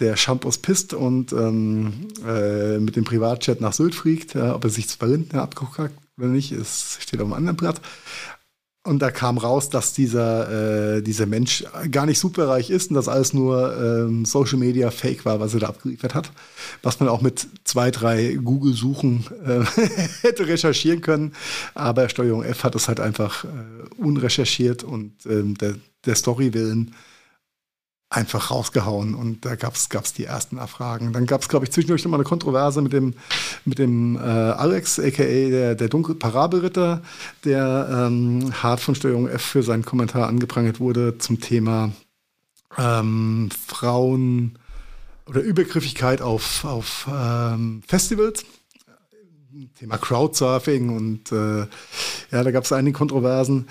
der 0.00 0.16
Shampoos 0.16 0.58
pisst 0.58 0.94
und 0.94 1.32
ähm, 1.32 2.08
äh, 2.26 2.78
mit 2.78 2.96
dem 2.96 3.04
Privatjet 3.04 3.60
nach 3.60 3.72
Sylt 3.72 3.94
fliegt. 3.94 4.34
Äh, 4.34 4.50
ob 4.50 4.64
er 4.64 4.70
sich 4.70 4.88
zu 4.88 5.04
Lindner 5.06 5.42
abgeguckt 5.42 5.78
hat 5.78 5.92
oder 6.16 6.26
nicht, 6.26 6.50
es 6.50 6.98
steht 7.00 7.20
auf 7.20 7.26
einem 7.26 7.34
anderen 7.34 7.56
Blatt. 7.56 7.80
Und 8.84 9.00
da 9.00 9.10
kam 9.10 9.38
raus, 9.38 9.68
dass 9.68 9.92
dieser, 9.92 10.96
äh, 10.96 11.02
dieser 11.02 11.26
Mensch 11.26 11.64
gar 11.90 12.06
nicht 12.06 12.18
superreich 12.18 12.70
ist 12.70 12.90
und 12.90 12.94
dass 12.94 13.08
alles 13.08 13.34
nur 13.34 13.76
ähm, 13.76 14.24
Social 14.24 14.56
Media 14.56 14.90
Fake 14.90 15.24
war, 15.24 15.40
was 15.40 15.52
er 15.52 15.60
da 15.60 15.66
abgeliefert 15.68 16.14
hat. 16.14 16.30
Was 16.82 16.98
man 17.00 17.08
auch 17.08 17.20
mit 17.20 17.46
zwei, 17.64 17.90
drei 17.90 18.38
Google-Suchen 18.42 19.26
äh, 19.44 19.64
hätte 20.22 20.46
recherchieren 20.46 21.00
können. 21.00 21.34
Aber 21.74 22.08
Steuerung 22.08 22.44
F 22.44 22.64
hat 22.64 22.76
es 22.76 22.88
halt 22.88 23.00
einfach 23.00 23.44
äh, 23.44 23.48
unrecherchiert 23.98 24.84
und 24.84 25.12
ähm, 25.26 25.58
der, 25.58 25.74
der 26.06 26.14
Story 26.14 26.54
willen 26.54 26.94
einfach 28.10 28.50
rausgehauen 28.50 29.14
und 29.14 29.44
da 29.44 29.54
gab 29.54 29.74
es 29.74 30.12
die 30.14 30.24
ersten 30.24 30.56
Nachfragen. 30.56 31.12
Dann 31.12 31.26
gab 31.26 31.42
es, 31.42 31.48
glaube 31.48 31.66
ich, 31.66 31.72
zwischendurch 31.72 32.04
noch 32.04 32.10
mal 32.10 32.16
eine 32.16 32.24
Kontroverse 32.24 32.80
mit 32.80 32.92
dem, 32.94 33.14
mit 33.66 33.78
dem 33.78 34.16
äh, 34.16 34.20
Alex, 34.20 34.98
a.k.a. 34.98 35.48
der, 35.50 35.74
der 35.74 35.88
dunkle 35.88 36.14
Parabelritter, 36.14 37.02
der 37.44 38.06
ähm, 38.08 38.50
hart 38.62 38.80
von 38.80 38.94
Steuerung 38.94 39.28
F 39.28 39.42
für 39.42 39.62
seinen 39.62 39.84
Kommentar 39.84 40.26
angeprangert 40.26 40.80
wurde 40.80 41.18
zum 41.18 41.40
Thema 41.40 41.92
ähm, 42.78 43.50
Frauen 43.66 44.58
oder 45.26 45.42
Übergriffigkeit 45.42 46.22
auf, 46.22 46.64
auf 46.64 47.06
ähm, 47.12 47.82
Festivals. 47.86 48.44
Thema 49.78 49.98
Crowdsurfing 49.98 50.94
und 50.94 51.32
äh, 51.32 51.66
ja, 52.30 52.44
da 52.44 52.50
gab 52.50 52.64
es 52.64 52.72
einige 52.72 52.96
Kontroversen 52.96 53.66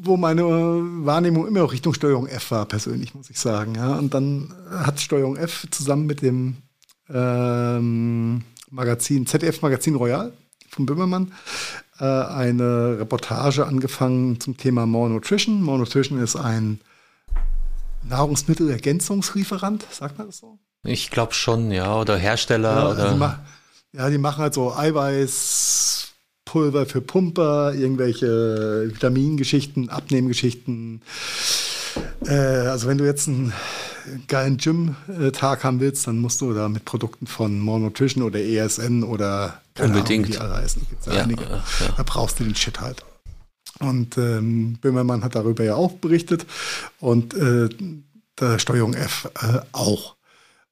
wo 0.00 0.16
meine 0.16 0.44
Wahrnehmung 0.44 1.46
immer 1.46 1.64
auch 1.64 1.72
Richtung 1.72 1.92
Steuerung 1.92 2.26
F 2.26 2.50
war, 2.50 2.66
persönlich, 2.66 3.14
muss 3.14 3.30
ich 3.30 3.38
sagen. 3.38 3.74
Ja. 3.74 3.96
Und 3.96 4.14
dann 4.14 4.54
hat 4.70 5.00
Steuerung 5.00 5.36
F 5.36 5.66
zusammen 5.70 6.06
mit 6.06 6.22
dem 6.22 6.58
ähm, 7.10 8.44
Magazin, 8.70 9.26
ZDF 9.26 9.62
Magazin 9.62 9.96
Royal 9.96 10.32
von 10.68 10.86
Böhmermann, 10.86 11.32
äh, 11.98 12.04
eine 12.04 12.98
Reportage 13.00 13.66
angefangen 13.66 14.40
zum 14.40 14.56
Thema 14.56 14.86
More 14.86 15.10
Nutrition. 15.10 15.62
More 15.62 15.78
Nutrition 15.78 16.22
ist 16.22 16.36
ein 16.36 16.80
Nahrungsmittelergänzungslieferant, 18.08 19.84
sagt 19.90 20.18
man 20.18 20.28
das 20.28 20.38
so? 20.38 20.58
Ich 20.84 21.10
glaube 21.10 21.34
schon, 21.34 21.72
ja, 21.72 21.96
oder 21.96 22.16
Hersteller. 22.16 22.74
Ja, 22.74 22.90
oder 22.90 23.02
also 23.02 23.14
die 23.16 23.96
ja, 23.96 24.10
die 24.10 24.18
machen 24.18 24.42
halt 24.42 24.54
so 24.54 24.70
Eiweißpulver 26.48 26.86
für 26.86 27.00
Pumper, 27.00 27.74
irgendwelche 27.74 28.90
Vitamingeschichten, 28.92 29.88
Abnehmgeschichten. 29.88 31.02
Äh, 32.26 32.32
also 32.32 32.88
wenn 32.88 32.98
du 32.98 33.04
jetzt 33.04 33.28
einen 33.28 33.52
geilen 34.26 34.56
Gym-Tag 34.56 35.64
haben 35.64 35.80
willst, 35.80 36.06
dann 36.06 36.18
musst 36.18 36.40
du 36.40 36.52
da 36.54 36.68
mit 36.68 36.84
Produkten 36.84 37.26
von 37.26 37.58
More 37.60 37.80
Nutrition 37.80 38.22
oder 38.22 38.40
ESN 38.40 39.02
oder 39.02 39.60
Unbedingt. 39.78 40.26
Ahnung, 40.26 40.32
die 40.32 40.38
alle 40.38 40.62
heißen. 40.62 40.82
Einige. 41.06 41.44
Ja, 41.44 41.50
ja. 41.50 41.94
Da 41.96 42.02
brauchst 42.04 42.40
du 42.40 42.44
den 42.44 42.54
Shit 42.54 42.80
halt. 42.80 43.04
Und 43.80 44.18
ähm, 44.18 44.78
Böhmermann 44.80 45.22
hat 45.22 45.34
darüber 45.34 45.62
ja 45.62 45.76
auch 45.76 45.92
berichtet 45.92 46.46
und 46.98 47.34
äh, 47.34 47.68
der 48.40 48.58
Steuerung 48.58 48.94
F 48.94 49.30
äh, 49.40 49.60
auch. 49.72 50.16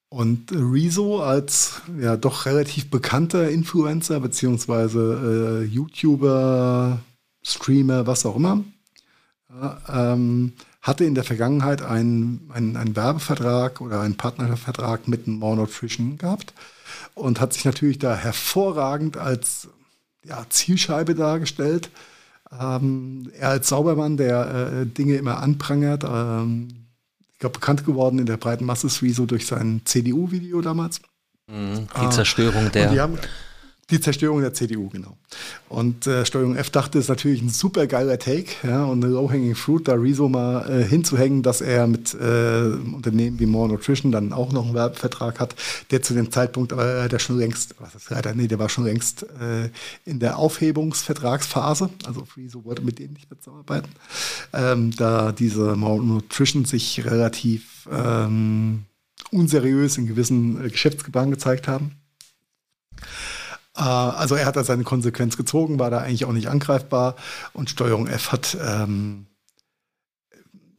Und 0.09 0.53
Rezo 0.53 1.21
als 1.21 1.83
ja 2.01 2.17
doch 2.17 2.47
relativ 2.47 2.91
bekannter 2.91 3.51
Influencer 3.51 4.21
beziehungsweise 4.21 5.63
äh, 5.63 5.67
YouTuber, 5.67 7.01
Streamer, 7.43 8.07
was 8.07 8.25
auch 8.25 8.37
immer, 8.37 8.63
ja, 9.51 9.79
ähm, 9.89 10.53
hatte 10.81 11.05
in 11.05 11.17
der 11.17 11.25
Vergangenheit 11.25 11.83
einen, 11.83 12.49
einen, 12.55 12.77
einen 12.77 12.95
Werbevertrag 12.95 13.81
oder 13.81 14.01
einen 14.01 14.17
Partnervertrag 14.17 15.09
mit 15.09 15.27
More 15.27 15.57
Nutrition 15.57 16.17
gehabt 16.19 16.55
und 17.15 17.41
hat 17.41 17.53
sich 17.53 17.65
natürlich 17.65 17.99
da 17.99 18.15
hervorragend 18.15 19.17
als 19.17 19.69
ja, 20.25 20.47
Zielscheibe 20.49 21.17
dargestellt. 21.17 21.91
Ähm, 22.53 23.31
er 23.39 23.51
als 23.51 23.69
Saubermann, 23.69 24.17
der 24.17 24.71
äh, 24.83 24.87
Dinge 24.87 25.17
immer 25.17 25.39
anprangert, 25.43 26.05
ähm, 26.05 26.86
ich 27.37 27.41
glaube, 27.41 27.53
bekannt 27.53 27.85
geworden 27.85 28.19
in 28.19 28.25
der 28.25 28.39
breiten 28.39 28.65
Masse 28.65 28.87
ist 28.87 29.03
so 29.13 29.27
durch 29.27 29.47
sein 29.47 29.83
CDU-Video 29.85 30.63
damals. 30.63 31.03
Mhm, 31.49 31.87
die 32.01 32.09
Zerstörung 32.09 32.73
der. 32.73 32.91
Die 32.91 32.99
haben, 32.99 33.19
die 33.91 34.01
Zerstörung 34.01 34.41
der 34.41 34.53
CDU, 34.53 34.89
genau. 34.89 35.17
Und 35.69 36.09
äh, 36.09 36.27
Steuerung 36.27 36.57
F 36.57 36.71
dachte, 36.71 36.99
es 36.99 37.05
ist 37.05 37.09
natürlich 37.09 37.41
ein 37.41 37.51
super 37.51 37.87
geiler 37.87 38.19
Take 38.19 38.47
ja, 38.67 38.85
und 38.85 39.05
eine 39.05 39.13
low-hanging 39.13 39.55
fruit, 39.55 39.87
da 39.87 39.95
Rezo 39.95 40.29
mal 40.29 40.69
äh, 40.69 40.85
hinzuhängen, 40.85 41.45
dass 41.45 41.61
er 41.61 41.87
mit 41.87 42.13
äh, 42.15 42.63
Unternehmen 42.93 43.39
wie 43.39 43.47
More 43.47 43.69
Nutrition 43.69 44.11
dann 44.11 44.33
auch 44.33 44.51
noch 44.51 44.65
einen 44.65 44.75
Werbevertrag 44.75 45.39
hat, 45.39 45.55
der 45.93 46.03
zu 46.03 46.15
dem 46.15 46.33
Zeitpunkt, 46.33 46.73
aber 46.73 47.05
äh, 47.05 47.09
der 47.09 47.21
schon 47.21 47.39
längst, 47.39 47.77
was 47.79 47.95
ist 47.95 48.11
leider, 48.11 48.35
nee, 48.35 48.49
der 48.49 48.59
war 48.59 48.69
schon 48.69 48.85
längst 48.85 49.23
äh, 49.23 49.71
in 50.05 50.19
der 50.19 50.39
Aufhebungsvertragsphase, 50.39 51.91
also 52.07 52.27
Rezo 52.37 52.65
wollte 52.65 52.83
mit 52.83 52.99
denen 52.99 53.13
nicht 53.13 53.31
mehr 53.31 53.39
zusammenarbeiten, 53.39 53.91
ähm, 54.53 54.91
da 54.97 55.31
diese 55.31 55.77
More 55.77 56.03
Nutrition 56.03 56.65
sich 56.65 57.05
relativ 57.05 57.89
ähm, 57.93 58.87
unseriös 59.31 59.97
in 59.97 60.09
gewissen 60.09 60.65
äh, 60.65 60.71
Geschäftsgebaren 60.71 61.31
gezeigt 61.31 61.69
haben. 61.69 61.93
Äh, 63.77 63.83
also 63.83 64.35
er 64.35 64.47
hat 64.47 64.57
da 64.57 64.65
seine 64.65 64.85
Konsequenz 64.85 65.37
gezogen, 65.37 65.79
war 65.79 65.91
da 65.91 65.99
eigentlich 65.99 66.25
auch 66.25 66.33
nicht 66.33 66.49
angreifbar 66.49 67.17
und 67.53 67.71
Steuerung 67.71 68.07
F 68.07 68.33
hat 68.33 68.57
ähm, 68.61 69.27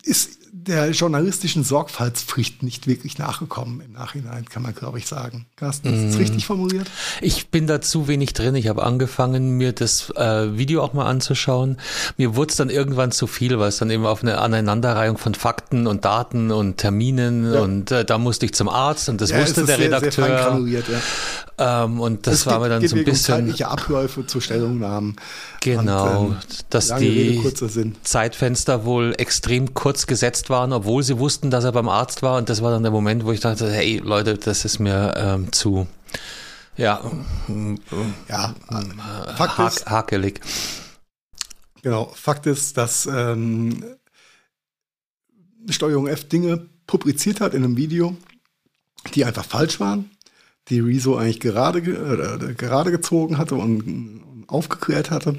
ist 0.04 0.38
der 0.68 0.92
journalistischen 0.92 1.64
Sorgfaltspflicht 1.64 2.62
nicht 2.62 2.88
wirklich 2.88 3.18
nachgekommen 3.18 3.82
im 3.82 3.94
Nachhinein, 3.94 4.46
kann 4.46 4.64
man, 4.64 4.74
glaube 4.74 4.98
ich, 4.98 5.08
sagen. 5.08 5.46
Carsten, 5.56 5.94
ist 5.94 6.06
das 6.08 6.16
mm. 6.16 6.20
richtig 6.20 6.46
formuliert? 6.46 6.88
Ich 7.22 7.50
bin 7.50 7.68
da 7.68 7.80
zu 7.80 8.08
wenig 8.08 8.34
drin. 8.34 8.56
Ich 8.56 8.68
habe 8.68 8.84
angefangen, 8.84 9.52
mir 9.58 9.72
das 9.72 10.10
äh, 10.12 10.58
Video 10.58 10.84
auch 10.84 10.94
mal 10.94 11.06
anzuschauen. 11.06 11.78
Mir 12.18 12.36
wurde 12.36 12.52
es 12.52 12.58
dann 12.58 12.70
irgendwann 12.70 13.12
zu 13.12 13.28
viel, 13.28 13.58
weil 13.60 13.70
es 13.70 13.78
dann 13.78 13.90
eben 13.90 14.06
auf 14.06 14.24
eine 14.24 14.40
Aneinanderreihung 14.40 15.18
von 15.18 15.36
Fakten 15.36 15.88
und 15.88 16.04
Daten 16.04 16.52
und 16.52 16.78
Terminen 16.78 17.54
ja. 17.54 17.62
und 17.62 17.92
äh, 17.92 18.04
da 18.04 18.18
musste 18.18 18.46
ich 18.46 18.54
zum 18.54 18.68
Arzt 18.68 19.08
und 19.08 19.22
das 19.22 19.32
ja, 19.32 19.40
wusste 19.40 19.66
der 19.66 19.78
sehr, 19.78 19.86
Redakteur. 19.86 20.62
Sehr 20.66 20.80
ja. 20.80 21.02
Ähm, 21.58 22.00
und 22.00 22.28
das 22.28 22.36
es 22.36 22.46
war 22.46 22.60
mir 22.60 22.70
dann 22.70 22.88
so 22.88 22.96
ein 22.96 23.04
bisschen. 23.04 23.54
Um 23.54 23.62
Abläufe 23.64 24.26
zu 24.26 24.40
Stellungnahmen. 24.40 25.16
Genau, 25.62 26.26
und, 26.26 26.32
ähm, 26.32 26.38
dass 26.70 26.96
die 26.96 27.40
Rede, 27.42 27.94
Zeitfenster 28.04 28.86
wohl 28.86 29.16
extrem 29.18 29.74
kurz 29.74 30.08
gesetzt 30.08 30.50
waren, 30.50 30.72
obwohl 30.74 31.04
sie 31.04 31.18
wussten, 31.18 31.50
dass 31.50 31.64
er 31.64 31.72
beim 31.72 31.90
Arzt 31.90 32.22
war. 32.22 32.38
Und 32.38 32.50
das 32.50 32.62
war 32.62 32.72
dann 32.72 32.84
der 32.84 32.92
Moment, 32.92 33.26
wo 33.26 33.32
ich 33.32 33.40
dachte, 33.40 33.72
hey 33.72 33.98
Leute, 33.98 34.38
das 34.38 34.66
ist 34.66 34.80
mir 34.80 35.14
ähm, 35.18 35.52
zu 35.52 35.88
ja, 36.78 37.02
ja 38.30 38.56
Fakt 39.36 39.58
ha 39.58 39.68
ist, 39.68 39.88
hakelig. 39.88 40.40
Genau, 41.82 42.06
Fakt 42.14 42.46
ist, 42.46 42.78
dass 42.78 43.08
ähm, 43.08 43.84
Steuerung 45.70 46.08
F 46.08 46.30
Dinge 46.30 46.70
publiziert 46.86 47.42
hat 47.42 47.54
in 47.54 47.64
einem 47.64 47.78
Video, 47.78 48.16
die 49.16 49.26
einfach 49.26 49.46
falsch 49.46 49.80
waren, 49.80 50.12
die 50.70 50.80
Rezo 50.80 51.16
eigentlich 51.16 51.40
gerade, 51.40 51.80
äh, 51.80 52.54
gerade 52.54 52.92
gezogen 52.92 53.38
hatte 53.38 53.56
und 53.56 54.24
aufgeklärt 54.48 55.12
hatte. 55.12 55.38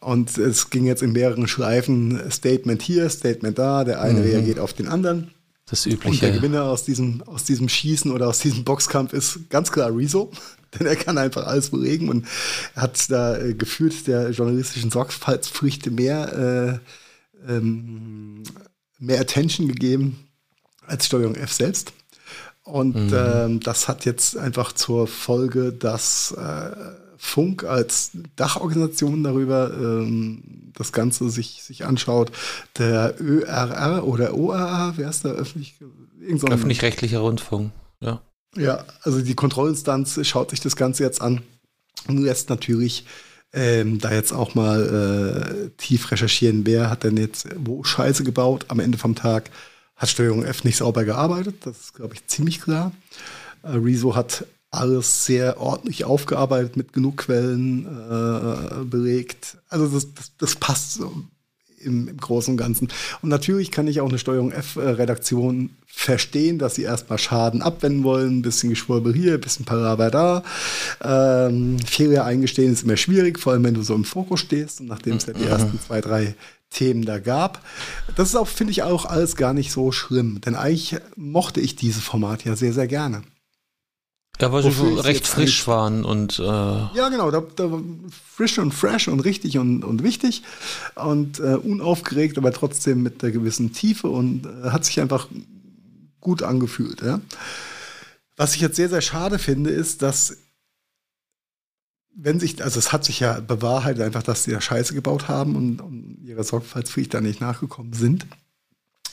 Und 0.00 0.38
es 0.38 0.70
ging 0.70 0.86
jetzt 0.86 1.02
in 1.02 1.12
mehreren 1.12 1.48
Schleifen 1.48 2.30
Statement 2.30 2.82
hier, 2.82 3.08
Statement 3.08 3.58
da, 3.58 3.84
der 3.84 4.00
eine 4.00 4.20
mhm. 4.20 4.26
reagiert 4.26 4.58
auf 4.58 4.72
den 4.72 4.88
anderen. 4.88 5.32
Das 5.68 5.84
Übliche. 5.84 6.08
Und 6.08 6.22
der 6.22 6.32
Gewinner 6.32 6.64
aus 6.64 6.84
diesem, 6.84 7.22
aus 7.22 7.42
diesem 7.42 7.68
Schießen 7.68 8.12
oder 8.12 8.28
aus 8.28 8.38
diesem 8.38 8.62
Boxkampf 8.62 9.12
ist 9.12 9.50
ganz 9.50 9.72
klar 9.72 9.94
Rezo, 9.96 10.30
denn 10.78 10.86
er 10.86 10.96
kann 10.96 11.18
einfach 11.18 11.46
alles 11.46 11.70
belegen 11.70 12.08
und 12.08 12.26
hat 12.76 13.10
da 13.10 13.36
äh, 13.36 13.54
gefühlt 13.54 14.06
der 14.06 14.30
journalistischen 14.30 14.90
Sorgfaltspflicht 14.90 15.90
mehr, 15.90 16.80
äh, 17.48 17.52
ähm, 17.52 18.44
mehr 18.98 19.20
Attention 19.20 19.66
gegeben 19.66 20.28
als 20.86 21.06
Steuerung 21.06 21.34
F 21.34 21.52
selbst. 21.52 21.92
Und 22.66 22.96
mhm. 22.96 23.14
ähm, 23.14 23.60
das 23.60 23.86
hat 23.86 24.04
jetzt 24.04 24.36
einfach 24.36 24.72
zur 24.72 25.06
Folge, 25.06 25.72
dass 25.72 26.32
äh, 26.32 26.70
Funk 27.16 27.62
als 27.62 28.10
Dachorganisation 28.34 29.22
darüber 29.22 29.70
ähm, 29.72 30.72
das 30.74 30.92
Ganze 30.92 31.30
sich, 31.30 31.62
sich 31.62 31.84
anschaut. 31.84 32.32
Der 32.76 33.14
ÖRR 33.20 34.04
oder 34.04 34.34
ORR, 34.34 34.94
wer 34.96 35.08
ist 35.08 35.24
der 35.24 35.32
öffentlich? 35.32 35.76
So 36.36 36.48
Öffentlich-rechtlicher 36.48 37.20
Rundfunk, 37.20 37.70
ja. 38.00 38.20
Ja, 38.56 38.84
also 39.02 39.22
die 39.22 39.34
Kontrollinstanz 39.34 40.18
schaut 40.26 40.50
sich 40.50 40.60
das 40.60 40.74
Ganze 40.74 41.04
jetzt 41.04 41.22
an 41.22 41.42
und 42.08 42.18
lässt 42.18 42.50
natürlich 42.50 43.04
ähm, 43.52 44.00
da 44.00 44.12
jetzt 44.12 44.32
auch 44.32 44.56
mal 44.56 45.68
äh, 45.68 45.70
tief 45.76 46.10
recherchieren, 46.10 46.66
wer 46.66 46.90
hat 46.90 47.04
denn 47.04 47.16
jetzt 47.16 47.46
wo 47.56 47.84
Scheiße 47.84 48.24
gebaut 48.24 48.66
am 48.68 48.80
Ende 48.80 48.98
vom 48.98 49.14
Tag. 49.14 49.50
Hat 49.96 50.08
Steuerung 50.08 50.44
F 50.44 50.64
nicht 50.64 50.76
sauber 50.76 51.04
gearbeitet, 51.04 51.56
das 51.64 51.80
ist, 51.80 51.94
glaube 51.94 52.14
ich, 52.14 52.26
ziemlich 52.26 52.60
klar. 52.60 52.92
Äh, 53.62 53.76
Rezo 53.76 54.14
hat 54.14 54.46
alles 54.70 55.24
sehr 55.24 55.60
ordentlich 55.60 56.04
aufgearbeitet, 56.04 56.76
mit 56.76 56.92
genug 56.92 57.18
Quellen 57.18 57.86
äh, 57.86 58.84
belegt. 58.84 59.58
Also 59.68 59.86
das, 59.86 60.12
das, 60.14 60.32
das 60.36 60.56
passt 60.56 60.94
so 60.94 61.12
im, 61.80 62.08
im, 62.08 62.16
Großen 62.16 62.52
und 62.52 62.58
Ganzen. 62.58 62.88
Und 63.22 63.28
natürlich 63.28 63.70
kann 63.70 63.86
ich 63.86 64.00
auch 64.00 64.08
eine 64.08 64.18
Steuerung 64.18 64.52
F-Redaktion 64.52 65.70
verstehen, 65.86 66.58
dass 66.58 66.74
sie 66.74 66.82
erstmal 66.82 67.18
Schaden 67.18 67.62
abwenden 67.62 68.04
wollen, 68.04 68.38
ein 68.38 68.42
bisschen 68.42 68.70
Geschwurbel 68.70 69.14
hier, 69.14 69.34
ein 69.34 69.40
bisschen 69.40 69.64
Palaver 69.64 70.10
da. 70.10 70.42
Ähm, 71.02 71.78
Fehler 71.78 72.24
eingestehen 72.24 72.72
ist 72.72 72.82
immer 72.82 72.96
schwierig, 72.98 73.38
vor 73.38 73.52
allem 73.54 73.64
wenn 73.64 73.74
du 73.74 73.82
so 73.82 73.94
im 73.94 74.04
Fokus 74.04 74.40
stehst 74.40 74.80
und 74.80 74.88
nachdem 74.88 75.16
es 75.16 75.26
ja 75.26 75.32
die 75.32 75.44
mhm. 75.44 75.48
ersten 75.48 75.80
zwei, 75.80 76.00
drei 76.00 76.34
Themen 76.70 77.04
da 77.04 77.18
gab. 77.18 77.62
Das 78.16 78.28
ist 78.28 78.36
auch, 78.36 78.48
finde 78.48 78.72
ich, 78.72 78.82
auch 78.82 79.04
alles 79.04 79.36
gar 79.36 79.54
nicht 79.54 79.72
so 79.72 79.92
schlimm, 79.92 80.40
denn 80.40 80.54
eigentlich 80.54 80.96
mochte 81.16 81.60
ich 81.60 81.76
dieses 81.76 82.02
Format 82.02 82.44
ja 82.44 82.56
sehr, 82.56 82.72
sehr 82.72 82.86
gerne. 82.86 83.22
Ja, 84.40 84.52
weil 84.52 84.70
sie 84.70 85.00
recht 85.00 85.26
frisch 85.26 85.66
waren 85.66 86.04
und. 86.04 86.38
Äh 86.38 86.42
ja, 86.42 87.08
genau, 87.10 87.30
da, 87.30 87.42
da 87.56 87.80
frisch 88.34 88.58
und 88.58 88.72
fresh 88.72 89.08
und 89.08 89.20
richtig 89.20 89.56
und, 89.56 89.82
und 89.82 90.02
wichtig 90.02 90.42
und 90.94 91.40
äh, 91.40 91.54
unaufgeregt, 91.54 92.36
aber 92.36 92.52
trotzdem 92.52 93.02
mit 93.02 93.22
der 93.22 93.30
gewissen 93.30 93.72
Tiefe 93.72 94.08
und 94.08 94.44
äh, 94.44 94.70
hat 94.70 94.84
sich 94.84 95.00
einfach 95.00 95.28
gut 96.20 96.42
angefühlt. 96.42 97.00
Ja? 97.00 97.20
Was 98.36 98.54
ich 98.54 98.60
jetzt 98.60 98.76
sehr, 98.76 98.90
sehr 98.90 99.00
schade 99.00 99.38
finde, 99.38 99.70
ist, 99.70 100.02
dass 100.02 100.36
wenn 102.16 102.40
sich, 102.40 102.62
also 102.64 102.78
es 102.78 102.92
hat 102.92 103.04
sich 103.04 103.20
ja 103.20 103.40
bewahrheitet 103.40 104.02
einfach, 104.02 104.22
dass 104.22 104.44
sie 104.44 104.52
da 104.52 104.60
Scheiße 104.60 104.94
gebaut 104.94 105.28
haben 105.28 105.54
und, 105.54 105.80
und 105.80 106.18
ihrer 106.24 106.44
Sorgfaltspflicht 106.44 107.12
da 107.12 107.20
nicht 107.20 107.40
nachgekommen 107.40 107.92
sind. 107.92 108.26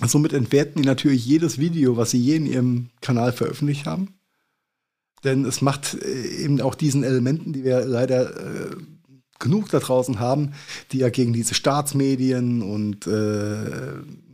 Somit 0.05 0.33
entwerten 0.33 0.81
die 0.81 0.87
natürlich 0.87 1.25
jedes 1.25 1.59
Video, 1.59 1.97
was 1.97 2.11
sie 2.11 2.19
je 2.19 2.35
in 2.35 2.45
ihrem 2.45 2.89
Kanal 3.01 3.31
veröffentlicht 3.31 3.85
haben 3.85 4.15
denn 5.23 5.45
es 5.45 5.61
macht 5.61 5.95
äh, 5.95 6.43
eben 6.43 6.61
auch 6.61 6.75
diesen 6.75 7.03
Elementen, 7.03 7.53
die 7.53 7.63
wir 7.63 7.85
leider 7.85 8.35
äh, 8.37 8.75
genug 9.39 9.69
da 9.69 9.79
draußen 9.79 10.19
haben, 10.19 10.53
die 10.91 10.99
ja 10.99 11.09
gegen 11.09 11.33
diese 11.33 11.53
Staatsmedien 11.53 12.61
und 12.61 13.07
äh, 13.07 13.63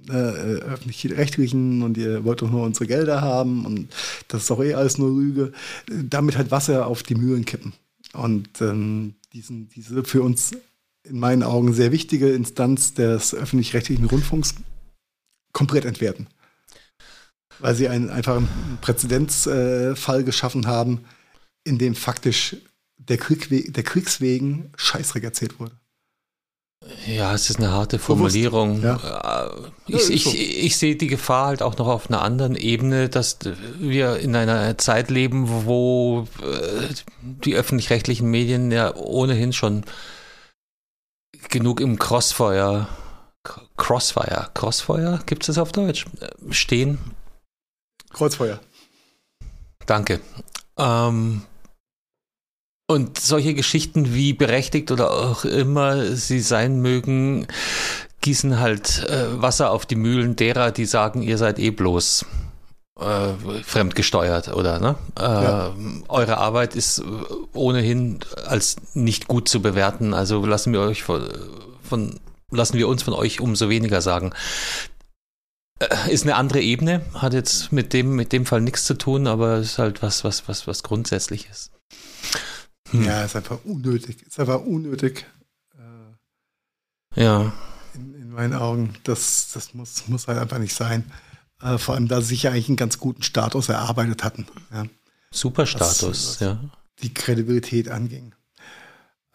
äh, 0.10 0.12
öffentlich-rechtlichen 0.12 1.84
und 1.84 1.98
ihr 1.98 2.24
wollt 2.26 2.41
doch 2.41 2.50
nur 2.50 2.64
unsere 2.64 2.88
Gelder 2.88 3.22
haben 3.22 3.66
und 3.66 3.90
das 4.28 4.41
ist 4.41 4.50
doch 4.50 4.64
eh 4.64 4.74
alles 4.74 4.98
nur 4.98 5.10
Lüge, 5.10 5.52
damit 5.88 6.38
halt 6.38 6.52
Wasser 6.52 6.88
auf 6.88 7.04
die 7.04 7.16
Mühlen 7.16 7.46
kippen. 7.46 7.74
Und 8.14 8.61
ähm, 8.61 9.15
diesen, 9.34 9.69
diese 9.69 10.03
für 10.03 10.22
uns 10.23 10.52
in 11.03 11.19
meinen 11.19 11.44
Augen 11.44 11.73
sehr 11.73 11.91
wichtige 11.91 12.31
Instanz 12.31 12.94
des 12.94 13.34
öffentlich-rechtlichen 13.34 14.06
Rundfunks 14.06 14.56
komplett 15.53 15.86
entwerten. 15.86 16.27
Weil 17.60 17.76
sie 17.76 17.90
einen 17.90 18.10
einfachen 18.10 18.48
Präzedenzfall 18.81 20.23
geschaffen 20.23 20.68
haben, 20.68 21.06
in 21.64 21.77
dem 21.77 21.95
faktisch 21.95 22.57
der, 22.98 23.18
Krieg, 23.18 23.73
der 23.73 23.84
Kriegswegen 23.84 24.72
Scheißdreck 24.76 25.23
erzählt 25.23 25.60
wurde. 25.60 25.78
Ja, 27.06 27.34
es 27.34 27.49
ist 27.49 27.57
eine 27.57 27.72
harte 27.72 27.99
Formulierung. 27.99 28.81
Ja. 28.81 29.47
Äh, 29.47 29.49
ich, 29.88 30.10
ich, 30.10 30.64
ich, 30.65 30.77
sehe 30.77 30.95
die 30.95 31.07
Gefahr 31.07 31.47
halt 31.47 31.61
auch 31.61 31.77
noch 31.77 31.88
auf 31.88 32.10
einer 32.10 32.22
anderen 32.22 32.56
Ebene, 32.56 33.10
dass 33.10 33.38
wir 33.77 34.18
in 34.18 34.35
einer 34.35 34.77
Zeit 34.77 35.10
leben, 35.10 35.65
wo 35.65 36.27
äh, 36.41 36.88
die 37.22 37.56
öffentlich-rechtlichen 37.56 38.30
Medien 38.30 38.72
ja 38.72 38.95
ohnehin 38.95 39.53
schon 39.53 39.84
genug 41.49 41.81
im 41.81 41.99
Crossfeuer, 41.99 42.88
Crossfire, 43.76 44.49
Crossfeuer, 44.53 45.19
gibt 45.26 45.43
es 45.43 45.47
das 45.47 45.57
auf 45.57 45.72
Deutsch, 45.72 46.06
stehen. 46.49 46.97
Kreuzfeuer. 48.11 48.60
Danke. 49.85 50.19
Ähm, 50.77 51.41
und 52.90 53.20
solche 53.20 53.53
Geschichten, 53.53 54.16
wie 54.16 54.34
berechtigt 54.34 54.90
oder 54.90 55.11
auch 55.11 55.45
immer 55.45 56.16
sie 56.16 56.40
sein 56.40 56.82
mögen, 56.82 57.45
gießen 58.22 58.60
halt 58.60 59.07
äh, 59.07 59.40
Wasser 59.40 59.70
auf 59.70 59.86
die 59.86 59.95
Mühlen 59.95 60.36
derer, 60.36 60.72
die 60.72 60.86
sagen, 60.86 61.22
ihr 61.22 61.38
seid 61.38 61.60
eh 61.60 61.70
bloß 61.70 62.26
äh, 62.99 63.34
fremdgesteuert 63.64 64.56
oder 64.56 64.80
ne? 64.80 64.95
Äh, 65.20 65.22
ja. 65.22 65.74
Eure 66.07 66.40
Arbeit 66.40 66.76
ist 66.76 66.98
äh, 66.98 67.03
ohnehin 67.53 68.22
als 68.48 68.78
nicht 68.95 69.28
gut 69.28 69.49
zu 69.49 69.61
bewerten. 69.61 70.16
Also 70.16 70.44
lassen 70.44 70.74
wir 70.74 70.82
euch 70.82 71.03
von, 71.03 71.30
von 71.84 72.20
lassen 72.49 72.80
wir 72.80 72.88
uns 72.88 73.03
von 73.03 73.14
euch 73.14 73.40
umso 73.40 73.70
weniger 73.70 74.02
sagen. 74.02 74.34
Äh, 75.78 76.11
ist 76.11 76.24
eine 76.24 76.34
andere 76.34 76.61
Ebene, 76.61 77.03
hat 77.14 77.34
jetzt 77.34 77.72
mit 77.72 77.94
dem 77.94 78.16
mit 78.16 78.34
dem 78.34 78.48
Fall 78.48 78.61
nichts 78.61 78.86
zu 78.86 78.95
tun, 78.95 79.28
aber 79.28 79.57
ist 79.57 79.78
halt 79.78 80.02
was 80.02 80.24
was 80.24 80.48
was 80.48 80.66
was 80.66 80.82
grundsätzliches. 80.82 81.70
Hm. 82.91 83.03
Ja, 83.03 83.24
ist 83.24 83.36
einfach 83.36 83.60
unnötig. 83.64 84.22
Ist 84.26 84.40
einfach 84.40 84.61
unnötig. 84.61 85.26
Äh, 87.16 87.24
ja. 87.24 87.53
In, 87.94 88.16
in, 88.16 88.30
meinen 88.32 88.53
Augen. 88.53 88.95
Das, 89.03 89.52
das 89.53 89.74
muss, 89.74 90.07
muss 90.07 90.28
halt 90.28 90.40
einfach 90.40 90.60
nicht 90.60 90.74
sein. 90.74 91.11
Äh, 91.61 91.78
vor 91.78 91.95
allem, 91.95 92.07
da 92.07 92.22
sie 92.22 92.28
sich 92.28 92.44
ja 92.44 92.52
eigentlich 92.52 92.70
einen 92.70 92.78
ganz 92.78 92.98
guten 92.99 93.24
Status 93.24 93.70
erarbeitet 93.70 94.24
hatten. 94.24 94.48
Ja. 94.74 94.86
Super 95.32 95.66
Status, 95.66 96.03
was, 96.03 96.10
was 96.10 96.40
ja. 96.40 96.60
Die 97.02 97.14
Kredibilität 97.14 97.90
anging. 97.90 98.34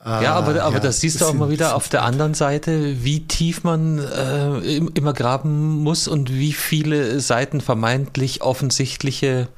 Ja, 0.04 0.34
aber, 0.34 0.62
aber 0.62 0.74
ja, 0.74 0.80
das 0.80 1.00
siehst 1.00 1.22
du 1.22 1.24
auch 1.24 1.32
mal 1.32 1.48
wieder 1.48 1.74
auf 1.74 1.88
der 1.88 2.02
anderen 2.02 2.34
Seite, 2.34 3.02
wie 3.02 3.26
tief 3.26 3.64
man 3.64 3.98
äh, 3.98 4.76
immer 4.76 5.14
graben 5.14 5.82
muss 5.82 6.08
und 6.08 6.30
wie 6.30 6.52
viele 6.52 7.20
Seiten 7.20 7.62
vermeintlich 7.62 8.42
offensichtliche 8.42 9.48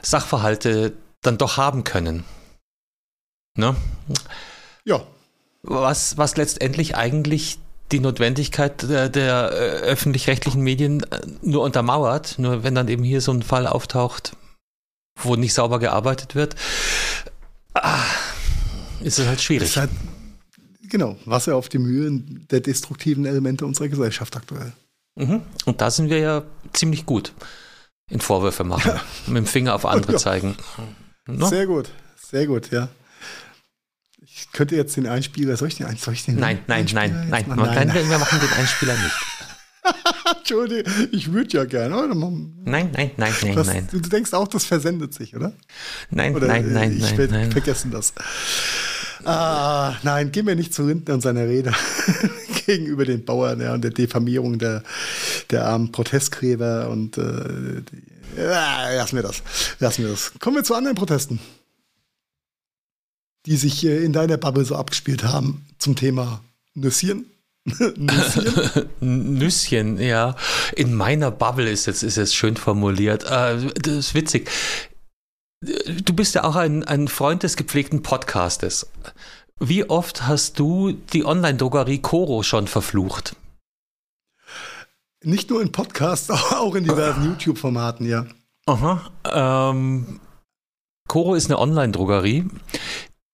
Sachverhalte 0.00 0.92
dann 1.22 1.38
doch 1.38 1.56
haben 1.56 1.82
können. 1.82 2.22
Ne? 3.58 3.74
Ja. 4.84 5.02
Was, 5.62 6.16
was 6.16 6.36
letztendlich 6.36 6.96
eigentlich 6.96 7.58
die 7.90 7.98
Notwendigkeit 8.00 8.88
der, 8.88 9.08
der 9.08 9.50
äh, 9.52 9.80
öffentlich-rechtlichen 9.80 10.62
Medien 10.62 11.02
äh, 11.02 11.20
nur 11.42 11.62
untermauert, 11.62 12.38
nur 12.38 12.62
wenn 12.62 12.74
dann 12.74 12.86
eben 12.88 13.02
hier 13.02 13.20
so 13.20 13.32
ein 13.32 13.42
Fall 13.42 13.66
auftaucht, 13.66 14.36
wo 15.20 15.34
nicht 15.34 15.54
sauber 15.54 15.80
gearbeitet 15.80 16.36
wird, 16.36 16.54
ah, 17.74 18.04
ist 19.00 19.18
es 19.18 19.26
halt 19.26 19.40
schwierig. 19.40 19.76
Halt, 19.76 19.90
genau, 20.88 21.16
Wasser 21.24 21.56
auf 21.56 21.68
die 21.68 21.78
Mühen 21.78 22.46
der 22.50 22.60
destruktiven 22.60 23.26
Elemente 23.26 23.66
unserer 23.66 23.88
Gesellschaft 23.88 24.36
aktuell. 24.36 24.72
Mhm. 25.16 25.42
Und 25.64 25.80
da 25.80 25.90
sind 25.90 26.10
wir 26.10 26.18
ja 26.18 26.44
ziemlich 26.72 27.06
gut 27.06 27.32
in 28.08 28.20
Vorwürfe 28.20 28.62
machen, 28.62 28.92
ja. 28.94 29.00
mit 29.26 29.38
dem 29.38 29.46
Finger 29.46 29.74
auf 29.74 29.84
andere 29.84 30.12
ja. 30.12 30.18
zeigen. 30.18 30.56
No? 31.26 31.46
Sehr 31.46 31.66
gut, 31.66 31.90
sehr 32.16 32.46
gut, 32.46 32.70
ja. 32.70 32.88
Ich 34.50 34.58
könnte 34.58 34.76
jetzt 34.76 34.96
den 34.96 35.06
Einspieler, 35.06 35.56
soll 35.56 35.68
ich 35.68 35.76
den, 35.76 35.96
soll 35.96 36.14
ich 36.14 36.24
den 36.24 36.36
Nein, 36.36 36.60
nein, 36.66 36.86
nein, 36.92 37.28
nein, 37.30 37.44
nein, 37.48 37.56
nein, 37.56 37.88
nein, 37.88 38.10
wir 38.10 38.18
machen 38.18 38.40
den 38.40 38.58
Einspieler 38.58 38.94
nicht. 38.94 39.14
Entschuldigung, 40.38 40.92
ich 41.12 41.32
würde 41.32 41.56
ja 41.56 41.64
gerne. 41.64 41.96
Oder? 41.96 42.14
Nein, 42.14 42.52
nein, 42.64 42.90
nein, 42.92 43.12
nein, 43.16 43.54
das, 43.54 43.66
nein. 43.66 43.88
Du 43.90 44.00
denkst 44.00 44.32
auch, 44.32 44.48
das 44.48 44.64
versendet 44.64 45.14
sich, 45.14 45.36
oder? 45.36 45.52
Nein, 46.10 46.34
oder, 46.34 46.46
nein, 46.46 46.72
nein, 46.72 46.96
ich 46.96 47.16
nein, 47.16 47.28
nein. 47.30 47.52
vergessen 47.52 47.90
das. 47.90 48.12
Ah, 49.24 49.96
nein, 50.02 50.32
geh 50.32 50.42
mir 50.42 50.56
nicht 50.56 50.72
zu 50.72 50.86
Rinden 50.86 51.12
an 51.12 51.20
seiner 51.20 51.46
Rede 51.46 51.72
gegenüber 52.66 53.04
den 53.04 53.24
Bauern 53.24 53.60
ja, 53.60 53.74
und 53.74 53.82
der 53.82 53.90
Diffamierung 53.90 54.58
der, 54.58 54.82
der 55.50 55.66
armen 55.66 55.92
Protestgräber 55.92 56.88
und 56.88 57.18
äh, 57.18 57.82
die, 57.82 58.40
ja, 58.40 58.92
lassen 58.94 59.16
wir 59.16 59.22
das. 59.22 59.42
Lassen 59.80 60.04
wir 60.04 60.10
das. 60.10 60.32
Kommen 60.38 60.56
wir 60.56 60.64
zu 60.64 60.74
anderen 60.74 60.96
Protesten 60.96 61.40
die 63.48 63.56
sich 63.56 63.82
in 63.84 64.12
deiner 64.12 64.36
Bubble 64.36 64.64
so 64.66 64.76
abgespielt 64.76 65.24
haben 65.24 65.64
zum 65.78 65.96
Thema 65.96 66.42
Nüsschen. 66.74 67.30
Nüsschen? 67.96 68.88
Nüsschen, 69.00 69.98
ja. 69.98 70.36
In 70.76 70.94
meiner 70.94 71.30
Bubble 71.30 71.70
ist 71.70 71.86
jetzt, 71.86 72.02
ist 72.02 72.16
jetzt 72.16 72.36
schön 72.36 72.58
formuliert. 72.58 73.24
Äh, 73.24 73.72
das 73.74 73.94
ist 73.94 74.14
witzig. 74.14 74.50
Du 76.04 76.12
bist 76.12 76.34
ja 76.34 76.44
auch 76.44 76.56
ein, 76.56 76.84
ein 76.84 77.08
Freund 77.08 77.42
des 77.42 77.56
gepflegten 77.56 78.02
Podcastes. 78.02 78.86
Wie 79.58 79.88
oft 79.88 80.26
hast 80.26 80.58
du 80.58 80.92
die 80.92 81.24
Online-Drogerie 81.24 82.00
Coro 82.00 82.42
schon 82.42 82.68
verflucht? 82.68 83.34
Nicht 85.24 85.48
nur 85.48 85.62
in 85.62 85.72
Podcasts, 85.72 86.30
auch 86.52 86.74
in 86.74 86.84
diversen 86.84 87.24
YouTube-Formaten, 87.24 88.06
ja. 88.06 88.26
Aha. 88.66 89.10
Ähm, 89.24 90.20
Coro 91.08 91.34
ist 91.34 91.46
eine 91.46 91.58
Online-Drogerie, 91.58 92.44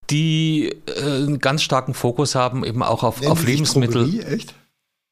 die 0.09 0.75
äh, 0.87 1.01
einen 1.01 1.39
ganz 1.39 1.63
starken 1.63 1.93
Fokus 1.93 2.35
haben, 2.35 2.63
eben 2.63 2.83
auch 2.83 3.03
auf, 3.03 3.25
auf 3.25 3.45
Lebensmittel. 3.45 4.05
Drogerie, 4.05 4.21
echt? 4.21 4.55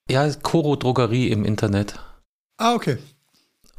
Ja, 0.09 0.29
Coro 0.41 0.75
Drogerie 0.75 1.29
im 1.29 1.45
Internet. 1.45 1.95
Ah, 2.57 2.73
okay. 2.75 2.97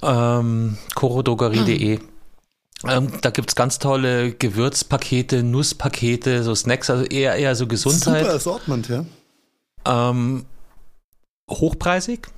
Ähm, 0.03 0.77
corodrogerie.de. 0.95 1.99
Hm. 1.99 2.09
Ähm, 2.87 3.13
da 3.23 3.31
gibt 3.31 3.51
es 3.51 3.55
ganz 3.55 3.79
tolle 3.79 4.33
Gewürzpakete, 4.33 5.43
Nusspakete, 5.43 6.43
so 6.43 6.55
Snacks, 6.55 6.91
also 6.91 7.05
eher, 7.05 7.35
eher 7.37 7.55
so 7.55 7.67
Gesundheit. 7.67 8.25
Super 8.25 8.35
Assortment, 8.35 8.89
ja. 8.89 9.07
Ähm, 9.87 10.45
hochpreisig, 11.51 12.29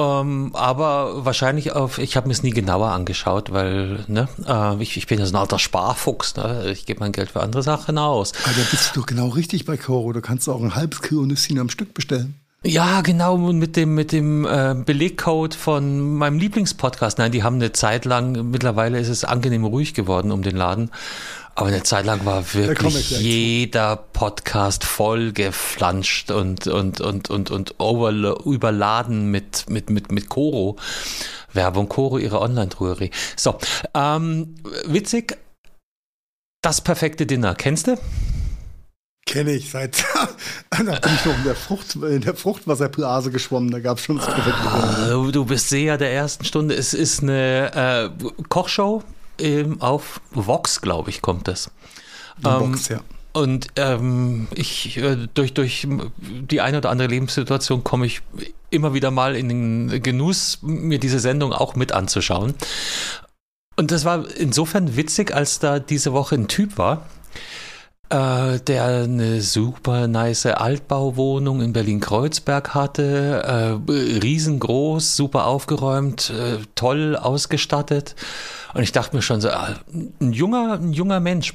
ähm, 0.00 0.50
aber 0.54 1.24
wahrscheinlich 1.24 1.72
auf, 1.72 1.98
ich 1.98 2.16
habe 2.16 2.28
mir 2.28 2.32
es 2.32 2.42
nie 2.42 2.50
genauer 2.50 2.90
angeschaut, 2.90 3.52
weil 3.52 4.04
ne, 4.08 4.28
äh, 4.46 4.82
ich, 4.82 4.96
ich 4.96 5.06
bin 5.06 5.18
ja 5.18 5.26
so 5.26 5.34
ein 5.34 5.40
alter 5.40 5.58
Sparfuchs, 5.58 6.36
ne? 6.36 6.70
ich 6.70 6.86
gebe 6.86 7.00
mein 7.00 7.12
Geld 7.12 7.30
für 7.30 7.40
andere 7.40 7.62
Sachen 7.62 7.98
aus. 7.98 8.32
Aber 8.44 8.54
da 8.54 8.62
bist 8.70 8.94
du 8.94 9.00
doch 9.00 9.06
genau 9.06 9.28
richtig 9.28 9.64
bei 9.64 9.76
Koro, 9.76 10.12
da 10.12 10.20
kannst 10.20 10.46
du 10.46 10.52
auch 10.52 10.62
ein 10.62 10.74
halbes 10.74 11.02
Kilo 11.02 11.26
Nüsschen 11.26 11.58
am 11.58 11.70
Stück 11.70 11.94
bestellen. 11.94 12.34
Ja, 12.62 13.00
genau, 13.00 13.38
mit 13.38 13.76
dem, 13.76 13.94
mit 13.94 14.12
dem 14.12 14.44
äh, 14.44 14.74
Belegcode 14.74 15.54
von 15.54 16.16
meinem 16.16 16.38
Lieblingspodcast. 16.38 17.16
Nein, 17.16 17.32
die 17.32 17.42
haben 17.42 17.56
eine 17.56 17.72
Zeit 17.72 18.04
lang, 18.04 18.50
mittlerweile 18.50 18.98
ist 18.98 19.08
es 19.08 19.24
angenehm 19.24 19.64
ruhig 19.64 19.94
geworden 19.94 20.30
um 20.30 20.42
den 20.42 20.56
Laden. 20.56 20.90
Aber 21.60 21.68
eine 21.68 21.82
Zeit 21.82 22.06
lang 22.06 22.24
war 22.24 22.54
wirklich 22.54 23.10
jeder 23.10 23.94
Podcast 23.94 24.82
voll 24.82 25.32
geflanscht 25.32 26.30
und, 26.30 26.66
und, 26.66 27.02
und, 27.02 27.28
und, 27.28 27.50
und 27.50 27.74
überladen 28.46 29.30
mit, 29.30 29.68
mit, 29.68 29.90
mit, 29.90 30.10
mit 30.10 30.30
Koro. 30.30 30.76
Werbung, 31.52 31.90
Koro, 31.90 32.16
ihre 32.16 32.40
Online-Drogerie. 32.40 33.10
So, 33.36 33.58
ähm, 33.92 34.54
witzig, 34.86 35.36
das 36.62 36.80
perfekte 36.80 37.26
Dinner, 37.26 37.54
kennst 37.54 37.88
du? 37.88 37.98
Kenne 39.26 39.52
ich 39.52 39.68
seit, 39.68 40.02
da 40.70 40.78
bin 40.78 40.88
ich 41.14 41.24
noch 41.26 41.36
in 41.36 41.44
der, 41.44 41.56
Frucht, 41.56 41.94
in 41.94 42.22
der 42.22 42.36
Fruchtwasserblase 42.36 43.30
geschwommen, 43.30 43.70
da 43.70 43.80
gab 43.80 43.98
es 43.98 44.04
schon 44.04 44.16
das 44.16 44.24
perfekte 44.24 44.62
Dinner. 44.62 45.26
Ah, 45.26 45.30
du 45.30 45.44
bist 45.44 45.68
Seher 45.68 45.98
der 45.98 46.10
ersten 46.10 46.46
Stunde. 46.46 46.74
Es 46.74 46.94
ist 46.94 47.22
eine 47.22 48.10
äh, 48.18 48.44
Kochshow 48.48 49.04
ähm, 49.40 49.80
auf 49.80 50.20
Vox, 50.30 50.80
glaube 50.80 51.10
ich, 51.10 51.22
kommt 51.22 51.48
das. 51.48 51.70
Ähm, 52.44 52.72
Vox, 52.72 52.88
ja. 52.88 53.00
Und 53.32 53.68
ähm, 53.76 54.48
ich 54.54 54.96
äh, 54.96 55.28
durch, 55.34 55.54
durch 55.54 55.86
die 56.18 56.60
eine 56.60 56.78
oder 56.78 56.90
andere 56.90 57.08
Lebenssituation 57.08 57.84
komme 57.84 58.06
ich 58.06 58.22
immer 58.70 58.92
wieder 58.92 59.10
mal 59.10 59.36
in 59.36 59.48
den 59.48 60.02
Genuss, 60.02 60.58
mir 60.62 60.98
diese 60.98 61.20
Sendung 61.20 61.52
auch 61.52 61.76
mit 61.76 61.92
anzuschauen. 61.92 62.54
Und 63.76 63.92
das 63.92 64.04
war 64.04 64.28
insofern 64.36 64.96
witzig, 64.96 65.34
als 65.34 65.58
da 65.60 65.78
diese 65.78 66.12
Woche 66.12 66.34
ein 66.34 66.48
Typ 66.48 66.76
war, 66.76 67.06
der 68.10 68.84
eine 68.84 69.40
super 69.40 70.08
nice 70.08 70.46
Altbauwohnung 70.46 71.60
in 71.60 71.72
Berlin-Kreuzberg 71.72 72.74
hatte, 72.74 73.78
äh, 73.86 73.92
riesengroß, 73.92 75.16
super 75.16 75.46
aufgeräumt, 75.46 76.30
äh, 76.30 76.58
toll 76.74 77.16
ausgestattet. 77.16 78.16
Und 78.74 78.82
ich 78.82 78.92
dachte 78.92 79.14
mir 79.14 79.22
schon 79.22 79.40
so, 79.40 79.50
ah, 79.50 79.76
ein 80.20 80.32
junger, 80.32 80.74
ein 80.74 80.92
junger 80.92 81.20
Mensch. 81.20 81.54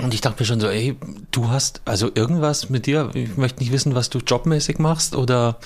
Und 0.00 0.12
ich 0.12 0.20
dachte 0.20 0.42
mir 0.42 0.46
schon 0.46 0.60
so, 0.60 0.68
ey, 0.68 0.96
du 1.30 1.48
hast 1.48 1.80
also 1.84 2.10
irgendwas 2.14 2.68
mit 2.68 2.86
dir, 2.86 3.10
ich 3.14 3.36
möchte 3.36 3.60
nicht 3.60 3.72
wissen, 3.72 3.94
was 3.94 4.10
du 4.10 4.18
jobmäßig 4.18 4.78
machst 4.78 5.16
oder 5.16 5.58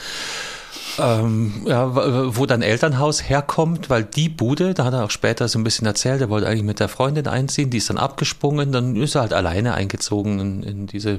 ähm, 0.99 1.62
ja, 1.67 2.37
wo 2.37 2.47
dein 2.47 2.62
Elternhaus 2.62 3.29
herkommt, 3.29 3.91
weil 3.91 4.05
die 4.05 4.29
Bude, 4.29 4.75
da 4.75 4.85
hat 4.85 4.95
er 4.95 5.05
auch 5.05 5.11
später 5.11 5.49
so 5.49 5.59
ein 5.59 5.65
bisschen 5.65 5.87
erzählt, 5.87 6.21
er 6.21 6.31
wollte 6.31 6.47
eigentlich 6.47 6.62
mit 6.62 6.81
der 6.81 6.89
Freundin 6.89 7.27
einziehen, 7.27 7.71
die 7.71 7.79
ist 7.79 7.91
dann 7.91 7.99
abgesprungen, 7.99 8.73
dann 8.73 8.97
ist 8.97 9.15
er 9.15 9.23
halt 9.23 9.33
alleine 9.33 9.75
eingezogen 9.75 10.39
in, 10.41 10.62
in 10.62 10.87
diese 10.87 11.19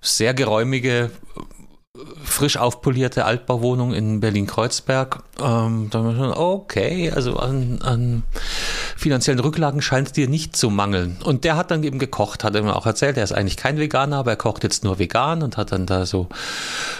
sehr 0.00 0.34
geräumige 0.34 1.10
frisch 2.24 2.56
aufpolierte 2.56 3.24
Altbauwohnung 3.24 3.94
in 3.94 4.18
Berlin-Kreuzberg. 4.18 5.20
Ähm, 5.40 5.88
da 5.90 6.00
schon, 6.00 6.32
okay, 6.32 7.12
also 7.14 7.36
an, 7.36 7.80
an 7.82 8.24
finanziellen 8.96 9.38
Rücklagen 9.38 9.80
scheint 9.80 10.08
es 10.08 10.12
dir 10.12 10.28
nicht 10.28 10.56
zu 10.56 10.70
mangeln. 10.70 11.18
Und 11.24 11.44
der 11.44 11.56
hat 11.56 11.70
dann 11.70 11.84
eben 11.84 12.00
gekocht, 12.00 12.42
hat 12.42 12.56
er 12.56 12.62
mir 12.62 12.74
auch 12.74 12.86
erzählt, 12.86 13.16
er 13.16 13.22
ist 13.22 13.32
eigentlich 13.32 13.56
kein 13.56 13.78
Veganer, 13.78 14.16
aber 14.16 14.32
er 14.32 14.36
kocht 14.36 14.64
jetzt 14.64 14.82
nur 14.82 14.98
vegan 14.98 15.42
und 15.44 15.56
hat 15.56 15.70
dann 15.70 15.86
da 15.86 16.04
so 16.04 16.28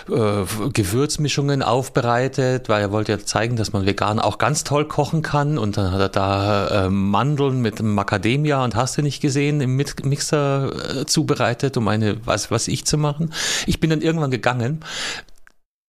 äh, 0.08 0.44
Gewürzmischungen 0.72 1.62
aufbereitet, 1.62 2.68
weil 2.68 2.82
er 2.82 2.92
wollte 2.92 3.12
ja 3.12 3.18
zeigen, 3.18 3.56
dass 3.56 3.72
man 3.72 3.86
vegan 3.86 4.20
auch 4.20 4.38
ganz 4.38 4.62
toll 4.62 4.86
kochen 4.86 5.22
kann. 5.22 5.58
Und 5.58 5.76
dann 5.76 5.90
hat 5.90 6.00
er 6.00 6.08
da 6.08 6.86
äh, 6.86 6.90
Mandeln 6.90 7.60
mit 7.60 7.82
Macadamia 7.82 8.62
und 8.62 8.76
hast 8.76 8.96
du 8.96 9.02
nicht 9.02 9.20
gesehen, 9.20 9.60
im 9.60 9.74
Mixer 9.74 11.00
äh, 11.00 11.06
zubereitet, 11.06 11.76
um 11.76 11.88
eine, 11.88 12.24
was, 12.24 12.52
was 12.52 12.68
ich 12.68 12.84
zu 12.84 12.96
machen. 12.96 13.32
Ich 13.66 13.80
bin 13.80 13.90
dann 13.90 14.00
irgendwann 14.00 14.30
gegangen 14.30 14.83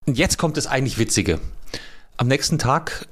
und 0.06 0.18
jetzt 0.18 0.38
kommt 0.38 0.58
das 0.58 0.68
eigentlich 0.68 0.98
Witzige. 0.98 1.40
Am 2.18 2.28
nächsten 2.28 2.58
Tag 2.58 3.08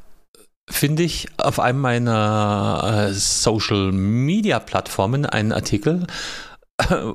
finde 0.70 1.04
ich 1.04 1.28
auf 1.38 1.60
einem 1.60 1.82
meiner 1.82 3.10
äh, 3.10 3.14
Social 3.14 3.92
Media 3.92 4.60
Plattformen 4.60 5.26
einen 5.26 5.52
Artikel, 5.52 6.08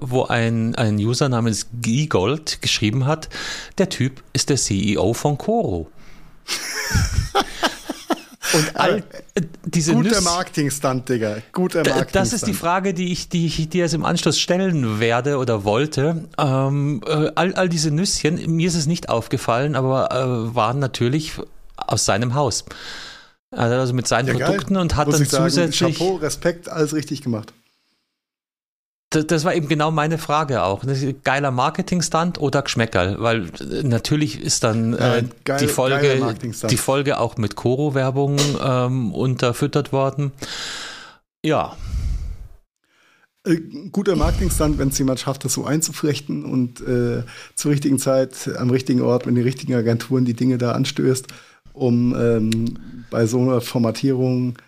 wo 0.00 0.24
ein, 0.24 0.74
ein 0.74 0.96
User 0.96 1.28
namens 1.28 1.68
Gigold 1.80 2.62
geschrieben 2.62 3.06
hat, 3.06 3.28
der 3.78 3.88
Typ 3.88 4.22
ist 4.32 4.50
der 4.50 4.56
CEO 4.56 5.14
von 5.14 5.38
Coro. 5.38 5.90
Und 8.52 8.70
all 8.76 8.98
äh, 9.34 9.42
diese 9.64 9.94
Guter 9.94 10.08
Nüsse, 10.08 10.22
Marketing-Stunt, 10.22 11.08
Digga. 11.08 11.38
Guter 11.52 11.84
Marketing 11.84 12.12
Das 12.12 12.32
ist 12.32 12.46
die 12.46 12.54
Frage, 12.54 12.94
die 12.94 13.12
ich, 13.12 13.28
die 13.28 13.46
ich 13.46 13.68
dir 13.68 13.82
jetzt 13.84 13.94
im 13.94 14.04
Anschluss 14.04 14.38
stellen 14.38 15.00
werde 15.00 15.38
oder 15.38 15.64
wollte. 15.64 16.28
Ähm, 16.38 17.02
äh, 17.06 17.30
all, 17.34 17.54
all 17.54 17.68
diese 17.68 17.90
Nüsschen, 17.90 18.56
mir 18.56 18.68
ist 18.68 18.74
es 18.74 18.86
nicht 18.86 19.08
aufgefallen, 19.08 19.76
aber 19.76 20.10
äh, 20.12 20.54
waren 20.54 20.78
natürlich 20.78 21.32
aus 21.76 22.04
seinem 22.04 22.34
Haus. 22.34 22.64
Also 23.50 23.94
mit 23.94 24.06
seinen 24.06 24.36
ja, 24.36 24.46
Produkten 24.46 24.76
und 24.76 24.96
hat 24.96 25.06
Muss 25.06 25.18
dann 25.18 25.26
zusätzlich. 25.26 25.98
Chapeau, 25.98 26.16
Respekt, 26.16 26.68
alles 26.68 26.94
richtig 26.94 27.22
gemacht. 27.22 27.54
Das, 29.10 29.44
war 29.44 29.54
eben 29.54 29.68
genau 29.68 29.90
meine 29.90 30.18
Frage 30.18 30.62
auch. 30.62 30.84
Geiler 31.24 31.50
Marketing-Stunt 31.50 32.38
oder 32.38 32.60
Geschmäckerl? 32.60 33.16
Weil 33.18 33.46
äh, 33.46 33.82
natürlich 33.82 34.38
ist 34.38 34.64
dann 34.64 34.92
äh, 34.92 35.24
geil, 35.44 35.60
die, 35.60 35.66
Folge, 35.66 36.34
die 36.68 36.76
Folge 36.76 37.18
auch 37.18 37.38
mit 37.38 37.56
Koro-Werbung 37.56 38.36
ähm, 38.62 39.14
unterfüttert 39.14 39.92
worden. 39.92 40.32
Ja. 41.42 41.74
Äh, 43.46 43.56
guter 43.92 44.14
Marketing-Stunt, 44.14 44.76
wenn 44.76 44.88
es 44.88 44.98
jemand 44.98 45.20
schafft, 45.20 45.42
das 45.46 45.54
so 45.54 45.64
einzuflechten 45.64 46.44
und 46.44 46.82
äh, 46.82 47.22
zur 47.54 47.70
richtigen 47.70 47.98
Zeit, 47.98 48.50
am 48.58 48.68
richtigen 48.68 49.00
Ort, 49.00 49.24
mit 49.24 49.38
den 49.38 49.44
richtigen 49.44 49.74
Agenturen 49.74 50.26
die 50.26 50.34
Dinge 50.34 50.58
da 50.58 50.72
anstößt, 50.72 51.28
um 51.72 52.14
ähm, 52.14 52.78
bei 53.10 53.24
so 53.24 53.40
einer 53.40 53.62
Formatierung 53.62 54.58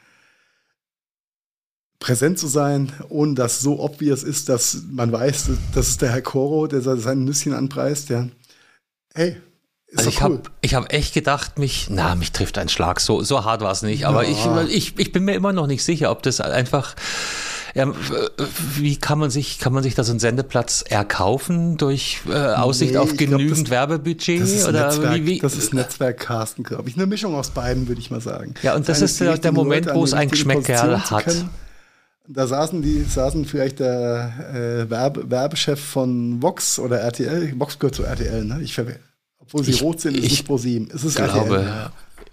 präsent 2.00 2.38
zu 2.38 2.48
sein, 2.48 2.92
ohne 3.10 3.34
dass 3.34 3.60
so 3.60 3.78
obvious 3.78 4.24
ist, 4.24 4.48
dass 4.48 4.82
man 4.90 5.12
weiß, 5.12 5.50
das 5.74 5.88
ist 5.88 6.02
der 6.02 6.10
Herr 6.10 6.22
Koro, 6.22 6.66
der 6.66 6.80
sein 6.80 7.24
Nüsschen 7.24 7.52
anpreist, 7.52 8.08
ja. 8.08 8.26
Hey, 9.14 9.36
ist 9.86 9.98
also 9.98 10.10
ich 10.10 10.22
cool. 10.22 10.40
habe 10.72 10.84
hab 10.84 10.92
echt 10.92 11.14
gedacht, 11.14 11.58
mich, 11.58 11.88
na, 11.90 12.14
mich 12.14 12.32
trifft 12.32 12.58
ein 12.58 12.68
Schlag. 12.68 13.00
So, 13.00 13.22
so 13.22 13.44
hart 13.44 13.60
war 13.60 13.72
es 13.72 13.82
nicht. 13.82 14.06
Aber 14.06 14.24
ja. 14.24 14.30
ich, 14.64 14.74
ich, 14.74 14.98
ich 14.98 15.12
bin 15.12 15.24
mir 15.24 15.34
immer 15.34 15.52
noch 15.52 15.66
nicht 15.66 15.82
sicher, 15.82 16.12
ob 16.12 16.22
das 16.22 16.40
einfach, 16.40 16.94
ja, 17.74 17.92
wie 18.76 18.96
kann 18.96 19.18
man 19.18 19.30
sich, 19.30 19.58
kann 19.58 19.72
man 19.72 19.82
sich 19.82 19.96
da 19.96 20.04
so 20.04 20.12
einen 20.12 20.20
Sendeplatz 20.20 20.84
erkaufen 20.88 21.76
durch 21.76 22.20
äh, 22.30 22.34
Aussicht 22.34 22.92
nee, 22.92 22.98
auf 22.98 23.16
genügend 23.16 23.48
glaub, 23.48 23.64
das, 23.64 23.70
Werbebudget? 23.70 24.40
Das 24.40 24.50
ist 24.50 24.68
oder 24.68 24.86
Netzwerk, 24.86 25.14
wie, 25.16 25.26
wie? 25.26 25.38
Das 25.40 25.56
ist 25.56 25.74
Netzwerkcasten, 25.74 26.62
glaube 26.62 26.88
ich. 26.88 26.94
Eine 26.94 27.06
Mischung 27.06 27.34
aus 27.34 27.50
beiden, 27.50 27.88
würde 27.88 28.00
ich 28.00 28.12
mal 28.12 28.20
sagen. 28.20 28.54
Ja, 28.62 28.76
und 28.76 28.88
das, 28.88 29.00
das 29.00 29.10
ist 29.10 29.20
der, 29.20 29.38
der 29.38 29.52
Moment, 29.52 29.92
wo 29.92 30.04
es 30.04 30.14
ein 30.14 30.30
Geschmäckerl 30.30 31.10
hat. 31.10 31.24
Können 31.24 31.50
da 32.32 32.46
saßen 32.46 32.82
die, 32.82 33.02
saßen 33.02 33.44
vielleicht 33.44 33.80
der 33.80 34.84
äh, 34.86 34.90
Werbe, 34.90 35.30
Werbechef 35.30 35.80
von 35.80 36.40
Vox 36.40 36.78
oder 36.78 37.00
RTL. 37.00 37.58
Vox 37.58 37.78
gehört 37.78 37.94
zu 37.96 38.04
RTL, 38.04 38.44
ne? 38.44 38.60
Ich 38.62 38.78
obwohl 39.38 39.64
sie 39.64 39.72
ich, 39.72 39.82
rot 39.82 40.00
sind, 40.00 40.16
ist 40.16 40.24
es 40.24 40.30
nicht 40.30 40.46
ProSieben. 40.46 40.88
Es 40.94 41.02
ist 41.02 41.16
glaube, 41.16 41.56
RTL. 41.56 41.90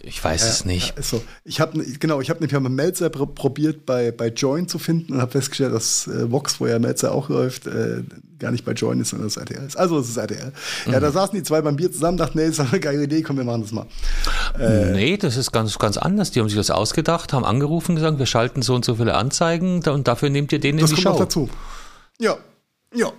Ich 0.08 0.24
weiß 0.24 0.42
ja, 0.42 0.48
es 0.48 0.66
nicht. 0.66 0.96
Ja, 0.96 1.04
so. 1.04 1.22
Ich 1.44 1.60
habe 1.60 1.84
genau, 2.00 2.22
ich 2.22 2.30
habe 2.30 2.40
nämlich 2.40 2.58
mal 2.60 2.70
Melzer 2.70 3.10
probiert 3.10 3.86
bei, 3.86 4.12
bei 4.12 4.30
Join 4.30 4.68
zu 4.68 4.80
finden 4.80 5.14
und 5.14 5.22
habe 5.22 5.32
festgestellt, 5.32 5.74
dass 5.74 6.08
äh, 6.08 6.32
Vox, 6.32 6.62
wo 6.62 6.68
ja 6.68 6.80
Melzer 6.80 7.12
auch 7.12 7.28
läuft, 7.28 7.68
äh, 7.68 8.04
gar 8.40 8.52
nicht 8.52 8.64
bei 8.64 8.72
Join 8.72 9.02
ist, 9.02 9.10
sondern 9.10 9.28
das 9.28 9.38
RTL 9.38 9.66
ist. 9.66 9.78
Also 9.78 10.00
es 10.00 10.10
ist 10.10 10.18
RTL. 10.18 10.54
Mhm. 10.86 10.94
Ja, 10.94 11.00
da 11.00 11.12
saßen 11.12 11.36
die 11.38 11.44
zwei 11.44 11.62
beim 11.62 11.76
Bier 11.76 11.92
zusammen, 11.92 12.18
dachten, 12.18 12.38
nee, 12.38 12.48
das 12.48 12.60
ist 12.60 12.72
eine 12.72 12.80
geile 12.80 13.04
Idee, 13.04 13.22
komm, 13.22 13.38
wir 13.38 13.44
machen 13.44 13.64
das 13.64 13.72
mal. 13.74 13.86
Äh, 14.58 14.92
nee, 14.92 15.18
das 15.18 15.36
ist 15.36 15.52
ganz, 15.52 15.78
ganz 15.78 15.98
anders. 15.98 16.32
Die 16.32 16.40
haben 16.40 16.48
sich 16.48 16.58
das 16.58 16.72
ausgedacht, 16.72 17.34
haben 17.34 17.46
angerufen, 17.46 17.96
gesagt, 17.96 18.18
wir 18.18 18.26
schalten 18.26 18.62
so 18.62 18.76
und 18.76 18.86
so 18.86 18.96
viele 18.96 19.16
Anzeigen 19.16 19.84
und 19.84 20.08
dafür 20.08 20.30
nehmt 20.30 20.54
ihr 20.54 20.60
den 20.60 20.80
in 20.80 20.86
die 20.86 20.96
Show. 20.96 20.96
Das 20.96 21.04
kommt 21.04 21.20
noch 21.20 21.26
dazu. 21.26 21.50
Ja, 22.20 22.38
ja. 22.96 23.12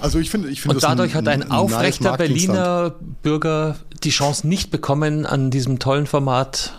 Also 0.00 0.18
ich 0.18 0.30
finde, 0.30 0.48
ich 0.48 0.62
finde 0.62 0.76
Und 0.76 0.82
dadurch 0.82 1.12
ein, 1.12 1.18
hat 1.18 1.28
ein, 1.28 1.42
ein 1.42 1.50
aufrechter 1.50 2.10
nice 2.10 2.18
Berliner 2.18 2.94
Bürger 3.22 3.76
die 4.02 4.10
Chance 4.10 4.46
nicht 4.46 4.70
bekommen, 4.70 5.26
an 5.26 5.50
diesem 5.50 5.78
tollen 5.78 6.06
Format 6.06 6.78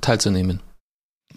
teilzunehmen. 0.00 0.62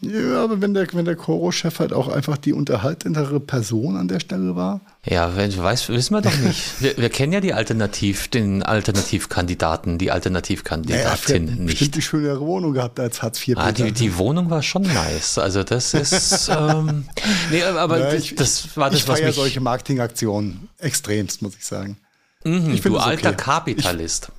Ja, 0.02 0.44
aber 0.44 0.62
wenn 0.62 0.74
der, 0.74 0.88
wenn 0.94 1.04
der 1.04 1.16
Koro-Chef 1.16 1.80
halt 1.80 1.92
auch 1.92 2.08
einfach 2.08 2.38
die 2.38 2.54
unterhaltendere 2.54 3.40
Person 3.40 3.98
an 3.98 4.08
der 4.08 4.22
Stelle 4.22 4.56
war. 4.56 4.80
Ja, 5.06 5.36
weiß, 5.36 5.90
wissen 5.90 6.14
wir 6.14 6.22
doch 6.22 6.38
nicht. 6.44 6.82
Wir, 6.82 6.98
wir 6.98 7.10
kennen 7.10 7.34
ja 7.34 7.42
die 7.42 7.54
Alternativ, 7.54 8.30
den 8.30 8.64
Alternativkandidaten, 8.64 9.98
die 9.98 10.12
Alternativkandidatin 10.12 11.46
naja, 11.46 11.56
nicht. 11.58 11.68
Bestimmt 11.68 11.96
die 11.96 12.02
schönere 12.02 12.40
Wohnung 12.40 12.74
gehabt 12.74 13.00
als 13.00 13.22
Hartz 13.22 13.46
IV. 13.46 13.58
Ah, 13.58 13.72
die, 13.74 13.92
die 13.92 14.18
Wohnung 14.18 14.50
war 14.50 14.64
schon 14.64 14.84
nice. 14.84 15.38
Also 15.38 15.64
das 15.64 15.94
ist. 15.94 16.50
ähm, 16.50 17.06
nee, 17.52 17.64
aber 17.64 18.00
ja, 18.00 18.14
ich, 18.14 18.36
das 18.36 18.78
war 18.78 18.90
das, 18.90 19.02
ich 19.02 19.08
was 19.08 19.22
mich. 19.22 19.36
solche 19.36 19.60
Marketingaktionen 19.60 20.70
extremst, 20.78 21.42
muss 21.42 21.56
ich 21.56 21.66
sagen. 21.66 21.98
Mhm, 22.46 22.72
ich 22.72 22.82
du 22.82 22.98
alter 22.98 23.32
okay. 23.32 23.44
Kapitalist. 23.44 24.32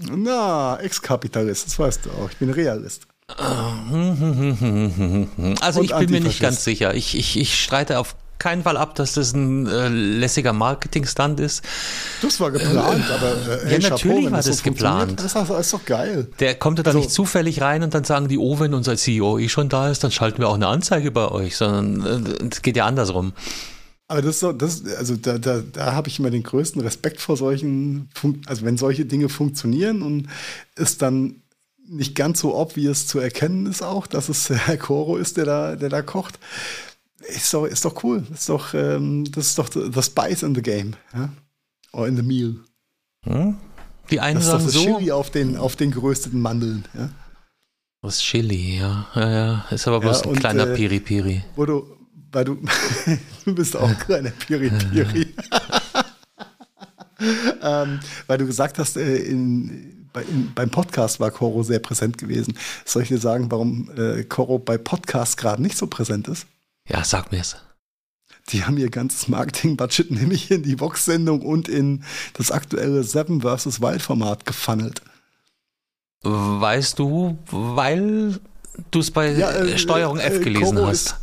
Ich, 0.00 0.10
na, 0.10 0.78
Ex-Kapitalist, 0.80 1.66
das 1.66 1.78
weißt 1.78 2.06
du 2.06 2.10
auch. 2.10 2.30
Ich 2.30 2.36
bin 2.38 2.50
Realist. 2.50 3.06
Also 5.60 5.80
Und 5.80 5.86
ich 5.86 5.96
bin 5.96 6.10
mir 6.10 6.20
nicht 6.20 6.40
ganz 6.40 6.64
sicher. 6.64 6.94
Ich, 6.94 7.16
ich, 7.16 7.38
ich 7.38 7.62
streite 7.62 7.98
auf 7.98 8.16
keinen 8.42 8.64
Fall 8.64 8.76
ab, 8.76 8.96
dass 8.96 9.14
das 9.14 9.32
ein 9.34 9.68
äh, 9.68 9.88
lässiger 9.88 10.52
Marketing-Stand 10.52 11.38
ist. 11.38 11.62
Das 12.22 12.40
war 12.40 12.50
geplant, 12.50 13.04
äh, 13.08 13.12
aber 13.12 13.62
äh, 13.64 13.72
ja, 13.80 13.90
natürlich 13.90 14.24
war 14.24 14.38
das, 14.38 14.46
das 14.46 14.58
so 14.58 14.64
geplant. 14.64 15.20
Das 15.20 15.36
ist 15.36 15.72
doch 15.72 15.84
geil. 15.84 16.28
Der 16.40 16.56
kommt 16.56 16.80
da 16.80 16.82
also, 16.82 16.98
nicht 16.98 17.12
zufällig 17.12 17.60
rein 17.60 17.84
und 17.84 17.94
dann 17.94 18.02
sagen 18.02 18.26
die, 18.26 18.38
oh, 18.38 18.58
wenn 18.58 18.74
unser 18.74 18.96
CEO 18.96 19.38
eh 19.38 19.48
schon 19.48 19.68
da 19.68 19.90
ist, 19.90 20.02
dann 20.02 20.10
schalten 20.10 20.38
wir 20.38 20.48
auch 20.48 20.56
eine 20.56 20.66
Anzeige 20.66 21.12
bei 21.12 21.28
euch, 21.30 21.56
sondern 21.56 22.24
äh, 22.26 22.48
es 22.50 22.62
geht 22.62 22.76
ja 22.76 22.84
andersrum. 22.84 23.32
Aber 24.08 24.20
das 24.20 24.34
ist 24.34 24.40
so, 24.40 24.52
das, 24.52 24.84
also 24.98 25.14
da, 25.16 25.38
da, 25.38 25.60
da 25.60 25.92
habe 25.92 26.08
ich 26.08 26.18
immer 26.18 26.30
den 26.30 26.42
größten 26.42 26.82
Respekt 26.82 27.20
vor 27.20 27.36
solchen, 27.36 28.10
also 28.46 28.64
wenn 28.64 28.76
solche 28.76 29.06
Dinge 29.06 29.28
funktionieren 29.28 30.02
und 30.02 30.26
es 30.74 30.98
dann 30.98 31.41
nicht 31.92 32.14
ganz 32.14 32.40
so 32.40 32.56
obvious 32.56 33.06
zu 33.06 33.18
erkennen 33.18 33.66
ist 33.66 33.82
auch, 33.82 34.06
dass 34.06 34.28
es 34.28 34.48
Herr 34.48 34.76
Koro 34.76 35.16
ist, 35.16 35.36
der 35.36 35.44
da, 35.44 35.76
der 35.76 35.88
da 35.88 36.02
kocht. 36.02 36.38
Ist 37.28 37.52
doch, 37.54 37.66
ist 37.66 37.84
doch 37.84 38.02
cool. 38.02 38.26
Ist 38.32 38.48
doch, 38.48 38.74
ähm, 38.74 39.30
das 39.30 39.48
ist 39.48 39.58
doch 39.58 39.68
the 39.72 40.02
Spice 40.02 40.42
in 40.42 40.54
the 40.54 40.62
game. 40.62 40.94
Ja? 41.14 41.28
Or 41.92 42.08
in 42.08 42.16
the 42.16 42.22
meal. 42.22 42.56
Hm? 43.24 43.56
Die 44.10 44.20
einen 44.20 44.38
das 44.40 44.46
sagen 44.46 44.66
ist 44.66 44.74
doch 44.74 44.80
das 44.80 44.84
so. 44.84 44.98
Chili 44.98 45.12
auf 45.12 45.30
den, 45.30 45.56
auf 45.56 45.76
den 45.76 45.90
gerösteten 45.90 46.40
Mandeln. 46.40 46.84
Ja? 46.94 47.10
Was 48.00 48.20
Chili, 48.20 48.78
ja. 48.78 49.06
ja, 49.14 49.30
ja. 49.30 49.64
Ist 49.70 49.86
aber 49.86 50.00
bloß 50.00 50.24
ja, 50.24 50.30
ein 50.30 50.36
kleiner 50.36 50.68
äh, 50.68 50.74
Piri-Piri. 50.74 51.44
Wo 51.54 51.66
du, 51.66 51.96
weil 52.32 52.44
du, 52.44 52.56
du 53.44 53.54
bist 53.54 53.76
auch 53.76 53.88
ein 53.88 53.98
kleiner 53.98 54.30
Piri-Piri. 54.30 55.34
ähm, 57.62 58.00
weil 58.26 58.38
du 58.38 58.46
gesagt 58.46 58.78
hast, 58.78 58.96
äh, 58.96 59.16
in, 59.18 60.01
bei, 60.12 60.24
beim 60.54 60.70
Podcast 60.70 61.20
war 61.20 61.30
Coro 61.30 61.62
sehr 61.62 61.78
präsent 61.78 62.18
gewesen. 62.18 62.58
Soll 62.84 63.02
ich 63.02 63.08
dir 63.08 63.18
sagen, 63.18 63.50
warum 63.50 63.90
äh, 63.96 64.24
Coro 64.24 64.58
bei 64.58 64.78
Podcasts 64.78 65.36
gerade 65.36 65.62
nicht 65.62 65.76
so 65.76 65.86
präsent 65.86 66.28
ist? 66.28 66.46
Ja, 66.88 67.04
sag 67.04 67.32
mir 67.32 67.40
es. 67.40 67.56
Die 68.48 68.64
haben 68.64 68.76
ihr 68.76 68.90
ganzes 68.90 69.28
Marketing-Budget 69.28 70.10
nämlich 70.10 70.50
in 70.50 70.62
die 70.62 70.80
Vox-Sendung 70.80 71.42
und 71.42 71.68
in 71.68 72.04
das 72.34 72.50
aktuelle 72.50 73.04
Seven 73.04 73.42
vs. 73.42 73.80
Wild-Format 73.80 74.44
gefunnelt. 74.46 75.02
Weißt 76.22 76.98
du, 76.98 77.38
weil 77.50 78.38
du 78.90 79.00
es 79.00 79.10
bei 79.10 79.32
ja, 79.32 79.50
äh, 79.50 79.78
Steuerung 79.78 80.18
F 80.18 80.36
äh, 80.36 80.40
gelesen 80.40 80.76
Coro 80.76 80.86
hast? 80.86 81.06
Ist, 81.06 81.16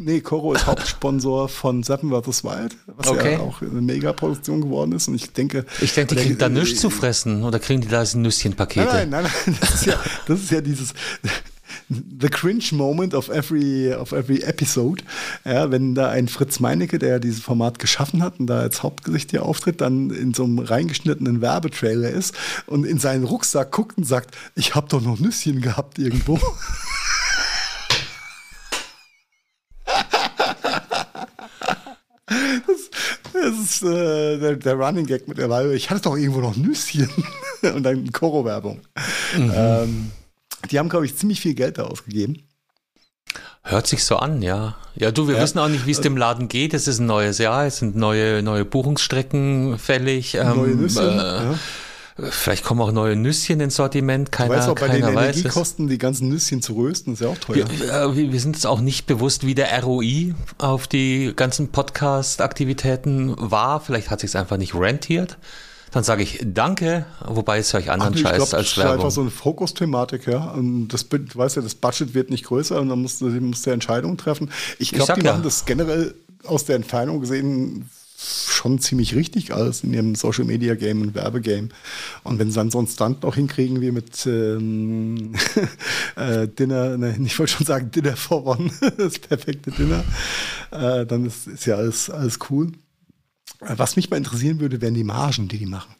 Nee, 0.00 0.20
Koro 0.20 0.52
ist 0.52 0.66
Hauptsponsor 0.66 1.48
von 1.48 1.82
Seven 1.82 2.10
vs. 2.10 2.44
Wild, 2.44 2.76
was 2.86 3.08
Okay. 3.08 3.32
ja 3.32 3.40
auch 3.40 3.60
eine 3.60 3.80
Mega-Produktion 3.80 4.60
geworden 4.60 4.92
ist. 4.92 5.08
Und 5.08 5.16
ich 5.16 5.32
denke. 5.32 5.66
Ich 5.80 5.92
denke, 5.92 6.14
die 6.14 6.22
kriegen 6.22 6.38
da 6.38 6.46
äh, 6.46 6.50
nichts 6.50 6.80
zu 6.80 6.88
fressen 6.88 7.42
oder 7.42 7.58
kriegen 7.58 7.80
die 7.80 7.88
da 7.88 8.04
Nüsschenpakete? 8.14 8.86
Nein, 8.86 9.10
nein, 9.10 9.24
nein, 9.24 9.32
nein. 9.46 9.56
Das 9.60 9.74
ist 9.74 9.86
ja, 9.86 9.98
das 10.26 10.40
ist 10.40 10.50
ja 10.52 10.60
dieses 10.60 10.94
The 11.88 12.28
cringe 12.28 12.64
moment 12.72 13.14
of 13.14 13.28
every, 13.28 13.92
of 13.92 14.12
every 14.12 14.40
episode. 14.42 15.02
Ja, 15.44 15.70
wenn 15.70 15.94
da 15.94 16.10
ein 16.10 16.28
Fritz 16.28 16.60
Meinecke, 16.60 16.98
der 16.98 17.08
ja 17.08 17.18
dieses 17.18 17.40
Format 17.40 17.78
geschaffen 17.78 18.22
hat 18.22 18.38
und 18.38 18.46
da 18.46 18.60
als 18.60 18.82
Hauptgesicht 18.82 19.30
hier 19.32 19.44
auftritt, 19.44 19.80
dann 19.80 20.10
in 20.10 20.32
so 20.32 20.44
einem 20.44 20.60
reingeschnittenen 20.60 21.40
Werbetrailer 21.40 22.10
ist 22.10 22.34
und 22.66 22.84
in 22.84 22.98
seinen 22.98 23.24
Rucksack 23.24 23.72
guckt 23.72 23.98
und 23.98 24.04
sagt, 24.04 24.36
ich 24.54 24.74
habe 24.74 24.88
doch 24.88 25.00
noch 25.00 25.18
Nüsschen 25.18 25.60
gehabt 25.60 25.98
irgendwo. 25.98 26.38
Das, 32.26 32.90
das 33.32 33.57
ist 33.70 33.82
äh, 33.82 34.38
der, 34.38 34.56
der 34.56 34.74
Running 34.74 35.06
Gag 35.06 35.28
mittlerweile. 35.28 35.74
Ich 35.74 35.90
hatte 35.90 36.02
doch 36.02 36.16
irgendwo 36.16 36.40
noch 36.40 36.56
Nüsschen. 36.56 37.08
und 37.62 37.82
dann 37.82 38.10
Koro-Werbung. 38.12 38.80
Ähm, 39.36 40.10
die 40.70 40.78
haben, 40.78 40.88
glaube 40.88 41.06
ich, 41.06 41.16
ziemlich 41.16 41.40
viel 41.40 41.54
Geld 41.54 41.78
da 41.78 41.84
ausgegeben. 41.84 42.42
Hört 43.62 43.86
sich 43.86 44.04
so 44.04 44.16
an, 44.16 44.40
ja. 44.40 44.76
Ja, 44.94 45.10
du, 45.10 45.28
wir 45.28 45.36
Ja. 45.36 45.42
wissen 45.42 45.58
auch 45.58 45.68
nicht, 45.68 45.86
wie 45.86 45.90
es 45.90 46.00
dem 46.00 46.16
Laden 46.16 46.48
geht. 46.48 46.72
Es 46.72 46.88
ist 46.88 47.00
ein 47.00 47.06
neues 47.06 47.38
Jahr, 47.38 47.66
es 47.66 47.78
sind 47.78 47.96
neue, 47.96 48.42
neue 48.42 48.64
Buchungsstrecken 48.64 49.78
fällig. 49.78 50.34
Ähm, 50.34 50.56
Neue 50.56 50.74
Nüsschen. 50.74 51.02
Äh, 51.04 51.16
ja. 51.16 51.58
Vielleicht 52.18 52.64
kommen 52.64 52.80
auch 52.80 52.90
neue 52.90 53.14
Nüsschen 53.14 53.60
ins 53.60 53.76
Sortiment. 53.76 54.28
Du 54.28 54.32
Keiner, 54.32 54.56
weißt 54.56 54.68
auch, 54.68 54.74
bei 54.74 54.88
den 54.88 55.02
weiß 55.02 55.36
es. 55.36 55.42
Energiekosten, 55.42 55.86
die 55.86 55.98
ganzen 55.98 56.28
Nüsschen 56.28 56.62
zu 56.62 56.74
rösten, 56.74 57.12
ist 57.12 57.20
ja 57.20 57.28
auch 57.28 57.38
teuer. 57.38 57.66
Wir, 57.78 57.92
äh, 57.92 58.32
wir 58.32 58.40
sind 58.40 58.56
uns 58.56 58.66
auch 58.66 58.80
nicht 58.80 59.06
bewusst, 59.06 59.46
wie 59.46 59.54
der 59.54 59.82
ROI 59.82 60.34
auf 60.58 60.88
die 60.88 61.32
ganzen 61.36 61.68
Podcast-Aktivitäten 61.68 63.34
war. 63.38 63.80
Vielleicht 63.80 64.10
hat 64.10 64.18
sich 64.20 64.36
einfach 64.36 64.56
nicht 64.56 64.74
rentiert. 64.74 65.38
Dann 65.92 66.02
sage 66.02 66.22
ich 66.22 66.40
Danke, 66.44 67.06
wobei 67.24 67.58
es 67.58 67.72
euch 67.72 67.90
anderen 67.90 68.14
Ach, 68.14 68.16
ich 68.16 68.22
Scheiß 68.22 68.36
glaube, 68.36 68.56
als 68.56 68.66
das 68.66 68.72
ist 68.72 68.78
einfach 68.78 68.94
Werbung. 68.96 69.10
so 69.10 69.20
eine 69.22 69.30
Fokusthematik, 69.30 70.26
ja. 70.26 70.50
Und 70.50 70.88
das, 70.88 71.08
du 71.08 71.18
weißt 71.34 71.56
ja, 71.56 71.62
das 71.62 71.76
Budget 71.76 72.14
wird 72.14 72.30
nicht 72.30 72.44
größer 72.44 72.80
und 72.80 72.88
dann 72.88 73.00
musst 73.00 73.20
du, 73.20 73.26
musst 73.26 73.64
du 73.64 73.70
Entscheidungen 73.70 74.18
treffen. 74.18 74.50
Ich 74.78 74.90
glaube, 74.90 75.14
die 75.14 75.24
ja. 75.24 75.32
machen 75.32 75.44
das 75.44 75.64
generell 75.64 76.14
aus 76.44 76.64
der 76.64 76.76
Entfernung 76.76 77.20
gesehen 77.20 77.88
schon 78.20 78.80
ziemlich 78.80 79.14
richtig 79.14 79.54
alles 79.54 79.84
in 79.84 79.94
ihrem 79.94 80.14
Social 80.16 80.44
Media 80.44 80.74
Game 80.74 81.02
und 81.02 81.14
Werbegame. 81.14 81.68
Und 82.24 82.38
wenn 82.40 82.50
sie 82.50 82.56
dann 82.56 82.70
so 82.70 82.78
einen 82.78 82.88
Stunt 82.88 83.22
noch 83.22 83.36
hinkriegen 83.36 83.80
wie 83.80 83.92
mit 83.92 84.26
ähm, 84.26 85.34
äh, 86.16 86.48
Dinner, 86.48 86.98
ne, 86.98 87.16
ich 87.24 87.38
wollte 87.38 87.52
schon 87.52 87.66
sagen 87.66 87.90
Dinner 87.92 88.16
for 88.16 88.44
One, 88.44 88.70
das 88.98 89.20
perfekte 89.20 89.70
Dinner, 89.70 90.04
äh, 90.72 91.06
dann 91.06 91.26
ist, 91.26 91.46
ist 91.46 91.66
ja 91.66 91.76
alles, 91.76 92.10
alles 92.10 92.38
cool. 92.50 92.72
Was 93.60 93.94
mich 93.96 94.10
mal 94.10 94.16
interessieren 94.16 94.58
würde, 94.60 94.80
wären 94.80 94.94
die 94.94 95.04
Margen, 95.04 95.46
die 95.48 95.58
die 95.58 95.66
machen. 95.66 95.94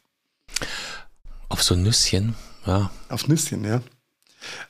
Auf 1.48 1.62
so 1.62 1.76
Nüsschen, 1.76 2.34
ja. 2.66 2.90
Auf 3.08 3.28
Nüsschen, 3.28 3.64
ja. 3.64 3.80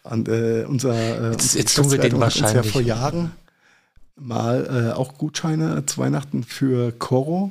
Und 0.03 0.29
äh, 0.29 0.65
unser 0.69 0.95
äh, 0.95 1.31
Jetzt- 1.33 1.55
jetzt 1.55 1.77
tun 1.77 1.91
wir 1.91 1.99
hat 1.99 2.05
uns 2.05 2.13
ja 2.13 2.21
wahrscheinlich- 2.21 2.73
vor 2.73 2.81
Jahren 2.83 3.33
mal 4.21 4.91
äh, 4.91 4.93
auch 4.97 5.19
Gutscheine 5.19 5.85
zu 5.87 5.99
Weihnachten 5.99 6.43
für 6.45 6.93
Coro 6.93 7.51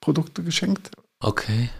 Produkte 0.00 0.42
geschenkt, 0.42 0.90
Okay. 1.20 1.70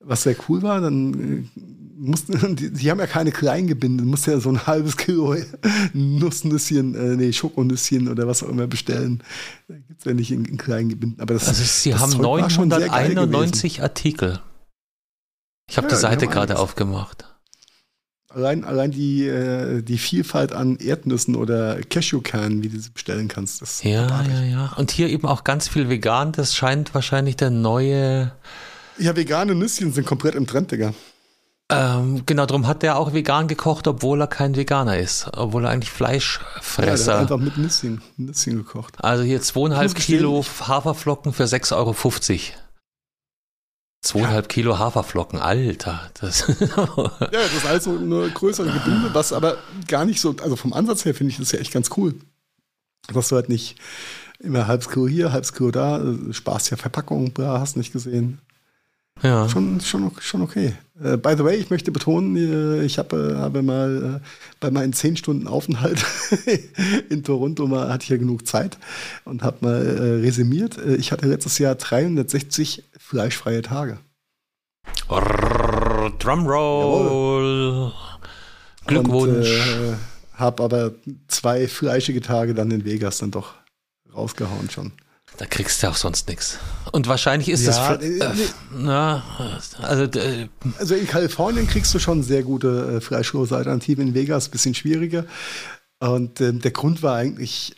was 0.00 0.22
sehr 0.24 0.36
cool 0.48 0.62
war. 0.62 0.80
Dann 0.80 1.44
äh, 1.54 1.60
mussten, 1.96 2.56
die, 2.56 2.70
die 2.72 2.90
haben 2.90 2.98
ja 2.98 3.06
keine 3.06 3.30
Kleingebinde, 3.32 4.04
musst 4.04 4.26
ja 4.26 4.40
so 4.40 4.50
ein 4.50 4.66
halbes 4.66 4.96
Kilo 4.96 5.36
Nussnüsschen, 5.92 6.94
äh, 6.94 7.16
nee, 7.16 7.32
Schokonüsschen 7.32 8.08
oder 8.08 8.26
was 8.26 8.42
auch 8.42 8.48
immer 8.48 8.66
bestellen. 8.66 9.22
Da 9.68 9.74
gibt 9.76 10.00
es 10.00 10.04
ja 10.04 10.14
nicht 10.14 10.32
in, 10.32 10.44
in 10.44 10.56
Kleingebinden. 10.56 11.20
Aber 11.20 11.34
das, 11.34 11.48
Also 11.48 11.62
sie 11.62 11.90
das 11.90 12.00
haben 12.00 12.12
Zeug 12.12 12.42
war 12.42 12.50
schon 12.50 12.70
sehr 12.70 12.80
geil 12.88 13.14
991 13.14 13.82
Artikel. 13.82 14.40
Ich 15.68 15.76
habe 15.76 15.86
Ja, 15.88 15.94
die 15.94 16.00
Seite 16.00 16.26
gerade 16.26 16.58
aufgemacht. 16.58 17.29
Allein, 18.32 18.64
allein 18.64 18.92
die, 18.92 19.26
äh, 19.26 19.82
die 19.82 19.98
Vielfalt 19.98 20.52
an 20.52 20.76
Erdnüssen 20.76 21.34
oder 21.34 21.80
Cashewkernen, 21.80 22.62
wie 22.62 22.68
du 22.68 22.78
sie 22.78 22.90
bestellen 22.90 23.26
kannst, 23.26 23.60
ist 23.60 23.82
Ja, 23.82 24.04
abartig. 24.06 24.32
ja, 24.32 24.42
ja. 24.44 24.72
Und 24.76 24.92
hier 24.92 25.08
eben 25.08 25.26
auch 25.26 25.42
ganz 25.42 25.66
viel 25.68 25.88
vegan. 25.88 26.30
Das 26.30 26.54
scheint 26.54 26.94
wahrscheinlich 26.94 27.34
der 27.36 27.50
neue. 27.50 28.30
Ja, 28.98 29.16
vegane 29.16 29.54
Nüsschen 29.56 29.92
sind 29.92 30.06
komplett 30.06 30.36
im 30.36 30.46
Trend, 30.46 30.70
Digga. 30.70 30.94
Ähm, 31.72 32.22
genau, 32.26 32.46
darum 32.46 32.66
hat 32.68 32.82
der 32.84 32.96
auch 32.98 33.12
vegan 33.14 33.48
gekocht, 33.48 33.86
obwohl 33.88 34.20
er 34.20 34.26
kein 34.28 34.54
Veganer 34.56 34.98
ist. 34.98 35.28
Obwohl 35.36 35.64
er 35.64 35.70
eigentlich 35.70 35.90
Ja, 35.90 36.06
der 36.06 36.08
hat 36.08 36.22
Fleischfresser. 36.22 37.18
einfach 37.18 37.36
mit 37.38 37.56
Nüsschen, 37.58 38.00
Nüsschen 38.16 38.56
gekocht. 38.56 38.94
also 39.02 39.22
hier 39.24 39.40
zweieinhalb 39.40 39.94
Kilo 39.96 40.44
Haferflocken 40.60 41.32
für 41.32 41.44
6,50 41.44 41.76
Euro. 41.76 41.94
Zweieinhalb 44.02 44.48
Kilo 44.48 44.78
Haferflocken, 44.78 45.38
Alter. 45.38 46.10
Das 46.20 46.46
Ja, 46.58 46.86
das 47.30 47.52
ist 47.52 47.66
also 47.66 47.98
eine 47.98 48.30
größere 48.30 48.70
Gebinde, 48.70 49.10
was 49.12 49.32
aber 49.32 49.58
gar 49.88 50.06
nicht 50.06 50.20
so, 50.20 50.34
also 50.42 50.56
vom 50.56 50.72
Ansatz 50.72 51.04
her 51.04 51.14
finde 51.14 51.32
ich 51.32 51.38
das 51.38 51.52
ja 51.52 51.58
echt 51.58 51.72
ganz 51.72 51.90
cool. 51.96 52.14
Dass 53.12 53.28
du 53.28 53.36
halt 53.36 53.48
nicht 53.48 53.76
immer 54.38 54.66
halbes 54.66 54.88
Kilo 54.88 55.06
hier, 55.06 55.32
halbes 55.32 55.52
Kilo 55.52 55.70
da, 55.70 56.02
äh, 56.02 56.32
sparst 56.32 56.70
ja 56.70 56.78
Verpackung, 56.78 57.32
bla, 57.32 57.60
hast 57.60 57.76
nicht 57.76 57.92
gesehen. 57.92 58.40
Ja. 59.22 59.48
Schon, 59.48 59.80
schon, 59.80 60.10
schon 60.20 60.42
okay. 60.42 60.74
Äh, 61.02 61.16
by 61.16 61.34
the 61.36 61.44
way, 61.44 61.56
ich 61.56 61.70
möchte 61.70 61.90
betonen, 61.92 62.36
äh, 62.36 62.84
ich 62.84 62.98
habe, 62.98 63.34
äh, 63.36 63.40
habe 63.40 63.62
mal 63.62 64.20
bei 64.60 64.70
meinen 64.70 64.92
10 64.92 65.16
Stunden 65.16 65.48
Aufenthalt 65.48 66.04
in 67.08 67.24
Toronto 67.24 67.66
mal, 67.66 67.92
hatte 67.92 68.04
ich 68.04 68.10
ja 68.10 68.16
genug 68.16 68.46
Zeit 68.46 68.78
und 69.24 69.42
habe 69.42 69.58
mal 69.60 69.86
äh, 69.86 70.20
resümiert. 70.20 70.78
Ich 70.78 71.12
hatte 71.12 71.26
letztes 71.26 71.58
Jahr 71.58 71.74
360 71.74 72.84
fleischfreie 72.98 73.62
Tage. 73.62 73.98
Drumroll. 76.18 77.92
Glückwunsch. 78.86 79.48
Und, 79.48 79.92
äh, 79.92 79.96
habe 80.34 80.62
aber 80.62 80.92
zwei 81.28 81.68
fleischige 81.68 82.20
Tage 82.20 82.54
dann 82.54 82.70
in 82.70 82.84
Vegas 82.84 83.18
dann 83.18 83.30
doch 83.30 83.54
rausgehauen 84.14 84.70
schon. 84.70 84.92
Da 85.36 85.46
kriegst 85.46 85.82
du 85.82 85.88
auch 85.88 85.96
sonst 85.96 86.28
nichts. 86.28 86.58
Und 86.92 87.06
wahrscheinlich 87.08 87.48
ist 87.48 87.64
Ja, 87.64 87.96
das. 87.96 88.04
äh, 88.04 88.18
Äh, 88.18 88.28
nee. 88.34 88.42
na, 88.78 89.22
also 89.80 90.04
äh, 90.18 90.48
Also 90.78 90.94
in 90.94 91.06
Kalifornien 91.06 91.66
kriegst 91.66 91.94
du 91.94 91.98
schon 91.98 92.22
sehr 92.22 92.42
gute 92.42 92.96
äh, 92.96 93.00
fleischlose 93.00 93.56
Alternativen. 93.56 94.08
In 94.08 94.14
Vegas 94.14 94.48
bisschen 94.50 94.74
schwieriger. 94.74 95.24
Und 95.98 96.40
ähm, 96.40 96.60
der 96.60 96.70
Grund 96.72 97.02
war 97.02 97.16
eigentlich, 97.16 97.74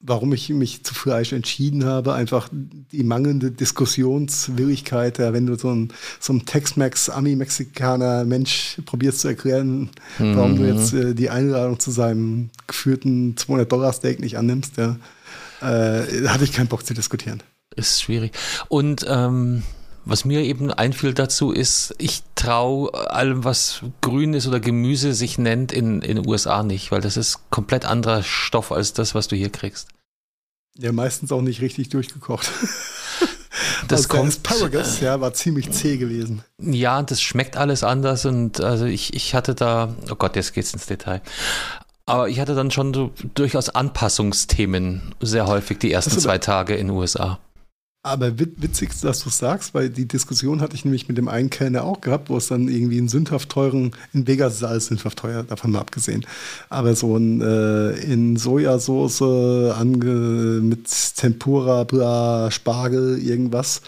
warum 0.00 0.34
ich 0.34 0.50
mich 0.50 0.84
zu 0.84 0.94
Fleisch 0.94 1.32
entschieden 1.32 1.84
habe, 1.86 2.12
einfach 2.12 2.50
die 2.52 3.02
mangelnde 3.04 3.50
Diskussionswilligkeit. 3.50 5.18
Ja, 5.18 5.32
wenn 5.32 5.46
du 5.46 5.56
so 5.56 5.70
ein, 5.70 5.92
so 6.20 6.32
ein 6.32 6.44
Tex-Mex, 6.44 7.08
Ami-Mexikaner 7.08 8.24
Mensch 8.24 8.78
probierst 8.84 9.20
zu 9.20 9.28
erklären, 9.28 9.90
warum 10.18 10.56
du 10.56 10.64
jetzt 10.66 10.92
äh, 10.92 11.14
die 11.14 11.30
Einladung 11.30 11.78
zu 11.80 11.90
seinem 11.90 12.50
geführten 12.66 13.34
200-Dollar-Steak 13.36 14.20
nicht 14.20 14.36
annimmst, 14.36 14.76
ja, 14.76 14.96
äh, 15.64 16.28
hatte 16.28 16.44
ich 16.44 16.52
keinen 16.52 16.68
Bock 16.68 16.86
zu 16.86 16.94
diskutieren. 16.94 17.42
ist 17.76 18.02
schwierig. 18.02 18.32
Und 18.68 19.04
ähm, 19.08 19.62
was 20.04 20.24
mir 20.24 20.40
eben 20.40 20.70
einfiel 20.70 21.14
dazu 21.14 21.50
ist, 21.50 21.94
ich 21.98 22.22
traue 22.34 22.92
allem, 23.10 23.44
was 23.44 23.80
grün 24.02 24.34
ist 24.34 24.46
oder 24.46 24.60
Gemüse 24.60 25.14
sich 25.14 25.38
nennt, 25.38 25.72
in 25.72 26.02
in 26.02 26.16
den 26.16 26.28
USA 26.28 26.62
nicht, 26.62 26.92
weil 26.92 27.00
das 27.00 27.16
ist 27.16 27.50
komplett 27.50 27.84
anderer 27.84 28.22
Stoff 28.22 28.70
als 28.70 28.92
das, 28.92 29.14
was 29.14 29.28
du 29.28 29.36
hier 29.36 29.50
kriegst. 29.50 29.88
Ja, 30.76 30.92
meistens 30.92 31.32
auch 31.32 31.40
nicht 31.40 31.60
richtig 31.60 31.88
durchgekocht. 31.88 32.50
Das 33.88 34.00
also 34.00 34.08
kommt, 34.08 34.28
Asparagus, 34.28 35.00
ja, 35.00 35.20
war 35.20 35.32
ziemlich 35.32 35.70
zäh 35.70 35.96
gewesen. 35.96 36.42
Ja, 36.60 37.02
das 37.02 37.22
schmeckt 37.22 37.56
alles 37.56 37.84
anders 37.84 38.24
und 38.24 38.60
also 38.60 38.84
ich, 38.84 39.14
ich 39.14 39.34
hatte 39.34 39.54
da, 39.54 39.94
oh 40.10 40.14
Gott, 40.16 40.36
jetzt 40.36 40.54
geht's 40.54 40.72
ins 40.72 40.86
Detail. 40.86 41.22
Aber 42.06 42.28
ich 42.28 42.38
hatte 42.38 42.54
dann 42.54 42.70
schon 42.70 42.92
so 42.92 43.12
durchaus 43.34 43.70
Anpassungsthemen 43.70 45.14
sehr 45.20 45.46
häufig 45.46 45.78
die 45.78 45.90
ersten 45.90 46.18
zwei 46.18 46.38
Tage 46.38 46.74
in 46.74 46.88
den 46.88 46.96
USA. 46.96 47.38
Aber 48.06 48.38
wit 48.38 48.60
witzig, 48.60 48.90
dass 49.00 49.20
du 49.20 49.30
es 49.30 49.38
sagst, 49.38 49.72
weil 49.72 49.88
die 49.88 50.06
Diskussion 50.06 50.60
hatte 50.60 50.74
ich 50.74 50.84
nämlich 50.84 51.08
mit 51.08 51.16
dem 51.16 51.26
einen 51.26 51.48
Kellner 51.48 51.84
auch 51.84 52.02
gehabt, 52.02 52.28
wo 52.28 52.36
es 52.36 52.48
dann 52.48 52.68
irgendwie 52.68 52.98
einen 52.98 53.08
sündhaft 53.08 53.48
teuren, 53.48 53.92
in 54.12 54.26
Vegas 54.26 54.56
ist 54.56 54.64
alles 54.64 54.86
sündhaft 54.86 55.18
teuer, 55.18 55.42
davon 55.42 55.70
mal 55.70 55.78
abgesehen, 55.78 56.26
aber 56.68 56.94
so 56.94 57.16
ein 57.16 57.40
äh, 57.40 57.92
in 57.92 58.36
Sojasauce 58.36 59.22
ange 59.74 60.60
mit 60.60 60.86
Tempura, 61.16 61.84
bla, 61.84 62.50
Spargel, 62.50 63.18
irgendwas. 63.18 63.80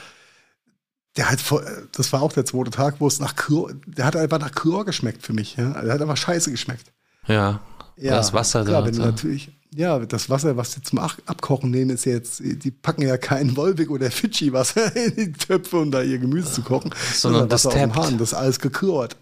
Der 1.18 1.30
hat 1.30 1.42
vor, 1.42 1.62
das 1.92 2.10
war 2.14 2.22
auch 2.22 2.32
der 2.32 2.46
zweite 2.46 2.70
Tag, 2.70 2.96
wo 3.00 3.06
es 3.06 3.20
nach 3.20 3.36
Chlor, 3.36 3.72
der 3.86 4.06
hat 4.06 4.16
einfach 4.16 4.38
nach 4.38 4.52
Chlor 4.52 4.86
geschmeckt 4.86 5.22
für 5.22 5.34
mich. 5.34 5.56
Ja? 5.56 5.82
Der 5.82 5.92
hat 5.92 6.00
einfach 6.00 6.16
scheiße 6.16 6.50
geschmeckt. 6.50 6.90
Ja, 7.26 7.60
das 7.96 8.32
Wasser 8.32 8.64
klar, 8.64 8.82
da. 8.82 8.86
wenn 8.86 8.94
du 8.94 9.00
da. 9.00 9.06
natürlich, 9.06 9.50
ja, 9.74 9.98
das 9.98 10.30
Wasser, 10.30 10.56
was 10.56 10.72
sie 10.72 10.82
zum 10.82 10.98
Abkochen 10.98 11.70
nehmen, 11.70 11.90
ist 11.90 12.04
ja 12.04 12.12
jetzt, 12.12 12.40
die 12.40 12.70
packen 12.70 13.02
ja 13.02 13.16
kein 13.16 13.56
Wolwig 13.56 13.90
oder 13.90 14.10
Fidschi-Wasser 14.10 14.94
in 15.16 15.16
die 15.16 15.32
Töpfe, 15.32 15.78
um 15.78 15.90
da 15.90 16.02
ihr 16.02 16.18
Gemüse 16.18 16.52
zu 16.52 16.62
kochen, 16.62 16.94
Sondern 17.14 17.48
das 17.48 17.64
Wasser 17.64 17.90
aus. 17.90 17.96
Hahn, 17.96 18.18
das 18.18 18.32
ist 18.32 18.34
alles 18.34 18.60
geklort. 18.60 19.16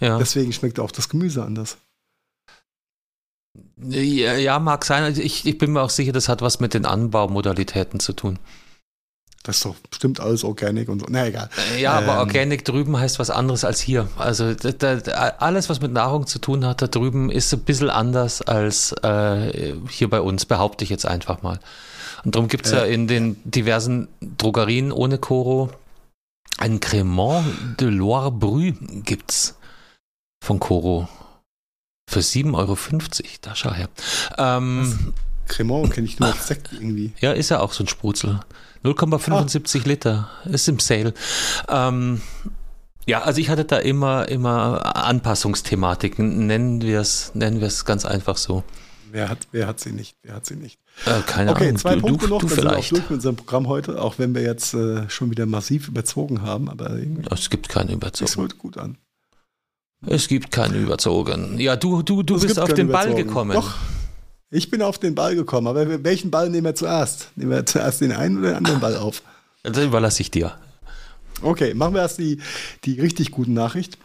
Ja. 0.00 0.18
Deswegen 0.18 0.52
schmeckt 0.52 0.78
auch 0.78 0.90
das 0.90 1.08
Gemüse 1.08 1.42
anders. 1.44 1.78
Ja, 3.78 4.34
ja, 4.34 4.58
mag 4.58 4.84
sein. 4.84 5.18
Ich, 5.18 5.46
ich 5.46 5.58
bin 5.58 5.72
mir 5.72 5.82
auch 5.82 5.90
sicher, 5.90 6.12
das 6.12 6.28
hat 6.28 6.42
was 6.42 6.60
mit 6.60 6.74
den 6.74 6.84
Anbaumodalitäten 6.84 8.00
zu 8.00 8.12
tun. 8.12 8.38
Das 9.46 9.56
ist 9.56 9.64
doch 9.64 9.76
bestimmt 9.90 10.20
alles 10.20 10.42
Organic 10.44 10.88
und 10.88 11.00
so. 11.00 11.06
Na 11.08 11.26
egal. 11.26 11.48
Ja, 11.78 11.92
aber 11.92 12.14
ähm, 12.14 12.18
Organic 12.18 12.64
drüben 12.64 12.98
heißt 12.98 13.18
was 13.18 13.30
anderes 13.30 13.64
als 13.64 13.80
hier. 13.80 14.08
Also 14.18 14.54
da, 14.54 14.72
da, 14.72 15.12
alles, 15.38 15.68
was 15.68 15.80
mit 15.80 15.92
Nahrung 15.92 16.26
zu 16.26 16.38
tun 16.40 16.64
hat, 16.64 16.82
da 16.82 16.88
drüben 16.88 17.30
ist 17.30 17.52
ein 17.54 17.60
bisschen 17.60 17.90
anders 17.90 18.42
als 18.42 18.92
äh, 19.02 19.74
hier 19.88 20.10
bei 20.10 20.20
uns, 20.20 20.46
behaupte 20.46 20.84
ich 20.84 20.90
jetzt 20.90 21.06
einfach 21.06 21.42
mal. 21.42 21.60
Und 22.24 22.34
darum 22.34 22.48
gibt 22.48 22.66
es 22.66 22.72
äh, 22.72 22.76
ja 22.76 22.84
in 22.84 23.06
den 23.06 23.36
diversen 23.44 24.08
Drogerien 24.20 24.90
ohne 24.90 25.18
Koro 25.18 25.70
ein 26.58 26.80
Cremant 26.80 27.80
de 27.80 27.88
Loire 27.88 28.32
Brü 28.32 28.72
gibt's 29.04 29.56
von 30.42 30.58
Koro. 30.58 31.08
Für 32.08 32.20
7,50 32.20 32.54
Euro. 32.54 32.78
Da 33.42 33.54
schau 33.54 33.72
her. 33.72 33.88
Ähm, 34.38 35.12
Cremant 35.48 35.92
kenne 35.92 36.06
ich 36.06 36.18
nur 36.18 36.32
als 36.32 36.46
Sekt 36.46 36.72
irgendwie. 36.72 37.12
Ja, 37.20 37.32
ist 37.32 37.50
ja 37.50 37.60
auch 37.60 37.72
so 37.72 37.84
ein 37.84 37.88
Sprutzel. 37.88 38.40
0,75 38.84 39.80
ah. 39.80 39.88
Liter. 39.88 40.30
Ist 40.44 40.68
im 40.68 40.78
Sale. 40.78 41.14
Ähm, 41.68 42.20
ja, 43.06 43.22
also 43.22 43.40
ich 43.40 43.48
hatte 43.48 43.64
da 43.64 43.78
immer, 43.78 44.28
immer 44.28 44.96
Anpassungsthematiken. 44.96 46.46
Nennen 46.46 46.82
wir 46.82 47.00
es, 47.00 47.32
nennen 47.34 47.60
wir 47.60 47.68
es 47.68 47.84
ganz 47.84 48.04
einfach 48.04 48.36
so. 48.36 48.64
Wer 49.12 49.28
hat, 49.28 49.46
wer 49.52 49.66
hat 49.66 49.80
sie 49.80 49.92
nicht? 49.92 50.16
Wer 50.22 50.34
hat 50.34 50.46
sie 50.46 50.56
nicht? 50.56 50.78
Äh, 51.04 51.20
keine 51.26 51.52
okay, 51.52 51.68
Ahnung. 51.68 51.78
zwei 51.78 51.94
du, 51.94 52.00
Punkte 52.00 52.26
du, 52.26 52.34
noch, 52.34 52.40
du 52.40 52.48
dann 52.48 52.56
vielleicht. 52.56 52.88
sind 52.88 52.96
wir 52.96 52.98
auch 52.98 53.00
durch 53.00 53.10
mit 53.10 53.16
unserem 53.18 53.36
Programm 53.36 53.68
heute, 53.68 54.02
auch 54.02 54.18
wenn 54.18 54.34
wir 54.34 54.42
jetzt 54.42 54.74
äh, 54.74 55.08
schon 55.08 55.30
wieder 55.30 55.46
massiv 55.46 55.88
überzogen 55.88 56.42
haben. 56.42 56.68
Aber 56.68 56.98
es 57.30 57.48
gibt 57.48 57.68
keine 57.68 57.92
Überzogen. 57.92 58.28
Es 58.28 58.36
wird 58.36 58.58
gut 58.58 58.76
an. 58.76 58.98
Es 60.06 60.28
gibt 60.28 60.50
keine 60.50 60.76
Überzogen. 60.76 61.58
Ja, 61.58 61.76
du, 61.76 62.02
du, 62.02 62.22
du 62.22 62.40
bist 62.40 62.58
auf 62.58 62.74
den 62.74 62.88
Ball 62.88 63.14
gekommen. 63.14 63.54
Doch, 63.54 63.74
ich 64.50 64.70
bin 64.70 64.82
auf 64.82 64.98
den 64.98 65.14
Ball 65.14 65.34
gekommen. 65.34 65.66
Aber 65.66 66.04
welchen 66.04 66.30
Ball 66.30 66.50
nehmen 66.50 66.64
wir 66.64 66.74
zuerst? 66.74 67.30
Nehmen 67.36 67.50
wir 67.50 67.66
zuerst 67.66 68.00
den 68.00 68.12
einen 68.12 68.38
oder 68.38 68.48
den 68.48 68.56
anderen 68.56 68.80
Ball 68.80 68.96
auf? 68.96 69.22
Das 69.62 69.78
überlasse 69.78 70.22
ich 70.22 70.30
dir. 70.30 70.52
Okay, 71.42 71.74
machen 71.74 71.94
wir 71.94 72.02
erst 72.02 72.18
die, 72.18 72.40
die 72.84 73.00
richtig 73.00 73.30
guten 73.30 73.54
Nachricht. 73.54 73.98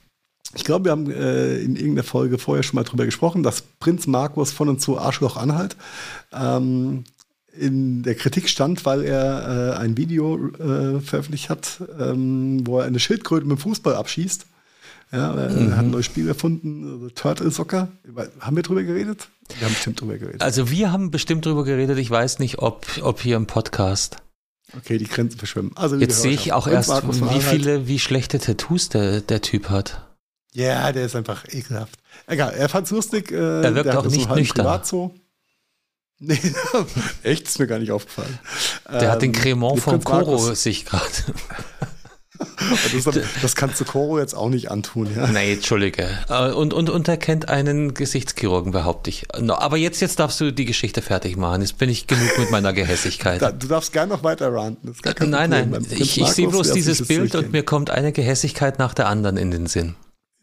Ich 0.54 0.66
glaube, 0.66 0.86
wir 0.86 0.92
haben 0.92 1.10
äh, 1.10 1.60
in 1.60 1.76
irgendeiner 1.76 2.04
Folge 2.04 2.38
vorher 2.38 2.64
schon 2.64 2.76
mal 2.76 2.84
drüber 2.84 3.06
gesprochen, 3.06 3.42
dass 3.42 3.62
Prinz 3.62 4.06
Markus 4.06 4.52
von 4.52 4.68
und 4.68 4.82
zu 4.82 4.98
Arschloch 4.98 5.38
anhalt. 5.38 5.78
Ähm, 6.34 7.06
in 7.54 8.04
der 8.04 8.16
Kritik 8.16 8.50
stand, 8.50 8.86
weil 8.86 9.04
er 9.04 9.76
äh, 9.76 9.78
ein 9.78 9.98
Video 9.98 10.50
äh, 10.54 11.00
veröffentlicht 11.00 11.50
hat, 11.50 11.82
ähm, 12.00 12.66
wo 12.66 12.80
er 12.80 12.86
eine 12.86 13.00
Schildkröte 13.00 13.46
mit 13.46 13.58
dem 13.58 13.62
Fußball 13.62 13.96
abschießt. 13.96 14.46
Ja, 15.12 15.34
er 15.34 15.50
mhm. 15.50 15.72
hat 15.72 15.80
ein 15.80 15.92
neues 15.92 16.06
Spiel 16.06 16.28
erfunden, 16.28 16.90
also 16.90 17.10
Turtle 17.10 17.52
Soccer. 17.52 17.90
Haben 18.40 18.56
wir 18.56 18.64
drüber 18.64 18.84
geredet? 18.84 19.28
Wir 19.60 19.68
haben 19.68 19.74
bestimmt 19.74 20.02
drüber 20.02 20.18
geredet. 20.18 20.42
Also 20.42 20.70
wir 20.70 20.92
haben 20.92 21.12
bestimmt 21.12 21.46
drüber 21.46 21.64
geredet. 21.64 21.98
Ich 21.98 22.10
weiß 22.10 22.40
nicht, 22.40 22.60
ob, 22.60 22.86
ob 23.02 23.22
hier 23.22 23.36
im 23.36 23.48
Podcast. 23.48 24.18
Okay, 24.78 24.98
die 24.98 25.06
Grenzen 25.08 25.38
verschwimmen. 25.38 25.72
Also, 25.76 25.98
Jetzt 25.98 26.22
sehe 26.22 26.32
ich 26.32 26.54
auch 26.54 26.68
erst, 26.68 26.90
wie 26.90 27.42
viele, 27.42 27.88
wie 27.88 28.00
schlechte 28.00 28.40
Tattoos 28.40 28.90
der, 28.90 29.22
der 29.22 29.42
Typ 29.42 29.70
hat. 29.70 30.08
Ja, 30.54 30.92
der 30.92 31.06
ist 31.06 31.16
einfach 31.16 31.46
ekelhaft. 31.50 31.98
Egal, 32.28 32.54
er 32.54 32.70
fand 32.70 32.86
es 32.86 32.92
lustig. 32.92 33.32
Äh, 33.32 33.64
er 33.64 33.76
wirkt 33.76 33.96
auch 33.96 34.06
nicht 34.06 34.30
so 34.30 34.36
nüchtern. 34.36 34.82
Nee, 36.24 36.38
echt, 37.24 37.48
ist 37.48 37.58
mir 37.58 37.66
gar 37.66 37.80
nicht 37.80 37.92
aufgefallen. 37.92 38.38
Der 38.88 39.02
ähm, 39.02 39.10
hat 39.10 39.22
den 39.24 39.34
ähm, 39.34 39.42
Cremant 39.42 39.80
vom 39.80 40.04
Koro 40.04 40.54
sich 40.54 40.86
gerade. 40.86 41.04
das, 43.06 43.20
das, 43.42 43.56
kannst 43.56 43.80
du 43.80 43.86
Koro 43.86 44.20
jetzt 44.20 44.34
auch 44.34 44.50
nicht 44.50 44.72
antun, 44.72 45.10
ja? 45.16 45.28
Nee, 45.28 45.54
Entschuldige. 45.54 46.10
Äh, 46.30 46.52
und, 46.52 46.74
und, 46.74 46.90
und 46.90 47.08
er 47.08 47.18
kennt 47.18 47.50
einen 47.50 47.94
Gesichtschirurgen, 47.94 48.72
behaupte 48.72 49.10
ich. 49.10 49.28
Aber 49.34 49.78
jetzt, 49.78 50.02
jetzt 50.02 50.20
darfst 50.20 50.40
du 50.42 50.52
die 50.52 50.66
Geschichte 50.66 51.02
fertig 51.02 51.38
machen. 51.38 51.62
Jetzt 51.62 51.78
bin 51.78 51.90
ich 51.90 52.08
genug 52.08 52.38
mit 52.38 52.52
meiner 52.52 52.74
Gehässigkeit. 52.74 53.42
du 53.42 53.68
darfst 53.68 53.94
gerne 53.94 54.14
noch 54.14 54.24
weiter 54.24 54.54
ranten. 54.54 54.94
nein, 55.28 55.50
nein. 55.50 55.86
Ich, 55.92 56.20
ich 56.20 56.28
sehe 56.28 56.48
bloß 56.48 56.72
dieses 56.74 57.08
Bild 57.08 57.36
und 57.36 57.52
mir 57.52 57.64
kommt 57.64 57.90
eine 57.90 58.12
Gehässigkeit 58.12 58.80
nach 58.80 58.94
der 58.94 59.08
anderen 59.08 59.38
in 59.38 59.52
den 59.52 59.68
Sinn. 59.68 59.96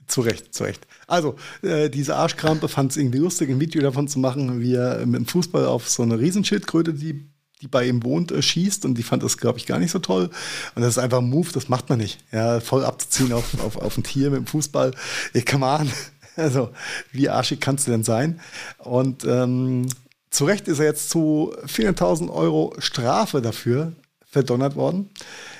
Zu 0.07 0.23
Recht, 0.23 0.55
zu 0.55 0.65
Recht. 0.65 0.87
Also, 1.07 1.37
äh, 1.62 1.91
diese 1.91 2.16
Arschkrampe 2.16 2.69
fand 2.69 2.93
es 2.93 2.97
irgendwie 2.97 3.19
lustig, 3.19 3.51
ein 3.51 3.61
Video 3.61 3.83
davon 3.83 4.09
zu 4.09 4.19
machen, 4.19 4.61
wie 4.61 4.75
er 4.75 5.05
mit 5.05 5.20
dem 5.20 5.27
Fußball 5.27 5.66
auf 5.66 5.89
so 5.89 6.03
eine 6.03 6.19
Riesenschildkröte, 6.19 6.95
die, 6.95 7.29
die 7.60 7.68
bei 7.68 7.86
ihm 7.86 8.05
wohnt, 8.05 8.32
äh, 8.32 8.43
schießt. 8.43 8.85
Und 8.85 8.97
die 8.97 9.02
fand 9.02 9.22
das, 9.22 9.36
glaube 9.36 9.59
ich, 9.59 9.66
gar 9.66 9.78
nicht 9.78 9.90
so 9.90 9.98
toll. 9.98 10.30
Und 10.74 10.82
das 10.82 10.90
ist 10.90 10.98
einfach 10.98 11.18
ein 11.18 11.30
Move, 11.30 11.48
das 11.52 11.68
macht 11.68 11.89
man 11.89 11.98
nicht. 11.98 12.18
Ja, 12.32 12.60
voll 12.60 12.85
abzuziehen 12.85 13.32
auf, 13.32 13.60
auf, 13.60 13.76
auf 13.76 13.97
ein 13.97 14.05
Tier 14.05 14.30
mit 14.30 14.40
dem 14.40 14.47
Fußball. 14.47 14.93
Ey, 15.32 15.43
come 15.43 15.66
on. 15.66 15.90
Also, 16.36 16.70
wie 17.10 17.28
arschig 17.28 17.60
kannst 17.60 17.89
du 17.89 17.90
denn 17.90 18.05
sein? 18.05 18.39
Und 18.78 19.24
ähm, 19.24 19.89
zu 20.30 20.44
Recht 20.44 20.68
ist 20.68 20.78
er 20.78 20.85
jetzt 20.85 21.10
zu 21.10 21.52
400.000 21.66 22.32
Euro 22.32 22.76
Strafe 22.78 23.43
dafür 23.43 23.90
verdonnert 24.24 24.76
worden 24.76 25.10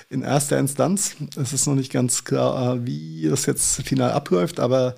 in 0.09 0.21
erster 0.21 0.57
Instanz. 0.57 1.15
Es 1.35 1.53
ist 1.53 1.67
noch 1.67 1.75
nicht 1.75 1.91
ganz 1.91 2.23
klar, 2.23 2.75
äh, 2.75 2.85
wie 2.85 3.27
das 3.29 3.45
jetzt 3.45 3.81
final 3.83 4.11
abläuft, 4.11 4.59
aber 4.59 4.95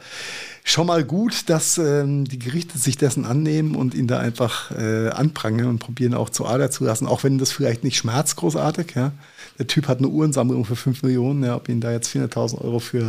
schon 0.64 0.88
mal 0.88 1.04
gut, 1.04 1.50
dass 1.50 1.78
ähm, 1.78 2.26
die 2.26 2.40
Gerichte 2.40 2.78
sich 2.78 2.98
dessen 2.98 3.26
annehmen 3.26 3.76
und 3.76 3.94
ihn 3.94 4.08
da 4.08 4.20
einfach 4.20 4.72
äh, 4.72 5.10
anprangern 5.10 5.68
und 5.68 5.80
probieren 5.80 6.14
auch 6.14 6.30
zu 6.30 6.46
Ader 6.46 6.72
zu 6.72 6.84
lassen, 6.84 7.08
auch 7.08 7.24
wenn 7.24 7.38
das 7.38 7.52
vielleicht 7.52 7.84
nicht 7.84 7.98
schmerzt 7.98 8.36
großartig. 8.38 8.94
Ja. 8.96 9.12
Der 9.60 9.68
Typ 9.68 9.88
hat 9.88 9.98
eine 9.98 10.08
Uhrensammlung 10.08 10.66
für 10.66 10.76
5 10.76 11.04
Millionen, 11.04 11.44
ja, 11.44 11.56
ob 11.56 11.70
ihn 11.70 11.82
da 11.82 11.92
jetzt 11.92 12.16
400.000 12.16 12.62
Euro 12.62 12.80
für 12.80 13.04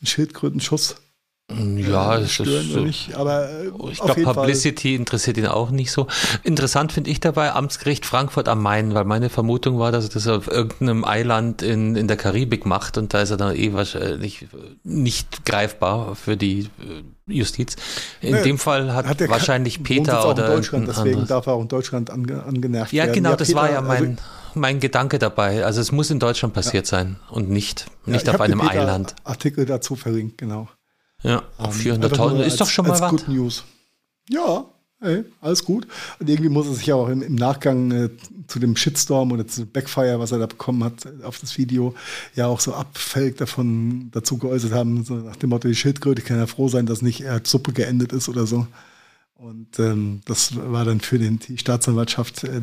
einen 0.00 0.06
Schildkrötenschuss 0.06 0.96
ja, 1.52 2.16
es 2.16 2.40
ist 2.40 2.72
so. 2.72 2.80
Nicht, 2.80 3.14
aber 3.14 3.50
äh, 3.50 3.70
ich 3.90 4.00
glaube, 4.00 4.22
Publicity 4.22 4.92
Fall. 4.92 5.00
interessiert 5.00 5.36
ihn 5.36 5.46
auch 5.46 5.70
nicht 5.70 5.92
so. 5.92 6.06
Interessant 6.42 6.92
finde 6.92 7.10
ich 7.10 7.20
dabei 7.20 7.52
Amtsgericht 7.52 8.06
Frankfurt 8.06 8.48
am 8.48 8.62
Main, 8.62 8.94
weil 8.94 9.04
meine 9.04 9.28
Vermutung 9.28 9.78
war, 9.78 9.92
dass 9.92 10.04
er 10.04 10.10
das 10.10 10.26
auf 10.26 10.48
irgendeinem 10.48 11.04
Eiland 11.04 11.60
in, 11.60 11.96
in 11.96 12.08
der 12.08 12.16
Karibik 12.16 12.64
macht 12.64 12.96
und 12.96 13.12
da 13.12 13.20
ist 13.20 13.30
er 13.30 13.36
dann 13.36 13.54
eh 13.54 13.74
wahrscheinlich 13.74 14.46
nicht 14.84 15.44
greifbar 15.44 16.16
für 16.16 16.38
die 16.38 16.60
äh, 16.60 17.02
Justiz. 17.26 17.76
In 18.22 18.34
nee, 18.34 18.42
dem 18.42 18.58
Fall 18.58 18.94
hat, 18.94 19.06
hat 19.06 19.28
wahrscheinlich 19.28 19.82
Peter 19.82 20.26
oder. 20.26 20.46
In 20.46 20.52
Deutschland, 20.54 20.88
deswegen 20.88 21.08
anderes. 21.10 21.28
darf 21.28 21.46
er 21.46 21.52
auch 21.54 21.62
in 21.62 21.68
Deutschland 21.68 22.08
ange, 22.08 22.42
angenervt 22.42 22.92
ja, 22.94 23.04
werden. 23.04 23.14
Genau, 23.16 23.30
ja, 23.30 23.34
genau, 23.34 23.38
das 23.38 23.48
Peter, 23.48 23.60
war 23.60 23.70
ja 23.70 23.80
mein, 23.82 24.02
also, 24.02 24.22
mein 24.54 24.80
Gedanke 24.80 25.18
dabei. 25.18 25.62
Also 25.62 25.82
es 25.82 25.92
muss 25.92 26.10
in 26.10 26.20
Deutschland 26.20 26.54
passiert 26.54 26.86
ja. 26.86 26.98
sein 26.98 27.16
und 27.30 27.50
nicht, 27.50 27.84
nicht 28.06 28.26
auf 28.30 28.40
einem 28.40 28.62
Eiland. 28.62 29.14
Artikel 29.24 29.66
dazu 29.66 29.94
verlinkt, 29.94 30.38
genau. 30.38 30.68
Ja, 31.24 31.42
um, 31.58 31.70
400.000 31.70 32.42
ist 32.42 32.60
doch 32.60 32.68
schon 32.68 32.86
mal 32.86 33.00
was. 33.00 33.10
Good 33.10 33.28
News. 33.28 33.64
Ja, 34.28 34.66
ey, 35.00 35.24
alles 35.40 35.64
gut. 35.64 35.88
Und 36.18 36.28
irgendwie 36.28 36.50
muss 36.50 36.66
er 36.66 36.74
sich 36.74 36.86
ja 36.86 36.94
auch 36.96 37.08
im, 37.08 37.22
im 37.22 37.34
Nachgang 37.34 37.90
äh, 37.90 38.10
zu 38.46 38.58
dem 38.58 38.76
Shitstorm 38.76 39.32
oder 39.32 39.46
zu 39.46 39.62
dem 39.64 39.72
Backfire, 39.72 40.20
was 40.20 40.32
er 40.32 40.38
da 40.38 40.46
bekommen 40.46 40.84
hat 40.84 41.08
auf 41.22 41.38
das 41.38 41.56
Video, 41.56 41.94
ja 42.34 42.46
auch 42.46 42.60
so 42.60 42.74
abfällig 42.74 43.36
davon 43.36 44.10
dazu 44.12 44.36
geäußert 44.36 44.72
haben, 44.72 45.02
so 45.02 45.14
nach 45.14 45.36
dem 45.36 45.50
Motto, 45.50 45.66
die 45.66 45.74
Schildkröte 45.74 46.20
kann 46.20 46.36
ja 46.36 46.46
froh 46.46 46.68
sein, 46.68 46.84
dass 46.84 47.00
nicht 47.00 47.22
er 47.22 47.40
Suppe 47.42 47.72
geendet 47.72 48.12
ist 48.12 48.28
oder 48.28 48.46
so. 48.46 48.66
Und 49.34 49.78
ähm, 49.78 50.20
das 50.26 50.56
war 50.56 50.84
dann 50.84 51.00
für 51.00 51.18
den, 51.18 51.38
die 51.38 51.58
Staatsanwaltschaft 51.58 52.44
äh, 52.44 52.60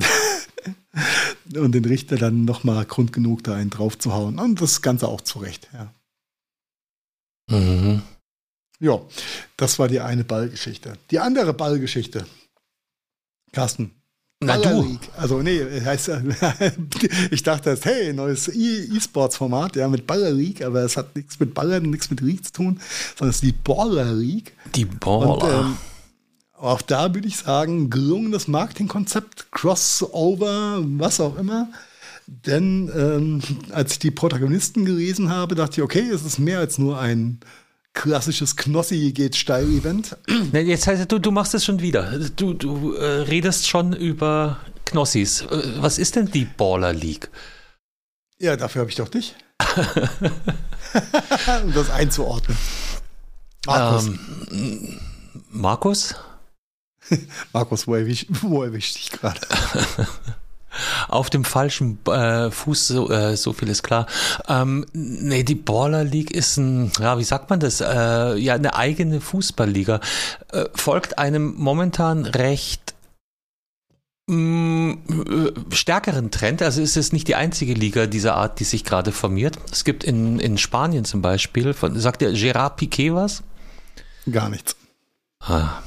und 1.58 1.74
den 1.74 1.86
Richter 1.86 2.16
dann 2.16 2.46
nochmal 2.46 2.86
Grund 2.86 3.12
genug, 3.12 3.44
da 3.44 3.56
einen 3.56 3.72
draufzuhauen. 3.72 4.40
Und 4.40 4.62
das 4.62 4.84
Ganze 4.84 5.08
auch 5.08 5.22
zurecht, 5.22 5.68
ja. 5.74 5.92
Mhm. 7.50 8.04
Ja, 8.82 9.00
das 9.58 9.78
war 9.80 9.88
die 9.88 10.00
eine 10.00 10.24
Ballgeschichte. 10.24 10.94
Die 11.12 11.20
andere 11.20 11.54
Ballgeschichte. 11.54 12.26
Carsten. 13.54 13.92
Na 14.44 14.58
du. 14.58 14.82
League. 14.82 15.08
Also 15.16 15.44
nee, 15.44 15.62
heißt 15.86 16.12
ich 17.32 17.44
dachte 17.44 17.78
hey, 17.84 18.12
neues 18.12 18.48
e- 18.48 18.88
E-Sports-Format, 18.96 19.76
ja, 19.76 19.88
mit 19.88 20.08
Baller 20.08 20.32
League, 20.32 20.64
aber 20.64 20.84
es 20.84 20.98
hat 20.98 21.16
nichts 21.16 21.40
mit 21.40 21.54
Baller, 21.54 21.80
nichts 21.80 22.10
mit 22.10 22.22
League 22.22 22.44
zu 22.44 22.54
tun, 22.54 22.82
sondern 23.16 23.30
es 23.30 23.36
ist 23.36 23.44
die 23.44 23.52
Baller 23.52 24.12
League. 24.14 24.54
Die 24.74 24.86
Baller. 24.86 25.36
Und, 25.36 25.44
ähm, 25.44 25.78
auch 26.58 26.82
da 26.82 27.14
würde 27.14 27.28
ich 27.28 27.38
sagen, 27.38 27.92
gelungenes 27.92 28.48
Marketingkonzept, 28.48 29.52
Crossover, 29.52 30.80
was 30.84 31.20
auch 31.20 31.38
immer. 31.38 31.70
Denn 32.26 32.92
ähm, 32.96 33.42
als 33.72 33.94
ich 33.94 34.00
die 34.00 34.12
Protagonisten 34.12 34.86
gelesen 34.86 35.30
habe, 35.30 35.54
dachte 35.54 35.82
ich, 35.82 35.84
okay, 35.84 36.10
es 36.10 36.24
ist 36.24 36.40
mehr 36.40 36.60
als 36.60 36.78
nur 36.78 37.00
ein 37.00 37.40
klassisches 37.94 38.56
Knossi 38.56 39.12
geht 39.12 39.36
steil 39.36 39.66
Event. 39.66 40.18
Jetzt 40.54 40.88
heißt 40.88 41.12
du, 41.12 41.20
du 41.20 41.32
machst 41.32 41.54
es 41.54 41.66
schon 41.66 41.82
wieder. 41.82 42.18
Du, 42.36 42.54
du 42.54 42.94
äh, 42.94 43.22
redest 43.22 43.68
schon 43.68 43.94
über 43.94 44.60
Knossis. 44.86 45.42
Äh, 45.42 45.82
was 45.82 45.98
ist 45.98 46.16
denn 46.16 46.32
die 46.32 46.46
Baller 46.46 46.94
League? 46.94 47.30
Ja, 48.40 48.56
dafür 48.56 48.82
habe 48.82 48.90
ich 48.90 48.96
doch 48.96 49.10
dich. 49.10 49.36
um 51.64 51.74
das 51.74 51.90
einzuordnen. 51.92 52.58
Markus. 53.66 54.08
Ähm, 54.52 55.00
Markus? 55.50 56.16
Markus, 57.54 57.88
wo 57.88 57.94
erwische 57.96 58.26
ich 58.32 58.94
dich 58.94 59.12
gerade? 59.12 59.40
Auf 61.08 61.30
dem 61.30 61.44
falschen 61.44 62.00
äh, 62.08 62.50
Fuß, 62.50 62.88
so, 62.88 63.10
äh, 63.10 63.36
so 63.36 63.54
viel 63.54 63.70
ist 63.70 63.84
klar. 63.84 64.08
Ähm, 64.48 64.86
nee, 64.94 65.44
die 65.44 65.56
Baller 65.56 66.04
League 66.04 66.32
ist 66.32 66.58
ein, 66.58 66.92
ja, 67.00 67.18
wie 67.18 67.24
sagt 67.24 67.50
man 67.50 67.60
das? 67.60 67.82
Äh, 67.82 68.38
ja, 68.38 68.56
eine 68.56 68.76
eigene 68.76 69.22
Fußballliga. 69.22 70.00
Äh, 70.52 70.66
folgt 70.74 71.18
einem 71.18 71.56
momentan 71.58 72.26
recht 72.26 72.94
mh, 74.28 74.98
äh, 75.10 75.52
stärkeren 75.76 76.32
Trend. 76.32 76.62
Also 76.62 76.82
ist 76.82 76.98
es 76.98 77.12
nicht 77.12 77.28
die 77.28 77.36
einzige 77.36 77.74
Liga 77.74 78.08
dieser 78.08 78.36
Art, 78.36 78.60
die 78.60 78.64
sich 78.64 78.84
gerade 78.84 79.12
formiert. 79.12 79.58
Es 79.72 79.84
gibt 79.84 80.04
in, 80.04 80.40
in 80.40 80.58
Spanien 80.58 81.06
zum 81.06 81.22
Beispiel, 81.22 81.74
von, 81.74 82.00
sagt 82.00 82.22
der 82.22 82.32
Gerard 82.34 82.78
Piquet 82.78 83.14
was? 83.14 83.44
Gar 84.32 84.50
nichts. 84.50 84.76
Ah. 85.42 85.82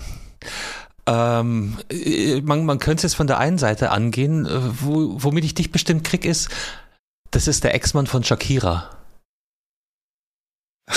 Ähm, 1.07 1.77
äh, 1.91 2.41
man, 2.41 2.65
man 2.65 2.79
könnte 2.79 3.07
es 3.07 3.15
von 3.15 3.27
der 3.27 3.39
einen 3.39 3.59
Seite 3.59 3.91
angehen, 3.91 4.47
äh, 4.47 4.61
wo, 4.81 5.23
womit 5.23 5.45
ich 5.45 5.55
dich 5.55 5.71
bestimmt 5.71 6.05
krieg, 6.05 6.25
ist, 6.25 6.49
das 7.31 7.49
ist 7.49 7.65
der 7.65 7.75
Ex-Mann 7.75 8.07
von 8.07 8.25
Shakira. 8.25 8.91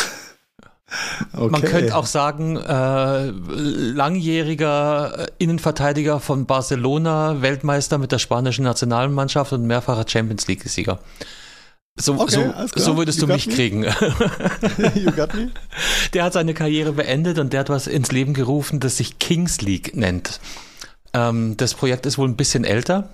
Okay. 1.33 1.49
Man 1.49 1.61
könnte 1.61 1.95
auch 1.95 2.05
sagen, 2.05 2.55
äh, 2.55 3.25
langjähriger 3.27 5.27
Innenverteidiger 5.37 6.21
von 6.21 6.45
Barcelona, 6.45 7.41
Weltmeister 7.41 7.97
mit 7.97 8.13
der 8.13 8.19
spanischen 8.19 8.63
Nationalmannschaft 8.63 9.51
und 9.51 9.67
mehrfacher 9.67 10.05
Champions 10.07 10.47
League-Sieger. 10.47 10.99
So, 11.99 12.13
okay, 12.19 12.51
so, 12.75 12.79
so 12.79 12.97
würdest 12.97 13.19
you 13.19 13.25
du 13.25 13.33
mich 13.33 13.47
me? 13.47 13.53
kriegen. 13.53 13.83
you 14.95 15.11
got 15.11 15.33
me? 15.33 15.49
Der 16.13 16.23
hat 16.23 16.33
seine 16.33 16.53
Karriere 16.53 16.91
beendet 16.91 17.39
und 17.39 17.53
der 17.53 17.61
hat 17.61 17.69
was 17.69 17.87
ins 17.87 18.11
Leben 18.11 18.33
gerufen, 18.33 18.79
das 18.79 18.97
sich 18.97 19.17
Kings 19.17 19.61
League 19.61 19.95
nennt. 19.95 20.39
Ähm, 21.13 21.55
das 21.57 21.73
Projekt 21.73 22.05
ist 22.05 22.17
wohl 22.17 22.27
ein 22.27 22.35
bisschen 22.35 22.63
älter 22.63 23.09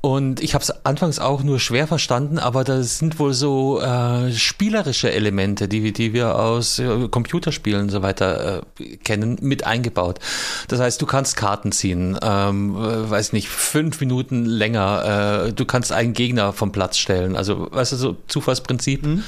und 0.00 0.40
ich 0.42 0.54
habe 0.54 0.62
es 0.62 0.84
anfangs 0.84 1.18
auch 1.18 1.42
nur 1.42 1.58
schwer 1.58 1.86
verstanden, 1.86 2.38
aber 2.38 2.62
da 2.62 2.82
sind 2.82 3.18
wohl 3.18 3.32
so 3.32 3.80
äh, 3.80 4.32
spielerische 4.32 5.10
Elemente, 5.10 5.66
die, 5.66 5.92
die 5.92 6.12
wir 6.12 6.38
aus 6.38 6.78
äh, 6.78 7.08
Computerspielen 7.08 7.82
und 7.82 7.88
so 7.88 8.02
weiter 8.02 8.62
äh, 8.78 8.96
kennen, 8.98 9.38
mit 9.40 9.64
eingebaut. 9.64 10.18
Das 10.68 10.78
heißt, 10.78 11.00
du 11.00 11.06
kannst 11.06 11.36
Karten 11.36 11.72
ziehen, 11.72 12.18
ähm, 12.22 12.74
weiß 12.76 13.32
nicht, 13.32 13.48
fünf 13.48 13.98
Minuten 14.00 14.44
länger, 14.44 15.46
äh, 15.46 15.52
du 15.52 15.64
kannst 15.64 15.90
einen 15.90 16.12
Gegner 16.12 16.52
vom 16.52 16.70
Platz 16.70 16.98
stellen, 16.98 17.34
also 17.34 17.68
weißt 17.70 17.92
du, 17.92 17.96
so 17.96 18.16
Zufallsprinzip. 18.28 19.06
Mhm. 19.06 19.24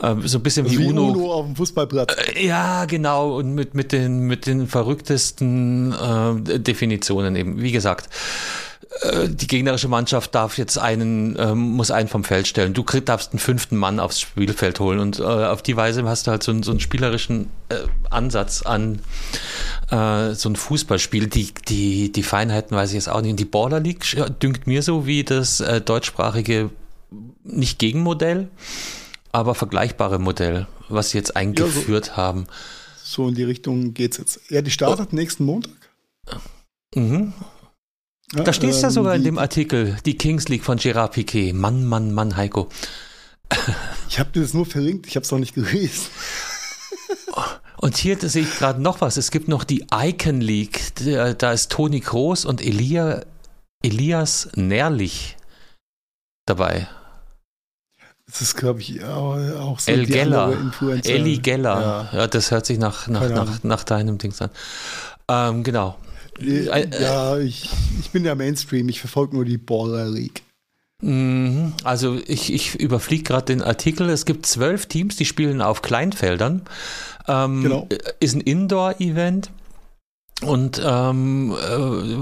Ähm, 0.00 0.26
so 0.26 0.38
ein 0.38 0.42
bisschen 0.42 0.70
wie, 0.70 0.78
wie 0.78 0.86
Uno. 0.86 1.08
Uno 1.08 1.32
auf 1.32 1.46
dem 1.46 1.56
Fußballplatz. 1.56 2.14
Äh, 2.34 2.46
ja, 2.46 2.84
genau. 2.84 3.36
Und 3.36 3.54
mit, 3.54 3.74
mit, 3.74 3.92
den, 3.92 4.20
mit 4.20 4.46
den 4.46 4.66
verrücktesten 4.66 5.92
äh, 5.92 6.58
Definitionen 6.58 7.36
eben. 7.36 7.60
Wie 7.60 7.72
gesagt, 7.72 8.08
äh, 9.02 9.28
die 9.28 9.46
gegnerische 9.46 9.88
Mannschaft 9.88 10.34
darf 10.34 10.56
jetzt 10.56 10.78
einen, 10.78 11.36
äh, 11.36 11.54
muss 11.54 11.90
einen 11.90 12.08
vom 12.08 12.24
Feld 12.24 12.46
stellen. 12.46 12.74
Du 12.74 12.82
darfst 12.82 13.32
einen 13.32 13.38
fünften 13.38 13.76
Mann 13.76 14.00
aufs 14.00 14.20
Spielfeld 14.20 14.80
holen 14.80 15.00
und 15.00 15.18
äh, 15.18 15.22
auf 15.22 15.62
die 15.62 15.76
Weise 15.76 16.04
hast 16.04 16.26
du 16.26 16.30
halt 16.30 16.42
so, 16.42 16.62
so 16.62 16.70
einen 16.70 16.80
spielerischen 16.80 17.50
äh, 17.68 17.76
Ansatz 18.10 18.62
an 18.62 19.00
äh, 19.90 20.34
so 20.34 20.48
ein 20.48 20.56
Fußballspiel. 20.56 21.26
Die, 21.26 21.52
die, 21.68 22.12
die 22.12 22.22
Feinheiten 22.22 22.76
weiß 22.76 22.90
ich 22.90 22.94
jetzt 22.94 23.08
auch 23.08 23.20
nicht. 23.20 23.32
Und 23.32 23.40
die 23.40 23.44
Border 23.44 23.80
League 23.80 24.04
dünkt 24.42 24.66
mir 24.66 24.82
so 24.82 25.06
wie 25.06 25.24
das 25.24 25.60
äh, 25.60 25.80
deutschsprachige 25.80 26.70
nicht 27.44 27.78
Gegenmodell 27.78 28.48
aber 29.38 29.54
vergleichbare 29.54 30.18
Modell, 30.18 30.66
was 30.88 31.10
sie 31.10 31.18
jetzt 31.18 31.36
eingeführt 31.36 32.08
ja, 32.08 32.12
so, 32.12 32.16
haben. 32.16 32.46
So 33.02 33.28
in 33.28 33.34
die 33.34 33.44
Richtung 33.44 33.94
geht 33.94 34.12
es 34.12 34.18
jetzt. 34.18 34.50
Ja, 34.50 34.62
die 34.62 34.70
startet 34.70 35.08
oh. 35.12 35.14
nächsten 35.14 35.44
Montag. 35.44 35.72
Mhm. 36.94 37.32
Ja, 38.34 38.44
da 38.44 38.52
steht 38.52 38.70
es 38.70 38.76
ähm, 38.76 38.82
ja 38.82 38.90
sogar 38.90 39.14
in 39.14 39.24
dem 39.24 39.38
Artikel, 39.38 39.96
die 40.04 40.18
Kings 40.18 40.48
League 40.48 40.64
von 40.64 40.76
Gerard 40.76 41.12
Piquet. 41.12 41.54
Mann, 41.54 41.86
Mann, 41.86 42.12
Mann, 42.12 42.36
Heiko. 42.36 42.68
Ich 44.10 44.18
habe 44.18 44.30
das 44.38 44.52
nur 44.52 44.66
verlinkt, 44.66 45.06
ich 45.06 45.16
habe 45.16 45.24
es 45.24 45.30
noch 45.30 45.38
nicht 45.38 45.54
gelesen. 45.54 46.06
Und 47.80 47.96
hier 47.96 48.18
sehe 48.18 48.42
ich 48.42 48.58
gerade 48.58 48.82
noch 48.82 49.00
was. 49.00 49.16
Es 49.16 49.30
gibt 49.30 49.48
noch 49.48 49.64
die 49.64 49.86
Icon 49.92 50.40
League. 50.40 50.80
Da 50.96 51.52
ist 51.52 51.70
Toni 51.70 52.00
Groß 52.00 52.44
und 52.44 52.60
Elia, 52.60 53.24
Elias 53.82 54.48
Nährlich 54.56 55.36
dabei. 56.44 56.88
Das 58.28 58.42
ist, 58.42 58.56
glaube 58.56 58.80
ich, 58.80 59.02
auch 59.02 59.80
so 59.80 59.90
El 59.90 60.04
Geller. 60.04 60.54
Eli 61.02 61.38
Geller. 61.38 62.08
Ja. 62.12 62.18
ja. 62.18 62.26
das 62.26 62.50
hört 62.50 62.66
sich 62.66 62.78
nach, 62.78 63.08
nach, 63.08 63.28
nach, 63.28 63.64
nach 63.64 63.84
deinem 63.84 64.18
Ding 64.18 64.34
an. 64.38 64.50
Ähm, 65.28 65.64
genau. 65.64 65.96
Ja, 66.40 67.38
ich, 67.38 67.68
ich 68.00 68.10
bin 68.10 68.24
ja 68.24 68.34
Mainstream, 68.34 68.88
ich 68.88 69.00
verfolge 69.00 69.34
nur 69.34 69.44
die 69.44 69.58
Baller 69.58 70.08
League. 70.08 70.42
Mhm. 71.02 71.72
Also 71.84 72.18
ich, 72.26 72.52
ich 72.52 72.74
überfliege 72.74 73.22
gerade 73.22 73.46
den 73.46 73.62
Artikel. 73.62 74.08
Es 74.10 74.24
gibt 74.24 74.46
zwölf 74.46 74.86
Teams, 74.86 75.16
die 75.16 75.24
spielen 75.24 75.62
auf 75.62 75.82
Kleinfeldern. 75.82 76.62
Ähm, 77.26 77.62
genau. 77.62 77.88
Ist 78.20 78.34
ein 78.34 78.40
Indoor-Event. 78.40 79.50
Und 80.42 80.80
ähm, 80.84 81.50
äh, 81.52 81.56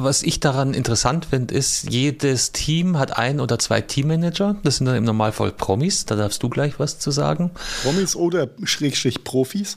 was 0.02 0.22
ich 0.22 0.40
daran 0.40 0.72
interessant 0.72 1.26
finde, 1.26 1.54
ist, 1.54 1.90
jedes 1.90 2.52
Team 2.52 2.98
hat 2.98 3.18
ein 3.18 3.40
oder 3.40 3.58
zwei 3.58 3.82
Teammanager. 3.82 4.56
Das 4.62 4.78
sind 4.78 4.86
dann 4.86 4.96
im 4.96 5.04
Normalfall 5.04 5.52
Promis. 5.52 6.06
Da 6.06 6.16
darfst 6.16 6.42
du 6.42 6.48
gleich 6.48 6.78
was 6.78 6.98
zu 6.98 7.10
sagen. 7.10 7.50
Promis 7.82 8.16
oder 8.16 8.48
Schrägstrich 8.62 9.22
Profis? 9.22 9.76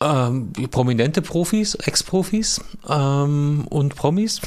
Ähm, 0.00 0.52
prominente 0.70 1.22
Profis, 1.22 1.74
Ex-Profis 1.74 2.60
ähm, 2.88 3.66
und 3.68 3.96
Promis. 3.96 4.40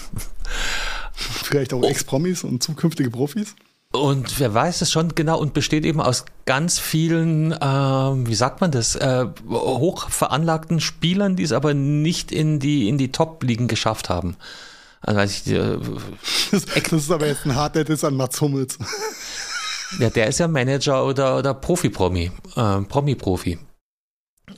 Vielleicht 1.14 1.74
auch 1.74 1.84
Ex-Promis 1.84 2.44
und 2.44 2.64
zukünftige 2.64 3.10
Profis? 3.10 3.56
Und 3.96 4.40
wer 4.40 4.54
weiß 4.54 4.82
es 4.82 4.92
schon 4.92 5.16
genau 5.16 5.40
und 5.40 5.54
besteht 5.54 5.86
eben 5.86 6.02
aus 6.02 6.26
ganz 6.46 6.80
vielen, 6.80 7.52
äh, 7.52 7.58
wie 7.58 8.36
sagt 8.36 8.62
man 8.62 8.72
das, 8.72 8.96
äh, 8.96 9.26
hoch 9.50 10.10
veranlagten 10.10 10.80
Spielern, 10.80 11.36
die 11.36 11.44
es 11.44 11.52
aber 11.52 11.74
nicht 11.74 12.32
in 12.32 12.60
die, 12.60 12.88
in 12.88 12.98
die 12.98 13.12
Top-Ligen 13.12 13.68
geschafft 13.68 14.10
haben. 14.10 14.36
Also, 15.02 15.22
ich, 15.22 15.48
äh, 15.54 15.78
das, 16.52 16.66
das, 16.66 16.94
ist 16.94 17.12
aber 17.12 17.28
jetzt 17.28 17.46
ein 17.46 17.56
harter 17.56 17.84
Diss 17.84 18.04
an 18.04 18.16
Mats 18.16 18.42
Hummels. 18.42 18.78
Ja, 20.00 20.10
der 20.10 20.28
ist 20.28 20.40
ja 20.40 20.48
Manager 20.48 21.06
oder, 21.06 21.38
oder 21.38 21.54
Profi-Promi, 21.54 22.32
äh, 22.56 22.82
Promi-Profi. 22.82 23.60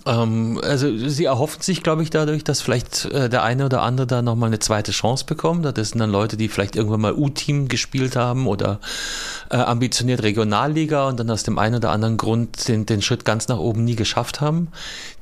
Ähm, 0.06 0.60
also 0.64 0.96
sie 0.98 1.26
erhoffen 1.26 1.62
sich, 1.62 1.84
glaube 1.84 2.04
ich, 2.04 2.10
dadurch, 2.10 2.44
dass 2.44 2.62
vielleicht 2.62 3.06
äh, 3.06 3.30
der 3.30 3.44
eine 3.44 3.66
oder 3.66 3.82
andere 3.82 4.08
da 4.08 4.22
nochmal 4.22 4.48
eine 4.48 4.60
zweite 4.60 4.92
Chance 4.92 5.26
bekommt. 5.26 5.66
Das 5.66 5.90
sind 5.90 6.00
dann 6.00 6.12
Leute, 6.12 6.38
die 6.38 6.48
vielleicht 6.50 6.76
irgendwann 6.76 7.02
mal 7.02 7.14
U-Team 7.14 7.68
gespielt 7.68 8.16
haben 8.16 8.48
oder 8.48 8.80
äh, 9.50 9.58
ambitioniert 9.58 10.24
Regionalliga 10.24 11.08
und 11.08 11.20
dann 11.20 11.30
aus 11.30 11.44
dem 11.44 11.58
einen 11.58 11.76
oder 11.76 11.92
anderen 11.92 12.18
Grund 12.18 12.68
den, 12.68 12.86
den 12.86 13.02
Schritt 13.02 13.26
ganz 13.26 13.48
nach 13.48 13.60
oben 13.60 13.84
nie 13.84 13.96
geschafft 13.96 14.42
haben. 14.42 14.70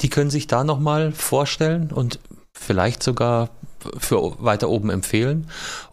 Die 0.02 0.10
können 0.10 0.30
sich 0.30 0.48
da 0.48 0.64
nochmal 0.64 1.12
vorstellen 1.12 1.92
und 1.92 2.20
vielleicht 2.54 3.04
sogar 3.04 3.50
für 3.98 4.44
weiter 4.44 4.70
oben 4.70 4.90
empfehlen 4.90 5.48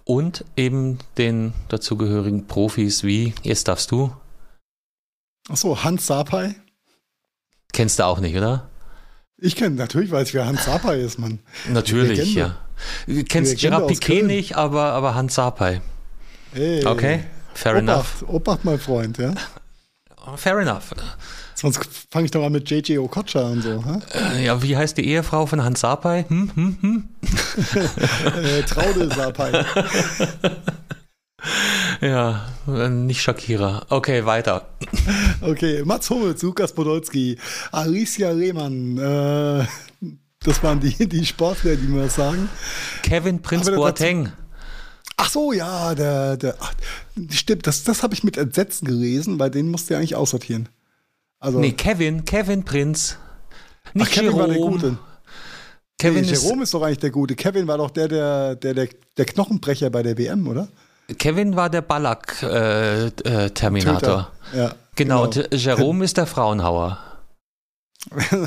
und 0.05 0.45
eben 0.57 0.99
den 1.19 1.53
dazugehörigen 1.69 2.47
Profis 2.47 3.05
wie, 3.05 3.35
jetzt 3.43 3.69
darfst 3.69 3.91
du. 3.91 4.13
Achso, 5.49 5.83
Hans 5.85 6.07
Sapai. 6.07 6.55
Kennst 7.73 7.99
du 7.99 8.07
auch 8.07 8.21
nicht, 8.21 8.37
oder? 8.37 8.69
Ich 9.39 9.57
kenne 9.57 9.75
natürlich, 9.77 10.11
weiß 10.11 10.29
ich, 10.29 10.35
wer 10.35 10.47
Hans 10.47 10.65
Sapai 10.65 11.01
ist, 11.01 11.19
Mann. 11.19 11.41
Natürlich, 11.69 12.35
ja. 12.35 12.57
Du 13.07 13.25
kennst 13.25 13.59
Gerard 13.59 13.89
Piquet 13.89 14.23
nicht, 14.23 14.57
aber, 14.57 14.93
aber 14.93 15.15
Hans 15.15 15.35
Sapai. 15.35 15.81
Hey. 16.53 16.85
Okay, 16.85 17.25
fair 17.55 17.73
Obacht, 17.73 17.83
enough. 17.83 18.25
Obacht, 18.29 18.65
mein 18.65 18.79
Freund, 18.79 19.19
ja. 19.19 19.35
Fair 20.37 20.59
enough. 20.59 20.95
Sonst 21.55 21.81
fange 22.11 22.27
ich 22.27 22.31
doch 22.31 22.45
an 22.45 22.53
mit 22.53 22.69
JJ 22.71 22.99
Okocha 22.99 23.41
und 23.41 23.63
so. 23.63 23.85
Ha? 23.85 24.01
Äh, 24.35 24.45
ja, 24.45 24.63
wie 24.63 24.77
heißt 24.77 24.97
die 24.97 25.07
Ehefrau 25.07 25.47
von 25.47 25.63
Hans 25.63 25.81
Sapai? 25.81 26.25
Hm, 26.29 26.51
hm, 26.55 26.79
hm? 26.81 27.09
äh, 28.45 28.63
Traude 28.63 29.09
Sapai. 29.15 29.65
Ja, 32.01 32.49
nicht 32.89 33.23
Shakira. 33.23 33.87
Okay, 33.89 34.25
weiter. 34.25 34.69
Okay, 35.41 35.83
Mats 35.85 36.11
Hummels, 36.11 36.43
Lukas 36.43 36.73
Podolski, 36.73 37.39
Alicia 37.71 38.31
Rehmann, 38.31 38.99
äh, 38.99 39.67
das 40.45 40.63
waren 40.63 40.81
die, 40.81 41.09
die 41.09 41.25
Sportler, 41.25 41.77
die 41.77 41.87
mir 41.87 42.05
das 42.05 42.17
sagen. 42.17 42.49
Kevin 43.03 43.41
Prinz 43.41 43.71
Boateng. 43.71 44.33
Ach 45.17 45.31
so, 45.31 45.53
ja, 45.53 45.95
der, 45.95 46.37
der, 46.37 46.57
ach, 46.59 46.75
stimmt, 47.31 47.67
das, 47.67 47.85
das 47.85 48.03
habe 48.03 48.15
ich 48.15 48.25
mit 48.25 48.37
Entsetzen 48.37 48.87
gelesen, 48.87 49.39
weil 49.39 49.51
den 49.51 49.71
musste 49.71 49.95
ja 49.95 49.99
eigentlich 49.99 50.17
aussortieren. 50.17 50.69
Also, 51.39 51.59
nee, 51.59 51.73
Kevin, 51.73 52.25
Kevin 52.25 52.65
Prinz. 52.65 53.19
Nicht 53.95 54.09
ach, 54.09 54.13
Kevin 54.13 54.25
Jerome. 54.27 54.41
war 54.41 54.49
der 54.49 54.59
Gute. 54.59 54.99
Kevin 55.99 56.23
nee, 56.23 56.33
Jerome 56.33 56.63
ist, 56.63 56.69
ist 56.69 56.75
doch 56.75 56.83
eigentlich 56.83 56.99
der 56.99 57.11
Gute. 57.11 57.37
Kevin 57.37 57.69
war 57.69 57.79
doch 57.79 57.91
der, 57.91 58.09
der, 58.09 58.57
der, 58.57 58.75
der, 58.75 58.89
der 59.17 59.25
Knochenbrecher 59.25 59.91
bei 59.91 60.03
der 60.03 60.19
WM, 60.19 60.49
oder? 60.49 60.69
Kevin 61.19 61.57
war 61.57 61.69
der 61.71 61.83
Ballack-Terminator. 61.83 64.31
Äh, 64.53 64.57
äh, 64.57 64.59
ja, 64.59 64.75
genau, 64.95 65.23
genau. 65.23 65.23
Und 65.25 65.49
Jerome 65.53 66.05
ist 66.05 66.17
der 66.17 66.27
Frauenhauer. 66.27 66.99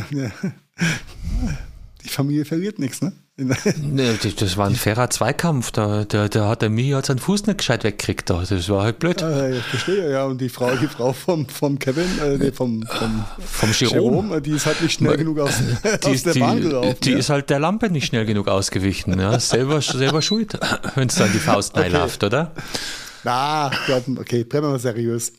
Die 2.03 2.09
Familie 2.09 2.43
verliert 2.45 2.79
nichts, 2.79 3.01
ne? 3.01 3.13
Nee, 3.37 4.17
das 4.39 4.55
war 4.55 4.67
ein 4.67 4.75
fairer 4.75 5.09
Zweikampf. 5.09 5.71
Da, 5.71 6.05
da, 6.05 6.29
da 6.29 6.47
hat 6.47 6.61
der 6.61 6.71
halt 6.71 7.05
seinen 7.05 7.19
Fuß 7.19 7.47
nicht 7.47 7.57
gescheit 7.57 7.83
weggekriegt. 7.83 8.29
Das 8.29 8.69
war 8.69 8.83
halt 8.83 8.99
blöd. 8.99 9.21
Ah, 9.23 9.49
ich 9.49 9.63
verstehe, 9.63 10.09
ja. 10.09 10.23
Und 10.23 10.39
die 10.39 10.47
Frau, 10.47 10.73
die 10.75 10.87
Frau 10.87 11.11
vom, 11.11 11.45
vom 11.49 11.77
Kevin, 11.77 12.07
äh, 12.23 12.37
nee, 12.37 12.51
vom, 12.53 12.83
vom, 12.83 13.25
vom 13.45 13.71
Jerome, 13.73 13.95
Jerome, 13.95 14.41
die 14.41 14.51
ist 14.51 14.65
halt 14.65 14.81
nicht 14.81 14.93
schnell 14.93 15.17
genug 15.17 15.39
aus, 15.39 15.55
die, 15.83 16.07
aus 16.07 16.23
der 16.23 16.33
die, 16.33 16.39
Bahn 16.39 16.61
gelaufen. 16.61 16.95
Die 17.03 17.11
ja. 17.11 17.17
ist 17.17 17.29
halt 17.29 17.49
der 17.49 17.59
Lampe 17.59 17.89
nicht 17.89 18.05
schnell 18.05 18.25
genug 18.25 18.47
ausgewichen. 18.47 19.19
Ja. 19.19 19.37
Selber, 19.37 19.81
selber 19.81 20.21
schuld, 20.21 20.57
wenn 20.95 21.09
es 21.09 21.15
dann 21.15 21.31
die 21.33 21.39
Faust 21.39 21.77
okay. 21.77 21.89
läuft, 21.89 22.23
oder? 22.23 22.53
Na, 23.25 23.69
okay, 24.17 24.45
bleiben 24.45 24.67
wir 24.67 24.71
mal 24.71 24.79
seriös. 24.79 25.33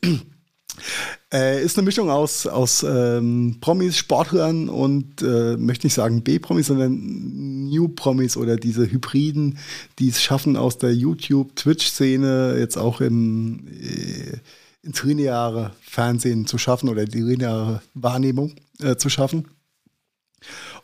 Äh, 1.33 1.63
ist 1.63 1.77
eine 1.77 1.85
Mischung 1.85 2.09
aus, 2.09 2.47
aus 2.47 2.83
ähm, 2.83 3.57
Promis, 3.59 3.97
Sportlern 3.97 4.69
und 4.69 5.21
äh, 5.21 5.57
möchte 5.57 5.87
nicht 5.87 5.93
sagen 5.93 6.23
B-Promis, 6.23 6.67
sondern 6.67 7.67
New-Promis 7.69 8.37
oder 8.37 8.55
diese 8.55 8.89
Hybriden, 8.89 9.57
die 9.99 10.09
es 10.09 10.21
schaffen, 10.21 10.55
aus 10.55 10.77
der 10.77 10.93
YouTube-Twitch-Szene 10.93 12.55
jetzt 12.59 12.77
auch 12.77 13.01
im, 13.01 13.67
äh, 13.67 14.37
ins 14.83 15.03
lineare 15.03 15.73
Fernsehen 15.81 16.47
zu 16.47 16.57
schaffen 16.57 16.89
oder 16.89 17.05
die 17.05 17.21
lineare 17.21 17.81
Wahrnehmung 17.93 18.55
äh, 18.79 18.95
zu 18.95 19.09
schaffen. 19.09 19.47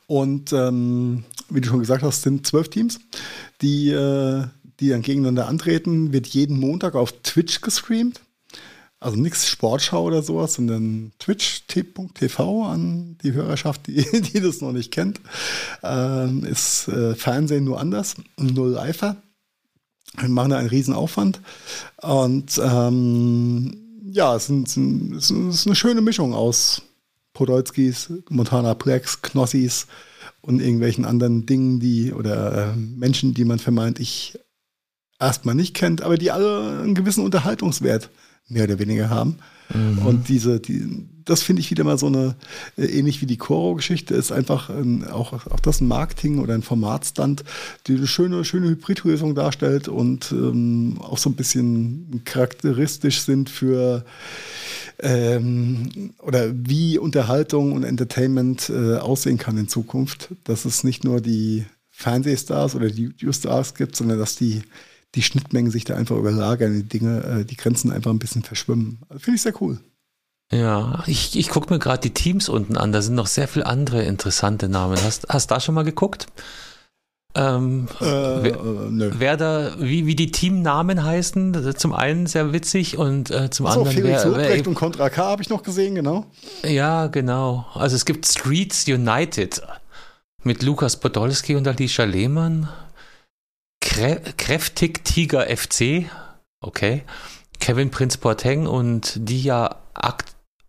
Und 0.08 0.52
ähm, 0.52 1.24
wie 1.50 1.62
du 1.62 1.70
schon 1.70 1.80
gesagt 1.80 2.04
hast, 2.04 2.24
sind 2.24 2.46
zwölf 2.46 2.70
Teams, 2.70 3.00
die, 3.62 3.90
äh, 3.90 4.44
die 4.80 4.90
dann 4.90 5.02
gegeneinander 5.02 5.48
antreten. 5.48 6.12
Wird 6.12 6.28
jeden 6.28 6.60
Montag 6.60 6.96
auf 6.96 7.14
Twitch 7.24 7.62
gestreamt. 7.62 8.22
Also 9.04 9.18
nichts 9.18 9.50
Sportschau 9.50 10.06
oder 10.06 10.24
sowas, 10.24 10.54
sondern 10.54 11.12
twitch.tv 11.20 12.64
an 12.64 13.18
die 13.22 13.34
Hörerschaft, 13.34 13.88
die, 13.88 14.06
die 14.22 14.40
das 14.40 14.62
noch 14.62 14.72
nicht 14.72 14.92
kennt. 14.92 15.20
Ähm, 15.84 16.46
ist 16.46 16.88
äh, 16.88 17.14
Fernsehen 17.14 17.66
nur 17.66 17.82
anders, 17.82 18.16
null 18.38 18.78
reifer. 18.78 19.18
Wir 20.18 20.30
machen 20.30 20.52
da 20.52 20.58
einen 20.58 20.70
riesen 20.70 20.94
Aufwand. 20.94 21.42
Und 22.02 22.62
ähm, 22.64 23.76
ja, 24.10 24.38
es, 24.38 24.46
sind, 24.46 24.68
es 25.18 25.32
ist 25.32 25.66
eine 25.66 25.76
schöne 25.76 26.02
Mischung 26.02 26.34
aus 26.34 26.84
Podolskis, 27.34 28.10
Montana 28.30 28.74
Plex, 28.74 29.22
Knossis 29.22 29.88
und 30.40 30.62
irgendwelchen 30.62 31.04
anderen 31.04 31.46
Dingen, 31.46 31.82
die 31.82 32.14
oder 32.14 32.70
äh, 32.72 32.76
Menschen, 32.78 33.34
die 33.34 33.44
man 33.44 33.60
vermeintlich 33.60 34.40
erstmal 35.20 35.56
nicht 35.56 35.74
kennt, 35.74 36.02
aber 36.02 36.18
die 36.18 36.32
alle 36.32 36.80
einen 36.82 36.96
gewissen 36.96 37.26
Unterhaltungswert 37.26 38.10
mehr 38.48 38.66
oder 38.66 38.80
weniger 38.80 39.10
haben. 39.10 39.38
Mhm. 39.74 40.00
Und 40.06 40.30
diese, 40.30 40.60
die, 40.60 41.08
das 41.26 41.42
finde 41.42 41.62
ich 41.62 41.72
wieder 41.72 41.84
mal 41.84 41.98
so 41.98 42.08
eine, 42.08 42.36
äh, 42.78 42.86
ähnlich 42.86 43.22
wie 43.22 43.26
die 43.26 43.38
Coro-Geschichte, 43.38 44.14
ist 44.14 44.32
einfach 44.32 44.70
ein, 44.70 45.08
auch, 45.08 45.34
auch 45.34 45.60
das 45.60 45.82
ein 45.82 45.88
Marketing 45.88 46.40
oder 46.40 46.54
ein 46.54 46.62
Formatstand, 46.62 47.44
die 47.88 47.96
eine 47.96 48.08
schöne, 48.08 48.44
schöne 48.46 48.70
Hybridlösung 48.70 49.36
darstellt 49.36 49.88
und 49.88 50.32
ähm, 50.32 50.98
auch 51.00 51.18
so 51.18 51.30
ein 51.30 51.36
bisschen 51.36 52.22
charakteristisch 52.26 53.22
sind 53.22 53.50
für 53.50 54.06
ähm, 55.00 56.14
oder 56.20 56.52
wie 56.54 56.98
Unterhaltung 56.98 57.74
und 57.74 57.84
Entertainment 57.84 58.70
äh, 58.70 58.98
aussehen 58.98 59.38
kann 59.38 59.58
in 59.58 59.68
Zukunft. 59.68 60.30
Dass 60.44 60.66
es 60.66 60.84
nicht 60.84 61.04
nur 61.04 61.22
die 61.22 61.66
Fernsehstars 61.90 62.76
oder 62.76 62.88
die 62.88 63.04
YouTube-Stars 63.04 63.76
gibt, 63.76 63.96
sondern 63.96 64.20
dass 64.20 64.36
die 64.36 64.62
die 65.16 65.22
Schnittmengen 65.22 65.72
sich 65.72 65.86
da 65.86 65.96
einfach 65.96 66.18
überlagern, 66.18 66.74
die 66.74 66.84
Dinge, 66.84 67.24
äh, 67.24 67.46
die 67.46 67.58
Grenzen 67.58 67.92
einfach 67.92 68.12
ein 68.12 68.20
bisschen 68.20 68.44
verschwimmen. 68.44 69.00
Finde 69.18 69.36
ich 69.36 69.42
sehr 69.42 69.62
cool. 69.62 69.80
Ja, 70.52 71.04
ich, 71.08 71.38
ich 71.38 71.50
gucke 71.50 71.74
mir 71.74 71.80
gerade 71.80 72.02
die 72.02 72.14
Teams 72.14 72.50
unten 72.50 72.78
an. 72.78 72.92
Da 72.92 73.02
sind 73.02 73.16
noch 73.16 73.28
sehr 73.28 73.48
viele 73.48 73.66
andere 73.66 74.04
interessante 74.04 74.70
Namen. 74.70 74.98
Hast, 75.04 75.28
hast 75.30 75.50
da 75.50 75.60
schon 75.60 75.76
mal 75.76 75.84
geguckt? 75.84 76.28
Ähm, 77.36 77.88
äh, 78.00 78.04
wer, 78.04 78.54
äh, 78.54 79.12
wer, 79.20 79.38
da, 79.38 79.72
wie, 79.80 80.06
wie 80.06 80.16
die 80.16 80.32
Teamnamen 80.32 81.04
heißen, 81.04 81.76
zum 81.76 81.94
einen 81.94 82.28
sehr 82.28 82.54
witzig 82.54 82.98
und 83.00 83.32
äh, 83.32 83.50
zum 83.50 83.66
Achso, 83.66 83.80
anderen. 83.80 83.98
Felix 83.98 84.24
wer, 84.24 84.36
wer, 84.36 84.68
und 84.68 84.76
Contra 84.76 85.10
K 85.10 85.24
habe 85.24 85.42
ich 85.42 85.50
noch 85.50 85.64
gesehen, 85.64 85.96
genau. 85.96 86.28
Ja, 86.64 87.08
genau. 87.08 87.66
Also 87.74 87.96
es 87.96 88.06
gibt 88.06 88.28
Streets 88.28 88.88
United 88.88 89.64
mit 90.44 90.62
Lukas 90.62 90.98
Podolski 90.98 91.56
und 91.56 91.68
Alicia 91.68 92.06
Lehmann. 92.06 92.70
Krä 93.84 94.16
Kräftig 94.38 95.04
Tiger 95.04 95.46
FC, 95.46 96.10
okay. 96.62 97.04
Kevin 97.60 97.92
Prinz 97.92 98.18
Boateng 98.18 98.66
und 98.66 99.14
Dia 99.16 99.76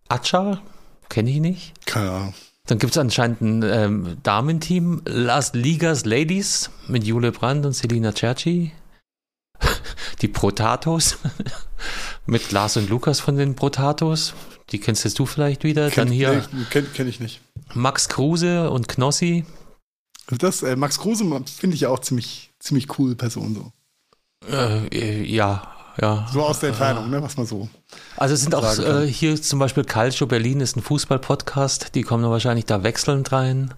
Acha, 0.09 0.63
kenne 1.09 1.31
ich 1.31 1.41
nicht. 1.41 1.87
Keine 1.87 2.11
Ahnung. 2.11 2.35
Dann 2.67 2.79
gibt 2.79 2.93
es 2.93 2.99
anscheinend 2.99 3.41
ein 3.41 3.63
ähm, 3.63 4.17
Damenteam, 4.23 5.03
Las 5.07 5.55
Ligas 5.55 6.05
Ladies 6.05 6.71
mit 6.89 7.05
Jule 7.05 7.31
Brandt 7.31 7.65
und 7.67 7.73
Selina 7.73 8.13
Cerci. 8.15 8.73
Die 10.21 10.29
Protatos 10.29 11.19
mit 12.27 12.51
Lars 12.53 12.77
und 12.77 12.89
Lukas 12.89 13.21
von 13.21 13.37
den 13.37 13.55
Protatos. 13.55 14.35
Die 14.71 14.81
kennst 14.81 15.19
du 15.19 15.27
vielleicht 15.27 15.63
wieder. 15.63 15.91
Kenn, 15.91 16.07
Dann 16.07 16.13
hier 16.13 16.49
nee, 16.53 16.65
kenn, 16.71 16.93
kenn 16.95 17.09
ich 17.09 17.21
nicht. 17.21 17.43
Max 17.75 18.09
Kruse 18.09 18.71
und 18.71 18.89
Knossi. 18.89 19.45
Das, 20.29 20.63
äh, 20.63 20.75
Max 20.77 20.99
Kruse 20.99 21.25
finde 21.45 21.75
ich 21.75 21.83
ja 21.83 21.91
auch 21.91 21.99
ziemlich, 21.99 22.51
ziemlich 22.65 22.89
coole 22.89 23.15
Person 23.15 23.55
so. 23.55 23.73
Äh, 24.51 25.23
ja, 25.25 25.63
ja. 26.01 26.27
So 26.33 26.43
aus 26.43 26.61
der 26.61 26.71
Entfernung, 26.71 27.11
ne, 27.11 27.23
was 27.23 27.37
man 27.37 27.47
so. 27.47 27.69
Also 28.17 28.35
es 28.35 28.43
sind 28.43 28.55
auch 28.55 28.79
äh, 28.79 29.07
hier 29.07 29.41
zum 29.41 29.59
Beispiel 29.59 29.85
Calcio 29.85 30.27
Berlin 30.27 30.61
ist 30.61 30.77
ein 30.77 30.83
Fußball-Podcast, 30.83 31.95
die 31.95 32.03
kommen 32.03 32.29
wahrscheinlich 32.29 32.67
da 32.67 32.83
wechselnd 32.83 33.33
rein. 33.33 33.75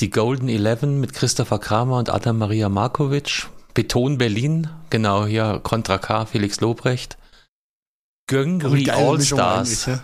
Die 0.00 0.10
Golden 0.10 0.48
Eleven 0.48 1.00
mit 1.00 1.12
Christopher 1.12 1.58
Kramer 1.58 1.98
und 1.98 2.10
Adam 2.10 2.38
Maria 2.38 2.68
Markovic. 2.68 3.48
Beton 3.74 4.18
Berlin, 4.18 4.68
genau 4.90 5.26
hier 5.26 5.60
Contra 5.62 5.98
K, 5.98 6.26
Felix 6.26 6.60
Lobrecht. 6.60 7.16
Göngri 8.26 8.90
Allstars, 8.90 9.86
ja? 9.86 10.00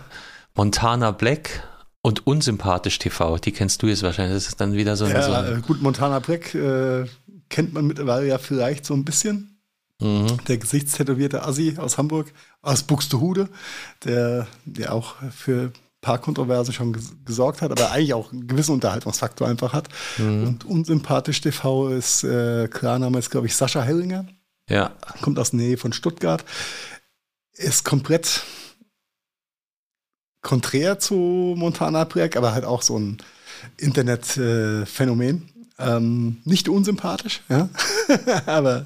Montana 0.55 1.11
Black 1.11 1.63
und 2.01 2.25
Unsympathisch 2.25 2.99
TV. 2.99 3.37
Die 3.37 3.51
kennst 3.51 3.81
du 3.81 3.87
jetzt 3.87 4.03
wahrscheinlich. 4.03 4.35
Das 4.35 4.47
ist 4.47 4.61
dann 4.61 4.73
wieder 4.73 4.95
so 4.95 5.05
ein. 5.05 5.11
Ja, 5.11 5.21
so 5.21 5.33
ein 5.33 5.61
gut, 5.61 5.81
Montana 5.81 6.19
Black 6.19 6.53
äh, 6.55 7.05
kennt 7.49 7.73
man 7.73 7.87
mittlerweile 7.87 8.27
ja 8.27 8.37
vielleicht 8.37 8.85
so 8.85 8.93
ein 8.93 9.05
bisschen. 9.05 9.59
Mhm. 10.01 10.37
Der 10.47 10.57
gesichtstätowierte 10.57 11.43
Assi 11.43 11.75
aus 11.77 11.97
Hamburg, 11.97 12.31
aus 12.61 12.83
Buxtehude, 12.83 13.49
der, 14.05 14.47
der 14.65 14.93
auch 14.93 15.15
für 15.31 15.63
ein 15.63 15.73
paar 16.01 16.19
Kontroversen 16.19 16.73
schon 16.73 16.95
gesorgt 17.25 17.61
hat, 17.61 17.71
aber 17.71 17.91
eigentlich 17.91 18.13
auch 18.13 18.31
einen 18.31 18.47
gewissen 18.47 18.73
Unterhaltungsfaktor 18.73 19.47
einfach 19.47 19.73
hat. 19.73 19.89
Mhm. 20.17 20.47
Und 20.47 20.65
unsympathisch 20.65 21.41
TV 21.41 21.89
ist, 21.89 22.23
äh, 22.23 22.69
Klarname 22.69 23.19
ist, 23.19 23.29
glaube 23.29 23.47
ich, 23.47 23.55
Sascha 23.55 23.81
Hellinger. 23.81 24.25
Ja. 24.69 24.91
Kommt 25.21 25.39
aus 25.39 25.51
der 25.51 25.59
Nähe 25.59 25.77
von 25.77 25.91
Stuttgart. 25.91 26.45
Ist 27.53 27.83
komplett 27.83 28.43
konträr 30.41 30.99
zu 30.99 31.55
Montana 31.57 32.05
Breck, 32.05 32.37
aber 32.37 32.53
halt 32.53 32.63
auch 32.63 32.81
so 32.81 32.97
ein 32.97 33.17
Internetphänomen. 33.77 35.49
Äh, 35.49 35.58
ähm, 35.79 36.37
nicht 36.45 36.69
unsympathisch, 36.69 37.41
ja. 37.49 37.69
aber 38.45 38.85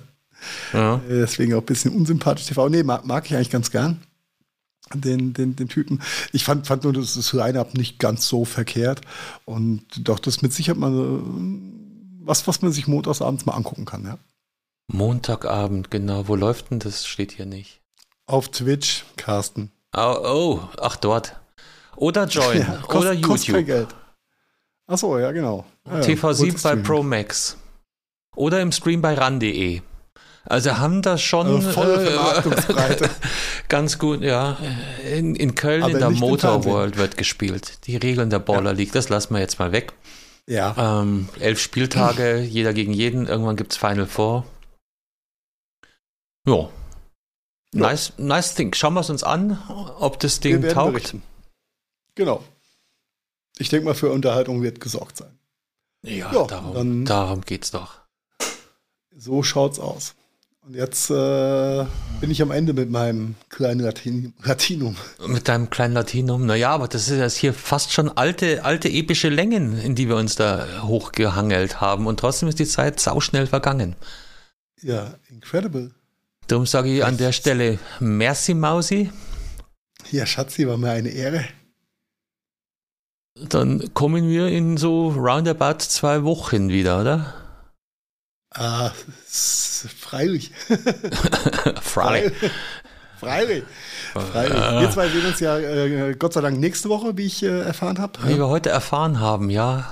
ja. 0.73 0.95
Äh, 0.95 1.19
deswegen 1.21 1.53
auch 1.53 1.59
ein 1.59 1.65
bisschen 1.65 1.95
unsympathisch 1.95 2.45
TV. 2.45 2.69
Nee, 2.69 2.83
mag, 2.83 3.05
mag 3.05 3.25
ich 3.25 3.35
eigentlich 3.35 3.49
ganz 3.49 3.71
gern. 3.71 4.01
Den, 4.93 5.33
den, 5.33 5.55
den 5.55 5.69
Typen. 5.69 6.01
Ich 6.33 6.43
fand, 6.43 6.67
fand 6.67 6.83
nur 6.83 6.93
das, 6.93 7.15
das 7.15 7.33
Line-Up 7.33 7.73
nicht 7.73 7.99
ganz 7.99 8.27
so 8.27 8.45
verkehrt. 8.45 9.01
Und 9.45 9.83
doch, 10.07 10.19
das 10.19 10.41
mit 10.41 10.53
Sicherheit 10.53 10.77
mal 10.77 10.93
äh, 10.93 11.19
was, 12.25 12.47
was 12.47 12.61
man 12.61 12.71
sich 12.71 12.87
montagsabends 12.87 13.45
mal 13.45 13.53
angucken 13.53 13.85
kann, 13.85 14.05
ja. 14.05 14.17
Montagabend, 14.87 15.91
genau. 15.91 16.27
Wo 16.27 16.35
läuft 16.35 16.71
denn 16.71 16.79
das? 16.79 17.05
Steht 17.05 17.31
hier 17.31 17.45
nicht. 17.45 17.81
Auf 18.25 18.49
Twitch, 18.49 19.05
Carsten. 19.17 19.71
Oh, 19.95 20.17
oh 20.23 20.69
ach, 20.79 20.97
dort. 20.97 21.39
Oder 21.95 22.25
Join. 22.27 22.59
Ja, 22.67 22.81
kost, 22.85 23.01
oder 23.01 23.13
YouTube. 23.13 23.31
Kostet 23.31 23.55
kein 23.55 23.65
Geld. 23.65 23.95
Achso, 24.87 25.17
ja, 25.17 25.31
genau. 25.31 25.65
Ja, 25.87 25.99
TV7 25.99 26.63
bei 26.63 26.75
Pro 26.77 27.03
Max. 27.03 27.57
Oder 28.35 28.61
im 28.61 28.71
Stream 28.71 29.01
bei 29.01 29.13
ran.de. 29.13 29.81
Also 30.45 30.77
haben 30.77 31.01
das 31.01 31.21
schon 31.21 31.47
also 31.47 31.71
volle 31.71 32.09
äh, 32.09 33.09
ganz 33.69 33.97
gut, 33.97 34.21
ja. 34.21 34.57
In, 35.09 35.35
in 35.35 35.55
Köln 35.55 35.83
Aber 35.83 35.93
in 35.93 35.99
der 35.99 36.09
Motor 36.09 36.65
World 36.65 36.97
wird 36.97 37.15
gespielt. 37.15 37.87
Die 37.87 37.95
Regeln 37.95 38.29
der 38.29 38.39
Baller 38.39 38.71
ja. 38.71 38.77
League, 38.77 38.91
das 38.91 39.07
lassen 39.07 39.33
wir 39.33 39.39
jetzt 39.39 39.59
mal 39.59 39.71
weg. 39.71 39.93
Ja. 40.47 41.01
Ähm, 41.01 41.29
elf 41.39 41.61
Spieltage, 41.61 42.41
jeder 42.41 42.73
gegen 42.73 42.91
jeden. 42.91 43.27
Irgendwann 43.27 43.55
gibt 43.55 43.71
es 43.71 43.77
Final 43.77 44.05
Four. 44.05 44.45
Ja. 46.45 46.69
Nice, 47.71 48.13
nice 48.17 48.53
thing. 48.53 48.73
Schauen 48.73 48.93
wir 48.95 48.99
es 48.99 49.09
uns 49.09 49.23
an, 49.23 49.57
ob 49.99 50.19
das 50.19 50.41
Ding 50.41 50.61
taugt. 50.61 50.93
Berichten. 50.93 51.23
Genau. 52.15 52.43
Ich 53.57 53.69
denke 53.69 53.85
mal, 53.85 53.95
für 53.95 54.11
Unterhaltung 54.11 54.61
wird 54.61 54.81
gesorgt 54.81 55.17
sein. 55.17 55.39
Ja, 56.03 56.31
ja 56.31 56.43
darum, 56.45 57.05
darum 57.05 57.41
geht's 57.41 57.71
doch. 57.71 58.01
So 59.15 59.41
schaut's 59.41 59.79
aus. 59.79 60.15
Und 60.65 60.75
jetzt 60.75 61.09
äh, 61.09 61.85
bin 62.21 62.31
ich 62.31 62.41
am 62.41 62.51
Ende 62.51 62.71
mit 62.71 62.89
meinem 62.89 63.35
kleinen 63.49 63.81
Latin 63.81 64.33
Latinum. 64.43 64.95
Mit 65.27 65.49
deinem 65.49 65.69
kleinen 65.69 65.93
Latinum. 65.93 66.45
Naja, 66.45 66.69
aber 66.69 66.87
das 66.87 67.09
ist 67.09 67.17
jetzt 67.17 67.35
hier 67.35 67.53
fast 67.53 67.91
schon 67.91 68.09
alte, 68.09 68.63
alte 68.63 68.87
epische 68.87 69.27
Längen, 69.27 69.77
in 69.77 69.95
die 69.95 70.07
wir 70.07 70.15
uns 70.15 70.35
da 70.35 70.65
hochgehangelt 70.83 71.81
haben. 71.81 72.07
Und 72.07 72.21
trotzdem 72.21 72.47
ist 72.47 72.59
die 72.59 72.65
Zeit 72.65 73.01
sauschnell 73.01 73.45
vergangen. 73.45 73.97
Ja, 74.81 75.15
incredible. 75.29 75.91
Darum 76.47 76.65
sage 76.65 76.95
ich 76.95 77.03
an 77.03 77.17
der 77.17 77.33
Stelle 77.33 77.77
Merci 77.99 78.53
Mausi. 78.53 79.09
Ja, 80.11 80.25
Schatzi, 80.25 80.65
war 80.67 80.77
mir 80.77 80.91
eine 80.91 81.09
Ehre. 81.09 81.43
Dann 83.35 83.93
kommen 83.93 84.29
wir 84.29 84.47
in 84.47 84.77
so 84.77 85.09
roundabout 85.09 85.79
zwei 85.79 86.23
Wochen 86.23 86.69
wieder, 86.69 87.01
oder? 87.01 87.33
Ah, 88.51 88.91
freilich. 89.25 90.51
Freilich. 91.81 92.33
Freilich. 93.19 93.63
Freilich. 94.13 94.53
Wir 94.53 94.91
zwei 94.91 95.09
sehen 95.09 95.25
uns 95.25 95.39
ja 95.39 95.57
äh, 95.57 96.13
Gott 96.13 96.33
sei 96.33 96.41
Dank 96.41 96.59
nächste 96.59 96.89
Woche, 96.89 97.17
wie 97.17 97.25
ich 97.25 97.41
äh, 97.41 97.61
erfahren 97.61 97.97
habe. 97.97 98.19
Wie 98.27 98.37
wir 98.37 98.47
heute 98.47 98.69
erfahren 98.69 99.19
haben, 99.19 99.49
ja. 99.49 99.91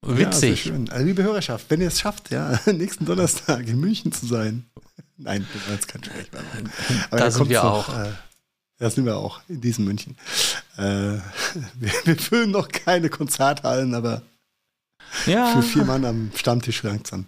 Witzig. 0.00 0.64
Ja, 0.64 0.72
schön. 0.72 0.90
Also, 0.90 1.04
liebe 1.04 1.22
Hörerschaft, 1.22 1.66
wenn 1.68 1.82
ihr 1.82 1.88
es 1.88 2.00
schafft, 2.00 2.30
ja, 2.30 2.58
nächsten 2.72 3.04
Donnerstag 3.04 3.66
in 3.68 3.80
München 3.80 4.12
zu 4.12 4.26
sein. 4.26 4.64
Nein, 5.18 5.46
das 5.52 5.66
war 5.66 5.74
jetzt 5.74 5.88
kein 5.88 6.02
Sprech 6.02 6.32
mehr. 6.32 6.42
Aber 7.10 7.18
da 7.18 7.30
sind 7.30 7.50
wir 7.50 7.62
noch, 7.62 7.88
auch. 7.88 7.98
Äh, 7.98 8.12
da 8.80 8.90
sind 8.90 9.04
wir 9.04 9.16
auch, 9.16 9.40
in 9.48 9.60
diesem 9.60 9.84
München. 9.84 10.16
Äh, 10.76 10.82
wir, 11.74 11.92
wir 12.04 12.16
füllen 12.16 12.50
noch 12.50 12.68
keine 12.68 13.08
Konzerthallen, 13.10 13.94
aber 13.94 14.22
ja. 15.26 15.52
für 15.52 15.62
vier 15.62 15.84
Mann 15.84 16.04
am 16.04 16.30
Stammtisch 16.34 16.82
langsam. 16.82 17.26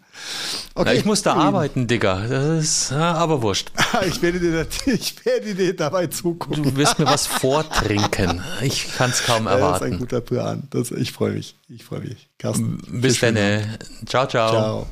Okay, 0.74 0.90
Na, 0.90 0.94
ich 0.94 1.04
muss 1.04 1.22
da 1.22 1.34
arbeiten, 1.34 1.86
Digga. 1.86 2.26
Das 2.26 2.64
ist 2.64 2.90
ja, 2.90 3.14
aber 3.14 3.42
wurscht. 3.42 3.70
ich, 4.06 4.22
werde 4.22 4.40
dir, 4.40 4.66
ich 4.86 5.24
werde 5.26 5.54
dir 5.54 5.76
dabei 5.76 6.06
zugucken. 6.06 6.62
Du 6.62 6.76
wirst 6.76 6.98
mir 6.98 7.06
was 7.06 7.26
vortrinken. 7.26 8.42
Ich 8.62 8.94
kann 8.94 9.10
es 9.10 9.24
kaum 9.24 9.46
erwarten. 9.46 9.80
Das 9.80 9.88
ist 9.88 9.94
ein 9.94 9.98
guter 9.98 10.20
Plan. 10.20 10.68
Das, 10.70 10.90
ich 10.90 11.12
freue 11.12 11.32
mich. 11.32 11.56
Ich 11.68 11.84
freue 11.84 12.00
mich. 12.00 12.30
Carsten. 12.38 12.78
Bis 12.88 13.20
dann. 13.20 13.36
Ciao, 14.06 14.26
ciao. 14.26 14.50
Ciao. 14.50 14.86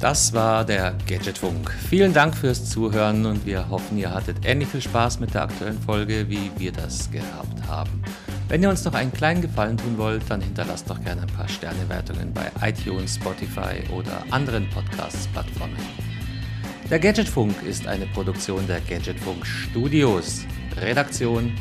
Das 0.00 0.34
war 0.34 0.64
der 0.64 0.94
Gadgetfunk. 1.08 1.72
Vielen 1.88 2.12
Dank 2.12 2.36
fürs 2.36 2.68
Zuhören 2.68 3.24
und 3.24 3.46
wir 3.46 3.70
hoffen, 3.70 3.96
ihr 3.96 4.10
hattet 4.10 4.36
ähnlich 4.44 4.68
viel 4.68 4.82
Spaß 4.82 5.20
mit 5.20 5.32
der 5.32 5.44
aktuellen 5.44 5.80
Folge, 5.80 6.28
wie 6.28 6.50
wir 6.58 6.70
das 6.70 7.10
gehabt 7.10 7.66
haben. 7.66 8.02
Wenn 8.48 8.62
ihr 8.62 8.68
uns 8.68 8.84
noch 8.84 8.92
einen 8.92 9.12
kleinen 9.12 9.40
Gefallen 9.40 9.78
tun 9.78 9.96
wollt, 9.96 10.22
dann 10.28 10.42
hinterlasst 10.42 10.88
doch 10.90 11.02
gerne 11.02 11.22
ein 11.22 11.28
paar 11.28 11.48
Sternewertungen 11.48 12.32
bei 12.34 12.50
iTunes, 12.68 13.14
Spotify 13.14 13.82
oder 13.90 14.22
anderen 14.30 14.68
Podcasts-Plattformen. 14.68 15.76
Der 16.90 16.98
Gadgetfunk 16.98 17.54
ist 17.62 17.86
eine 17.88 18.06
Produktion 18.06 18.66
der 18.66 18.80
Gadgetfunk 18.82 19.46
Studios. 19.46 20.44
Redaktion 20.76 21.52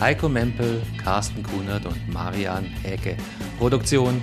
Heiko 0.00 0.28
Mempel, 0.28 0.82
Carsten 1.02 1.44
Kunert 1.44 1.86
und 1.86 2.12
Marian 2.12 2.64
Häke. 2.82 3.16
Produktion 3.58 4.20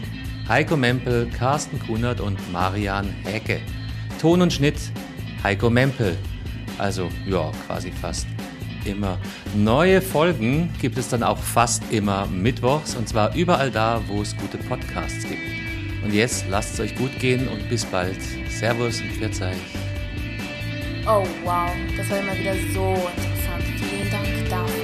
Heiko 0.52 0.76
Mempel, 0.76 1.30
Carsten 1.30 1.80
Kunert 1.80 2.20
und 2.20 2.38
Marian 2.52 3.08
Häke. 3.24 3.62
Ton 4.20 4.42
und 4.42 4.52
Schnitt 4.52 4.76
Heiko 5.44 5.70
Mempel. 5.70 6.18
Also 6.78 7.08
ja, 7.26 7.54
quasi 7.66 7.90
fast 7.90 8.28
immer. 8.84 9.18
Neue 9.56 10.02
Folgen 10.02 10.70
gibt 10.82 10.98
es 10.98 11.08
dann 11.08 11.24
auch 11.24 11.38
fast 11.38 11.90
immer 11.90 12.26
mittwochs 12.26 12.96
und 12.98 13.08
zwar 13.08 13.34
überall 13.34 13.72
da, 13.72 14.02
wo 14.08 14.22
es 14.22 14.36
gute 14.36 14.58
Podcasts 14.58 15.26
gibt. 15.26 16.04
Und 16.04 16.14
jetzt 16.14 16.44
lasst 16.50 16.74
es 16.74 16.82
euch 16.82 16.96
gut 16.98 17.18
gehen 17.20 17.48
und 17.48 17.70
bis 17.70 17.86
bald. 17.86 18.20
Servus 18.50 19.00
und 19.00 19.10
Pfiat 19.14 19.42
euch. 19.54 21.08
Oh 21.08 21.26
wow, 21.46 21.72
das 21.96 22.10
war 22.10 22.20
immer 22.20 22.38
wieder 22.38 22.56
so 22.74 22.94
interessant. 23.16 24.81